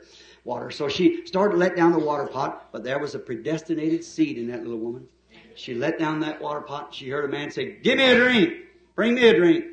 water. 0.47 0.71
So 0.71 0.87
she 0.87 1.25
started 1.25 1.53
to 1.53 1.57
let 1.57 1.75
down 1.75 1.91
the 1.91 1.99
water 1.99 2.25
pot, 2.25 2.69
but 2.71 2.83
there 2.83 2.97
was 2.97 3.13
a 3.13 3.19
predestinated 3.19 4.03
seed 4.03 4.37
in 4.37 4.47
that 4.47 4.63
little 4.63 4.79
woman. 4.79 5.07
She 5.57 5.73
let 5.73 5.97
down 5.97 6.19
that 6.19 6.39
water 6.39 6.61
pot. 6.61 6.93
She 6.93 7.09
heard 7.09 7.25
a 7.25 7.27
man 7.27 7.49
say, 7.49 7.77
give 7.81 7.97
me 7.97 8.03
a 8.03 8.15
drink. 8.15 8.53
Bring 8.95 9.15
me 9.15 9.27
a 9.27 9.35
drink. 9.35 9.65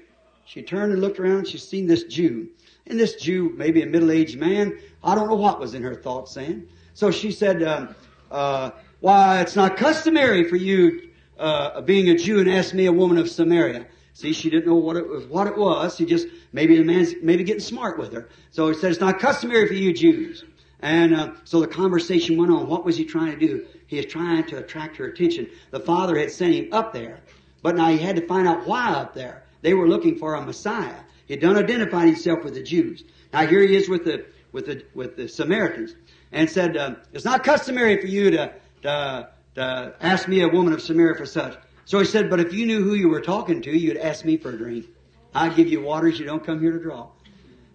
She 0.46 0.62
turned 0.62 0.92
and 0.92 1.00
looked 1.00 1.20
around. 1.20 1.46
She 1.46 1.58
seen 1.58 1.86
this 1.86 2.04
Jew. 2.04 2.48
And 2.86 2.98
this 2.98 3.16
Jew, 3.16 3.52
maybe 3.56 3.82
a 3.82 3.86
middle-aged 3.86 4.38
man, 4.38 4.78
I 5.02 5.14
don't 5.14 5.28
know 5.28 5.34
what 5.34 5.60
was 5.60 5.74
in 5.74 5.82
her 5.82 5.94
thoughts 5.94 6.32
saying. 6.32 6.68
So 6.94 7.10
she 7.10 7.30
said, 7.30 7.62
um, 7.62 7.94
uh, 8.30 8.70
why, 9.00 9.40
it's 9.40 9.56
not 9.56 9.76
customary 9.76 10.48
for 10.48 10.56
you, 10.56 11.10
uh, 11.38 11.82
being 11.82 12.08
a 12.08 12.16
Jew 12.16 12.40
and 12.40 12.50
ask 12.50 12.72
me 12.72 12.86
a 12.86 12.92
woman 12.92 13.18
of 13.18 13.28
Samaria. 13.28 13.86
See, 14.14 14.32
she 14.32 14.48
didn't 14.48 14.66
know 14.66 14.76
what 14.76 14.96
it 14.96 15.06
was, 15.06 15.26
what 15.26 15.46
it 15.46 15.56
was. 15.56 15.96
She 15.96 16.06
just, 16.06 16.28
maybe 16.52 16.78
the 16.78 16.84
man's 16.84 17.14
maybe 17.20 17.44
getting 17.44 17.60
smart 17.60 17.98
with 17.98 18.12
her. 18.14 18.28
So 18.52 18.68
he 18.68 18.74
said, 18.74 18.90
it's 18.90 19.00
not 19.00 19.18
customary 19.18 19.66
for 19.66 19.74
you 19.74 19.92
Jews. 19.92 20.44
And 20.80 21.14
uh, 21.14 21.32
so 21.44 21.60
the 21.60 21.66
conversation 21.66 22.36
went 22.36 22.52
on. 22.52 22.68
What 22.68 22.84
was 22.84 22.96
he 22.96 23.04
trying 23.04 23.38
to 23.38 23.46
do? 23.46 23.66
He 23.86 23.98
is 23.98 24.06
trying 24.06 24.44
to 24.44 24.58
attract 24.58 24.96
her 24.96 25.06
attention. 25.06 25.48
The 25.70 25.80
father 25.80 26.18
had 26.18 26.30
sent 26.30 26.54
him 26.54 26.72
up 26.72 26.92
there, 26.92 27.20
but 27.62 27.76
now 27.76 27.88
he 27.88 27.98
had 27.98 28.16
to 28.16 28.26
find 28.26 28.48
out 28.48 28.66
why 28.66 28.88
up 28.88 29.14
there. 29.14 29.44
They 29.62 29.74
were 29.74 29.88
looking 29.88 30.16
for 30.16 30.34
a 30.34 30.40
Messiah. 30.40 30.96
He 31.26 31.34
had 31.34 31.40
done 31.40 31.56
identified 31.56 32.06
himself 32.06 32.44
with 32.44 32.54
the 32.54 32.62
Jews. 32.62 33.04
Now 33.32 33.46
here 33.46 33.60
he 33.60 33.76
is 33.76 33.88
with 33.88 34.04
the 34.04 34.26
with 34.52 34.66
the 34.66 34.84
with 34.94 35.16
the 35.16 35.28
Samaritans, 35.28 35.94
and 36.32 36.48
said, 36.48 36.76
uh, 36.76 36.94
"It's 37.12 37.24
not 37.24 37.42
customary 37.44 38.00
for 38.00 38.06
you 38.06 38.30
to, 38.30 38.52
to 38.82 39.28
to 39.56 39.94
ask 40.00 40.28
me, 40.28 40.42
a 40.42 40.48
woman 40.48 40.72
of 40.72 40.82
Samaria, 40.82 41.14
for 41.16 41.26
such." 41.26 41.56
So 41.86 41.98
he 41.98 42.04
said, 42.04 42.30
"But 42.30 42.40
if 42.40 42.52
you 42.52 42.66
knew 42.66 42.82
who 42.82 42.94
you 42.94 43.08
were 43.08 43.20
talking 43.20 43.62
to, 43.62 43.70
you'd 43.70 43.96
ask 43.96 44.24
me 44.24 44.36
for 44.36 44.50
a 44.50 44.56
drink. 44.56 44.86
I'd 45.34 45.56
give 45.56 45.68
you 45.68 45.80
waters 45.80 46.18
you 46.18 46.26
don't 46.26 46.44
come 46.44 46.60
here 46.60 46.72
to 46.72 46.78
draw." 46.78 47.08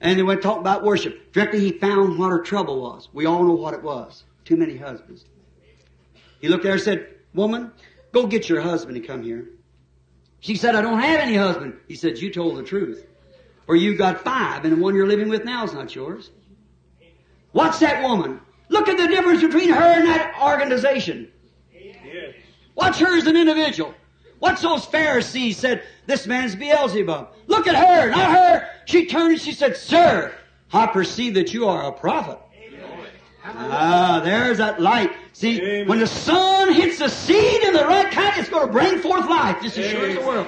And 0.02 0.18
they 0.18 0.24
went 0.24 0.42
talk 0.42 0.60
about 0.60 0.84
worship. 0.84 1.34
Directly 1.34 1.60
he 1.60 1.72
found 1.72 2.18
what 2.18 2.30
her 2.30 2.40
trouble 2.40 2.82
was. 2.82 3.10
We 3.12 3.26
all 3.26 3.44
know 3.44 3.54
what 3.54 3.74
it 3.74 3.84
was. 3.84 4.24
Too 4.46 4.56
many 4.56 4.78
husbands. 4.78 5.26
He 6.40 6.48
looked 6.48 6.66
at 6.66 6.70
her 6.70 6.74
and 6.76 6.82
said, 6.82 7.08
Woman, 7.34 7.72
go 8.12 8.28
get 8.28 8.50
your 8.50 8.62
husband 8.62 8.98
and 8.98 9.06
come 9.06 9.24
here. 9.24 9.50
She 10.40 10.56
said, 10.56 10.76
I 10.76 10.82
don't 10.82 11.00
have 11.00 11.20
any 11.20 11.36
husband. 11.36 11.76
He 11.88 11.96
said, 11.96 12.18
You 12.18 12.32
told 12.32 12.58
the 12.58 12.64
truth. 12.64 13.06
For 13.66 13.76
you've 13.76 13.98
got 13.98 14.22
five, 14.24 14.64
and 14.66 14.78
the 14.78 14.82
one 14.82 14.96
you're 14.96 15.08
living 15.08 15.30
with 15.30 15.46
now 15.46 15.64
is 15.64 15.74
not 15.74 15.94
yours. 15.94 16.32
What's 17.52 17.80
that 17.80 18.02
woman? 18.02 18.40
Look 18.70 18.88
at 18.88 18.98
the 18.98 19.08
difference 19.08 19.42
between 19.42 19.70
her 19.70 19.84
and 19.84 20.08
that 20.08 20.36
organization. 20.42 21.32
What's 22.74 23.00
her 23.00 23.18
as 23.18 23.28
an 23.28 23.36
individual? 23.36 23.94
What's 24.40 24.62
those 24.62 24.86
Pharisees 24.86 25.58
said, 25.58 25.84
this 26.06 26.26
man's 26.26 26.56
Beelzebub? 26.56 27.30
Look 27.48 27.68
at 27.68 27.76
her, 27.76 28.10
not 28.10 28.32
her. 28.32 28.70
She 28.86 29.06
turned 29.06 29.34
and 29.34 29.42
she 29.42 29.52
said, 29.52 29.76
Sir, 29.76 30.34
I 30.72 30.88
perceive 30.88 31.34
that 31.34 31.54
you 31.54 31.68
are 31.68 31.90
a 31.90 31.92
prophet. 31.92 32.40
Ah, 33.44 34.22
there's 34.24 34.58
that 34.58 34.82
light. 34.82 35.12
See, 35.34 35.62
Amen. 35.62 35.88
when 35.88 36.00
the 36.00 36.08
sun 36.08 36.74
hits 36.74 37.00
the 37.00 37.08
seed 37.08 37.64
in 37.64 37.74
the 37.74 37.86
right 37.86 38.12
kind, 38.12 38.34
it's 38.38 38.50
going 38.50 38.68
to 38.68 38.72
bring 38.72 39.00
forth 39.00 39.28
life, 39.30 39.62
just 39.62 39.78
as 39.78 39.90
sure 39.90 40.06
as 40.06 40.18
the 40.18 40.26
world. 40.26 40.48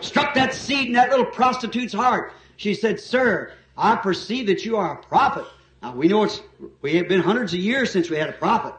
Struck 0.00 0.34
that 0.34 0.54
seed 0.54 0.88
in 0.88 0.92
that 0.92 1.10
little 1.10 1.24
prostitute's 1.24 1.94
heart. 1.94 2.32
She 2.56 2.74
said, 2.74 3.00
Sir, 3.00 3.52
I 3.76 3.96
perceive 3.96 4.46
that 4.48 4.64
you 4.64 4.76
are 4.76 4.94
a 4.94 5.02
prophet. 5.02 5.46
Now 5.82 5.94
we 5.94 6.08
know 6.08 6.24
it's, 6.24 6.40
we 6.82 6.96
have 6.96 7.08
been 7.08 7.20
hundreds 7.20 7.54
of 7.54 7.60
years 7.60 7.90
since 7.90 8.10
we 8.10 8.16
had 8.16 8.28
a 8.28 8.32
prophet. 8.32 8.74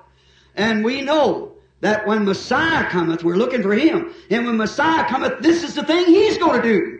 And 0.55 0.83
we 0.83 1.01
know 1.01 1.53
that 1.81 2.07
when 2.07 2.25
Messiah 2.25 2.89
cometh, 2.89 3.23
we're 3.23 3.35
looking 3.35 3.61
for 3.61 3.73
Him. 3.73 4.13
And 4.29 4.45
when 4.45 4.57
Messiah 4.57 5.07
cometh, 5.07 5.39
this 5.41 5.63
is 5.63 5.75
the 5.75 5.83
thing 5.83 6.05
He's 6.05 6.37
going 6.37 6.61
to 6.61 6.67
do. 6.67 6.99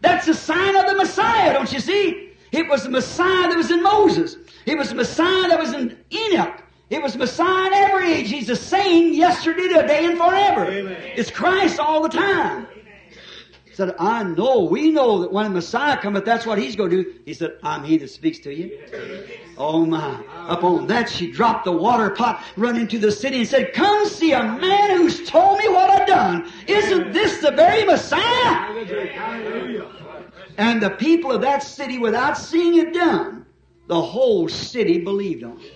That's 0.00 0.26
the 0.26 0.34
sign 0.34 0.76
of 0.76 0.86
the 0.86 0.94
Messiah, 0.94 1.52
don't 1.52 1.72
you 1.72 1.80
see? 1.80 2.32
It 2.52 2.68
was 2.68 2.84
the 2.84 2.90
Messiah 2.90 3.48
that 3.48 3.56
was 3.56 3.70
in 3.70 3.82
Moses. 3.82 4.36
It 4.68 4.76
was 4.76 4.92
Messiah 4.92 5.48
that 5.48 5.58
was 5.58 5.72
in 5.72 5.96
Enoch. 6.12 6.62
It 6.90 7.02
was 7.02 7.16
Messiah 7.16 7.68
in 7.68 7.72
every 7.72 8.12
age. 8.12 8.30
He's 8.30 8.46
the 8.48 8.56
same 8.56 9.14
yesterday, 9.14 9.68
today, 9.68 10.04
and 10.04 10.18
forever. 10.18 10.66
Amen. 10.66 11.12
It's 11.16 11.30
Christ 11.30 11.80
all 11.80 12.02
the 12.02 12.10
time. 12.10 12.66
He 13.64 13.74
said, 13.74 13.94
I 13.98 14.24
know, 14.24 14.64
we 14.64 14.90
know 14.90 15.20
that 15.20 15.32
when 15.32 15.54
Messiah 15.54 15.96
cometh, 15.96 16.26
that's 16.26 16.44
what 16.44 16.58
he's 16.58 16.76
going 16.76 16.90
to 16.90 17.02
do. 17.02 17.14
He 17.24 17.32
said, 17.32 17.52
I'm 17.62 17.82
he 17.82 17.96
that 17.96 18.10
speaks 18.10 18.40
to 18.40 18.54
you. 18.54 18.78
Oh 19.56 19.86
my. 19.86 20.22
Upon 20.48 20.86
that 20.88 21.08
she 21.08 21.32
dropped 21.32 21.64
the 21.64 21.72
water 21.72 22.10
pot, 22.10 22.44
run 22.58 22.76
into 22.76 22.98
the 22.98 23.10
city 23.10 23.38
and 23.38 23.48
said, 23.48 23.72
Come 23.72 24.06
see 24.06 24.32
a 24.32 24.42
man 24.42 24.98
who's 24.98 25.26
told 25.26 25.60
me 25.60 25.68
what 25.70 25.88
I've 25.88 26.06
done. 26.06 26.52
Isn't 26.66 27.12
this 27.12 27.38
the 27.38 27.52
very 27.52 27.86
Messiah? 27.86 28.74
And 30.58 30.82
the 30.82 30.90
people 30.90 31.32
of 31.32 31.40
that 31.40 31.62
city, 31.62 31.96
without 31.96 32.36
seeing 32.36 32.78
it 32.78 32.92
done, 32.92 33.46
the 33.88 34.00
whole 34.00 34.48
city 34.48 34.98
believed 34.98 35.42
on 35.42 35.58
it. 35.60 35.72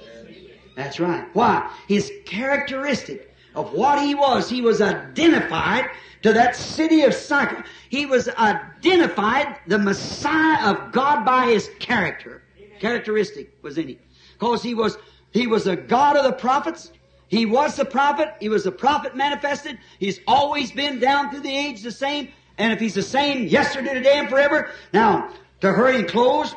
That's 0.76 1.00
right. 1.00 1.26
Why? 1.34 1.70
His 1.88 2.10
characteristic 2.24 3.34
of 3.54 3.72
what 3.72 4.02
he 4.02 4.14
was, 4.14 4.48
he 4.48 4.62
was 4.62 4.80
identified 4.80 5.90
to 6.22 6.32
that 6.32 6.56
city 6.56 7.02
of 7.02 7.12
Sychar. 7.12 7.64
He 7.88 8.06
was 8.06 8.28
identified 8.28 9.56
the 9.66 9.78
Messiah 9.78 10.72
of 10.72 10.92
God 10.92 11.24
by 11.24 11.46
his 11.46 11.68
character. 11.78 12.42
Characteristic 12.80 13.52
was 13.62 13.76
in 13.76 13.88
him. 13.88 13.98
Because 14.38 14.62
he 14.62 14.74
was, 14.74 14.96
he 15.32 15.46
was 15.46 15.66
a 15.66 15.76
God 15.76 16.16
of 16.16 16.24
the 16.24 16.32
prophets. 16.32 16.90
He 17.28 17.46
was 17.46 17.76
the 17.76 17.84
prophet. 17.84 18.34
He 18.40 18.48
was 18.48 18.64
the 18.64 18.72
prophet 18.72 19.16
manifested. 19.16 19.78
He's 19.98 20.20
always 20.26 20.72
been 20.72 20.98
down 20.98 21.30
through 21.30 21.40
the 21.40 21.56
age 21.56 21.82
the 21.82 21.92
same. 21.92 22.28
And 22.58 22.72
if 22.72 22.80
he's 22.80 22.94
the 22.94 23.02
same 23.02 23.46
yesterday, 23.46 23.94
today, 23.94 24.18
and 24.18 24.28
forever. 24.28 24.70
Now, 24.92 25.32
to 25.60 25.72
hurry 25.72 25.96
and 25.96 26.08
close, 26.08 26.54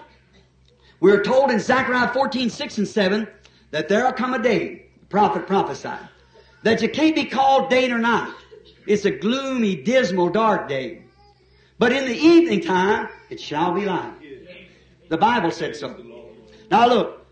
we're 1.05 1.21
told 1.21 1.51
in 1.51 1.59
Zechariah 1.59 2.11
14, 2.11 2.49
6 2.49 2.77
and 2.79 2.87
7, 2.87 3.27
that 3.69 3.87
there'll 3.87 4.11
come 4.11 4.33
a 4.33 4.41
day, 4.41 4.87
the 4.99 5.05
prophet 5.05 5.45
prophesied, 5.45 6.09
that 6.63 6.81
you 6.81 6.89
can't 6.89 7.13
be 7.13 7.25
called 7.25 7.69
day 7.69 7.91
or 7.91 7.99
night. 7.99 8.33
It's 8.87 9.05
a 9.05 9.11
gloomy, 9.11 9.75
dismal, 9.75 10.29
dark 10.29 10.67
day. 10.67 11.03
But 11.77 11.91
in 11.91 12.05
the 12.05 12.17
evening 12.17 12.61
time, 12.61 13.09
it 13.29 13.39
shall 13.39 13.71
be 13.71 13.85
light. 13.85 14.15
The 15.09 15.17
Bible 15.17 15.51
said 15.51 15.75
so. 15.75 15.95
Now 16.71 16.87
look, 16.87 17.23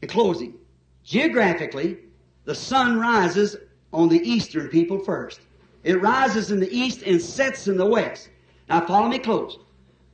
in 0.00 0.08
closing, 0.08 0.54
geographically, 1.02 1.98
the 2.44 2.54
sun 2.54 3.00
rises 3.00 3.56
on 3.92 4.10
the 4.10 4.20
eastern 4.20 4.68
people 4.68 5.00
first. 5.00 5.40
It 5.82 6.00
rises 6.00 6.52
in 6.52 6.60
the 6.60 6.72
east 6.72 7.02
and 7.02 7.20
sets 7.20 7.66
in 7.66 7.76
the 7.76 7.84
west. 7.84 8.28
Now 8.68 8.86
follow 8.86 9.08
me 9.08 9.18
close. 9.18 9.58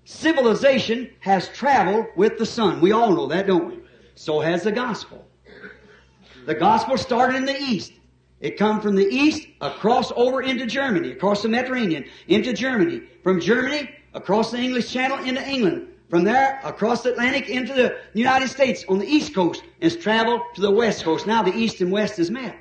Civilization 0.08 1.10
has 1.20 1.50
traveled 1.50 2.06
with 2.16 2.38
the 2.38 2.46
sun. 2.46 2.80
We 2.80 2.92
all 2.92 3.12
know 3.12 3.26
that, 3.26 3.46
don't 3.46 3.66
we? 3.66 3.78
So 4.14 4.40
has 4.40 4.62
the 4.62 4.72
gospel. 4.72 5.22
The 6.46 6.54
gospel 6.54 6.96
started 6.96 7.36
in 7.36 7.44
the 7.44 7.54
east. 7.54 7.92
It 8.40 8.56
come 8.56 8.80
from 8.80 8.96
the 8.96 9.04
east 9.04 9.46
across 9.60 10.10
over 10.16 10.40
into 10.40 10.64
Germany, 10.64 11.12
across 11.12 11.42
the 11.42 11.50
Mediterranean, 11.50 12.06
into 12.26 12.54
Germany. 12.54 13.02
From 13.22 13.38
Germany, 13.38 13.90
across 14.14 14.50
the 14.50 14.56
English 14.56 14.90
Channel 14.90 15.18
into 15.26 15.46
England. 15.46 15.88
From 16.08 16.24
there, 16.24 16.58
across 16.64 17.02
the 17.02 17.12
Atlantic 17.12 17.50
into 17.50 17.74
the 17.74 17.98
United 18.14 18.48
States 18.48 18.86
on 18.88 18.98
the 18.98 19.06
east 19.06 19.34
coast. 19.34 19.62
And 19.82 19.92
it's 19.92 20.02
traveled 20.02 20.40
to 20.54 20.62
the 20.62 20.70
west 20.70 21.04
coast. 21.04 21.26
Now 21.26 21.42
the 21.42 21.54
east 21.54 21.82
and 21.82 21.92
west 21.92 22.18
is 22.18 22.30
met. 22.30 22.56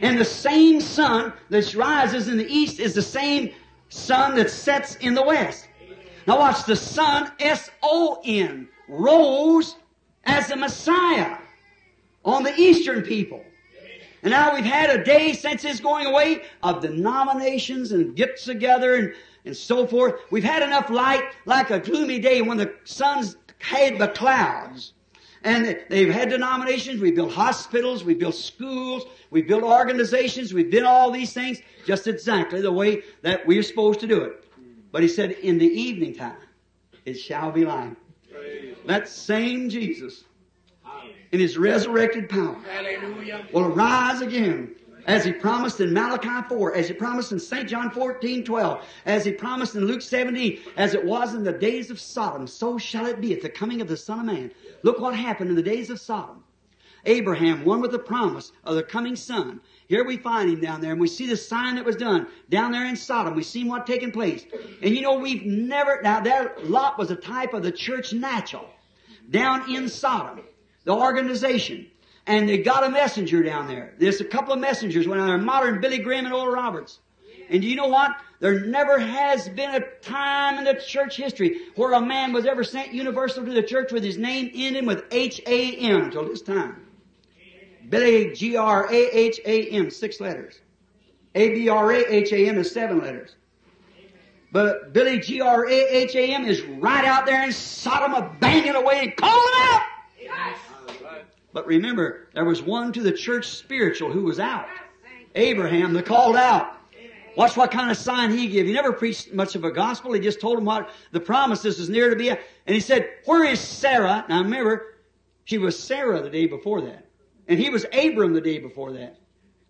And 0.00 0.16
the 0.16 0.24
same 0.24 0.80
sun 0.80 1.32
that 1.50 1.74
rises 1.74 2.28
in 2.28 2.38
the 2.38 2.48
east 2.48 2.78
is 2.78 2.94
the 2.94 3.02
same 3.02 3.52
sun 3.88 4.36
that 4.36 4.48
sets 4.48 4.94
in 4.94 5.14
the 5.14 5.24
west. 5.24 5.66
Now 6.26 6.40
watch, 6.40 6.64
the 6.64 6.76
sun, 6.76 7.30
S-O-N, 7.38 8.68
rose 8.88 9.76
as 10.24 10.48
the 10.48 10.56
Messiah 10.56 11.36
on 12.24 12.42
the 12.42 12.54
eastern 12.56 13.02
people. 13.02 13.44
And 14.22 14.32
now 14.32 14.54
we've 14.54 14.64
had 14.64 14.90
a 14.90 15.04
day 15.04 15.34
since 15.34 15.62
his 15.62 15.80
going 15.80 16.06
away 16.06 16.42
of 16.64 16.82
denominations 16.82 17.92
and 17.92 18.16
gets 18.16 18.44
together 18.44 18.96
and, 18.96 19.14
and 19.44 19.56
so 19.56 19.86
forth. 19.86 20.14
We've 20.30 20.42
had 20.42 20.64
enough 20.64 20.90
light 20.90 21.22
like 21.44 21.70
a 21.70 21.78
gloomy 21.78 22.18
day 22.18 22.42
when 22.42 22.56
the 22.56 22.74
sun's 22.82 23.36
hid 23.58 23.98
the 23.98 24.08
clouds. 24.08 24.94
And 25.44 25.78
they've 25.88 26.12
had 26.12 26.30
denominations, 26.30 27.00
we've 27.00 27.14
built 27.14 27.32
hospitals, 27.32 28.02
we've 28.02 28.18
built 28.18 28.34
schools, 28.34 29.04
we've 29.30 29.46
built 29.46 29.62
organizations, 29.62 30.52
we've 30.52 30.72
done 30.72 30.84
all 30.84 31.12
these 31.12 31.32
things 31.32 31.60
just 31.86 32.08
exactly 32.08 32.60
the 32.60 32.72
way 32.72 33.02
that 33.22 33.46
we're 33.46 33.62
supposed 33.62 34.00
to 34.00 34.08
do 34.08 34.22
it. 34.22 34.45
But 34.92 35.02
he 35.02 35.08
said, 35.08 35.32
in 35.32 35.58
the 35.58 35.66
evening 35.66 36.14
time, 36.14 36.36
it 37.04 37.14
shall 37.14 37.52
be 37.52 37.64
light. 37.64 37.96
That 38.86 39.08
same 39.08 39.68
Jesus, 39.68 40.24
in 41.32 41.40
his 41.40 41.58
resurrected 41.58 42.28
power, 42.28 42.56
will 43.52 43.66
arise 43.66 44.20
again. 44.20 44.74
As 45.06 45.24
he 45.24 45.32
promised 45.32 45.78
in 45.80 45.92
Malachi 45.92 46.48
4, 46.48 46.74
as 46.74 46.88
he 46.88 46.94
promised 46.94 47.30
in 47.30 47.38
St. 47.38 47.68
John 47.68 47.92
14, 47.92 48.42
12, 48.42 48.84
as 49.06 49.24
he 49.24 49.30
promised 49.30 49.76
in 49.76 49.84
Luke 49.84 50.02
17, 50.02 50.58
as 50.76 50.94
it 50.94 51.04
was 51.04 51.32
in 51.32 51.44
the 51.44 51.52
days 51.52 51.92
of 51.92 52.00
Sodom, 52.00 52.48
so 52.48 52.76
shall 52.76 53.06
it 53.06 53.20
be 53.20 53.32
at 53.32 53.40
the 53.40 53.48
coming 53.48 53.80
of 53.80 53.86
the 53.86 53.96
Son 53.96 54.18
of 54.18 54.26
Man. 54.26 54.50
Look 54.82 54.98
what 54.98 55.14
happened 55.14 55.50
in 55.50 55.56
the 55.56 55.62
days 55.62 55.90
of 55.90 56.00
Sodom. 56.00 56.42
Abraham, 57.04 57.64
one 57.64 57.80
with 57.80 57.92
the 57.92 58.00
promise 58.00 58.50
of 58.64 58.74
the 58.74 58.82
coming 58.82 59.14
son. 59.14 59.60
Here 59.88 60.04
we 60.04 60.16
find 60.16 60.50
him 60.50 60.60
down 60.60 60.80
there, 60.80 60.92
and 60.92 61.00
we 61.00 61.08
see 61.08 61.26
the 61.26 61.36
sign 61.36 61.76
that 61.76 61.84
was 61.84 61.96
done 61.96 62.26
down 62.48 62.72
there 62.72 62.86
in 62.86 62.96
Sodom. 62.96 63.34
We 63.34 63.42
see 63.42 63.64
what 63.64 63.86
taken 63.86 64.10
place. 64.10 64.44
And 64.82 64.94
you 64.94 65.00
know, 65.00 65.18
we've 65.18 65.44
never, 65.44 66.00
now 66.02 66.20
there, 66.20 66.54
Lot 66.64 66.98
was 66.98 67.10
a 67.10 67.16
type 67.16 67.54
of 67.54 67.62
the 67.62 67.70
church 67.70 68.12
natural 68.12 68.68
down 69.30 69.72
in 69.74 69.88
Sodom, 69.88 70.44
the 70.84 70.92
organization. 70.92 71.86
And 72.26 72.48
they 72.48 72.58
got 72.58 72.82
a 72.82 72.90
messenger 72.90 73.42
down 73.42 73.68
there. 73.68 73.94
There's 73.98 74.20
a 74.20 74.24
couple 74.24 74.52
of 74.52 74.58
messengers 74.58 75.06
went 75.06 75.20
down 75.20 75.28
there, 75.28 75.38
modern 75.38 75.80
Billy 75.80 75.98
Graham 75.98 76.24
and 76.24 76.34
Oral 76.34 76.52
Roberts. 76.52 76.98
And 77.48 77.62
you 77.62 77.76
know 77.76 77.86
what? 77.86 78.10
There 78.40 78.66
never 78.66 78.98
has 78.98 79.48
been 79.48 79.76
a 79.76 79.80
time 80.02 80.58
in 80.58 80.64
the 80.64 80.74
church 80.74 81.16
history 81.16 81.60
where 81.76 81.92
a 81.92 82.00
man 82.00 82.32
was 82.32 82.44
ever 82.44 82.64
sent 82.64 82.92
universal 82.92 83.44
to 83.44 83.52
the 83.52 83.62
church 83.62 83.92
with 83.92 84.02
his 84.02 84.18
name 84.18 84.50
ending 84.52 84.86
with 84.86 85.04
H-A-M 85.12 86.02
until 86.02 86.28
this 86.28 86.42
time. 86.42 86.85
Billy 87.88 88.32
G-R-A-H-A-M, 88.34 89.90
six 89.90 90.20
letters. 90.20 90.60
A-B-R-A-H-A-M 91.34 92.58
is 92.58 92.70
seven 92.70 93.00
letters. 93.00 93.36
But 94.52 94.92
Billy 94.92 95.20
G-R-A-H-A-M 95.20 96.44
is 96.46 96.62
right 96.62 97.04
out 97.04 97.26
there 97.26 97.44
in 97.44 97.52
Sodom 97.52 98.36
banging 98.40 98.74
away 98.74 99.00
and 99.00 99.16
calling 99.16 99.54
out. 99.58 99.82
But 101.52 101.66
remember, 101.66 102.28
there 102.34 102.44
was 102.44 102.62
one 102.62 102.92
to 102.92 103.02
the 103.02 103.12
church 103.12 103.48
spiritual 103.48 104.12
who 104.12 104.22
was 104.22 104.38
out. 104.38 104.66
Abraham, 105.34 105.92
the 105.92 106.02
called 106.02 106.36
out. 106.36 106.72
Watch 107.36 107.56
what 107.56 107.70
kind 107.70 107.90
of 107.90 107.98
sign 107.98 108.30
he 108.30 108.48
gave. 108.48 108.66
He 108.66 108.72
never 108.72 108.92
preached 108.92 109.32
much 109.32 109.54
of 109.54 109.64
a 109.64 109.70
gospel. 109.70 110.14
He 110.14 110.20
just 110.20 110.40
told 110.40 110.58
him 110.58 110.64
what 110.64 110.90
the 111.12 111.20
promises 111.20 111.78
is 111.78 111.90
near 111.90 112.08
to 112.08 112.16
be. 112.16 112.30
And 112.30 112.38
he 112.66 112.80
said, 112.80 113.10
where 113.26 113.44
is 113.44 113.60
Sarah? 113.60 114.24
Now 114.28 114.42
remember, 114.42 114.94
she 115.44 115.58
was 115.58 115.78
Sarah 115.78 116.22
the 116.22 116.30
day 116.30 116.46
before 116.46 116.80
that. 116.82 117.05
And 117.48 117.58
he 117.58 117.70
was 117.70 117.84
Abram 117.92 118.32
the 118.32 118.40
day 118.40 118.58
before 118.58 118.92
that. 118.92 119.18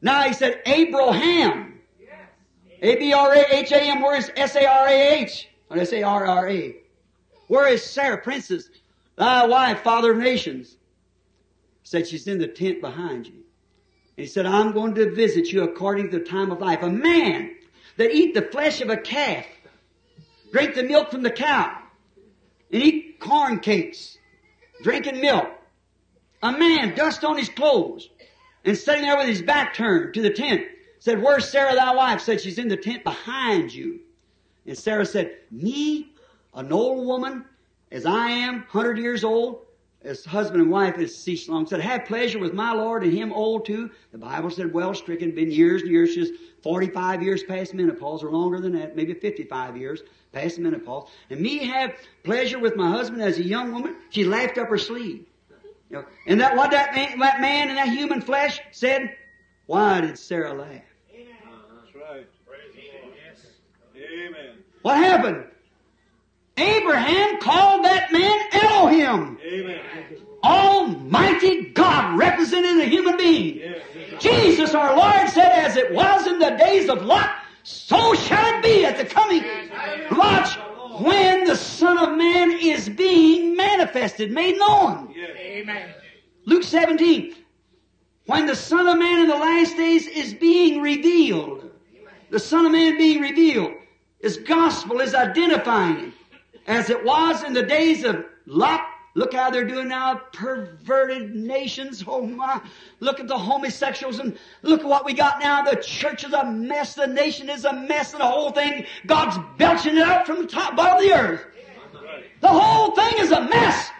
Now 0.01 0.23
he 0.23 0.33
said, 0.33 0.63
Abraham. 0.67 1.75
A-B-R-A-H-A-M. 2.83 4.03
Where 4.03 4.17
is 4.17 4.31
S-A-R-A-H? 4.37 5.49
Or 5.71 5.79
S-A-R-R-A. 5.79 6.77
Where 7.49 7.69
is 7.69 7.83
Sarah, 7.83 8.19
princess? 8.19 8.69
Thy 9.17 9.47
wife, 9.47 9.83
father 9.83 10.13
of 10.13 10.19
nations. 10.19 10.77
Said 11.83 12.07
she's 12.07 12.27
in 12.27 12.39
the 12.39 12.49
tent 12.49 12.81
behind 12.81 13.27
you. 13.27 13.33
And 13.33 14.25
he 14.25 14.27
said, 14.27 14.47
I'm 14.47 14.73
going 14.73 14.95
to 14.97 15.15
visit 15.15 15.53
you 15.53 15.63
according 15.63 16.11
to 16.11 16.19
the 16.19 16.25
time 16.25 16.51
of 16.51 16.61
life. 16.61 16.83
A 16.83 16.91
man 16.91 17.55
that 17.97 18.15
eat 18.15 18.35
the 18.35 18.43
flesh 18.43 18.81
of 18.81 18.91
a 18.91 18.97
calf, 18.97 19.47
drink 20.53 20.75
the 20.75 20.83
milk 20.83 21.11
from 21.11 21.23
the 21.23 21.31
cow, 21.31 21.79
and 22.71 22.83
eat 22.83 23.21
corn 23.21 23.61
cakes, 23.61 24.19
drinking 24.83 25.21
milk. 25.21 25.49
A 26.43 26.53
man, 26.53 26.95
dust 26.95 27.25
on 27.25 27.39
his 27.39 27.49
clothes, 27.49 28.09
and 28.65 28.77
sitting 28.77 29.03
there 29.03 29.17
with 29.17 29.29
his 29.29 29.43
back 29.43 29.75
turned 29.75 30.15
to 30.15 30.23
the 30.23 30.31
tent, 30.31 30.63
said, 30.99 31.23
Where's 31.23 31.49
Sarah 31.49 31.75
thy 31.75 31.95
wife? 31.95 32.21
Said, 32.21 32.41
She's 32.41 32.59
in 32.59 32.69
the 32.69 32.77
tent 32.77 33.05
behind 33.05 33.73
you. 33.73 34.01
And 34.67 34.77
Sarah 34.77 35.07
said, 35.07 35.37
Me, 35.51 36.13
an 36.55 36.73
old 36.73 37.07
woman, 37.07 37.45
as 37.91 38.05
I 38.05 38.29
am, 38.29 38.63
hundred 38.63 38.99
years 38.99 39.25
old, 39.25 39.61
as 40.03 40.25
husband 40.25 40.63
and 40.63 40.71
wife 40.71 40.99
is 40.99 41.17
ceased 41.17 41.49
long, 41.49 41.67
said, 41.67 41.81
Have 41.81 42.05
pleasure 42.05 42.39
with 42.39 42.53
my 42.53 42.73
Lord 42.73 43.03
and 43.03 43.13
him 43.13 43.33
old 43.33 43.67
too. 43.67 43.91
The 44.13 44.19
Bible 44.19 44.51
said, 44.51 44.73
well 44.73 44.95
stricken, 44.95 45.35
been 45.35 45.51
years 45.51 45.83
and 45.83 45.91
years, 45.91 46.13
she's 46.13 46.31
45 46.63 47.23
years 47.23 47.43
past 47.43 47.75
menopause, 47.75 48.23
or 48.23 48.31
longer 48.31 48.61
than 48.61 48.73
that, 48.73 48.97
maybe 48.97 49.15
55 49.15 49.77
years 49.77 50.03
past 50.33 50.59
menopause. 50.59 51.09
And 51.31 51.41
me 51.41 51.59
have 51.67 51.95
pleasure 52.23 52.59
with 52.59 52.77
my 52.77 52.91
husband 52.91 53.23
as 53.23 53.39
a 53.39 53.45
young 53.45 53.73
woman. 53.73 53.97
She 54.11 54.25
laughed 54.25 54.59
up 54.59 54.69
her 54.69 54.79
sleeve. 54.79 55.27
You 55.91 55.99
know, 55.99 56.05
and 56.27 56.41
that 56.41 56.57
what 56.57 56.73
that 56.73 56.95
man, 56.95 57.19
that 57.21 57.41
man 57.41 57.71
in 57.71 57.77
that 57.77 57.89
human 57.89 58.21
flesh 58.21 58.61
said, 58.73 59.17
why 59.67 60.01
did 60.01 60.19
Sarah 60.19 60.55
laugh? 60.55 60.69
That's 60.69 61.95
right. 61.95 62.27
Amen. 63.97 64.59
What 64.83 64.97
happened? 64.99 65.45
Abraham 66.57 67.41
called 67.41 67.85
that 67.85 68.13
man 68.13 68.41
Elohim. 68.53 69.39
Amen. 69.45 69.81
Almighty 70.43 71.71
God 71.71 72.19
represented 72.19 72.81
a 72.81 72.89
human 72.89 73.17
being. 73.17 73.75
Jesus 74.19 74.75
our 74.75 74.97
Lord 74.97 75.29
said, 75.31 75.53
as 75.53 75.77
it 75.77 75.93
was 75.93 76.27
in 76.27 76.39
the 76.39 76.51
days 76.51 76.89
of 76.89 77.05
Lot, 77.05 77.31
so 77.63 78.15
shall 78.15 78.59
it 78.59 78.63
be 78.63 78.85
at 78.85 78.97
the 78.97 79.05
coming. 79.05 79.43
Watch 80.13 80.57
when 81.01 81.45
the 81.45 81.57
Son 81.57 81.99
of 81.99 82.17
Man 82.17 82.51
is 82.53 82.89
being 82.89 83.57
manifested, 83.57 84.31
made 84.31 84.59
known. 84.59 85.15
Amen. 85.39 85.95
Luke 86.45 86.65
17. 86.65 87.35
When 88.27 88.47
the 88.47 88.57
Son 88.57 88.89
of 88.89 88.99
Man 88.99 89.21
in 89.21 89.29
the 89.29 89.37
last 89.37 89.77
days 89.77 90.07
is 90.07 90.35
being 90.35 90.81
revealed, 90.83 91.71
the 92.31 92.39
Son 92.39 92.67
of 92.67 92.73
Man 92.73 92.97
being 92.99 93.21
revealed, 93.21 93.73
His 94.21 94.39
gospel 94.39 95.01
is 95.01 95.15
identifying 95.15 95.97
Him. 95.97 96.13
As 96.67 96.91
it 96.91 97.05
was 97.05 97.45
in 97.45 97.53
the 97.53 97.63
days 97.63 98.05
of 98.05 98.25
Lot, 98.47 98.85
look 99.17 99.33
how 99.33 99.51
they're 99.51 99.67
doing 99.67 99.89
now, 99.89 100.21
perverted 100.33 101.35
nations, 101.35 102.05
oh 102.07 102.27
my, 102.27 102.61
look 103.01 103.19
at 103.19 103.27
the 103.27 103.37
homosexuals 103.37 104.19
and 104.19 104.39
look 104.63 104.81
at 104.81 104.87
what 104.87 105.07
we 105.07 105.15
got 105.15 105.41
now, 105.41 105.63
the 105.63 105.75
church 105.77 106.23
is 106.23 106.35
a 106.35 106.45
mess, 106.45 106.95
the 106.95 107.07
nation 107.07 107.49
is 107.49 107.65
a 107.65 107.73
mess, 107.73 108.13
and 108.13 108.21
the 108.21 108.27
whole 108.27 108.51
thing, 108.51 108.85
God's 109.07 109.39
belching 109.57 109.97
it 109.97 110.03
out 110.03 110.27
from 110.27 110.43
the 110.43 110.47
top, 110.47 110.77
bottom 110.77 110.99
of 110.99 111.03
the 111.03 111.15
earth. 111.15 111.47
The 112.43 112.49
whole 112.49 112.95
thing 112.95 113.15
is 113.19 113.33
a 113.33 113.41
mess 113.41 113.91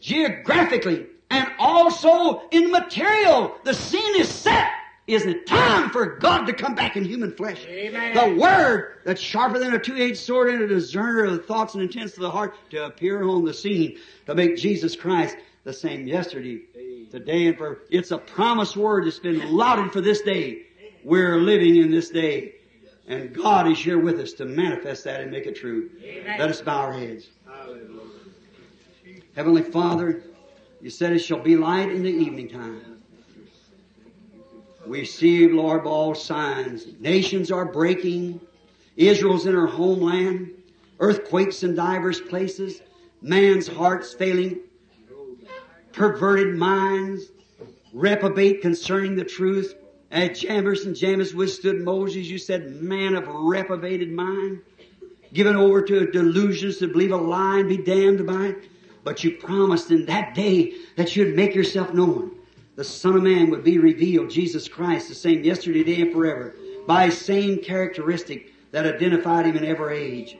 geographically 0.00 1.06
and 1.30 1.46
also 1.58 2.48
in 2.50 2.70
material. 2.70 3.54
The 3.64 3.74
scene 3.74 4.18
is 4.18 4.28
set. 4.28 4.70
Isn't 5.12 5.28
it 5.28 5.46
time 5.46 5.90
for 5.90 6.16
God 6.16 6.46
to 6.46 6.52
come 6.52 6.74
back 6.74 6.96
in 6.96 7.04
human 7.04 7.32
flesh? 7.32 7.64
Amen. 7.66 8.14
The 8.14 8.40
Word 8.40 8.98
that's 9.04 9.20
sharper 9.20 9.58
than 9.58 9.74
a 9.74 9.78
two-edged 9.78 10.16
sword 10.16 10.54
and 10.54 10.62
a 10.62 10.66
discerner 10.66 11.24
of 11.24 11.32
the 11.32 11.38
thoughts 11.38 11.74
and 11.74 11.82
intents 11.82 12.14
of 12.14 12.20
the 12.22 12.30
heart 12.30 12.54
to 12.70 12.86
appear 12.86 13.22
on 13.22 13.44
the 13.44 13.52
scene 13.52 13.98
to 14.26 14.34
make 14.34 14.56
Jesus 14.56 14.96
Christ 14.96 15.36
the 15.64 15.72
same 15.72 16.06
yesterday, 16.08 16.62
today, 17.10 17.46
and 17.46 17.58
for 17.58 17.82
it's 17.90 18.10
a 18.10 18.18
promised 18.18 18.76
word 18.76 19.06
that's 19.06 19.18
been 19.18 19.52
lauded 19.52 19.92
for 19.92 20.00
this 20.00 20.22
day. 20.22 20.62
We're 21.04 21.38
living 21.38 21.76
in 21.76 21.90
this 21.90 22.10
day. 22.10 22.54
And 23.06 23.34
God 23.34 23.70
is 23.70 23.78
here 23.78 23.98
with 23.98 24.18
us 24.20 24.32
to 24.34 24.44
manifest 24.44 25.04
that 25.04 25.20
and 25.20 25.30
make 25.30 25.46
it 25.46 25.56
true. 25.56 25.90
Let 26.38 26.48
us 26.48 26.62
bow 26.62 26.78
our 26.78 26.92
heads. 26.92 27.28
Heavenly 29.34 29.62
Father, 29.62 30.22
you 30.80 30.88
said 30.88 31.12
it 31.12 31.18
shall 31.18 31.40
be 31.40 31.56
light 31.56 31.90
in 31.90 32.02
the 32.02 32.10
evening 32.10 32.48
time. 32.48 32.91
We 34.86 35.04
see, 35.04 35.48
Lord, 35.48 35.86
all 35.86 36.14
signs. 36.14 36.86
Nations 36.98 37.52
are 37.52 37.64
breaking. 37.64 38.40
Israel's 38.96 39.46
in 39.46 39.54
her 39.54 39.66
homeland. 39.66 40.50
Earthquakes 40.98 41.62
in 41.62 41.74
divers 41.74 42.20
places. 42.20 42.80
Man's 43.20 43.68
heart's 43.68 44.12
failing. 44.12 44.58
Perverted 45.92 46.56
minds. 46.56 47.30
Reprobate 47.92 48.60
concerning 48.60 49.14
the 49.14 49.24
truth. 49.24 49.74
As 50.10 50.40
Jambres 50.40 50.84
and 50.84 50.96
Jannes 50.96 51.32
withstood 51.32 51.80
Moses, 51.80 52.26
you 52.26 52.38
said, 52.38 52.82
man 52.82 53.14
of 53.14 53.28
reprobated 53.28 54.10
mind. 54.10 54.60
Given 55.32 55.56
over 55.56 55.80
to 55.82 56.10
delusions 56.10 56.78
to 56.78 56.88
believe 56.88 57.12
a 57.12 57.16
lie 57.16 57.60
and 57.60 57.68
be 57.68 57.78
damned 57.78 58.26
by 58.26 58.46
it. 58.46 58.68
But 59.04 59.24
you 59.24 59.36
promised 59.38 59.90
in 59.90 60.06
that 60.06 60.34
day 60.34 60.74
that 60.96 61.16
you'd 61.16 61.34
make 61.34 61.54
yourself 61.54 61.94
known. 61.94 62.32
The 62.74 62.84
Son 62.84 63.16
of 63.16 63.22
Man 63.22 63.50
would 63.50 63.64
be 63.64 63.78
revealed, 63.78 64.30
Jesus 64.30 64.66
Christ, 64.66 65.08
the 65.08 65.14
same 65.14 65.44
yesterday, 65.44 65.84
today, 65.84 66.02
and 66.02 66.12
forever, 66.12 66.54
by 66.86 67.10
same 67.10 67.58
characteristic 67.58 68.54
that 68.70 68.86
identified 68.86 69.44
him 69.44 69.56
in 69.56 69.64
every 69.64 69.98
age. 69.98 70.38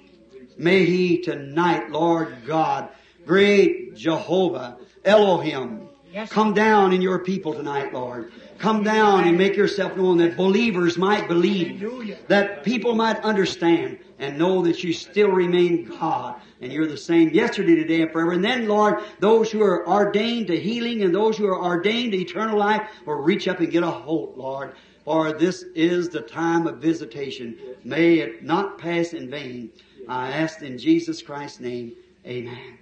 May 0.56 0.86
he 0.86 1.18
tonight, 1.18 1.90
Lord 1.90 2.34
God, 2.46 2.88
great 3.26 3.94
Jehovah, 3.94 4.78
Elohim, 5.04 5.88
come 6.30 6.54
down 6.54 6.94
in 6.94 7.02
your 7.02 7.18
people 7.18 7.52
tonight, 7.52 7.92
Lord. 7.92 8.32
Come 8.58 8.82
down 8.82 9.24
and 9.24 9.36
make 9.36 9.54
yourself 9.54 9.96
known 9.96 10.16
that 10.18 10.36
believers 10.36 10.96
might 10.96 11.28
believe, 11.28 11.84
that 12.28 12.64
people 12.64 12.94
might 12.94 13.22
understand 13.24 13.98
and 14.18 14.38
know 14.38 14.62
that 14.62 14.82
you 14.82 14.94
still 14.94 15.30
remain 15.30 15.84
God 15.84 16.40
and 16.62 16.72
you're 16.72 16.86
the 16.86 16.96
same 16.96 17.30
yesterday, 17.30 17.74
today, 17.74 18.02
and 18.02 18.12
forever. 18.12 18.32
And 18.32 18.44
then, 18.44 18.68
Lord, 18.68 19.02
those 19.18 19.50
who 19.50 19.62
are 19.62 19.86
ordained 19.86 20.46
to 20.46 20.58
healing 20.58 21.02
and 21.02 21.12
those 21.14 21.36
who 21.36 21.46
are 21.46 21.60
ordained 21.60 22.12
to 22.12 22.18
eternal 22.18 22.56
life 22.56 22.88
will 23.04 23.16
reach 23.16 23.48
up 23.48 23.58
and 23.58 23.70
get 23.70 23.82
a 23.82 23.90
hold, 23.90 24.38
Lord. 24.38 24.74
For 25.04 25.32
this 25.32 25.64
is 25.74 26.08
the 26.08 26.20
time 26.20 26.68
of 26.68 26.78
visitation. 26.78 27.58
May 27.82 28.20
it 28.20 28.44
not 28.44 28.78
pass 28.78 29.12
in 29.12 29.28
vain. 29.28 29.70
I 30.08 30.30
ask 30.30 30.62
in 30.62 30.78
Jesus 30.78 31.20
Christ's 31.20 31.58
name, 31.58 31.92
Amen. 32.24 32.78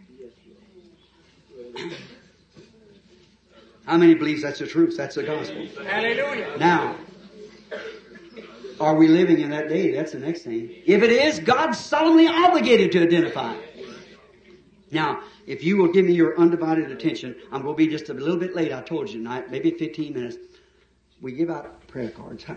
How 3.86 3.96
many 3.96 4.14
believes 4.14 4.42
that's 4.42 4.58
the 4.58 4.66
truth? 4.66 4.96
That's 4.96 5.14
the 5.14 5.22
gospel. 5.22 5.66
Hallelujah. 5.82 6.58
Now, 6.58 6.96
are 8.78 8.94
we 8.94 9.08
living 9.08 9.40
in 9.40 9.50
that 9.50 9.68
day? 9.68 9.92
That's 9.92 10.12
the 10.12 10.18
next 10.18 10.42
thing. 10.42 10.70
If 10.86 11.02
it 11.02 11.10
is, 11.10 11.38
God's 11.38 11.78
solemnly 11.78 12.28
obligated 12.28 12.92
to 12.92 13.02
identify. 13.02 13.56
Now, 14.90 15.22
if 15.46 15.62
you 15.62 15.76
will 15.76 15.92
give 15.92 16.04
me 16.04 16.12
your 16.12 16.38
undivided 16.38 16.90
attention, 16.90 17.36
I'm 17.52 17.62
going 17.62 17.74
to 17.74 17.76
be 17.76 17.86
just 17.86 18.08
a 18.08 18.14
little 18.14 18.36
bit 18.36 18.54
late. 18.54 18.72
I 18.72 18.80
told 18.82 19.08
you 19.08 19.18
tonight, 19.18 19.50
maybe 19.50 19.70
15 19.70 20.12
minutes. 20.12 20.36
We 21.20 21.32
give 21.32 21.50
out 21.50 21.86
prayer 21.86 22.10
cards. 22.10 22.44
Huh? 22.44 22.54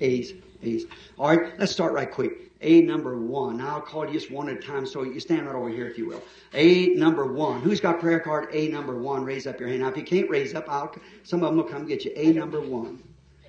A's, 0.00 0.32
A's. 0.62 0.86
All 1.18 1.36
right, 1.36 1.58
let's 1.58 1.72
start 1.72 1.92
right 1.92 2.10
quick. 2.10 2.46
A 2.62 2.80
number 2.82 3.18
one. 3.18 3.58
Now 3.58 3.76
I'll 3.76 3.80
call 3.82 4.06
you 4.06 4.14
just 4.14 4.30
one 4.30 4.48
at 4.48 4.56
a 4.56 4.60
time, 4.60 4.86
so 4.86 5.02
you 5.02 5.20
stand 5.20 5.46
right 5.46 5.54
over 5.54 5.68
here 5.68 5.86
if 5.86 5.98
you 5.98 6.06
will. 6.08 6.22
A 6.54 6.88
number 6.94 7.26
one. 7.26 7.60
Who's 7.60 7.80
got 7.80 8.00
prayer 8.00 8.18
card 8.18 8.48
A 8.52 8.68
number 8.68 8.96
one? 8.96 9.24
Raise 9.24 9.46
up 9.46 9.60
your 9.60 9.68
hand. 9.68 9.82
Now 9.82 9.88
if 9.88 9.96
you 9.96 10.02
can't 10.02 10.30
raise 10.30 10.54
up, 10.54 10.64
I'll, 10.68 10.94
some 11.22 11.42
of 11.42 11.50
them 11.50 11.56
will 11.58 11.64
come 11.64 11.86
get 11.86 12.04
you. 12.06 12.12
A 12.16 12.32
number 12.32 12.60
one. 12.60 13.02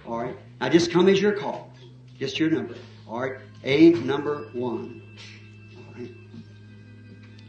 All 0.06 0.20
right. 0.20 0.36
Now 0.60 0.68
just 0.68 0.92
come 0.92 1.08
as 1.08 1.22
your 1.22 1.34
call. 1.34 1.72
Just 2.20 2.38
your 2.38 2.50
number. 2.50 2.76
All 3.08 3.22
right. 3.22 3.40
A 3.64 3.92
number 3.92 4.50
one. 4.52 5.07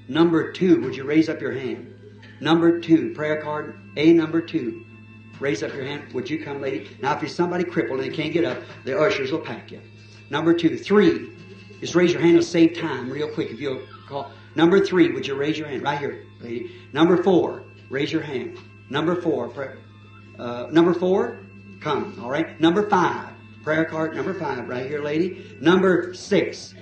Number 0.09 0.53
two. 0.53 0.81
Would 0.83 0.97
you 0.97 1.05
raise 1.05 1.29
up 1.29 1.41
your 1.41 1.53
hand? 1.53 1.95
Number 2.41 2.81
two. 2.81 3.13
Prayer 3.15 3.41
card 3.43 3.79
A 3.97 4.13
number 4.13 4.41
two. 4.41 4.85
Raise 5.41 5.63
up 5.63 5.73
your 5.75 5.85
hand. 5.85 6.13
Would 6.15 6.29
you 6.29 6.43
come, 6.43 6.61
lady? 6.61 6.91
Now, 7.01 7.15
if 7.15 7.23
you're 7.23 7.29
somebody 7.29 7.63
crippled 7.65 8.01
and 8.01 8.11
they 8.11 8.17
can't 8.17 8.33
get 8.33 8.45
up, 8.45 8.59
the 8.85 8.99
ushers 8.99 9.31
will 9.31 9.41
pack 9.41 9.71
you. 9.71 9.81
Number 10.31 10.53
two. 10.55 10.77
Three. 10.79 11.31
Just 11.81 11.95
raise 11.95 12.13
your 12.13 12.21
hand 12.23 12.37
to 12.37 12.43
save 12.43 12.77
time 12.77 13.09
real 13.11 13.29
quick 13.29 13.51
if 13.51 13.61
you'll 13.61 13.87
call. 14.09 14.33
Number 14.57 14.85
three. 14.85 15.13
Would 15.13 15.27
you 15.27 15.35
raise 15.35 15.57
your 15.59 15.69
hand? 15.69 15.83
Right 15.83 15.99
here, 15.99 16.25
lady. 16.41 16.73
Number 16.93 17.23
four. 17.23 17.63
Raise 17.91 18.11
your 18.11 18.23
hand. 18.23 18.59
Number 18.91 19.21
four. 19.21 19.53
Uh, 20.39 20.67
number 20.71 20.95
four. 20.95 21.39
Come. 21.81 22.19
All 22.23 22.31
right. 22.31 22.59
Number 22.61 22.89
five. 22.89 23.29
prayer 23.63 23.85
card 23.85 24.15
number 24.15 24.33
five, 24.35 24.67
right 24.69 24.87
here, 24.87 25.03
lady. 25.03 25.57
Number 25.61 26.15
six. 26.15 26.75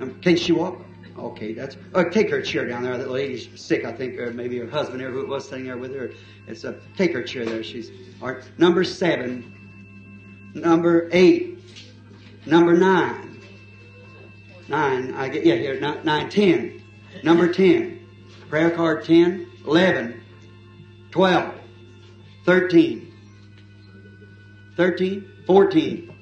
Um, 0.00 0.20
can 0.20 0.36
she 0.36 0.52
walk? 0.52 0.85
Okay, 1.18 1.54
that's. 1.54 1.76
Uh, 1.94 2.04
take 2.04 2.30
her 2.30 2.42
chair 2.42 2.66
down 2.68 2.82
there. 2.82 2.96
That 2.98 3.10
lady's 3.10 3.48
sick, 3.60 3.84
I 3.84 3.92
think, 3.92 4.18
or 4.18 4.30
maybe 4.32 4.58
her 4.58 4.68
husband 4.68 5.02
or 5.02 5.10
who 5.10 5.20
it 5.20 5.28
was 5.28 5.48
sitting 5.48 5.64
there 5.64 5.78
with 5.78 5.94
her. 5.94 6.10
It's 6.46 6.64
a. 6.64 6.78
Take 6.96 7.12
her 7.12 7.22
chair 7.22 7.44
there. 7.44 7.62
She's. 7.62 7.90
All 8.20 8.32
right. 8.32 8.44
Number 8.58 8.84
seven. 8.84 9.52
Number 10.54 11.08
eight. 11.12 11.58
Number 12.44 12.76
nine. 12.76 13.40
Nine. 14.68 15.14
I 15.14 15.28
get. 15.28 15.44
Yeah, 15.46 15.54
here. 15.54 15.80
Nine, 15.80 16.04
nine 16.04 16.28
ten. 16.28 16.82
Number 17.22 17.52
ten. 17.52 18.06
Prayer 18.50 18.70
card 18.70 19.04
ten. 19.04 19.50
Eleven. 19.64 20.20
Twelve. 21.10 21.54
Thirteen. 22.44 23.12
Thirteen. 24.76 25.30
Fourteen. 25.46 26.12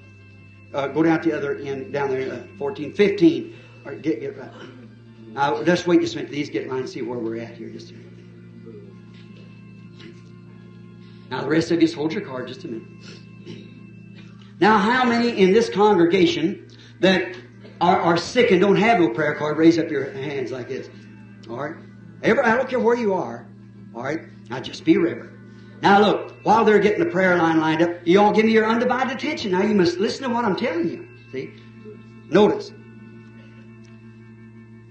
Uh, 0.75 0.89
go 0.89 1.05
down 1.05 1.23
to 1.23 1.31
the 1.31 1.37
other 1.37 1.57
end, 1.59 1.93
down 1.93 2.11
there, 2.11 2.33
uh, 2.33 2.41
14, 2.59 2.93
15. 2.95 3.57
All 3.85 3.93
right, 3.93 4.03
get, 4.03 4.19
get 4.19 4.37
right. 4.37 4.51
Uh, 5.37 5.51
now, 5.51 5.57
let's 5.57 5.87
wait 5.87 6.01
just 6.01 6.15
a 6.15 6.19
minute. 6.19 6.31
These 6.31 6.51
get 6.51 6.65
in 6.65 6.69
line 6.69 6.81
and 6.81 6.89
see 6.89 7.03
where 7.03 7.19
we're 7.19 7.41
at 7.41 7.57
here. 7.57 7.69
Just 7.69 7.91
a 7.91 7.95
minute. 7.95 8.11
Now, 11.31 11.43
the 11.43 11.49
rest 11.49 11.71
of 11.71 11.81
you, 11.81 11.87
just 11.87 11.95
hold 11.95 12.13
your 12.13 12.23
card 12.23 12.49
just 12.49 12.65
a 12.65 12.69
minute. 12.69 12.89
Now, 14.61 14.79
how 14.79 15.05
many 15.05 15.31
in 15.31 15.53
this 15.53 15.69
congregation 15.69 16.69
that 17.01 17.37
are, 17.81 18.01
are 18.01 18.17
sick 18.17 18.51
and 18.51 18.61
don't 18.61 18.77
have 18.77 19.01
no 19.01 19.11
prayer 19.11 19.35
card, 19.35 19.57
raise 19.57 19.79
up 19.79 19.91
your 19.91 20.11
hands 20.13 20.51
like 20.51 20.69
this. 20.69 20.89
All 21.49 21.57
right? 21.57 21.77
Every, 22.23 22.43
I 22.43 22.57
don't 22.57 22.69
care 22.69 22.81
where 22.81 22.97
you 22.97 23.15
are. 23.15 23.47
All 23.95 24.03
right? 24.03 24.21
Now, 24.49 24.61
just 24.61 24.85
be 24.85 24.97
reverent. 24.97 25.33
Now, 25.83 26.01
look, 26.01 26.37
while 26.45 26.65
they're 26.65 26.79
getting 26.79 27.01
the 27.01 27.11
prayer 27.11 27.37
line 27.37 27.61
lined 27.61 27.83
up, 27.83 27.91
you 28.05 28.21
all 28.21 28.33
give 28.33 28.47
me 28.47 28.53
your 28.53 28.67
undivided 28.67 29.17
attention. 29.17 29.53
Now, 29.53 29.63
you 29.63 29.75
must 29.75 29.99
listen 29.99 30.29
to 30.29 30.35
what 30.35 30.45
I'm 30.45 30.57
telling 30.57 30.89
you. 30.89 31.09
See? 31.33 31.53
Notice. 32.31 32.73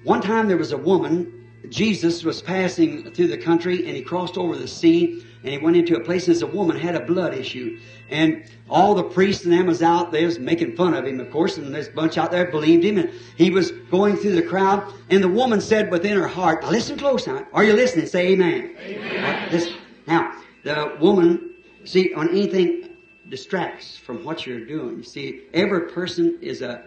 One 0.04 0.22
time 0.22 0.48
there 0.48 0.58
was 0.58 0.72
a 0.72 0.78
woman, 0.78 1.50
Jesus 1.70 2.24
was 2.24 2.42
passing 2.42 3.12
through 3.14 3.30
the 3.30 3.38
country 3.38 3.86
and 3.86 3.96
he 3.96 4.02
crossed 4.02 4.38
over 4.38 4.56
the 4.56 4.68
sea 4.68 5.24
and 5.44 5.52
he 5.52 5.58
went 5.58 5.78
into 5.78 5.96
a 5.96 6.00
place 6.00 6.28
and 6.28 6.36
this 6.36 6.44
woman 6.44 6.78
had 6.78 6.96
a 6.96 7.06
blood 7.06 7.34
issue. 7.34 7.80
And 8.10 8.46
all 8.70 8.96
the 8.96 9.04
priests 9.04 9.46
and 9.46 9.54
them 9.54 9.68
was 9.68 9.82
out 9.82 10.12
there 10.12 10.26
was 10.26 10.40
making 10.40 10.76
fun 10.76 10.94
of 10.94 11.06
him, 11.06 11.20
of 11.20 11.32
course, 11.32 11.58
and 11.58 11.74
this 11.74 11.88
bunch 11.88 12.18
out 12.18 12.32
there 12.32 12.52
believed 12.52 12.84
him 12.84 12.98
and 12.98 13.10
he 13.38 13.50
was 13.50 13.72
going 13.92 14.18
through 14.18 14.36
the 14.36 14.42
crowd 14.42 14.94
and 15.10 15.24
the 15.24 15.30
woman 15.30 15.62
said 15.62 15.90
within 15.90 16.18
her 16.18 16.28
heart, 16.28 16.66
listen 16.66 16.98
close 16.98 17.26
now. 17.26 17.48
Are 17.54 17.64
you 17.64 17.74
listening? 17.74 18.08
Say 18.08 18.34
amen. 18.34 18.76
Amen. 18.80 19.74
Now, 20.06 20.36
the 20.64 20.98
woman, 21.00 21.52
see, 21.86 22.14
on 22.14 22.30
anything 22.30 22.90
distracts 23.30 23.98
from 23.98 24.24
what 24.24 24.46
you're 24.46 24.66
doing. 24.66 24.98
You 24.98 25.04
see, 25.04 25.44
every 25.54 25.90
person 25.90 26.38
is 26.42 26.62
a, 26.62 26.84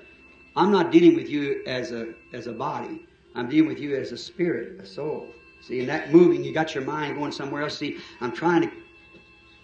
I'm 0.56 0.72
not 0.72 0.90
dealing 0.90 1.14
with 1.14 1.28
you 1.28 1.62
as 1.66 1.92
a, 1.92 2.14
as 2.32 2.46
a 2.46 2.52
body. 2.52 3.06
I'm 3.34 3.48
dealing 3.48 3.68
with 3.68 3.78
you 3.78 3.94
as 3.96 4.12
a 4.12 4.16
spirit, 4.16 4.80
a 4.80 4.86
soul. 4.86 5.28
See, 5.60 5.80
in 5.80 5.86
that 5.86 6.12
moving, 6.12 6.42
you 6.42 6.52
got 6.52 6.74
your 6.74 6.84
mind 6.84 7.16
going 7.16 7.32
somewhere 7.32 7.62
else. 7.62 7.76
See, 7.76 7.98
I'm 8.20 8.32
trying 8.32 8.62
to 8.62 8.70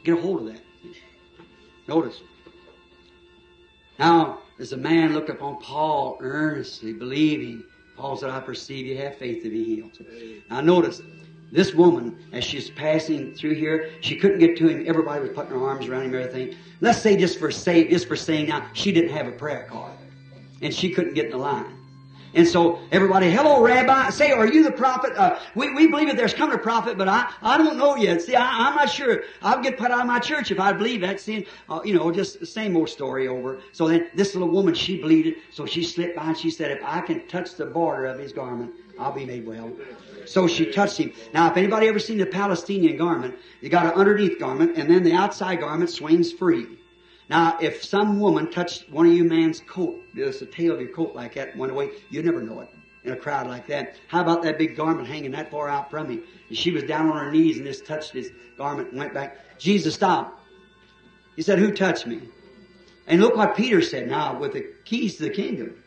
get 0.05 0.19
a 0.19 0.21
hold 0.21 0.41
of 0.41 0.47
that. 0.47 0.61
Notice. 1.89 2.21
Now, 3.99 4.41
as 4.59 4.73
a 4.73 4.77
man 4.77 5.15
looked 5.15 5.31
upon 5.31 5.61
Paul 5.61 6.19
earnestly, 6.21 6.93
believing, 6.93 7.65
Paul 7.97 8.17
said, 8.17 8.31
I 8.31 8.41
perceive 8.41 8.87
you 8.87 8.97
have 8.99 9.17
faith 9.17 9.43
to 9.45 9.51
be 9.51 9.65
healed. 9.65 9.99
Now 10.51 10.61
notice, 10.61 11.01
this 11.51 11.75
woman, 11.75 12.19
as 12.33 12.45
she's 12.45 12.71
passing 12.71 13.35
through 13.35 13.55
here, 13.55 13.91
she 14.01 14.17
couldn't 14.17 14.39
get 14.39 14.57
to 14.59 14.69
him. 14.69 14.85
Everybody 14.87 15.21
was 15.21 15.31
putting 15.31 15.51
their 15.51 15.67
arms 15.67 15.87
around 15.87 16.05
him 16.05 16.15
everything. 16.15 16.57
Let's 16.81 16.99
say 16.99 17.17
just 17.17 17.39
for 17.39 17.51
say, 17.51 17.89
just 17.89 18.09
for 18.09 18.17
saying 18.17 18.49
now, 18.49 18.67
she 18.73 18.91
didn't 18.93 19.11
have 19.11 19.27
a 19.27 19.33
prayer 19.33 19.67
card. 19.71 19.93
And 20.63 20.73
she 20.73 20.91
couldn't 20.91 21.15
get 21.15 21.27
in 21.27 21.33
the 21.33 21.39
line. 21.39 21.79
And 22.35 22.49
so 22.49 22.79
everybody, 22.91 23.31
hello, 23.31 23.63
Rabbi. 23.63 24.09
Say, 24.09 24.33
are 24.33 24.47
you 24.47 24.65
the 24.65 24.73
prophet? 24.73 25.13
Uh, 25.15 25.39
we, 25.55 25.75
we 25.75 25.89
believe 25.89 26.09
that 26.09 26.17
there's 26.17 26.33
coming 26.33 26.55
a 26.55 26.59
prophet, 26.59 26.97
but 26.97 27.07
I, 27.07 27.31
I 27.43 27.59
don't 27.59 27.77
know 27.77 27.95
yet. 27.97 28.23
See, 28.23 28.35
I, 28.35 28.69
I'm 28.69 28.75
not 28.75 28.89
sure. 28.89 29.25
I'll 29.43 29.61
get 29.61 29.77
put 29.77 29.91
out 29.91 30.01
of 30.01 30.07
my 30.07 30.19
church 30.19 30.51
if 30.51 30.59
I 30.59 30.73
believe 30.73 31.03
that. 31.03 31.21
See, 31.21 31.47
uh, 31.69 31.81
you 31.85 31.93
know, 31.93 32.11
just 32.11 32.41
the 32.41 32.47
same 32.47 32.75
old 32.75 32.89
story 32.89 33.29
over. 33.29 33.61
So 33.73 33.87
then 33.87 34.09
this 34.15 34.35
little 34.35 34.49
woman, 34.49 34.73
she 34.73 34.99
believed 34.99 35.27
it. 35.27 35.37
So 35.51 35.67
she 35.67 35.85
slipped 35.85 36.17
by 36.17 36.29
and 36.29 36.39
she 36.39 36.51
said, 36.51 36.71
if 36.71 36.83
I 36.83 37.03
can 37.03 37.27
touch 37.29 37.55
the 37.57 37.67
border 37.67 38.07
of 38.07 38.19
his 38.19 38.33
garment, 38.33 38.73
I'll 38.99 39.13
be 39.13 39.27
made 39.27 39.47
well. 39.47 39.71
So 40.25 40.49
she 40.49 40.73
touched 40.73 40.97
him. 40.99 41.13
Now, 41.35 41.51
if 41.51 41.57
anybody 41.59 41.89
ever 41.89 41.99
seen 41.99 42.17
the 42.17 42.27
Palestinian 42.27 42.97
garment, 42.97 43.35
you 43.61 43.69
got 43.69 43.87
an 43.87 43.93
underneath 43.93 44.39
garment, 44.39 44.79
and 44.79 44.89
then 44.89 45.03
the 45.03 45.13
outside 45.13 45.61
garment 45.61 45.91
swings 45.91 46.33
free. 46.33 46.79
Now, 47.33 47.57
if 47.63 47.83
some 47.83 48.21
woman 48.21 48.51
touched 48.51 48.91
one 48.91 49.07
of 49.07 49.13
you 49.15 49.25
man's 49.25 49.61
coat, 49.61 49.99
just 50.15 50.41
the 50.41 50.45
tail 50.45 50.75
of 50.75 50.83
your 50.83 50.91
coat 50.91 51.15
like 51.15 51.33
that, 51.37 51.57
went 51.57 51.73
away, 51.73 51.93
you'd 52.11 52.27
never 52.27 52.43
know 52.43 52.61
it 52.61 52.69
in 53.05 53.13
a 53.15 53.17
crowd 53.17 53.47
like 53.47 53.67
that. 53.69 53.97
How 54.09 54.21
about 54.21 54.43
that 54.43 54.59
big 54.59 54.77
garment 54.77 55.09
hanging 55.09 55.31
that 55.31 55.51
far 55.51 55.67
out 55.67 55.91
from 55.91 56.11
him? 56.11 56.25
And 56.51 56.59
she 56.59 56.73
was 56.73 56.83
down 56.83 57.09
on 57.09 57.17
her 57.17 57.33
knees 57.33 57.57
and 57.57 57.65
just 57.65 57.87
touched 57.87 58.13
his 58.13 58.31
garment 58.59 58.91
and 58.91 58.99
went 58.99 59.15
back. 59.15 59.39
Jesus 59.59 59.95
stopped. 59.95 60.43
He 61.35 61.41
said, 61.41 61.59
Who 61.59 61.73
touched 61.73 62.07
me? 62.07 62.21
And 63.07 63.23
look 63.23 63.35
what 63.35 63.57
Peter 63.57 63.81
said 63.81 64.11
now 64.11 64.39
with 64.39 64.53
the 64.53 64.71
keys 64.85 65.17
to 65.17 65.23
the 65.23 65.31
kingdom. 65.31 65.83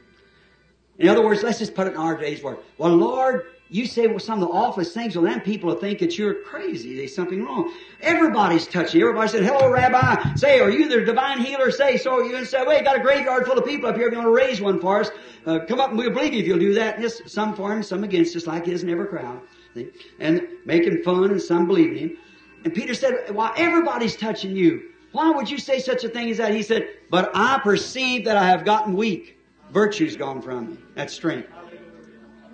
In 0.97 1.09
other 1.09 1.23
words, 1.23 1.43
let's 1.43 1.59
just 1.59 1.75
put 1.75 1.85
it 1.85 1.91
in 1.91 1.97
our 1.97 2.17
day's 2.17 2.41
word. 2.41 2.57
Well, 2.79 2.95
Lord, 2.95 3.45
you 3.69 3.85
say 3.85 4.07
well, 4.07 4.19
some 4.19 4.41
of 4.41 4.47
the 4.47 4.53
awfulest 4.53 4.93
things, 4.93 5.15
well 5.15 5.25
then 5.25 5.41
people 5.41 5.69
will 5.69 5.79
think 5.79 5.99
that 5.99 6.17
you're 6.17 6.35
crazy. 6.35 6.95
There's 6.95 7.15
something 7.15 7.43
wrong. 7.43 7.73
Everybody's 8.01 8.67
touching. 8.67 9.01
Everybody 9.01 9.27
said, 9.29 9.43
hello 9.43 9.69
Rabbi. 9.69 10.35
Say, 10.35 10.59
are 10.59 10.69
you 10.69 10.87
the 10.87 11.01
divine 11.01 11.39
healer? 11.39 11.71
Say, 11.71 11.97
so 11.97 12.21
you. 12.21 12.35
And 12.35 12.47
say, 12.47 12.63
well, 12.63 12.81
got 12.83 12.97
a 12.97 12.99
graveyard 12.99 13.45
full 13.45 13.57
of 13.57 13.65
people 13.65 13.89
up 13.89 13.95
here. 13.95 14.07
If 14.07 14.11
you 14.13 14.19
want 14.19 14.27
to 14.27 14.33
raise 14.35 14.61
one 14.61 14.79
for 14.79 15.01
us, 15.01 15.09
uh, 15.45 15.59
come 15.67 15.79
up 15.79 15.89
and 15.89 15.97
we'll 15.97 16.11
believe 16.11 16.33
you 16.33 16.39
if 16.41 16.47
you'll 16.47 16.59
do 16.59 16.73
that. 16.75 16.95
And 16.95 17.03
just 17.03 17.29
some 17.29 17.55
for 17.55 17.73
him, 17.73 17.81
some 17.81 18.03
against, 18.03 18.33
just 18.33 18.47
like 18.47 18.65
his 18.65 18.83
in 18.83 18.89
every 18.89 19.07
crowd. 19.07 19.41
See? 19.73 19.89
And 20.19 20.47
making 20.65 21.03
fun 21.03 21.31
and 21.31 21.41
some 21.41 21.67
believing 21.67 21.97
him. 21.97 22.17
And 22.63 22.73
Peter 22.73 22.93
said, 22.93 23.33
why 23.33 23.53
everybody's 23.57 24.15
touching 24.15 24.55
you. 24.55 24.91
Why 25.11 25.29
would 25.29 25.49
you 25.49 25.57
say 25.57 25.79
such 25.79 26.03
a 26.03 26.09
thing 26.09 26.29
as 26.29 26.37
that? 26.37 26.53
He 26.53 26.61
said, 26.61 26.89
but 27.09 27.31
I 27.33 27.59
perceive 27.63 28.25
that 28.25 28.37
I 28.37 28.47
have 28.47 28.65
gotten 28.65 28.95
weak. 28.95 29.37
Virtue's 29.71 30.17
gone 30.17 30.41
from 30.41 30.71
me. 30.71 30.77
That's 30.93 31.13
strength. 31.13 31.49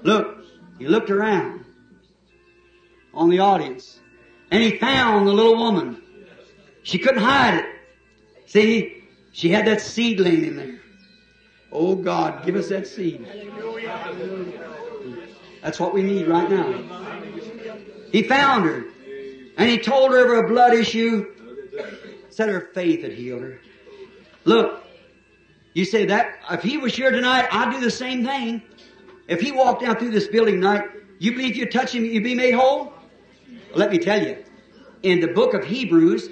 Look, 0.04 0.41
he 0.82 0.88
looked 0.88 1.12
around 1.12 1.64
on 3.14 3.30
the 3.30 3.38
audience 3.38 4.00
and 4.50 4.64
he 4.64 4.80
found 4.80 5.28
the 5.28 5.32
little 5.32 5.56
woman. 5.56 6.02
She 6.82 6.98
couldn't 6.98 7.22
hide 7.22 7.60
it. 7.60 7.66
See, 8.48 9.04
she 9.32 9.50
had 9.50 9.68
that 9.68 9.80
seed 9.80 10.20
laying 10.20 10.44
in 10.44 10.56
there. 10.56 10.80
Oh 11.72 11.94
God, 11.94 12.44
give 12.48 12.56
us 12.56 12.70
that 12.70 12.88
seed. 12.88 13.28
That's 15.62 15.80
what 15.80 15.94
we 15.94 16.02
need 16.02 16.28
right 16.28 16.50
now. 16.50 16.74
He 18.12 18.24
found 18.24 18.66
her 18.66 18.84
and 19.58 19.70
he 19.70 19.78
told 19.78 20.10
her 20.14 20.24
of 20.24 20.30
her 20.30 20.48
blood 20.48 20.74
issue. 20.74 21.28
Said 22.32 22.50
her 22.50 22.72
faith 22.74 23.04
had 23.04 23.12
healed 23.12 23.44
her. 23.44 23.60
Look, 24.46 24.84
you 25.76 25.86
say 25.86 26.06
that 26.08 26.40
if 26.50 26.64
he 26.64 26.80
was 26.80 26.96
here 26.96 27.12
tonight, 27.12 27.48
I'd 27.52 27.72
do 27.72 27.80
the 27.80 27.92
same 27.92 28.26
thing. 28.26 28.64
If 29.32 29.40
he 29.40 29.54
walked 29.54 29.82
down 29.82 29.96
through 29.96 30.12
this 30.12 30.28
building 30.28 30.56
tonight, 30.56 30.90
you 31.18 31.32
believe 31.32 31.56
you 31.56 31.66
touch 31.66 31.96
him, 31.96 32.04
you'd 32.04 32.22
be 32.22 32.36
made 32.36 32.52
whole? 32.52 32.92
Let 33.74 33.90
me 33.90 33.98
tell 33.98 34.22
you, 34.22 34.44
in 35.04 35.22
the 35.22 35.30
book 35.30 35.54
of 35.54 35.64
Hebrews, 35.64 36.30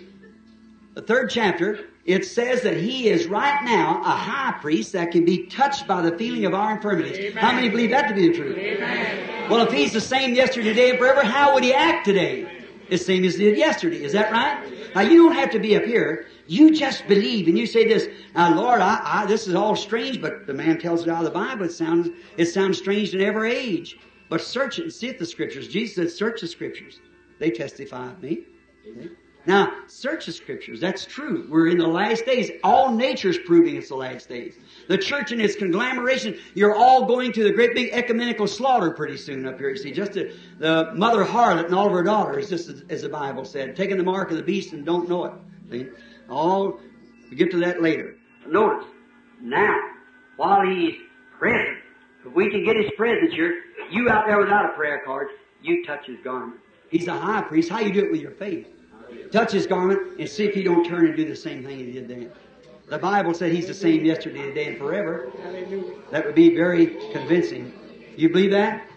the 0.95 1.01
third 1.01 1.29
chapter, 1.29 1.79
it 2.03 2.25
says 2.25 2.61
that 2.63 2.75
he 2.75 3.07
is 3.07 3.25
right 3.25 3.63
now 3.63 4.01
a 4.01 4.09
high 4.09 4.51
priest 4.59 4.91
that 4.91 5.11
can 5.11 5.23
be 5.23 5.45
touched 5.45 5.87
by 5.87 6.01
the 6.01 6.17
feeling 6.17 6.43
of 6.43 6.53
our 6.53 6.75
infirmities. 6.75 7.17
Amen. 7.17 7.37
How 7.41 7.53
many 7.53 7.69
believe 7.69 7.91
that 7.91 8.09
to 8.09 8.13
be 8.13 8.27
the 8.27 8.33
truth? 8.33 8.57
Amen. 8.57 9.49
Well, 9.49 9.65
if 9.65 9.71
he's 9.71 9.93
the 9.93 10.01
same 10.01 10.35
yesterday, 10.35 10.67
today, 10.67 10.89
and 10.89 10.99
forever, 10.99 11.23
how 11.23 11.53
would 11.53 11.63
he 11.63 11.73
act 11.73 12.03
today? 12.03 12.65
The 12.89 12.97
same 12.97 13.23
as 13.23 13.35
he 13.35 13.45
did 13.45 13.57
yesterday. 13.57 14.03
Is 14.03 14.11
that 14.11 14.29
right? 14.29 14.93
Now, 14.93 15.01
you 15.01 15.23
don't 15.23 15.35
have 15.35 15.51
to 15.51 15.59
be 15.59 15.77
up 15.77 15.83
here. 15.83 16.27
You 16.49 16.71
just 16.71 17.07
believe 17.07 17.47
and 17.47 17.55
you 17.55 17.67
say 17.67 17.87
this, 17.87 18.07
now 18.33 18.55
Lord, 18.55 18.81
I, 18.81 18.99
I, 19.03 19.25
this 19.27 19.47
is 19.47 19.53
all 19.53 19.75
strange, 19.75 20.19
but 20.19 20.47
the 20.47 20.53
man 20.53 20.79
tells 20.79 21.03
it 21.03 21.09
out 21.09 21.19
of 21.19 21.25
the 21.25 21.29
Bible. 21.29 21.65
It 21.65 21.71
sounds, 21.71 22.09
it 22.37 22.47
sounds 22.47 22.79
strange 22.79 23.13
in 23.13 23.21
every 23.21 23.55
age. 23.55 23.99
But 24.29 24.41
search 24.41 24.79
it 24.79 24.83
and 24.83 24.91
see 24.93 25.07
if 25.09 25.19
the 25.19 25.27
scriptures. 25.27 25.67
Jesus 25.67 25.95
said, 25.95 26.09
search 26.11 26.41
the 26.41 26.47
scriptures. 26.47 27.01
They 27.37 27.51
testify 27.51 28.07
of 28.07 28.23
me. 28.23 28.45
Now, 29.45 29.73
search 29.85 30.25
the 30.25 30.31
scriptures. 30.31 30.81
That's 30.81 31.05
true. 31.05 31.45
We're 31.51 31.67
in 31.67 31.77
the 31.77 31.87
last 31.87 32.25
days. 32.25 32.49
All 32.63 32.91
nature's 32.93 33.37
proving 33.37 33.75
it's 33.75 33.89
the 33.89 33.95
last 33.95 34.27
days. 34.27 34.55
The 34.87 34.97
church 34.97 35.31
and 35.31 35.39
its 35.39 35.55
conglomeration, 35.55 36.39
you're 36.55 36.75
all 36.75 37.05
going 37.05 37.31
to 37.33 37.43
the 37.43 37.51
great 37.51 37.75
big 37.75 37.93
ecumenical 37.93 38.47
slaughter 38.47 38.89
pretty 38.89 39.17
soon 39.17 39.45
up 39.45 39.59
here. 39.59 39.69
You 39.69 39.77
see, 39.77 39.91
just 39.91 40.13
the, 40.13 40.35
the 40.57 40.93
mother 40.95 41.23
harlot 41.23 41.65
and 41.65 41.75
all 41.75 41.85
of 41.85 41.93
her 41.93 42.03
daughters, 42.03 42.49
just 42.49 42.69
as, 42.69 42.83
as, 42.89 43.03
the 43.03 43.09
Bible 43.09 43.45
said, 43.45 43.75
taking 43.75 43.97
the 43.97 44.03
mark 44.03 44.31
of 44.31 44.37
the 44.37 44.43
beast 44.43 44.73
and 44.73 44.83
don't 44.83 45.07
know 45.07 45.25
it. 45.25 45.33
See? 45.69 45.87
All, 46.29 46.79
we 47.29 47.35
get 47.35 47.51
to 47.51 47.59
that 47.59 47.81
later. 47.81 48.15
Notice, 48.47 48.87
now, 49.41 49.77
while 50.37 50.65
he's 50.65 50.95
present, 51.37 51.77
if 52.25 52.33
we 52.33 52.49
can 52.49 52.63
get 52.63 52.75
his 52.75 52.91
presence 52.97 53.33
here, 53.33 53.63
you 53.91 54.09
out 54.09 54.25
there 54.27 54.39
without 54.39 54.65
a 54.65 54.69
prayer 54.69 55.01
card, 55.05 55.27
you 55.61 55.85
touch 55.85 56.05
his 56.05 56.17
garment. 56.23 56.59
He's 56.89 57.07
a 57.07 57.17
high 57.17 57.41
priest. 57.41 57.69
How 57.69 57.79
you 57.79 57.93
do 57.93 58.05
it 58.05 58.11
with 58.11 58.21
your 58.21 58.31
faith? 58.31 58.67
Touch 59.31 59.51
his 59.51 59.67
garment 59.67 60.19
and 60.19 60.29
see 60.29 60.45
if 60.45 60.53
he 60.53 60.63
don't 60.63 60.85
turn 60.85 61.07
and 61.07 61.15
do 61.15 61.25
the 61.25 61.35
same 61.35 61.63
thing 61.63 61.77
he 61.77 61.91
did 61.91 62.07
then. 62.07 62.31
The 62.87 62.97
Bible 62.97 63.35
said 63.35 63.51
He's 63.51 63.67
the 63.67 63.73
same 63.73 64.03
yesterday, 64.03 64.47
today, 64.47 64.67
and 64.67 64.77
forever. 64.77 65.31
That 66.11 66.25
would 66.25 66.35
be 66.35 66.55
very 66.55 66.87
convincing. 67.11 67.73
You 68.15 68.29
believe 68.29 68.51
that? 68.51 68.87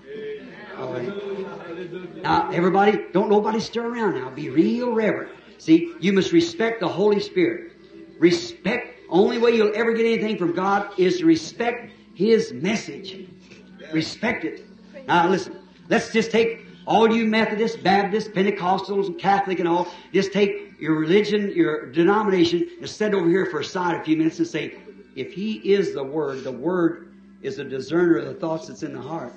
All 0.78 0.94
right. 0.94 2.22
Now, 2.22 2.50
everybody, 2.50 2.98
don't 3.12 3.28
nobody 3.28 3.60
stir 3.60 3.86
around 3.86 4.14
now. 4.14 4.30
Be 4.30 4.48
real 4.48 4.92
reverent. 4.92 5.30
See, 5.62 5.94
you 6.01 6.12
must 6.12 6.32
respect 6.32 6.80
the 6.80 6.89
Holy 6.89 7.20
Spirit. 7.20 7.70
Respect. 8.18 8.98
Only 9.09 9.39
way 9.39 9.52
you'll 9.52 9.70
ever 9.76 9.93
get 9.93 10.05
anything 10.05 10.36
from 10.36 10.55
God 10.55 10.90
is 10.98 11.18
to 11.18 11.24
respect 11.24 11.93
His 12.14 12.52
message. 12.52 13.28
Respect 13.93 14.44
it. 14.44 14.66
Now, 15.06 15.28
listen. 15.28 15.56
Let's 15.89 16.12
just 16.12 16.32
take 16.32 16.66
all 16.84 17.14
you 17.14 17.26
Methodists, 17.26 17.76
Baptists, 17.76 18.26
Pentecostals, 18.26 19.06
and 19.06 19.16
Catholic 19.20 19.60
and 19.60 19.68
all. 19.68 19.86
Just 20.12 20.32
take 20.32 20.72
your 20.80 20.97
religion, 20.97 21.52
your 21.55 21.93
denomination, 21.93 22.68
and 22.80 22.90
sit 22.90 23.14
over 23.14 23.28
here 23.28 23.47
for 23.47 23.60
a 23.60 23.64
side 23.64 24.01
a 24.01 24.02
few 24.02 24.16
minutes 24.16 24.39
and 24.40 24.48
say, 24.48 24.74
if 25.14 25.32
He 25.32 25.59
is 25.59 25.94
the 25.94 26.02
Word, 26.02 26.43
the 26.43 26.51
Word 26.51 27.14
is 27.40 27.60
a 27.60 27.64
discerner 27.64 28.16
of 28.16 28.24
the 28.24 28.34
thoughts 28.34 28.66
that's 28.66 28.82
in 28.82 28.94
the 28.94 29.01
heart. 29.01 29.32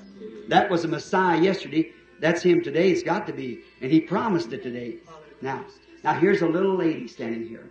That 0.47 0.71
was 0.71 0.85
a 0.85 0.87
Messiah 0.87 1.39
yesterday. 1.39 1.91
That's 2.19 2.41
Him 2.41 2.63
today. 2.63 2.89
It's 2.89 3.03
got 3.03 3.27
to 3.27 3.33
be. 3.33 3.59
And 3.79 3.91
He 3.91 3.99
promised 3.99 4.51
it 4.53 4.63
today. 4.63 4.97
Now, 5.43 5.63
now 6.05 6.13
here's 6.13 6.41
a 6.41 6.47
little 6.47 6.75
lady 6.75 7.07
standing 7.07 7.47
here. 7.47 7.69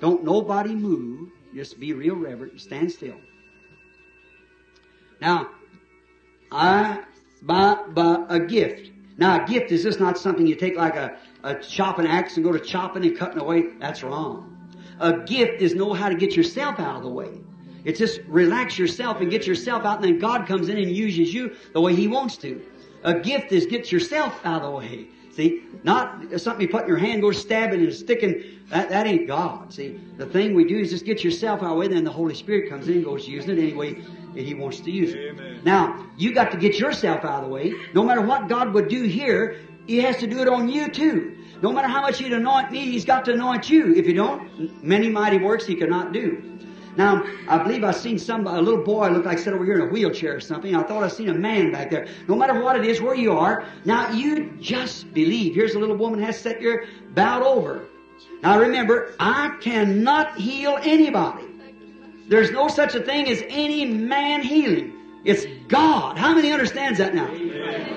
Don't 0.00 0.24
nobody 0.24 0.74
move. 0.74 1.30
Just 1.54 1.78
be 1.78 1.92
real 1.92 2.16
reverent. 2.16 2.52
and 2.52 2.60
Stand 2.60 2.90
still. 2.90 3.16
Now, 5.20 5.50
I 6.50 7.04
buy, 7.42 7.82
buy 7.88 8.24
a 8.28 8.40
gift. 8.40 8.90
Now, 9.18 9.44
a 9.44 9.46
gift 9.46 9.70
is 9.70 9.82
just 9.82 10.00
not 10.00 10.16
something 10.16 10.46
you 10.46 10.54
take 10.54 10.76
like 10.76 10.96
a, 10.96 11.18
a 11.42 11.54
chopping 11.56 12.06
axe 12.06 12.36
and 12.36 12.44
go 12.44 12.52
to 12.52 12.58
chopping 12.58 13.04
and 13.04 13.16
cutting 13.16 13.38
away. 13.38 13.74
That's 13.78 14.02
wrong. 14.02 14.46
A 14.98 15.18
gift 15.18 15.60
is 15.60 15.74
know 15.74 15.92
how 15.92 16.08
to 16.08 16.14
get 16.14 16.34
yourself 16.34 16.80
out 16.80 16.96
of 16.96 17.02
the 17.02 17.08
way. 17.08 17.30
It's 17.84 17.98
just 17.98 18.20
relax 18.26 18.78
yourself 18.78 19.20
and 19.20 19.30
get 19.30 19.46
yourself 19.46 19.84
out, 19.84 19.96
and 19.96 20.04
then 20.04 20.18
God 20.18 20.46
comes 20.46 20.68
in 20.68 20.78
and 20.78 20.90
uses 20.90 21.32
you 21.32 21.54
the 21.72 21.80
way 21.80 21.94
He 21.94 22.08
wants 22.08 22.36
to. 22.38 22.62
A 23.04 23.14
gift 23.20 23.52
is 23.52 23.66
get 23.66 23.90
yourself 23.92 24.38
out 24.44 24.62
of 24.62 24.70
the 24.70 24.76
way. 24.76 25.08
See, 25.32 25.62
not 25.84 26.40
something 26.40 26.62
you 26.62 26.68
put 26.68 26.82
in 26.82 26.88
your 26.88 26.96
hand, 26.96 27.22
go 27.22 27.30
stabbing 27.30 27.80
and 27.80 27.94
sticking. 27.94 28.42
That, 28.70 28.88
that 28.88 29.06
ain't 29.06 29.26
God. 29.26 29.72
See, 29.72 30.00
the 30.16 30.26
thing 30.26 30.54
we 30.54 30.64
do 30.64 30.78
is 30.78 30.90
just 30.90 31.04
get 31.04 31.22
yourself 31.22 31.60
out 31.60 31.66
of 31.66 31.70
the 31.70 31.76
way, 31.76 31.88
then 31.88 32.04
the 32.04 32.10
Holy 32.10 32.34
Spirit 32.34 32.68
comes 32.68 32.88
in 32.88 32.94
and 32.94 33.04
goes 33.04 33.28
using 33.28 33.56
it 33.56 33.62
any 33.62 33.72
way 33.72 34.02
He 34.34 34.54
wants 34.54 34.80
to 34.80 34.90
use 34.90 35.12
it. 35.12 35.30
Amen. 35.30 35.60
Now, 35.64 36.06
you 36.16 36.34
got 36.34 36.50
to 36.52 36.56
get 36.56 36.78
yourself 36.78 37.24
out 37.24 37.42
of 37.42 37.48
the 37.48 37.54
way. 37.54 37.74
No 37.94 38.02
matter 38.02 38.20
what 38.20 38.48
God 38.48 38.72
would 38.74 38.88
do 38.88 39.02
here, 39.02 39.60
He 39.86 39.98
has 39.98 40.16
to 40.18 40.26
do 40.26 40.40
it 40.40 40.48
on 40.48 40.68
you 40.68 40.90
too. 40.90 41.36
No 41.62 41.72
matter 41.72 41.88
how 41.88 42.00
much 42.00 42.18
He'd 42.18 42.32
anoint 42.32 42.72
me, 42.72 42.80
He's 42.80 43.04
got 43.04 43.24
to 43.26 43.32
anoint 43.32 43.70
you. 43.70 43.94
If 43.94 44.06
you 44.06 44.14
don't, 44.14 44.82
many 44.82 45.08
mighty 45.08 45.38
works 45.38 45.64
He 45.64 45.74
cannot 45.74 46.12
do. 46.12 46.58
Now, 46.96 47.24
I 47.48 47.58
believe 47.62 47.84
I 47.84 47.92
seen 47.92 48.18
some 48.18 48.46
a 48.46 48.60
little 48.60 48.82
boy 48.82 49.08
look 49.10 49.24
like 49.24 49.38
sat 49.38 49.54
over 49.54 49.64
here 49.64 49.76
in 49.76 49.88
a 49.88 49.92
wheelchair 49.92 50.36
or 50.36 50.40
something. 50.40 50.74
I 50.74 50.82
thought 50.82 51.02
I 51.02 51.08
seen 51.08 51.28
a 51.28 51.34
man 51.34 51.70
back 51.70 51.90
there. 51.90 52.08
No 52.28 52.34
matter 52.34 52.60
what 52.60 52.76
it 52.76 52.84
is, 52.84 53.00
where 53.00 53.14
you 53.14 53.32
are, 53.32 53.64
now 53.84 54.10
you 54.10 54.50
just 54.60 55.12
believe. 55.14 55.54
Here's 55.54 55.74
a 55.74 55.78
little 55.78 55.96
woman 55.96 56.20
has 56.22 56.38
sat 56.38 56.58
here 56.58 56.86
bowed 57.14 57.42
over. 57.42 57.86
Now 58.42 58.58
remember, 58.58 59.14
I 59.20 59.56
cannot 59.60 60.36
heal 60.36 60.78
anybody. 60.82 61.44
There's 62.28 62.50
no 62.50 62.68
such 62.68 62.94
a 62.94 63.00
thing 63.00 63.28
as 63.28 63.42
any 63.48 63.84
man 63.84 64.42
healing. 64.42 64.99
It's 65.24 65.44
God. 65.68 66.16
How 66.16 66.34
many 66.34 66.50
understands 66.52 66.98
that 66.98 67.14
now? 67.14 67.26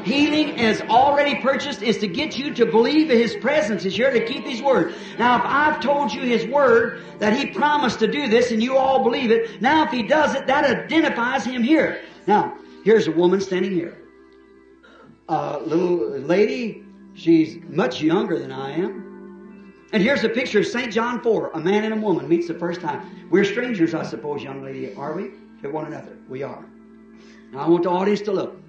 Healing 0.04 0.60
is 0.60 0.82
already 0.82 1.42
purchased 1.42 1.82
is 1.82 1.98
to 2.00 2.08
get 2.08 2.38
you 2.38 2.54
to 2.56 2.66
believe 2.66 3.10
in 3.10 3.18
His 3.18 3.36
presence 3.36 3.86
is 3.86 3.96
here 3.96 4.12
to 4.12 4.26
keep 4.26 4.44
His 4.44 4.62
word. 4.62 4.94
Now 5.18 5.38
if 5.38 5.44
I've 5.46 5.80
told 5.80 6.14
you 6.14 6.22
His 6.22 6.46
word 6.46 7.02
that 7.20 7.36
He 7.36 7.48
promised 7.48 8.00
to 8.00 8.08
do 8.08 8.28
this 8.28 8.52
and 8.52 8.62
you 8.62 8.78
all 8.78 9.04
believe 9.04 9.32
it, 9.32 9.62
now 9.62 9.86
if 9.86 9.92
He 9.92 10.04
does 10.04 10.36
it, 10.36 10.48
that 10.48 10.66
identifies 10.66 11.46
Him 11.46 11.64
here. 11.64 12.02
Now, 12.28 12.58
here's 12.84 13.08
a 13.08 13.12
woman 13.12 13.40
standing 13.40 13.72
here. 13.72 13.98
A 15.30 15.60
little 15.60 16.10
lady, 16.20 16.84
she's 17.14 17.58
much 17.70 18.02
younger 18.02 18.38
than 18.38 18.52
I 18.52 18.72
am. 18.72 19.74
And 19.94 20.02
here's 20.02 20.24
a 20.24 20.30
picture 20.30 20.60
of 20.60 20.68
St. 20.68 20.92
John 20.92 21.22
4. 21.22 21.52
A 21.52 21.60
man 21.60 21.86
and 21.86 21.94
a 21.94 21.98
woman 21.98 22.28
meets 22.28 22.48
the 22.48 22.56
first 22.56 22.82
time. 22.82 23.28
We're 23.30 23.46
strangers, 23.46 23.94
I 23.94 24.04
suppose, 24.04 24.44
young 24.44 24.64
lady, 24.64 24.94
are 24.96 25.14
we? 25.16 25.32
To 25.62 25.70
one 25.70 25.86
another. 25.86 26.18
We 26.28 26.44
are. 26.44 26.66
Now 27.54 27.60
I 27.60 27.70
want 27.70 27.84
the 27.84 27.90
audience 27.90 28.22
to 28.22 28.32
look. 28.32 28.60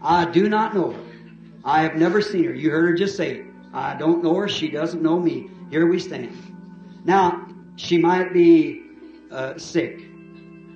I 0.00 0.24
do 0.24 0.48
not 0.48 0.74
know 0.74 0.92
her. 0.92 1.04
I 1.64 1.82
have 1.82 1.96
never 1.96 2.20
seen 2.22 2.44
her. 2.44 2.54
You 2.54 2.70
heard 2.70 2.88
her 2.88 2.94
just 2.94 3.16
say. 3.16 3.44
I 3.72 3.94
don't 3.94 4.24
know 4.24 4.34
her. 4.36 4.48
She 4.48 4.68
doesn't 4.68 5.02
know 5.02 5.18
me. 5.18 5.50
Here 5.70 5.86
we 5.86 5.98
stand. 5.98 6.36
Now, 7.04 7.46
she 7.76 7.98
might 7.98 8.32
be 8.32 8.82
uh, 9.30 9.58
sick. 9.58 10.00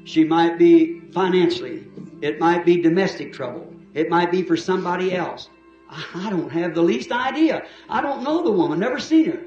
She 0.04 0.24
might 0.24 0.58
be 0.58 1.00
financially. 1.12 1.86
It 2.20 2.38
might 2.38 2.64
be 2.64 2.80
domestic 2.82 3.32
trouble. 3.32 3.72
It 3.94 4.10
might 4.10 4.30
be 4.30 4.42
for 4.42 4.56
somebody 4.56 5.14
else. 5.14 5.48
I 5.90 6.28
don't 6.28 6.50
have 6.50 6.74
the 6.74 6.82
least 6.82 7.12
idea. 7.12 7.66
I 7.88 8.02
don't 8.02 8.22
know 8.22 8.42
the 8.42 8.50
woman, 8.50 8.78
never 8.78 8.98
seen 8.98 9.26
her. 9.26 9.42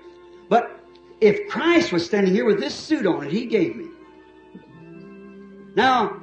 But 0.50 0.80
if 1.20 1.48
Christ 1.50 1.92
was 1.92 2.06
standing 2.06 2.34
here 2.34 2.46
with 2.46 2.60
this 2.60 2.74
suit 2.74 3.06
on 3.06 3.26
it, 3.26 3.32
He 3.32 3.46
gave 3.46 3.76
me. 3.76 3.88
Now, 5.76 6.22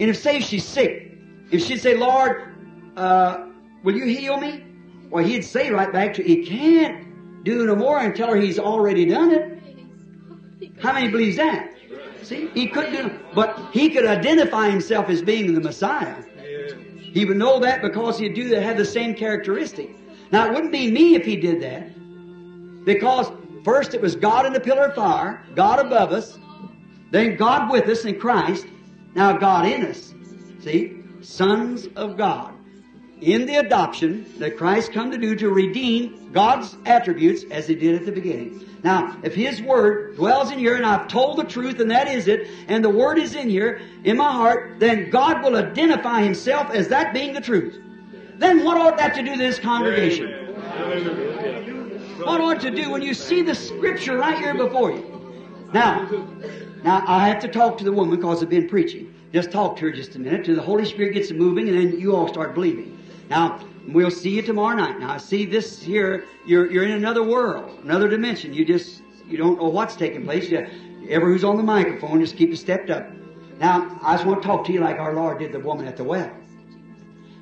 and 0.00 0.08
if 0.08 0.16
say 0.16 0.40
she's 0.40 0.64
sick, 0.64 1.18
if 1.50 1.62
she'd 1.62 1.80
say, 1.80 1.94
Lord, 1.94 2.54
uh, 2.96 3.46
will 3.84 3.94
you 3.94 4.06
heal 4.06 4.40
me? 4.40 4.64
Well, 5.10 5.24
he'd 5.24 5.42
say 5.44 5.70
right 5.70 5.92
back 5.92 6.14
to, 6.14 6.22
he 6.22 6.44
can't 6.44 7.44
do 7.44 7.66
no 7.66 7.76
more 7.76 7.98
and 7.98 8.16
tell 8.16 8.28
her 8.28 8.36
he's 8.36 8.58
already 8.58 9.04
done 9.04 9.30
it. 9.32 9.58
How 10.80 10.94
many 10.94 11.08
believes 11.08 11.36
that? 11.36 11.74
See, 12.22 12.48
he 12.54 12.68
couldn't 12.68 12.92
do, 12.92 13.18
but 13.34 13.58
he 13.72 13.90
could 13.90 14.06
identify 14.06 14.70
himself 14.70 15.10
as 15.10 15.20
being 15.20 15.52
the 15.52 15.60
Messiah. 15.60 16.22
He 16.98 17.24
would 17.24 17.36
know 17.36 17.58
that 17.60 17.82
because 17.82 18.18
he'd 18.18 18.34
do 18.34 18.48
that, 18.50 18.62
have 18.62 18.76
the 18.76 18.84
same 18.84 19.14
characteristic. 19.14 19.90
Now, 20.30 20.46
it 20.46 20.52
wouldn't 20.52 20.72
be 20.72 20.90
me 20.90 21.14
if 21.16 21.24
he 21.24 21.36
did 21.36 21.60
that. 21.62 22.84
Because 22.84 23.32
first 23.64 23.94
it 23.94 24.00
was 24.00 24.14
God 24.14 24.46
in 24.46 24.52
the 24.52 24.60
pillar 24.60 24.84
of 24.84 24.94
fire, 24.94 25.44
God 25.54 25.84
above 25.84 26.12
us, 26.12 26.38
then 27.10 27.36
God 27.36 27.70
with 27.70 27.88
us 27.88 28.04
in 28.04 28.18
Christ, 28.18 28.66
now 29.14 29.36
God 29.36 29.66
in 29.66 29.86
us. 29.86 30.14
See? 30.60 31.02
Sons 31.20 31.88
of 31.96 32.16
God. 32.16 32.54
In 33.20 33.44
the 33.44 33.56
adoption 33.56 34.24
that 34.38 34.56
Christ 34.56 34.92
come 34.92 35.10
to 35.10 35.18
do 35.18 35.34
to 35.36 35.50
redeem 35.50 36.32
God's 36.32 36.76
attributes 36.86 37.44
as 37.50 37.66
he 37.66 37.74
did 37.74 37.94
at 37.96 38.06
the 38.06 38.12
beginning. 38.12 38.66
Now, 38.82 39.18
if 39.22 39.34
His 39.34 39.60
Word 39.60 40.16
dwells 40.16 40.50
in 40.50 40.58
here 40.58 40.76
and 40.76 40.86
I've 40.86 41.08
told 41.08 41.36
the 41.36 41.44
truth 41.44 41.80
and 41.80 41.90
that 41.90 42.08
is 42.08 42.28
it, 42.28 42.48
and 42.68 42.82
the 42.84 42.90
Word 42.90 43.18
is 43.18 43.34
in 43.34 43.50
here, 43.50 43.82
in 44.04 44.16
my 44.16 44.32
heart, 44.32 44.76
then 44.78 45.10
God 45.10 45.42
will 45.42 45.56
identify 45.56 46.22
Himself 46.22 46.70
as 46.70 46.88
that 46.88 47.12
being 47.12 47.34
the 47.34 47.40
truth. 47.40 47.78
Then 48.38 48.64
what 48.64 48.78
ought 48.78 48.96
that 48.96 49.14
to 49.16 49.22
do 49.22 49.32
to 49.32 49.38
this 49.38 49.58
congregation? 49.58 50.30
What 52.24 52.40
ought 52.40 52.60
to 52.60 52.70
do 52.70 52.90
when 52.90 53.02
you 53.02 53.12
see 53.12 53.42
the 53.42 53.54
Scripture 53.54 54.16
right 54.16 54.38
here 54.38 54.54
before 54.54 54.92
you? 54.92 55.68
Now, 55.74 56.08
now 56.82 57.04
I 57.06 57.28
have 57.28 57.40
to 57.40 57.48
talk 57.48 57.78
to 57.78 57.84
the 57.84 57.92
woman 57.92 58.16
because 58.16 58.42
I've 58.42 58.48
been 58.48 58.68
preaching. 58.68 59.14
Just 59.32 59.52
talk 59.52 59.76
to 59.76 59.82
her 59.82 59.92
just 59.92 60.16
a 60.16 60.18
minute 60.18 60.44
till 60.44 60.56
the 60.56 60.62
Holy 60.62 60.84
Spirit 60.84 61.14
gets 61.14 61.30
moving 61.30 61.68
and 61.68 61.76
then 61.76 62.00
you 62.00 62.16
all 62.16 62.26
start 62.26 62.54
believing. 62.54 62.98
Now, 63.28 63.60
we'll 63.88 64.10
see 64.10 64.30
you 64.30 64.42
tomorrow 64.42 64.76
night. 64.76 64.98
Now, 64.98 65.12
I 65.12 65.18
see 65.18 65.46
this 65.46 65.80
here, 65.80 66.24
you're, 66.46 66.70
you're 66.70 66.84
in 66.84 66.92
another 66.92 67.22
world, 67.22 67.78
another 67.84 68.08
dimension. 68.08 68.52
You 68.52 68.64
just, 68.64 69.02
you 69.28 69.36
don't 69.36 69.56
know 69.58 69.68
what's 69.68 69.94
taking 69.94 70.24
place. 70.24 70.50
You, 70.50 70.66
ever 71.08 71.26
who's 71.26 71.44
on 71.44 71.56
the 71.56 71.62
microphone, 71.62 72.20
just 72.20 72.36
keep 72.36 72.50
it 72.50 72.56
stepped 72.56 72.90
up. 72.90 73.08
Now, 73.58 74.00
I 74.02 74.14
just 74.14 74.26
want 74.26 74.42
to 74.42 74.48
talk 74.48 74.64
to 74.66 74.72
you 74.72 74.80
like 74.80 74.98
our 74.98 75.14
Lord 75.14 75.38
did 75.38 75.52
the 75.52 75.60
woman 75.60 75.86
at 75.86 75.96
the 75.96 76.04
well. 76.04 76.30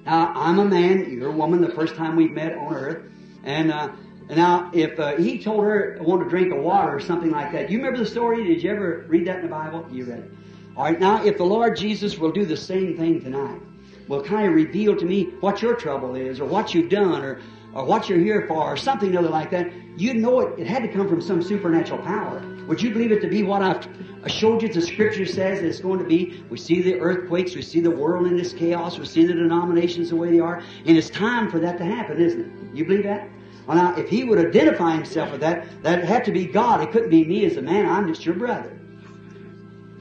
Now, 0.05 0.32
I'm 0.35 0.59
a 0.59 0.65
man, 0.65 1.10
you're 1.10 1.31
a 1.31 1.36
woman, 1.36 1.60
the 1.60 1.70
first 1.70 1.94
time 1.94 2.16
we've 2.16 2.32
met 2.32 2.55
on 2.55 2.74
earth. 2.74 3.10
And, 3.44 3.73
uh, 3.73 3.90
now, 4.36 4.70
if 4.74 4.98
uh, 5.00 5.16
he 5.16 5.42
told 5.42 5.64
her 5.64 5.96
I 5.98 6.02
want 6.02 6.22
to 6.22 6.28
drink 6.28 6.52
of 6.52 6.62
water 6.62 6.94
or 6.94 7.00
something 7.00 7.30
like 7.30 7.50
that, 7.52 7.70
you 7.70 7.78
remember 7.78 7.98
the 7.98 8.06
story? 8.06 8.44
Did 8.44 8.62
you 8.62 8.70
ever 8.70 9.06
read 9.09 9.26
that 9.26 9.36
in 9.36 9.42
the 9.42 9.48
Bible? 9.48 9.86
You 9.90 10.05
read 10.05 10.18
it. 10.18 10.30
All 10.76 10.84
right, 10.84 11.00
now 11.00 11.24
if 11.24 11.38
the 11.38 11.44
Lord 11.44 11.76
Jesus 11.76 12.18
will 12.18 12.30
do 12.30 12.44
the 12.44 12.56
same 12.56 12.96
thing 12.96 13.22
tonight, 13.22 13.60
will 14.06 14.22
kind 14.22 14.46
of 14.46 14.55
reveal 14.55 14.96
to 14.96 15.05
me 15.05 15.24
what 15.40 15.62
your 15.62 15.74
trouble 15.74 16.14
is, 16.14 16.40
or 16.40 16.44
what 16.44 16.74
you've 16.74 16.90
done, 16.90 17.22
or 17.22 17.40
or 17.74 17.84
what 17.84 18.09
you're 18.09 18.18
here 18.18 18.46
for, 18.46 18.62
or 18.62 18.76
something 18.76 19.16
other 19.16 19.28
like 19.28 19.50
that, 19.50 19.70
you 19.96 20.14
know 20.14 20.40
it. 20.40 20.59
It 20.59 20.66
had 20.66 20.82
to 20.82 20.88
come 20.88 21.09
from 21.09 21.20
some 21.20 21.42
supernatural 21.42 22.02
power. 22.02 22.42
Would 22.66 22.82
you 22.82 22.90
believe 22.90 23.12
it 23.12 23.20
to 23.20 23.28
be 23.28 23.42
what 23.42 23.62
I've 23.62 23.86
showed 24.26 24.62
you? 24.62 24.68
The 24.68 24.80
Scripture 24.82 25.26
says 25.26 25.60
it's 25.60 25.80
going 25.80 25.98
to 25.98 26.05
be. 26.05 26.44
We 26.50 26.59
see 26.59 26.82
the 26.82 26.98
earthquakes, 27.00 27.55
we 27.55 27.62
see 27.62 27.80
the 27.80 27.90
world 27.90 28.26
in 28.26 28.36
this 28.36 28.52
chaos, 28.52 28.98
we 28.98 29.06
see 29.06 29.26
the 29.26 29.34
denominations 29.34 30.10
the 30.10 30.16
way 30.16 30.30
they 30.30 30.40
are, 30.40 30.62
and 30.86 30.96
it's 30.96 31.10
time 31.10 31.50
for 31.50 31.59
that 31.60 31.78
to 31.78 31.84
happen, 31.84 32.20
isn't 32.20 32.40
it? 32.40 32.76
You 32.76 32.84
believe 32.84 33.05
that? 33.05 33.28
Well, 33.68 33.76
now, 33.76 33.94
if 33.96 34.08
he 34.08 34.24
would 34.24 34.38
identify 34.38 34.94
himself 34.94 35.30
with 35.30 35.42
that, 35.42 35.66
that 35.82 36.02
had 36.02 36.24
to 36.24 36.32
be 36.32 36.46
God. 36.46 36.80
It 36.80 36.90
couldn't 36.90 37.10
be 37.10 37.22
me 37.24 37.44
as 37.44 37.58
a 37.58 37.62
man. 37.62 37.86
I'm 37.86 38.08
just 38.08 38.24
your 38.24 38.34
brother. 38.34 38.80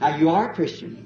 Now, 0.00 0.16
you 0.16 0.30
are 0.30 0.50
a 0.50 0.54
Christian. 0.54 1.04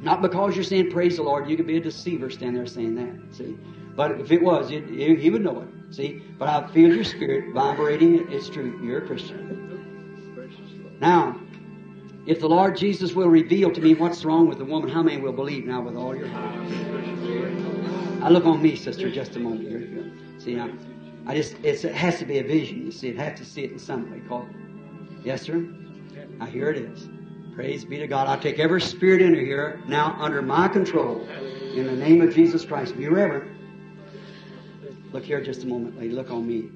Not 0.00 0.22
because 0.22 0.54
you're 0.54 0.64
saying, 0.64 0.92
praise 0.92 1.16
the 1.16 1.24
Lord, 1.24 1.50
you 1.50 1.56
could 1.56 1.66
be 1.66 1.76
a 1.76 1.80
deceiver 1.80 2.30
standing 2.30 2.54
there 2.54 2.66
saying 2.66 2.94
that, 2.94 3.34
see. 3.36 3.58
But 3.96 4.20
if 4.20 4.30
it 4.30 4.40
was, 4.40 4.70
it, 4.70 4.88
it, 4.90 5.18
he 5.18 5.28
would 5.30 5.42
know 5.42 5.62
it, 5.62 5.68
see. 5.94 6.22
But 6.38 6.48
I 6.48 6.68
feel 6.68 6.94
your 6.94 7.02
spirit 7.02 7.52
vibrating, 7.52 8.30
it's 8.30 8.48
true. 8.48 8.78
You're 8.80 9.02
a 9.02 9.06
Christian. 9.06 9.48
Now, 11.00 11.40
If 12.28 12.40
the 12.40 12.48
Lord 12.48 12.76
Jesus 12.76 13.14
will 13.14 13.28
reveal 13.30 13.70
to 13.70 13.80
me 13.80 13.94
what's 13.94 14.22
wrong 14.22 14.48
with 14.48 14.58
the 14.58 14.64
woman, 14.66 14.90
how 14.90 15.02
many 15.02 15.16
will 15.16 15.32
believe 15.32 15.64
now 15.64 15.80
with 15.80 15.96
all 15.96 16.14
your 16.14 16.28
heart? 16.28 16.54
I 18.22 18.28
look 18.28 18.44
on 18.44 18.60
me, 18.60 18.76
sister, 18.76 19.10
just 19.10 19.34
a 19.36 19.38
moment 19.38 19.66
here. 19.66 20.12
See, 20.36 20.60
I, 20.60 20.68
I 21.28 21.34
just, 21.34 21.56
it 21.62 21.84
has 21.92 22.18
to 22.20 22.24
be 22.24 22.38
a 22.38 22.42
vision, 22.42 22.86
you 22.86 22.90
see. 22.90 23.08
It 23.08 23.18
has 23.18 23.38
to 23.38 23.44
see 23.44 23.62
it 23.62 23.72
in 23.72 23.78
some 23.78 24.10
way. 24.10 24.20
Call 24.26 24.48
it. 24.48 24.56
Yes, 25.24 25.42
sir? 25.42 25.56
Now 25.56 26.46
here 26.46 26.70
it 26.70 26.78
is. 26.78 27.06
Praise 27.54 27.84
be 27.84 27.98
to 27.98 28.06
God. 28.06 28.28
I 28.28 28.40
take 28.40 28.58
every 28.58 28.80
spirit 28.80 29.20
in 29.20 29.34
here 29.34 29.82
now 29.86 30.16
under 30.18 30.40
my 30.40 30.68
control. 30.68 31.28
In 31.74 31.84
the 31.84 31.92
name 31.92 32.22
of 32.22 32.34
Jesus 32.34 32.64
Christ. 32.64 32.96
Be 32.96 33.08
reverent. 33.08 33.52
Look 35.12 35.24
here 35.24 35.42
just 35.42 35.64
a 35.64 35.66
moment, 35.66 35.98
lady. 35.98 36.14
Look 36.14 36.30
on 36.30 36.48
me. 36.48 36.70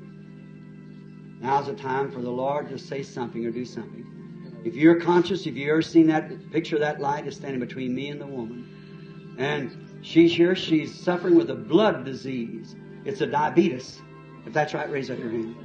Now's 1.40 1.66
the 1.66 1.74
time 1.74 2.10
for 2.10 2.20
the 2.20 2.30
Lord 2.30 2.68
to 2.68 2.78
say 2.78 3.02
something 3.02 3.46
or 3.46 3.50
do 3.50 3.64
something. 3.64 4.60
If 4.66 4.76
you're 4.76 5.00
conscious, 5.00 5.46
if 5.46 5.56
you've 5.56 5.70
ever 5.70 5.82
seen 5.82 6.08
that 6.08 6.50
picture 6.50 6.76
of 6.76 6.80
that 6.82 7.00
light 7.00 7.26
is 7.26 7.36
standing 7.36 7.60
between 7.60 7.94
me 7.94 8.10
and 8.10 8.20
the 8.20 8.26
woman. 8.26 9.34
And 9.38 9.98
she's 10.02 10.34
here, 10.34 10.54
she's 10.54 10.94
suffering 11.02 11.36
with 11.36 11.48
a 11.50 11.54
blood 11.54 12.04
disease. 12.04 12.76
It's 13.06 13.22
a 13.22 13.26
diabetes. 13.26 14.00
If 14.47 14.52
that's 14.52 14.74
right, 14.74 14.90
raise 14.90 15.10
up 15.10 15.19
your 15.19 15.31
hand. 15.31 15.56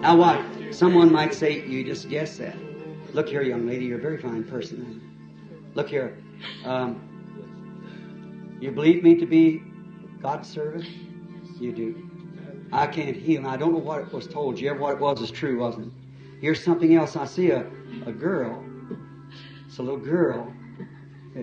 Now 0.00 0.16
what? 0.16 0.74
Someone 0.74 1.12
might 1.12 1.34
say, 1.34 1.66
you 1.66 1.84
just 1.84 2.08
guessed 2.08 2.38
that. 2.38 2.56
Look 3.12 3.28
here, 3.28 3.42
young 3.42 3.66
lady, 3.66 3.86
you're 3.86 3.98
a 3.98 4.02
very 4.02 4.18
fine 4.18 4.44
person. 4.44 5.02
Look 5.74 5.88
here. 5.88 6.18
Um, 6.64 8.56
you 8.60 8.70
believe 8.70 9.02
me 9.02 9.14
to 9.16 9.26
be 9.26 9.62
God's 10.20 10.48
servant? 10.48 10.86
You 11.60 11.72
do. 11.72 12.10
I 12.72 12.86
can't 12.86 13.16
heal. 13.16 13.46
I 13.46 13.56
don't 13.56 13.72
know 13.72 13.78
what 13.78 14.02
it 14.02 14.12
was 14.12 14.26
told 14.26 14.58
you. 14.58 14.74
What 14.74 14.94
it 14.94 15.00
was 15.00 15.20
is 15.20 15.30
true, 15.30 15.60
wasn't 15.60 15.88
it? 15.88 15.92
Here's 16.40 16.62
something 16.62 16.94
else. 16.94 17.16
I 17.16 17.26
see 17.26 17.50
a, 17.50 17.66
a 18.06 18.12
girl. 18.12 18.64
It's 19.66 19.78
a 19.78 19.82
little 19.82 20.00
girl 20.00 20.52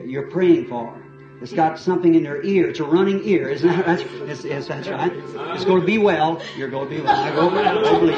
you're 0.06 0.30
praying 0.30 0.68
for. 0.68 1.03
It's 1.44 1.52
got 1.52 1.78
something 1.78 2.16
in 2.16 2.24
their 2.24 2.42
ear. 2.42 2.70
It's 2.70 2.80
a 2.80 2.86
running 2.86 3.22
ear. 3.26 3.50
Isn't 3.50 3.68
that 3.86 4.00
it's, 4.00 4.44
that's 4.44 4.88
right? 4.88 5.12
It's 5.12 5.66
going 5.66 5.82
to 5.82 5.86
be 5.86 5.98
well. 5.98 6.42
You're 6.56 6.70
going 6.70 6.88
to 6.88 6.96
be 6.96 7.02
well. 7.02 7.22
Now 7.22 7.36
go, 7.36 7.50
go 7.84 8.00
believe. 8.00 8.18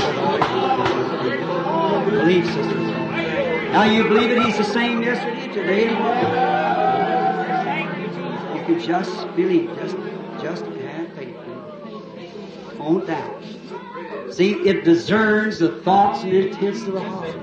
Believe, 2.12 2.46
sister. 2.46 2.76
Now 3.72 3.86
you 3.86 4.04
believe 4.04 4.30
it. 4.30 4.44
He's 4.44 4.58
the 4.60 4.64
same 4.64 5.02
yesterday, 5.02 5.48
today, 5.48 5.88
and 5.88 5.98
tomorrow. 5.98 6.30
You 8.60 8.64
can 8.64 8.80
just 8.80 9.36
believe. 9.36 9.76
Just, 9.76 9.98
just 10.40 10.66
have 10.66 11.12
faith. 11.14 11.36
Won't 12.78 13.08
doubt. 13.08 13.44
See, 14.30 14.52
it 14.52 14.84
discerns 14.86 15.58
the 15.58 15.82
thoughts 15.82 16.22
and 16.22 16.32
intents 16.32 16.84
of 16.84 16.94
the 16.94 17.02
heart. 17.02 17.36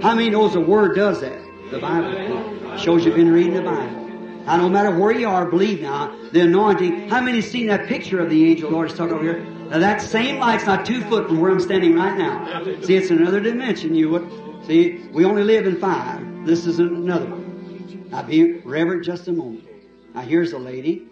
How 0.00 0.14
many 0.14 0.30
knows 0.30 0.52
the 0.52 0.60
Word 0.60 0.94
does 0.94 1.22
that? 1.22 1.42
The 1.72 1.80
Bible 1.80 2.78
shows 2.78 3.04
you've 3.04 3.16
been 3.16 3.32
reading 3.32 3.54
the 3.54 3.62
Bible. 3.62 4.01
Now, 4.46 4.56
no 4.56 4.68
matter 4.68 4.96
where 4.96 5.12
you 5.12 5.28
are, 5.28 5.44
believe 5.44 5.82
now, 5.82 6.16
the 6.32 6.40
anointing. 6.40 7.08
How 7.08 7.20
many 7.20 7.40
seen 7.40 7.68
that 7.68 7.86
picture 7.86 8.20
of 8.20 8.28
the 8.28 8.50
angel 8.50 8.70
Lord 8.70 8.90
is 8.90 8.96
talking 8.96 9.14
over 9.14 9.22
here? 9.22 9.40
Now, 9.70 9.78
that 9.78 10.02
same 10.02 10.38
light's 10.38 10.66
not 10.66 10.84
two 10.84 11.00
foot 11.02 11.28
from 11.28 11.40
where 11.40 11.52
I'm 11.52 11.60
standing 11.60 11.94
right 11.94 12.18
now. 12.18 12.64
See, 12.82 12.96
it's 12.96 13.10
another 13.10 13.40
dimension. 13.40 13.94
You 13.94 14.10
would 14.10 14.66
see. 14.66 15.08
We 15.12 15.24
only 15.24 15.44
live 15.44 15.66
in 15.66 15.78
five. 15.78 16.44
This 16.44 16.66
is 16.66 16.80
another 16.80 17.26
one. 17.26 18.08
Now, 18.10 18.22
be 18.22 18.54
reverent 18.58 19.04
just 19.04 19.28
a 19.28 19.32
moment. 19.32 19.64
Now, 20.14 20.22
here's 20.22 20.52
a 20.52 20.58
lady. 20.58 21.06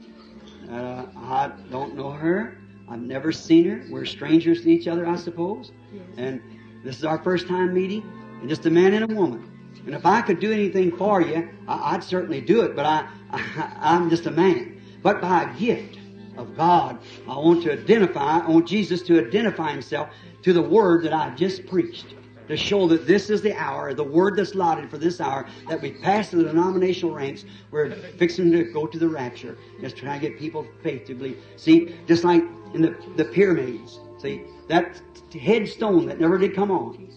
Uh, 0.68 1.06
I 1.16 1.52
don't 1.70 1.94
know 1.94 2.10
her. 2.10 2.58
I've 2.88 3.00
never 3.00 3.30
seen 3.30 3.68
her. 3.68 3.86
We're 3.90 4.04
strangers 4.04 4.62
to 4.62 4.70
each 4.70 4.88
other, 4.88 5.06
I 5.06 5.16
suppose. 5.16 5.70
And 6.16 6.42
this 6.84 6.98
is 6.98 7.04
our 7.04 7.22
first 7.22 7.46
time 7.46 7.72
meeting. 7.72 8.02
And 8.40 8.48
just 8.48 8.66
a 8.66 8.70
man 8.70 8.92
and 8.94 9.10
a 9.10 9.14
woman. 9.14 9.49
And 9.86 9.94
if 9.94 10.04
I 10.04 10.20
could 10.22 10.40
do 10.40 10.52
anything 10.52 10.96
for 10.96 11.20
you, 11.20 11.48
I, 11.66 11.94
would 11.94 12.04
certainly 12.04 12.40
do 12.40 12.62
it. 12.62 12.76
But 12.76 12.86
I, 12.86 13.08
I, 13.32 13.96
am 13.96 14.10
just 14.10 14.26
a 14.26 14.30
man. 14.30 14.80
But 15.02 15.20
by 15.20 15.44
a 15.44 15.58
gift 15.58 15.98
of 16.36 16.56
God, 16.56 16.98
I 17.28 17.36
want 17.38 17.62
to 17.64 17.72
identify, 17.72 18.38
I 18.38 18.48
want 18.48 18.66
Jesus 18.66 19.02
to 19.02 19.26
identify 19.26 19.72
himself 19.72 20.10
to 20.42 20.52
the 20.52 20.62
word 20.62 21.04
that 21.04 21.12
I've 21.12 21.36
just 21.36 21.66
preached. 21.66 22.14
To 22.48 22.56
show 22.56 22.88
that 22.88 23.06
this 23.06 23.30
is 23.30 23.42
the 23.42 23.54
hour, 23.54 23.94
the 23.94 24.02
word 24.02 24.36
that's 24.36 24.54
allotted 24.54 24.90
for 24.90 24.98
this 24.98 25.20
hour, 25.20 25.46
that 25.68 25.80
we 25.80 25.92
pass 25.92 26.30
the 26.30 26.42
denominational 26.42 27.14
ranks. 27.14 27.44
We're 27.70 27.94
fixing 28.18 28.50
to 28.50 28.64
go 28.64 28.88
to 28.88 28.98
the 28.98 29.08
rapture. 29.08 29.56
Just 29.80 29.96
trying 29.96 30.20
to 30.20 30.28
get 30.28 30.36
people 30.36 30.66
faith 30.82 31.04
to 31.06 31.14
believe. 31.14 31.40
See, 31.56 31.94
just 32.08 32.24
like 32.24 32.42
in 32.74 32.82
the, 32.82 32.96
the 33.16 33.24
pyramids. 33.24 34.00
See, 34.18 34.42
that 34.66 35.00
headstone 35.32 36.06
that 36.06 36.20
never 36.20 36.38
did 36.38 36.54
come 36.54 36.70
on. 36.70 37.08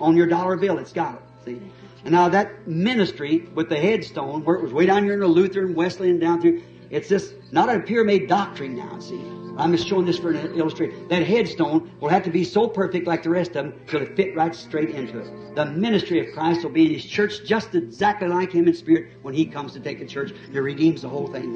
On 0.00 0.16
your 0.16 0.26
dollar 0.26 0.56
bill, 0.56 0.78
it's 0.78 0.92
got 0.92 1.14
it. 1.16 1.22
See, 1.44 1.60
now 2.04 2.28
that 2.28 2.66
ministry 2.66 3.48
with 3.54 3.68
the 3.68 3.76
headstone, 3.76 4.44
where 4.44 4.56
it 4.56 4.62
was 4.62 4.72
way 4.72 4.86
down 4.86 5.04
here 5.04 5.14
in 5.14 5.20
the 5.20 5.26
Lutheran, 5.26 5.74
Wesleyan, 5.74 6.18
down 6.18 6.40
through, 6.40 6.62
it's 6.90 7.08
this, 7.08 7.34
not 7.52 7.74
a 7.74 7.80
pyramid 7.80 8.28
doctrine 8.28 8.76
now, 8.76 8.98
see. 8.98 9.20
I'm 9.58 9.72
just 9.72 9.88
showing 9.88 10.06
this 10.06 10.18
for 10.18 10.30
an 10.30 10.54
illustration. 10.54 11.08
That 11.08 11.26
headstone 11.26 11.90
will 12.00 12.08
have 12.10 12.22
to 12.22 12.30
be 12.30 12.44
so 12.44 12.68
perfect 12.68 13.08
like 13.08 13.24
the 13.24 13.30
rest 13.30 13.50
of 13.50 13.54
them 13.54 13.80
till 13.88 14.02
it 14.02 14.14
fit 14.14 14.36
right 14.36 14.54
straight 14.54 14.90
into 14.90 15.18
it. 15.18 15.56
The 15.56 15.66
ministry 15.66 16.24
of 16.24 16.32
Christ 16.32 16.62
will 16.62 16.70
be 16.70 16.86
in 16.86 16.92
His 16.92 17.04
church 17.04 17.44
just 17.44 17.74
exactly 17.74 18.28
like 18.28 18.52
Him 18.52 18.68
in 18.68 18.74
spirit 18.74 19.14
when 19.22 19.34
He 19.34 19.44
comes 19.44 19.72
to 19.72 19.80
take 19.80 19.98
the 19.98 20.06
church. 20.06 20.32
He 20.52 20.58
redeems 20.60 21.02
the 21.02 21.08
whole 21.08 21.26
thing. 21.26 21.52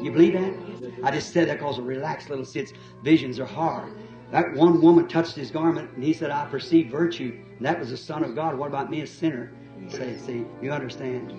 You 0.00 0.12
believe 0.12 0.34
that? 0.34 0.54
I 1.02 1.10
just 1.10 1.32
said 1.32 1.48
that 1.48 1.58
because 1.58 1.78
a 1.78 1.82
relaxed 1.82 2.30
little 2.30 2.44
sits. 2.44 2.72
Visions 3.02 3.40
are 3.40 3.44
hard. 3.44 3.92
That 4.30 4.54
one 4.54 4.80
woman 4.80 5.08
touched 5.08 5.34
his 5.34 5.50
garment 5.50 5.90
and 5.94 6.04
he 6.04 6.12
said, 6.12 6.30
I 6.30 6.46
perceive 6.46 6.88
virtue. 6.88 7.36
And 7.56 7.66
that 7.66 7.78
was 7.78 7.90
the 7.90 7.96
Son 7.96 8.22
of 8.22 8.34
God. 8.34 8.56
What 8.56 8.68
about 8.68 8.90
me, 8.90 9.00
a 9.00 9.06
sinner? 9.06 9.52
Say, 9.88 10.16
see, 10.18 10.44
you 10.62 10.70
understand. 10.70 11.32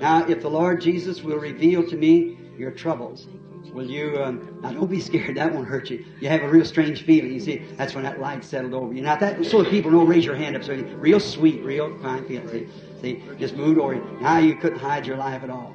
Now, 0.00 0.26
if 0.26 0.42
the 0.42 0.50
Lord 0.50 0.80
Jesus 0.80 1.22
will 1.22 1.36
reveal 1.36 1.86
to 1.88 1.96
me 1.96 2.38
your 2.56 2.70
troubles, 2.70 3.28
will 3.72 3.88
you, 3.88 4.20
um, 4.22 4.58
now 4.62 4.72
don't 4.72 4.90
be 4.90 5.00
scared. 5.00 5.36
That 5.38 5.54
won't 5.54 5.68
hurt 5.68 5.90
you. 5.90 6.04
You 6.20 6.28
have 6.28 6.42
a 6.42 6.48
real 6.48 6.64
strange 6.64 7.04
feeling. 7.04 7.32
You 7.32 7.40
see, 7.40 7.62
that's 7.76 7.94
when 7.94 8.04
that 8.04 8.20
light 8.20 8.44
settled 8.44 8.74
over 8.74 8.92
you. 8.92 9.02
Now, 9.02 9.16
that, 9.16 9.44
so 9.44 9.62
that 9.62 9.70
people 9.70 9.90
know, 9.90 10.04
raise 10.04 10.24
your 10.24 10.34
hand 10.34 10.56
up. 10.56 10.64
So 10.64 10.74
real 10.74 11.20
sweet, 11.20 11.62
real 11.62 11.96
fine 11.98 12.26
feeling. 12.26 12.48
See, 12.48 12.68
see, 13.00 13.22
just 13.38 13.54
moved 13.54 13.78
over. 13.78 13.96
Now 14.20 14.38
you 14.38 14.56
couldn't 14.56 14.78
hide 14.78 15.06
your 15.06 15.16
life 15.16 15.44
at 15.44 15.50
all. 15.50 15.74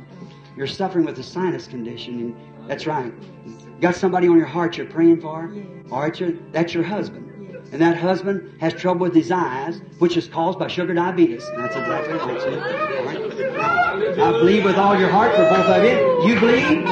You're 0.57 0.67
suffering 0.67 1.05
with 1.05 1.17
a 1.19 1.23
sinus 1.23 1.67
condition. 1.67 2.19
And 2.19 2.69
that's 2.69 2.85
right. 2.87 3.13
Got 3.83 3.95
somebody 3.97 4.29
on 4.29 4.37
your 4.37 4.47
heart 4.47 4.77
you're 4.77 4.85
praying 4.85 5.19
for? 5.19 5.53
Or 5.91 6.07
your, 6.07 6.31
that's 6.53 6.73
your 6.73 6.83
husband. 6.83 7.59
And 7.73 7.81
that 7.81 7.97
husband 7.97 8.61
has 8.61 8.73
trouble 8.73 9.01
with 9.01 9.13
his 9.13 9.29
eyes, 9.29 9.81
which 9.99 10.15
is 10.15 10.25
caused 10.25 10.57
by 10.57 10.67
sugar 10.67 10.93
diabetes. 10.93 11.45
And 11.49 11.61
that's 11.61 11.75
exactly 11.75 12.13
right. 12.13 12.41
See? 12.41 12.55
All 12.55 13.03
right. 13.03 14.15
Now, 14.15 14.31
believe 14.31 14.63
with 14.63 14.77
all 14.77 14.97
your 14.97 15.09
heart 15.09 15.35
for 15.35 15.43
both 15.49 15.65
of 15.65 15.83
you. 15.83 16.29
You 16.29 16.39
believe? 16.39 16.85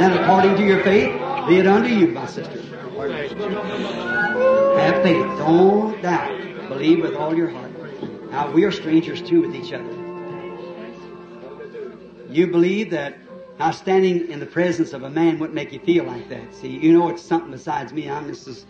Then 0.00 0.18
according 0.18 0.56
to 0.56 0.66
your 0.66 0.82
faith, 0.82 1.12
be 1.46 1.58
it 1.58 1.68
unto 1.68 1.88
you, 1.88 2.08
my 2.08 2.26
sister. 2.26 2.60
Have 4.76 5.02
faith. 5.04 5.24
Don't 5.38 6.02
doubt. 6.02 6.68
Believe 6.68 7.00
with 7.00 7.14
all 7.14 7.36
your 7.36 7.48
heart. 7.48 7.70
Now, 8.32 8.50
we 8.50 8.64
are 8.64 8.72
strangers 8.72 9.22
too 9.22 9.42
with 9.42 9.54
each 9.54 9.72
other. 9.72 9.94
You 12.28 12.48
believe 12.48 12.90
that 12.90 13.18
now, 13.60 13.72
standing 13.72 14.30
in 14.30 14.40
the 14.40 14.46
presence 14.46 14.94
of 14.94 15.02
a 15.02 15.10
man 15.10 15.38
wouldn't 15.38 15.54
make 15.54 15.70
you 15.70 15.80
feel 15.80 16.04
like 16.04 16.30
that. 16.30 16.54
See, 16.54 16.68
you 16.68 16.94
know 16.94 17.10
it's 17.10 17.20
something 17.20 17.50
besides 17.50 17.92
me. 17.92 18.08
I'm 18.08 18.26
just, 18.26 18.66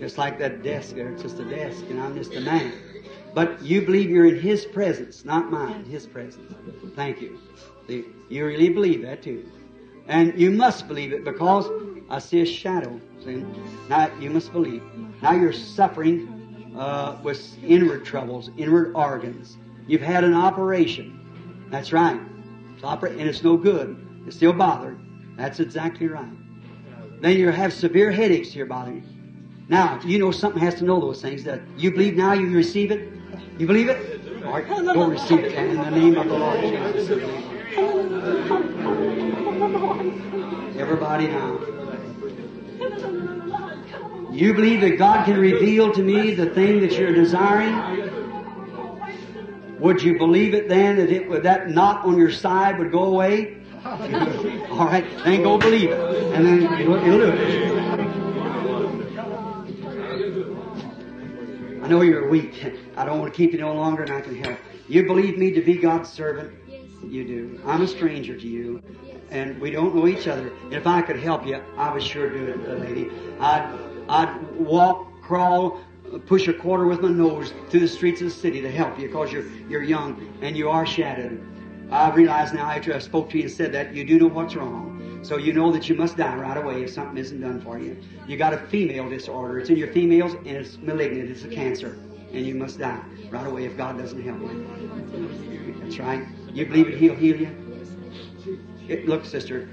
just 0.00 0.16
like 0.16 0.38
that 0.38 0.62
desk 0.62 0.94
there. 0.94 1.10
It's 1.10 1.20
just 1.20 1.38
a 1.40 1.44
desk, 1.44 1.84
and 1.90 2.00
I'm 2.00 2.16
just 2.16 2.34
a 2.34 2.40
man. 2.40 2.72
But 3.34 3.60
you 3.60 3.82
believe 3.82 4.08
you're 4.08 4.24
in 4.24 4.40
His 4.40 4.64
presence, 4.64 5.26
not 5.26 5.50
mine, 5.50 5.84
His 5.84 6.06
presence. 6.06 6.54
Thank 6.96 7.20
you. 7.20 7.38
See, 7.86 8.06
you 8.30 8.46
really 8.46 8.70
believe 8.70 9.02
that 9.02 9.20
too. 9.20 9.44
And 10.06 10.40
you 10.40 10.50
must 10.50 10.88
believe 10.88 11.12
it 11.12 11.22
because 11.22 11.68
I 12.08 12.18
see 12.18 12.40
a 12.40 12.46
shadow. 12.46 12.98
See? 13.22 13.44
Now, 13.90 14.10
you 14.18 14.30
must 14.30 14.54
believe. 14.54 14.82
Now 15.20 15.32
you're 15.32 15.52
suffering 15.52 16.72
uh, 16.78 17.18
with 17.22 17.62
inward 17.62 18.06
troubles, 18.06 18.48
inward 18.56 18.94
organs. 18.94 19.58
You've 19.86 20.00
had 20.00 20.24
an 20.24 20.32
operation. 20.32 21.66
That's 21.70 21.92
right. 21.92 22.18
And 22.82 23.20
it's 23.20 23.42
no 23.42 23.58
good. 23.58 24.13
You're 24.24 24.32
still 24.32 24.52
bothered. 24.52 24.98
That's 25.36 25.60
exactly 25.60 26.08
right. 26.08 26.32
Then 27.20 27.36
you 27.36 27.50
have 27.50 27.72
severe 27.72 28.10
headaches 28.10 28.50
to 28.50 28.58
your 28.58 28.66
body. 28.66 29.02
Now, 29.68 30.00
you 30.04 30.18
know 30.18 30.30
something 30.30 30.60
has 30.60 30.74
to 30.76 30.84
know 30.84 31.00
those 31.00 31.22
things. 31.22 31.44
That 31.44 31.60
you 31.76 31.90
believe 31.90 32.16
now 32.16 32.32
you 32.32 32.50
receive 32.50 32.90
it? 32.90 33.08
You 33.58 33.66
believe 33.66 33.88
it? 33.88 34.44
All 34.44 34.52
right, 34.52 34.66
go 34.66 35.08
receive 35.08 35.40
it 35.40 35.52
in 35.54 35.76
the 35.76 35.90
name 35.90 36.16
of 36.16 36.28
the 36.28 36.34
Lord 36.34 36.60
Jesus. 36.60 37.10
Everybody 40.78 41.28
now. 41.28 41.60
You 44.30 44.52
believe 44.52 44.80
that 44.80 44.98
God 44.98 45.24
can 45.24 45.38
reveal 45.38 45.92
to 45.92 46.02
me 46.02 46.34
the 46.34 46.46
thing 46.46 46.80
that 46.80 46.92
you're 46.92 47.14
desiring? 47.14 48.10
Would 49.78 50.02
you 50.02 50.18
believe 50.18 50.54
it 50.54 50.68
then 50.68 50.96
that 50.96 51.10
it 51.10 51.42
that 51.42 51.70
knot 51.70 52.04
on 52.04 52.18
your 52.18 52.30
side 52.30 52.78
would 52.78 52.90
go 52.90 53.04
away? 53.04 53.63
All 53.84 54.86
right, 54.86 55.04
then 55.24 55.42
go 55.42 55.58
believe 55.58 55.90
it, 55.90 56.32
and 56.32 56.46
then 56.46 56.80
it'll, 56.80 56.94
it'll 56.94 57.18
do 57.18 57.26
it. 57.28 57.84
I 61.82 61.88
know 61.88 62.00
you're 62.00 62.30
weak. 62.30 62.64
I 62.96 63.04
don't 63.04 63.20
want 63.20 63.30
to 63.30 63.36
keep 63.36 63.52
you 63.52 63.58
no 63.58 63.74
longer, 63.74 64.04
and 64.04 64.10
I 64.10 64.22
can 64.22 64.42
help. 64.42 64.58
You 64.88 65.04
believe 65.04 65.36
me 65.36 65.50
to 65.52 65.60
be 65.60 65.76
God's 65.76 66.10
servant? 66.10 66.54
You 67.02 67.26
do. 67.26 67.60
I'm 67.66 67.82
a 67.82 67.86
stranger 67.86 68.34
to 68.38 68.48
you, 68.48 68.82
and 69.30 69.60
we 69.60 69.70
don't 69.70 69.94
know 69.94 70.06
each 70.08 70.28
other. 70.28 70.50
If 70.70 70.86
I 70.86 71.02
could 71.02 71.18
help 71.18 71.46
you, 71.46 71.60
I 71.76 71.92
would 71.92 72.02
sure 72.02 72.30
do 72.30 72.46
it, 72.52 72.80
lady. 72.80 73.10
I'd, 73.38 73.78
I'd 74.08 74.56
walk, 74.56 75.06
crawl, 75.20 75.78
push 76.24 76.48
a 76.48 76.54
quarter 76.54 76.86
with 76.86 77.02
my 77.02 77.10
nose 77.10 77.52
through 77.68 77.80
the 77.80 77.88
streets 77.88 78.22
of 78.22 78.28
the 78.28 78.34
city 78.34 78.62
to 78.62 78.70
help 78.70 78.98
you 78.98 79.08
because 79.08 79.30
you're, 79.30 79.46
you're 79.68 79.82
young 79.82 80.38
and 80.40 80.56
you 80.56 80.70
are 80.70 80.86
shattered. 80.86 81.38
I 81.90 82.10
realize 82.10 82.52
now 82.52 82.70
after 82.70 82.94
I 82.94 82.98
spoke 82.98 83.30
to 83.30 83.38
you 83.38 83.44
and 83.44 83.52
said 83.52 83.72
that 83.72 83.94
you 83.94 84.04
do 84.04 84.18
know 84.18 84.26
what's 84.28 84.54
wrong. 84.54 85.20
So 85.22 85.38
you 85.38 85.52
know 85.52 85.72
that 85.72 85.88
you 85.88 85.94
must 85.94 86.16
die 86.16 86.36
right 86.36 86.56
away 86.56 86.82
if 86.82 86.90
something 86.90 87.16
isn't 87.16 87.40
done 87.40 87.60
for 87.60 87.78
you. 87.78 87.96
You 88.26 88.36
got 88.36 88.52
a 88.52 88.58
female 88.58 89.08
disorder. 89.08 89.58
It's 89.58 89.70
in 89.70 89.76
your 89.76 89.88
females 89.88 90.34
and 90.34 90.48
it's 90.48 90.76
malignant. 90.78 91.30
It's 91.30 91.44
a 91.44 91.48
cancer. 91.48 91.98
And 92.32 92.44
you 92.44 92.54
must 92.54 92.78
die 92.78 93.00
right 93.30 93.46
away 93.46 93.64
if 93.64 93.76
God 93.76 93.96
doesn't 93.96 94.22
help 94.22 94.40
you. 94.40 95.80
That's 95.80 95.98
right. 95.98 96.26
You 96.52 96.66
believe 96.66 96.88
it, 96.88 96.98
He'll 96.98 97.14
heal 97.14 97.40
you? 97.40 97.50
It, 98.86 99.08
look, 99.08 99.24
sister, 99.24 99.68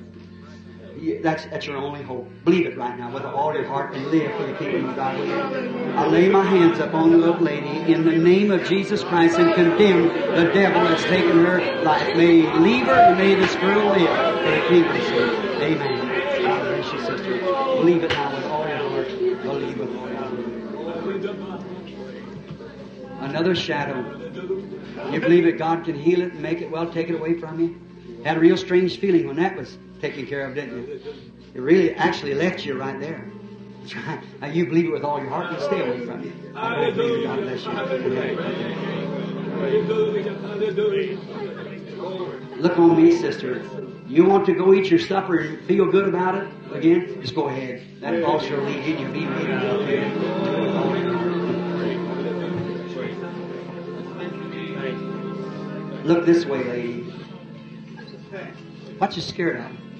that's, 1.22 1.46
that's 1.46 1.66
your 1.66 1.78
only 1.78 2.02
hope. 2.02 2.30
Believe 2.46 2.66
it 2.68 2.78
right 2.78 2.98
now 2.98 3.12
with 3.12 3.24
all 3.24 3.54
your 3.54 3.66
heart 3.66 3.94
and 3.94 4.06
live 4.08 4.36
for 4.36 4.46
the 4.46 4.54
kingdom 4.54 4.90
of 4.90 4.96
God. 4.96 5.16
I 5.16 6.08
lay 6.08 6.30
my 6.30 6.44
hands 6.44 6.80
upon 6.80 7.12
the 7.12 7.18
little 7.18 7.42
lady 7.42 7.92
in 7.92 8.04
the 8.06 8.18
name 8.18 8.52
of 8.52 8.64
Jesus 8.66 9.04
Christ 9.04 9.40
and 9.40 9.54
condemn 9.54 10.08
the 10.36 10.52
devil 10.54 10.84
that's 10.84 11.04
taken 11.04 11.46
her 11.46 11.82
life. 11.84 12.16
May 12.16 12.42
he 12.42 12.48
leave 12.60 12.86
her 12.86 12.94
and 12.94 13.18
may 13.18 13.36
this 13.36 13.56
girl 13.56 13.92
live 13.92 14.44
for 14.44 14.52
the 14.52 14.62
kingdom's. 14.68 15.06
Amen. 15.62 16.44
God 16.44 16.62
bless 16.64 16.94
you, 16.94 17.00
sister. 17.00 17.40
Believe 17.40 18.04
it 18.04 18.10
now 18.10 18.36
with 18.36 18.46
all 18.46 18.68
your 18.68 18.78
heart. 18.78 19.08
Believe 19.44 19.78
heart. 19.78 21.62
Another 23.22 23.56
shadow. 23.56 24.18
You 25.12 25.20
believe 25.20 25.46
that 25.46 25.58
God 25.58 25.86
can 25.86 25.96
heal 25.96 26.22
it 26.22 26.34
and 26.34 26.42
make 26.42 26.62
it 26.62 26.70
well, 26.70 26.92
take 26.92 27.10
it 27.10 27.16
away 27.16 27.40
from 27.40 27.60
you? 27.60 27.80
Had 28.24 28.38
a 28.38 28.40
real 28.40 28.58
strange 28.58 29.00
feeling 29.00 29.28
when 29.28 29.38
that 29.38 29.56
was 29.56 29.78
taken 30.02 30.26
care 30.26 30.48
of, 30.48 30.56
didn't 30.56 30.88
you? 30.88 31.00
It 31.54 31.62
really 31.62 31.94
actually 31.96 32.34
left 32.34 32.66
you 32.66 32.78
right 32.78 33.00
there. 33.00 33.32
Now 34.40 34.48
you 34.48 34.66
believe 34.66 34.86
it 34.86 34.92
with 34.92 35.04
all 35.04 35.20
your 35.20 35.30
heart 35.30 35.54
and 35.54 35.62
stay 35.62 35.82
away 35.82 36.06
from 36.06 36.24
you. 36.24 36.34
I 36.56 36.92
believe 36.92 37.22
it. 37.22 37.26
God 37.26 37.42
bless 37.42 37.66
you. 37.66 37.72
Look 42.58 42.78
on 42.78 42.98
me, 42.98 43.12
sister. 43.18 43.64
You 44.08 44.26
want 44.26 44.46
to 44.48 44.54
go 44.54 44.74
eat 44.74 44.90
your 44.90 45.00
supper 45.00 45.38
and 45.40 45.62
feel 45.66 45.86
good 45.90 46.08
about 46.08 46.36
it 46.36 46.48
again? 46.74 47.22
Just 47.22 47.36
go 47.36 47.48
ahead. 47.48 47.82
That 48.02 48.24
also 48.24 48.58
will 48.58 48.66
lead 48.66 49.00
you. 49.00 49.08
Be 49.10 49.26
Look 56.04 56.26
this 56.26 56.46
way, 56.46 56.64
lady. 56.64 57.04
What 58.98 59.16
you 59.16 59.22
scared 59.22 59.58
of? 59.58 59.91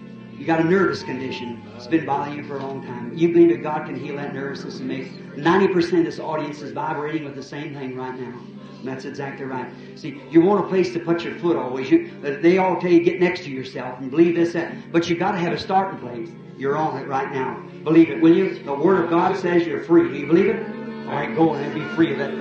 You 0.42 0.48
got 0.48 0.60
a 0.60 0.64
nervous 0.64 1.04
condition. 1.04 1.62
It's 1.76 1.86
been 1.86 2.04
bothering 2.04 2.36
you 2.36 2.44
for 2.44 2.58
a 2.58 2.66
long 2.66 2.84
time. 2.84 3.16
You 3.16 3.32
believe 3.32 3.50
that 3.50 3.62
God 3.62 3.86
can 3.86 3.96
heal 3.96 4.16
that 4.16 4.34
nervousness 4.34 4.80
and 4.80 4.88
make 4.88 5.14
90% 5.36 6.00
of 6.00 6.06
this 6.06 6.20
audience 6.20 6.64
is 6.64 6.72
vibrating 6.72 7.26
with 7.26 7.36
the 7.36 7.44
same 7.44 7.76
thing 7.76 7.96
right 7.96 8.20
now. 8.20 8.40
And 8.80 8.88
that's 8.88 9.06
exactly 9.06 9.46
right. 9.46 9.72
See, 9.94 10.20
you 10.32 10.42
want 10.42 10.66
a 10.66 10.68
place 10.68 10.94
to 10.94 11.00
put 11.00 11.24
your 11.24 11.36
foot 11.36 11.58
always. 11.58 11.92
You, 11.92 12.10
they 12.42 12.58
all 12.58 12.82
tell 12.82 12.90
you 12.90 13.04
get 13.04 13.20
next 13.20 13.42
to 13.42 13.52
yourself 13.52 14.00
and 14.00 14.10
believe 14.10 14.34
this, 14.34 14.52
that. 14.54 14.92
But 14.92 15.08
you 15.12 15.16
got 15.16 15.34
to 15.34 15.38
have 15.38 15.54
a 15.54 15.60
starting 15.60 16.00
place. 16.00 16.30
You're 16.58 16.76
on 16.76 16.98
it 16.98 17.08
right 17.08 17.32
now. 17.32 17.64
Believe 17.84 18.10
it, 18.10 18.20
will 18.20 18.36
you? 18.36 18.64
The 18.64 18.74
Word 18.74 19.04
of 19.04 19.12
God 19.12 19.38
says 19.38 19.68
you're 19.68 19.84
free. 19.84 20.10
Do 20.10 20.16
you 20.16 20.26
believe 20.26 20.48
it? 20.48 20.66
All 21.06 21.14
right, 21.14 21.36
go 21.36 21.54
and 21.54 21.72
be 21.72 21.86
free 21.94 22.14
of 22.14 22.18
that. 22.18 22.32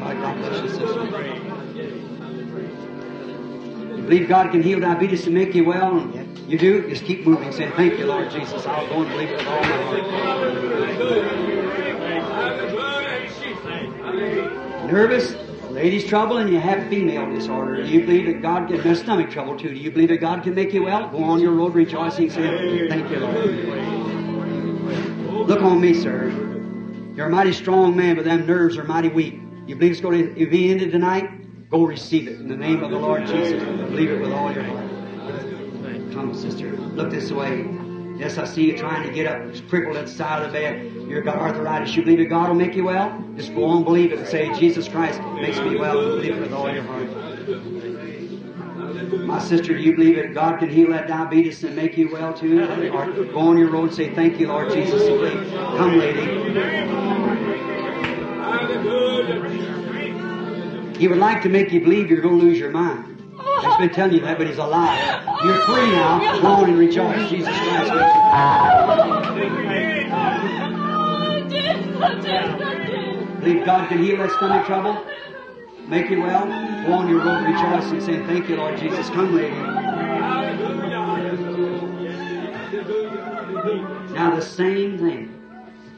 God 0.00 0.36
bless 0.38 0.62
you, 0.64 0.68
sister. 0.68 1.04
You 3.96 4.02
believe 4.02 4.28
God 4.28 4.50
can 4.50 4.64
heal 4.64 4.80
diabetes 4.80 5.26
and 5.26 5.34
make 5.36 5.54
you 5.54 5.64
well? 5.64 6.23
You 6.46 6.58
do? 6.58 6.88
Just 6.88 7.04
keep 7.04 7.26
moving, 7.26 7.52
saying, 7.52 7.72
Thank 7.72 7.98
you, 7.98 8.06
Lord 8.06 8.30
Jesus. 8.30 8.66
I'll 8.66 8.86
go 8.88 9.02
and 9.02 9.10
believe 9.10 9.30
it 9.30 9.38
with 9.38 9.46
all 9.46 9.60
my 9.60 9.82
heart. 9.82 10.04
Nervous? 14.90 15.34
Ladies 15.70 16.04
trouble 16.04 16.36
and 16.36 16.50
you 16.50 16.60
have 16.60 16.88
female 16.88 17.28
disorder. 17.34 17.82
Do 17.82 17.88
you 17.88 18.02
believe 18.02 18.26
that 18.26 18.42
God 18.42 18.68
can, 18.68 18.78
have 18.78 18.98
stomach 18.98 19.30
trouble 19.30 19.58
too. 19.58 19.70
Do 19.70 19.74
you 19.74 19.90
believe 19.90 20.10
that 20.10 20.18
God 20.18 20.44
can 20.44 20.54
make 20.54 20.72
you 20.72 20.84
well? 20.84 21.08
Go 21.08 21.24
on 21.24 21.40
your 21.40 21.52
road 21.52 21.74
rejoicing, 21.74 22.30
saying, 22.30 22.88
Thank 22.88 23.10
you, 23.10 23.18
Lord. 23.18 23.34
Look 25.48 25.62
on 25.62 25.80
me, 25.80 25.94
sir. 25.94 26.30
You're 27.16 27.26
a 27.26 27.30
mighty 27.30 27.52
strong 27.52 27.96
man, 27.96 28.16
but 28.16 28.24
them 28.24 28.46
nerves 28.46 28.76
are 28.76 28.84
mighty 28.84 29.08
weak. 29.08 29.40
You 29.66 29.74
believe 29.76 29.92
it's 29.92 30.00
going 30.00 30.34
to 30.34 30.46
be 30.46 30.70
ended 30.70 30.92
tonight? 30.92 31.70
Go 31.70 31.84
receive 31.84 32.28
it 32.28 32.38
in 32.38 32.46
the 32.46 32.56
name 32.56 32.84
of 32.84 32.90
the 32.90 32.98
Lord 32.98 33.26
Jesus. 33.26 33.62
Believe 33.62 34.10
it 34.10 34.20
with 34.20 34.32
all 34.32 34.52
your 34.52 34.62
heart. 34.62 34.93
Come, 36.14 36.32
sister. 36.32 36.70
Look 36.70 37.10
this 37.10 37.32
way. 37.32 37.68
Yes, 38.16 38.38
I 38.38 38.44
see 38.44 38.66
you 38.66 38.78
trying 38.78 39.04
to 39.04 39.12
get 39.12 39.26
up, 39.26 39.68
crippled 39.68 39.96
at 39.96 40.06
the 40.06 40.12
side 40.12 40.42
of 40.42 40.52
the 40.52 40.56
bed. 40.56 40.84
You've 41.08 41.24
got 41.24 41.38
arthritis. 41.38 41.96
You 41.96 42.04
believe 42.04 42.18
that 42.18 42.26
God 42.26 42.48
will 42.48 42.54
make 42.54 42.76
you 42.76 42.84
well? 42.84 43.20
Just 43.36 43.52
go 43.52 43.64
on, 43.64 43.82
believe 43.82 44.12
it, 44.12 44.20
and 44.20 44.28
say, 44.28 44.56
Jesus 44.56 44.86
Christ 44.86 45.20
makes 45.34 45.58
me 45.58 45.76
well. 45.76 45.94
Believe 45.94 46.36
it 46.36 46.40
with 46.40 46.52
all 46.52 46.72
your 46.72 46.84
heart. 46.84 47.08
My 49.26 49.40
sister, 49.40 49.76
do 49.76 49.82
you 49.82 49.96
believe 49.96 50.14
that 50.14 50.34
God 50.34 50.60
can 50.60 50.70
heal 50.70 50.90
that 50.90 51.08
diabetes 51.08 51.64
and 51.64 51.74
make 51.74 51.98
you 51.98 52.08
well 52.12 52.32
too? 52.32 52.62
Or 52.62 53.10
go 53.24 53.38
on 53.40 53.58
your 53.58 53.70
road 53.70 53.88
and 53.88 53.94
say, 53.94 54.14
Thank 54.14 54.38
you, 54.38 54.46
Lord 54.46 54.72
Jesus. 54.72 55.02
Come, 55.06 55.98
lady. 55.98 56.20
He 60.96 61.08
would 61.08 61.18
like 61.18 61.42
to 61.42 61.48
make 61.48 61.72
you 61.72 61.80
believe 61.80 62.08
you're 62.08 62.20
going 62.20 62.38
to 62.38 62.44
lose 62.44 62.58
your 62.58 62.70
mind. 62.70 63.13
He's 63.64 63.76
been 63.78 63.90
telling 63.90 64.14
you 64.14 64.20
that, 64.20 64.36
but 64.36 64.46
he's 64.46 64.58
alive. 64.58 65.24
You're 65.44 65.58
free 65.64 65.90
now. 65.90 66.40
Go 66.40 66.48
on 66.48 66.68
and 66.68 66.78
rejoice. 66.78 67.30
Jesus 67.30 67.48
Christ 67.48 67.94
makes 67.94 68.14
you 68.14 68.24
Believe 73.40 73.64
God 73.66 73.88
can 73.88 74.02
heal 74.02 74.18
that 74.18 74.30
stomach 74.32 74.66
trouble? 74.66 75.04
Make 75.88 76.10
you 76.10 76.20
well? 76.22 76.46
Go 76.86 76.92
on 76.94 77.08
your 77.08 77.24
road 77.24 77.44
rejoicing, 77.44 78.00
saying, 78.00 78.26
Thank 78.26 78.48
you, 78.48 78.56
Lord 78.56 78.78
Jesus. 78.78 79.08
Come, 79.10 79.34
lady. 79.34 79.54
Now, 84.14 84.34
the 84.34 84.40
same 84.42 84.98
thing. 84.98 85.33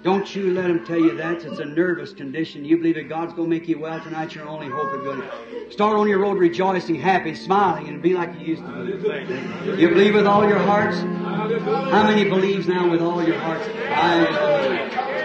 Don't 0.03 0.35
you 0.37 0.53
let 0.53 0.69
them 0.69 0.87
tell 0.87 0.99
you 0.99 1.17
that. 1.17 1.45
It's 1.45 1.59
a 1.59 1.65
nervous 1.65 2.13
condition. 2.13 2.65
You 2.65 2.77
believe 2.77 2.95
that 2.95 3.09
God's 3.09 3.33
going 3.33 3.51
to 3.51 3.57
make 3.57 3.67
you 3.67 3.79
well 3.79 4.01
tonight. 4.01 4.35
Your 4.35 4.47
only 4.47 4.69
hope 4.69 4.93
of 4.93 5.03
good. 5.03 5.73
Start 5.73 5.97
on 5.97 6.09
your 6.09 6.21
road 6.21 6.39
rejoicing, 6.39 6.95
happy, 6.95 7.35
smiling, 7.35 7.89
and 7.89 8.01
be 8.01 8.15
like 8.15 8.33
you 8.39 8.47
used 8.47 8.63
to 8.63 8.85
be. 8.85 9.81
You 9.83 9.89
believe 9.89 10.15
with 10.15 10.27
all 10.27 10.49
your 10.49 10.59
hearts? 10.59 10.99
How 10.99 12.05
many 12.05 12.25
believes 12.25 12.69
now 12.69 12.89
with 12.89 13.03
all 13.03 13.23
your 13.23 13.39
hearts? 13.39 13.69
I 13.91 15.17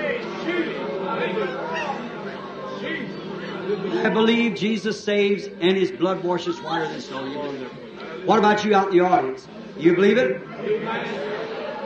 I 4.04 4.10
believe 4.10 4.56
Jesus 4.56 5.04
saves 5.04 5.46
and 5.46 5.78
His 5.78 5.92
blood 5.92 6.24
washes 6.24 6.60
whiter 6.62 6.88
than 6.88 7.02
snow. 7.02 7.24
What 8.26 8.40
about 8.40 8.66
you 8.66 8.74
out 8.74 8.88
in 8.92 8.98
the 8.98 9.04
audience? 9.04 9.48
You 9.78 9.96
believe 9.96 10.18
it? 10.18 10.42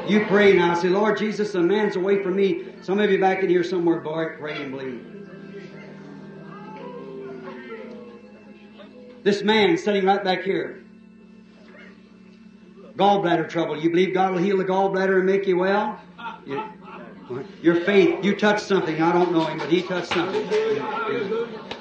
You 0.09 0.25
pray 0.27 0.53
now. 0.53 0.75
Say, 0.75 0.89
Lord 0.89 1.17
Jesus, 1.17 1.55
a 1.55 1.61
man's 1.61 1.95
away 1.95 2.23
from 2.23 2.35
me. 2.35 2.65
Some 2.85 2.99
of 2.99 3.09
you 3.09 3.17
back 3.19 3.41
in 3.41 3.49
here 3.49 3.63
somewhere, 3.63 3.99
pray 3.99 4.61
and 4.61 4.69
believe. 4.69 5.03
This 9.23 9.41
man 9.41 9.75
sitting 9.75 10.05
right 10.05 10.23
back 10.23 10.43
here. 10.43 10.83
Gallbladder 12.95 13.49
trouble. 13.49 13.81
You 13.81 13.89
believe 13.89 14.13
God 14.13 14.33
will 14.33 14.39
heal 14.39 14.57
the 14.57 14.65
gallbladder 14.65 15.17
and 15.17 15.25
make 15.25 15.47
you 15.47 15.57
well? 15.57 15.99
You, 16.45 16.63
your 17.63 17.81
faith, 17.81 18.23
you 18.23 18.35
touched 18.35 18.67
something. 18.67 19.01
I 19.01 19.11
don't 19.11 19.31
know 19.31 19.45
him, 19.45 19.57
but 19.57 19.71
he 19.71 19.81
touched 19.81 20.09
something. 20.09 20.47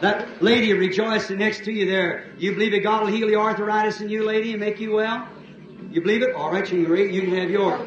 That 0.01 0.43
lady 0.43 0.73
rejoicing 0.73 1.37
next 1.37 1.65
to 1.65 1.71
you 1.71 1.85
there. 1.85 2.31
You 2.39 2.55
believe 2.55 2.73
that 2.73 2.83
God 2.83 3.03
will 3.03 3.13
heal 3.13 3.27
the 3.27 3.37
arthritis 3.37 4.01
in 4.01 4.09
you, 4.09 4.25
lady, 4.25 4.53
and 4.53 4.61
make 4.61 4.81
you 4.81 4.93
well? 4.93 5.29
You 5.95 6.01
believe 6.01 6.23
it? 6.23 6.35
All 6.35 6.51
right, 6.51 6.69
you 6.73 6.87
can, 6.87 7.15
you 7.15 7.21
can 7.21 7.37
have 7.37 7.51
yours. 7.51 7.81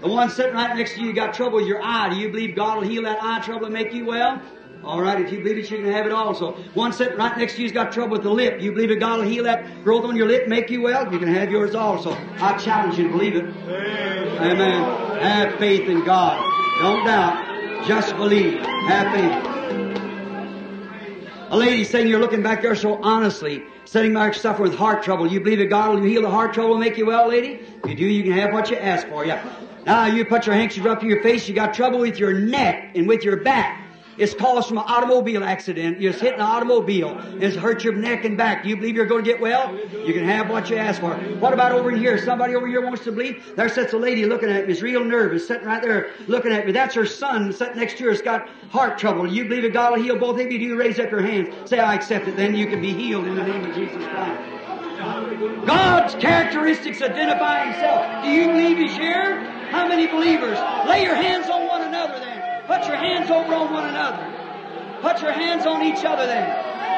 The 0.00 0.06
one 0.06 0.30
sitting 0.30 0.54
right 0.54 0.76
next 0.76 0.94
to 0.94 1.00
you, 1.00 1.08
you 1.08 1.12
got 1.12 1.34
trouble 1.34 1.56
with 1.56 1.66
your 1.66 1.82
eye. 1.82 2.08
Do 2.08 2.14
you 2.14 2.28
believe 2.28 2.54
God 2.54 2.78
will 2.78 2.88
heal 2.88 3.02
that 3.02 3.18
eye 3.20 3.40
trouble 3.40 3.64
and 3.64 3.74
make 3.74 3.92
you 3.92 4.06
well? 4.06 4.40
All 4.84 5.02
right, 5.02 5.20
if 5.20 5.32
you 5.32 5.40
believe 5.40 5.58
it, 5.58 5.68
you 5.68 5.78
can 5.78 5.90
have 5.90 6.06
it 6.06 6.12
also. 6.12 6.52
One 6.74 6.92
sitting 6.92 7.18
right 7.18 7.36
next 7.36 7.56
to 7.56 7.62
you's 7.62 7.72
got 7.72 7.90
trouble 7.90 8.12
with 8.12 8.22
the 8.22 8.30
lip. 8.30 8.62
You 8.62 8.70
believe 8.70 8.90
that 8.90 9.00
God 9.00 9.18
will 9.18 9.26
heal 9.26 9.42
that 9.42 9.82
growth 9.82 10.04
on 10.04 10.14
your 10.14 10.28
lip, 10.28 10.46
make 10.46 10.70
you 10.70 10.82
well? 10.82 11.12
You 11.12 11.18
can 11.18 11.26
have 11.26 11.50
yours 11.50 11.74
also. 11.74 12.12
I 12.38 12.56
challenge 12.58 12.96
you 12.96 13.08
to 13.08 13.10
believe 13.10 13.34
it. 13.34 13.44
Amen. 13.44 15.18
Have 15.20 15.58
faith 15.58 15.88
in 15.88 16.04
God. 16.04 16.40
Don't 16.80 17.04
doubt. 17.04 17.88
Just 17.88 18.14
believe. 18.14 18.60
Have 18.60 19.12
faith. 19.12 19.67
A 21.50 21.56
lady 21.56 21.82
saying 21.82 22.08
you're 22.08 22.20
looking 22.20 22.42
back 22.42 22.60
there 22.60 22.76
so 22.76 23.02
honestly, 23.02 23.62
sitting 23.86 24.12
back 24.12 24.34
suffering 24.34 24.70
with 24.70 24.78
heart 24.78 25.02
trouble. 25.02 25.26
You 25.26 25.40
believe 25.40 25.60
that 25.60 25.70
God 25.70 25.94
will 25.94 26.02
heal 26.02 26.20
the 26.20 26.30
heart 26.30 26.52
trouble 26.52 26.72
and 26.72 26.80
make 26.80 26.98
you 26.98 27.06
well, 27.06 27.26
lady? 27.26 27.60
If 27.82 27.88
you 27.88 27.96
do, 27.96 28.04
you 28.04 28.22
can 28.22 28.32
have 28.32 28.52
what 28.52 28.70
you 28.70 28.76
ask 28.76 29.08
for. 29.08 29.24
Yeah. 29.24 29.42
Now 29.86 30.04
you 30.04 30.26
put 30.26 30.44
your 30.44 30.54
handkerchief 30.54 30.84
up 30.84 31.00
to 31.00 31.06
your 31.06 31.22
face. 31.22 31.48
You 31.48 31.54
got 31.54 31.72
trouble 31.72 32.00
with 32.00 32.18
your 32.18 32.34
neck 32.34 32.94
and 32.94 33.08
with 33.08 33.24
your 33.24 33.38
back. 33.38 33.82
It's 34.18 34.34
caused 34.34 34.68
from 34.68 34.78
an 34.78 34.84
automobile 34.86 35.44
accident. 35.44 36.00
You 36.00 36.10
just 36.10 36.20
hit 36.20 36.34
an 36.34 36.40
automobile. 36.40 37.16
It's 37.40 37.56
hurt 37.56 37.84
your 37.84 37.94
neck 37.94 38.24
and 38.24 38.36
back. 38.36 38.64
Do 38.64 38.68
you 38.68 38.76
believe 38.76 38.96
you're 38.96 39.06
going 39.06 39.24
to 39.24 39.30
get 39.30 39.40
well? 39.40 39.76
You 39.76 40.12
can 40.12 40.24
have 40.24 40.50
what 40.50 40.68
you 40.68 40.76
ask 40.76 41.00
for. 41.00 41.14
What 41.14 41.52
about 41.52 41.72
over 41.72 41.90
here? 41.90 42.18
Somebody 42.24 42.56
over 42.56 42.66
here 42.66 42.84
wants 42.84 43.04
to 43.04 43.12
believe? 43.12 43.54
There 43.54 43.68
sits 43.68 43.92
a 43.92 43.98
lady 43.98 44.26
looking 44.26 44.50
at 44.50 44.66
me. 44.66 44.72
Is 44.72 44.82
real 44.82 45.04
nervous, 45.04 45.46
sitting 45.46 45.66
right 45.66 45.80
there 45.80 46.12
looking 46.26 46.52
at 46.52 46.66
me. 46.66 46.72
That's 46.72 46.94
her 46.94 47.06
son 47.06 47.52
sitting 47.52 47.76
next 47.76 47.98
to 47.98 48.04
her. 48.04 48.10
It's 48.10 48.22
got 48.22 48.48
heart 48.70 48.98
trouble. 48.98 49.26
Do 49.26 49.34
you 49.34 49.44
believe 49.44 49.62
that 49.62 49.72
God 49.72 49.96
will 49.96 50.02
heal 50.02 50.18
both 50.18 50.40
of 50.40 50.50
you? 50.50 50.58
Do 50.58 50.64
you 50.64 50.76
raise 50.76 50.98
up 50.98 51.10
your 51.10 51.22
hands? 51.22 51.70
Say, 51.70 51.78
I 51.78 51.94
accept 51.94 52.26
it. 52.28 52.36
Then 52.36 52.54
you 52.54 52.66
can 52.66 52.80
be 52.80 52.92
healed 52.92 53.26
in 53.26 53.34
the 53.34 53.44
name 53.44 53.64
of 53.64 53.74
Jesus 53.74 54.04
Christ. 54.04 54.54
God's 55.66 56.14
characteristics 56.16 57.00
identify 57.02 57.64
Himself. 57.66 58.24
Do 58.24 58.30
you 58.30 58.48
believe 58.48 58.78
He's 58.78 58.96
here? 58.96 59.40
How 59.70 59.86
many 59.86 60.06
believers? 60.06 60.58
Lay 60.88 61.04
your 61.04 61.14
hands 61.14 61.48
on 61.48 61.66
one 61.66 61.82
another. 61.82 62.27
Put 62.68 62.86
your 62.86 62.96
hands 62.96 63.30
over 63.30 63.54
on 63.54 63.72
one 63.72 63.88
another. 63.88 64.28
Put 65.00 65.22
your 65.22 65.32
hands 65.32 65.64
on 65.64 65.82
each 65.82 66.04
other 66.04 66.26
then. 66.26 66.44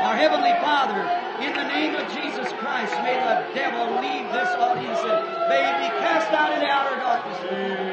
Our 0.02 0.16
Heavenly 0.16 0.50
Father, 0.58 0.98
in 1.46 1.54
the 1.54 1.62
name 1.68 1.94
of 1.94 2.10
Jesus 2.10 2.52
Christ, 2.58 2.92
may 3.06 3.14
the 3.14 3.54
devil 3.54 4.02
leave 4.02 4.26
this 4.32 4.50
audience 4.58 4.98
and 4.98 5.48
may 5.48 5.62
he 5.62 5.86
be 5.86 5.94
cast 6.02 6.32
out 6.32 6.52
into 6.54 6.66
outer 6.66 6.96
darkness. 6.96 7.89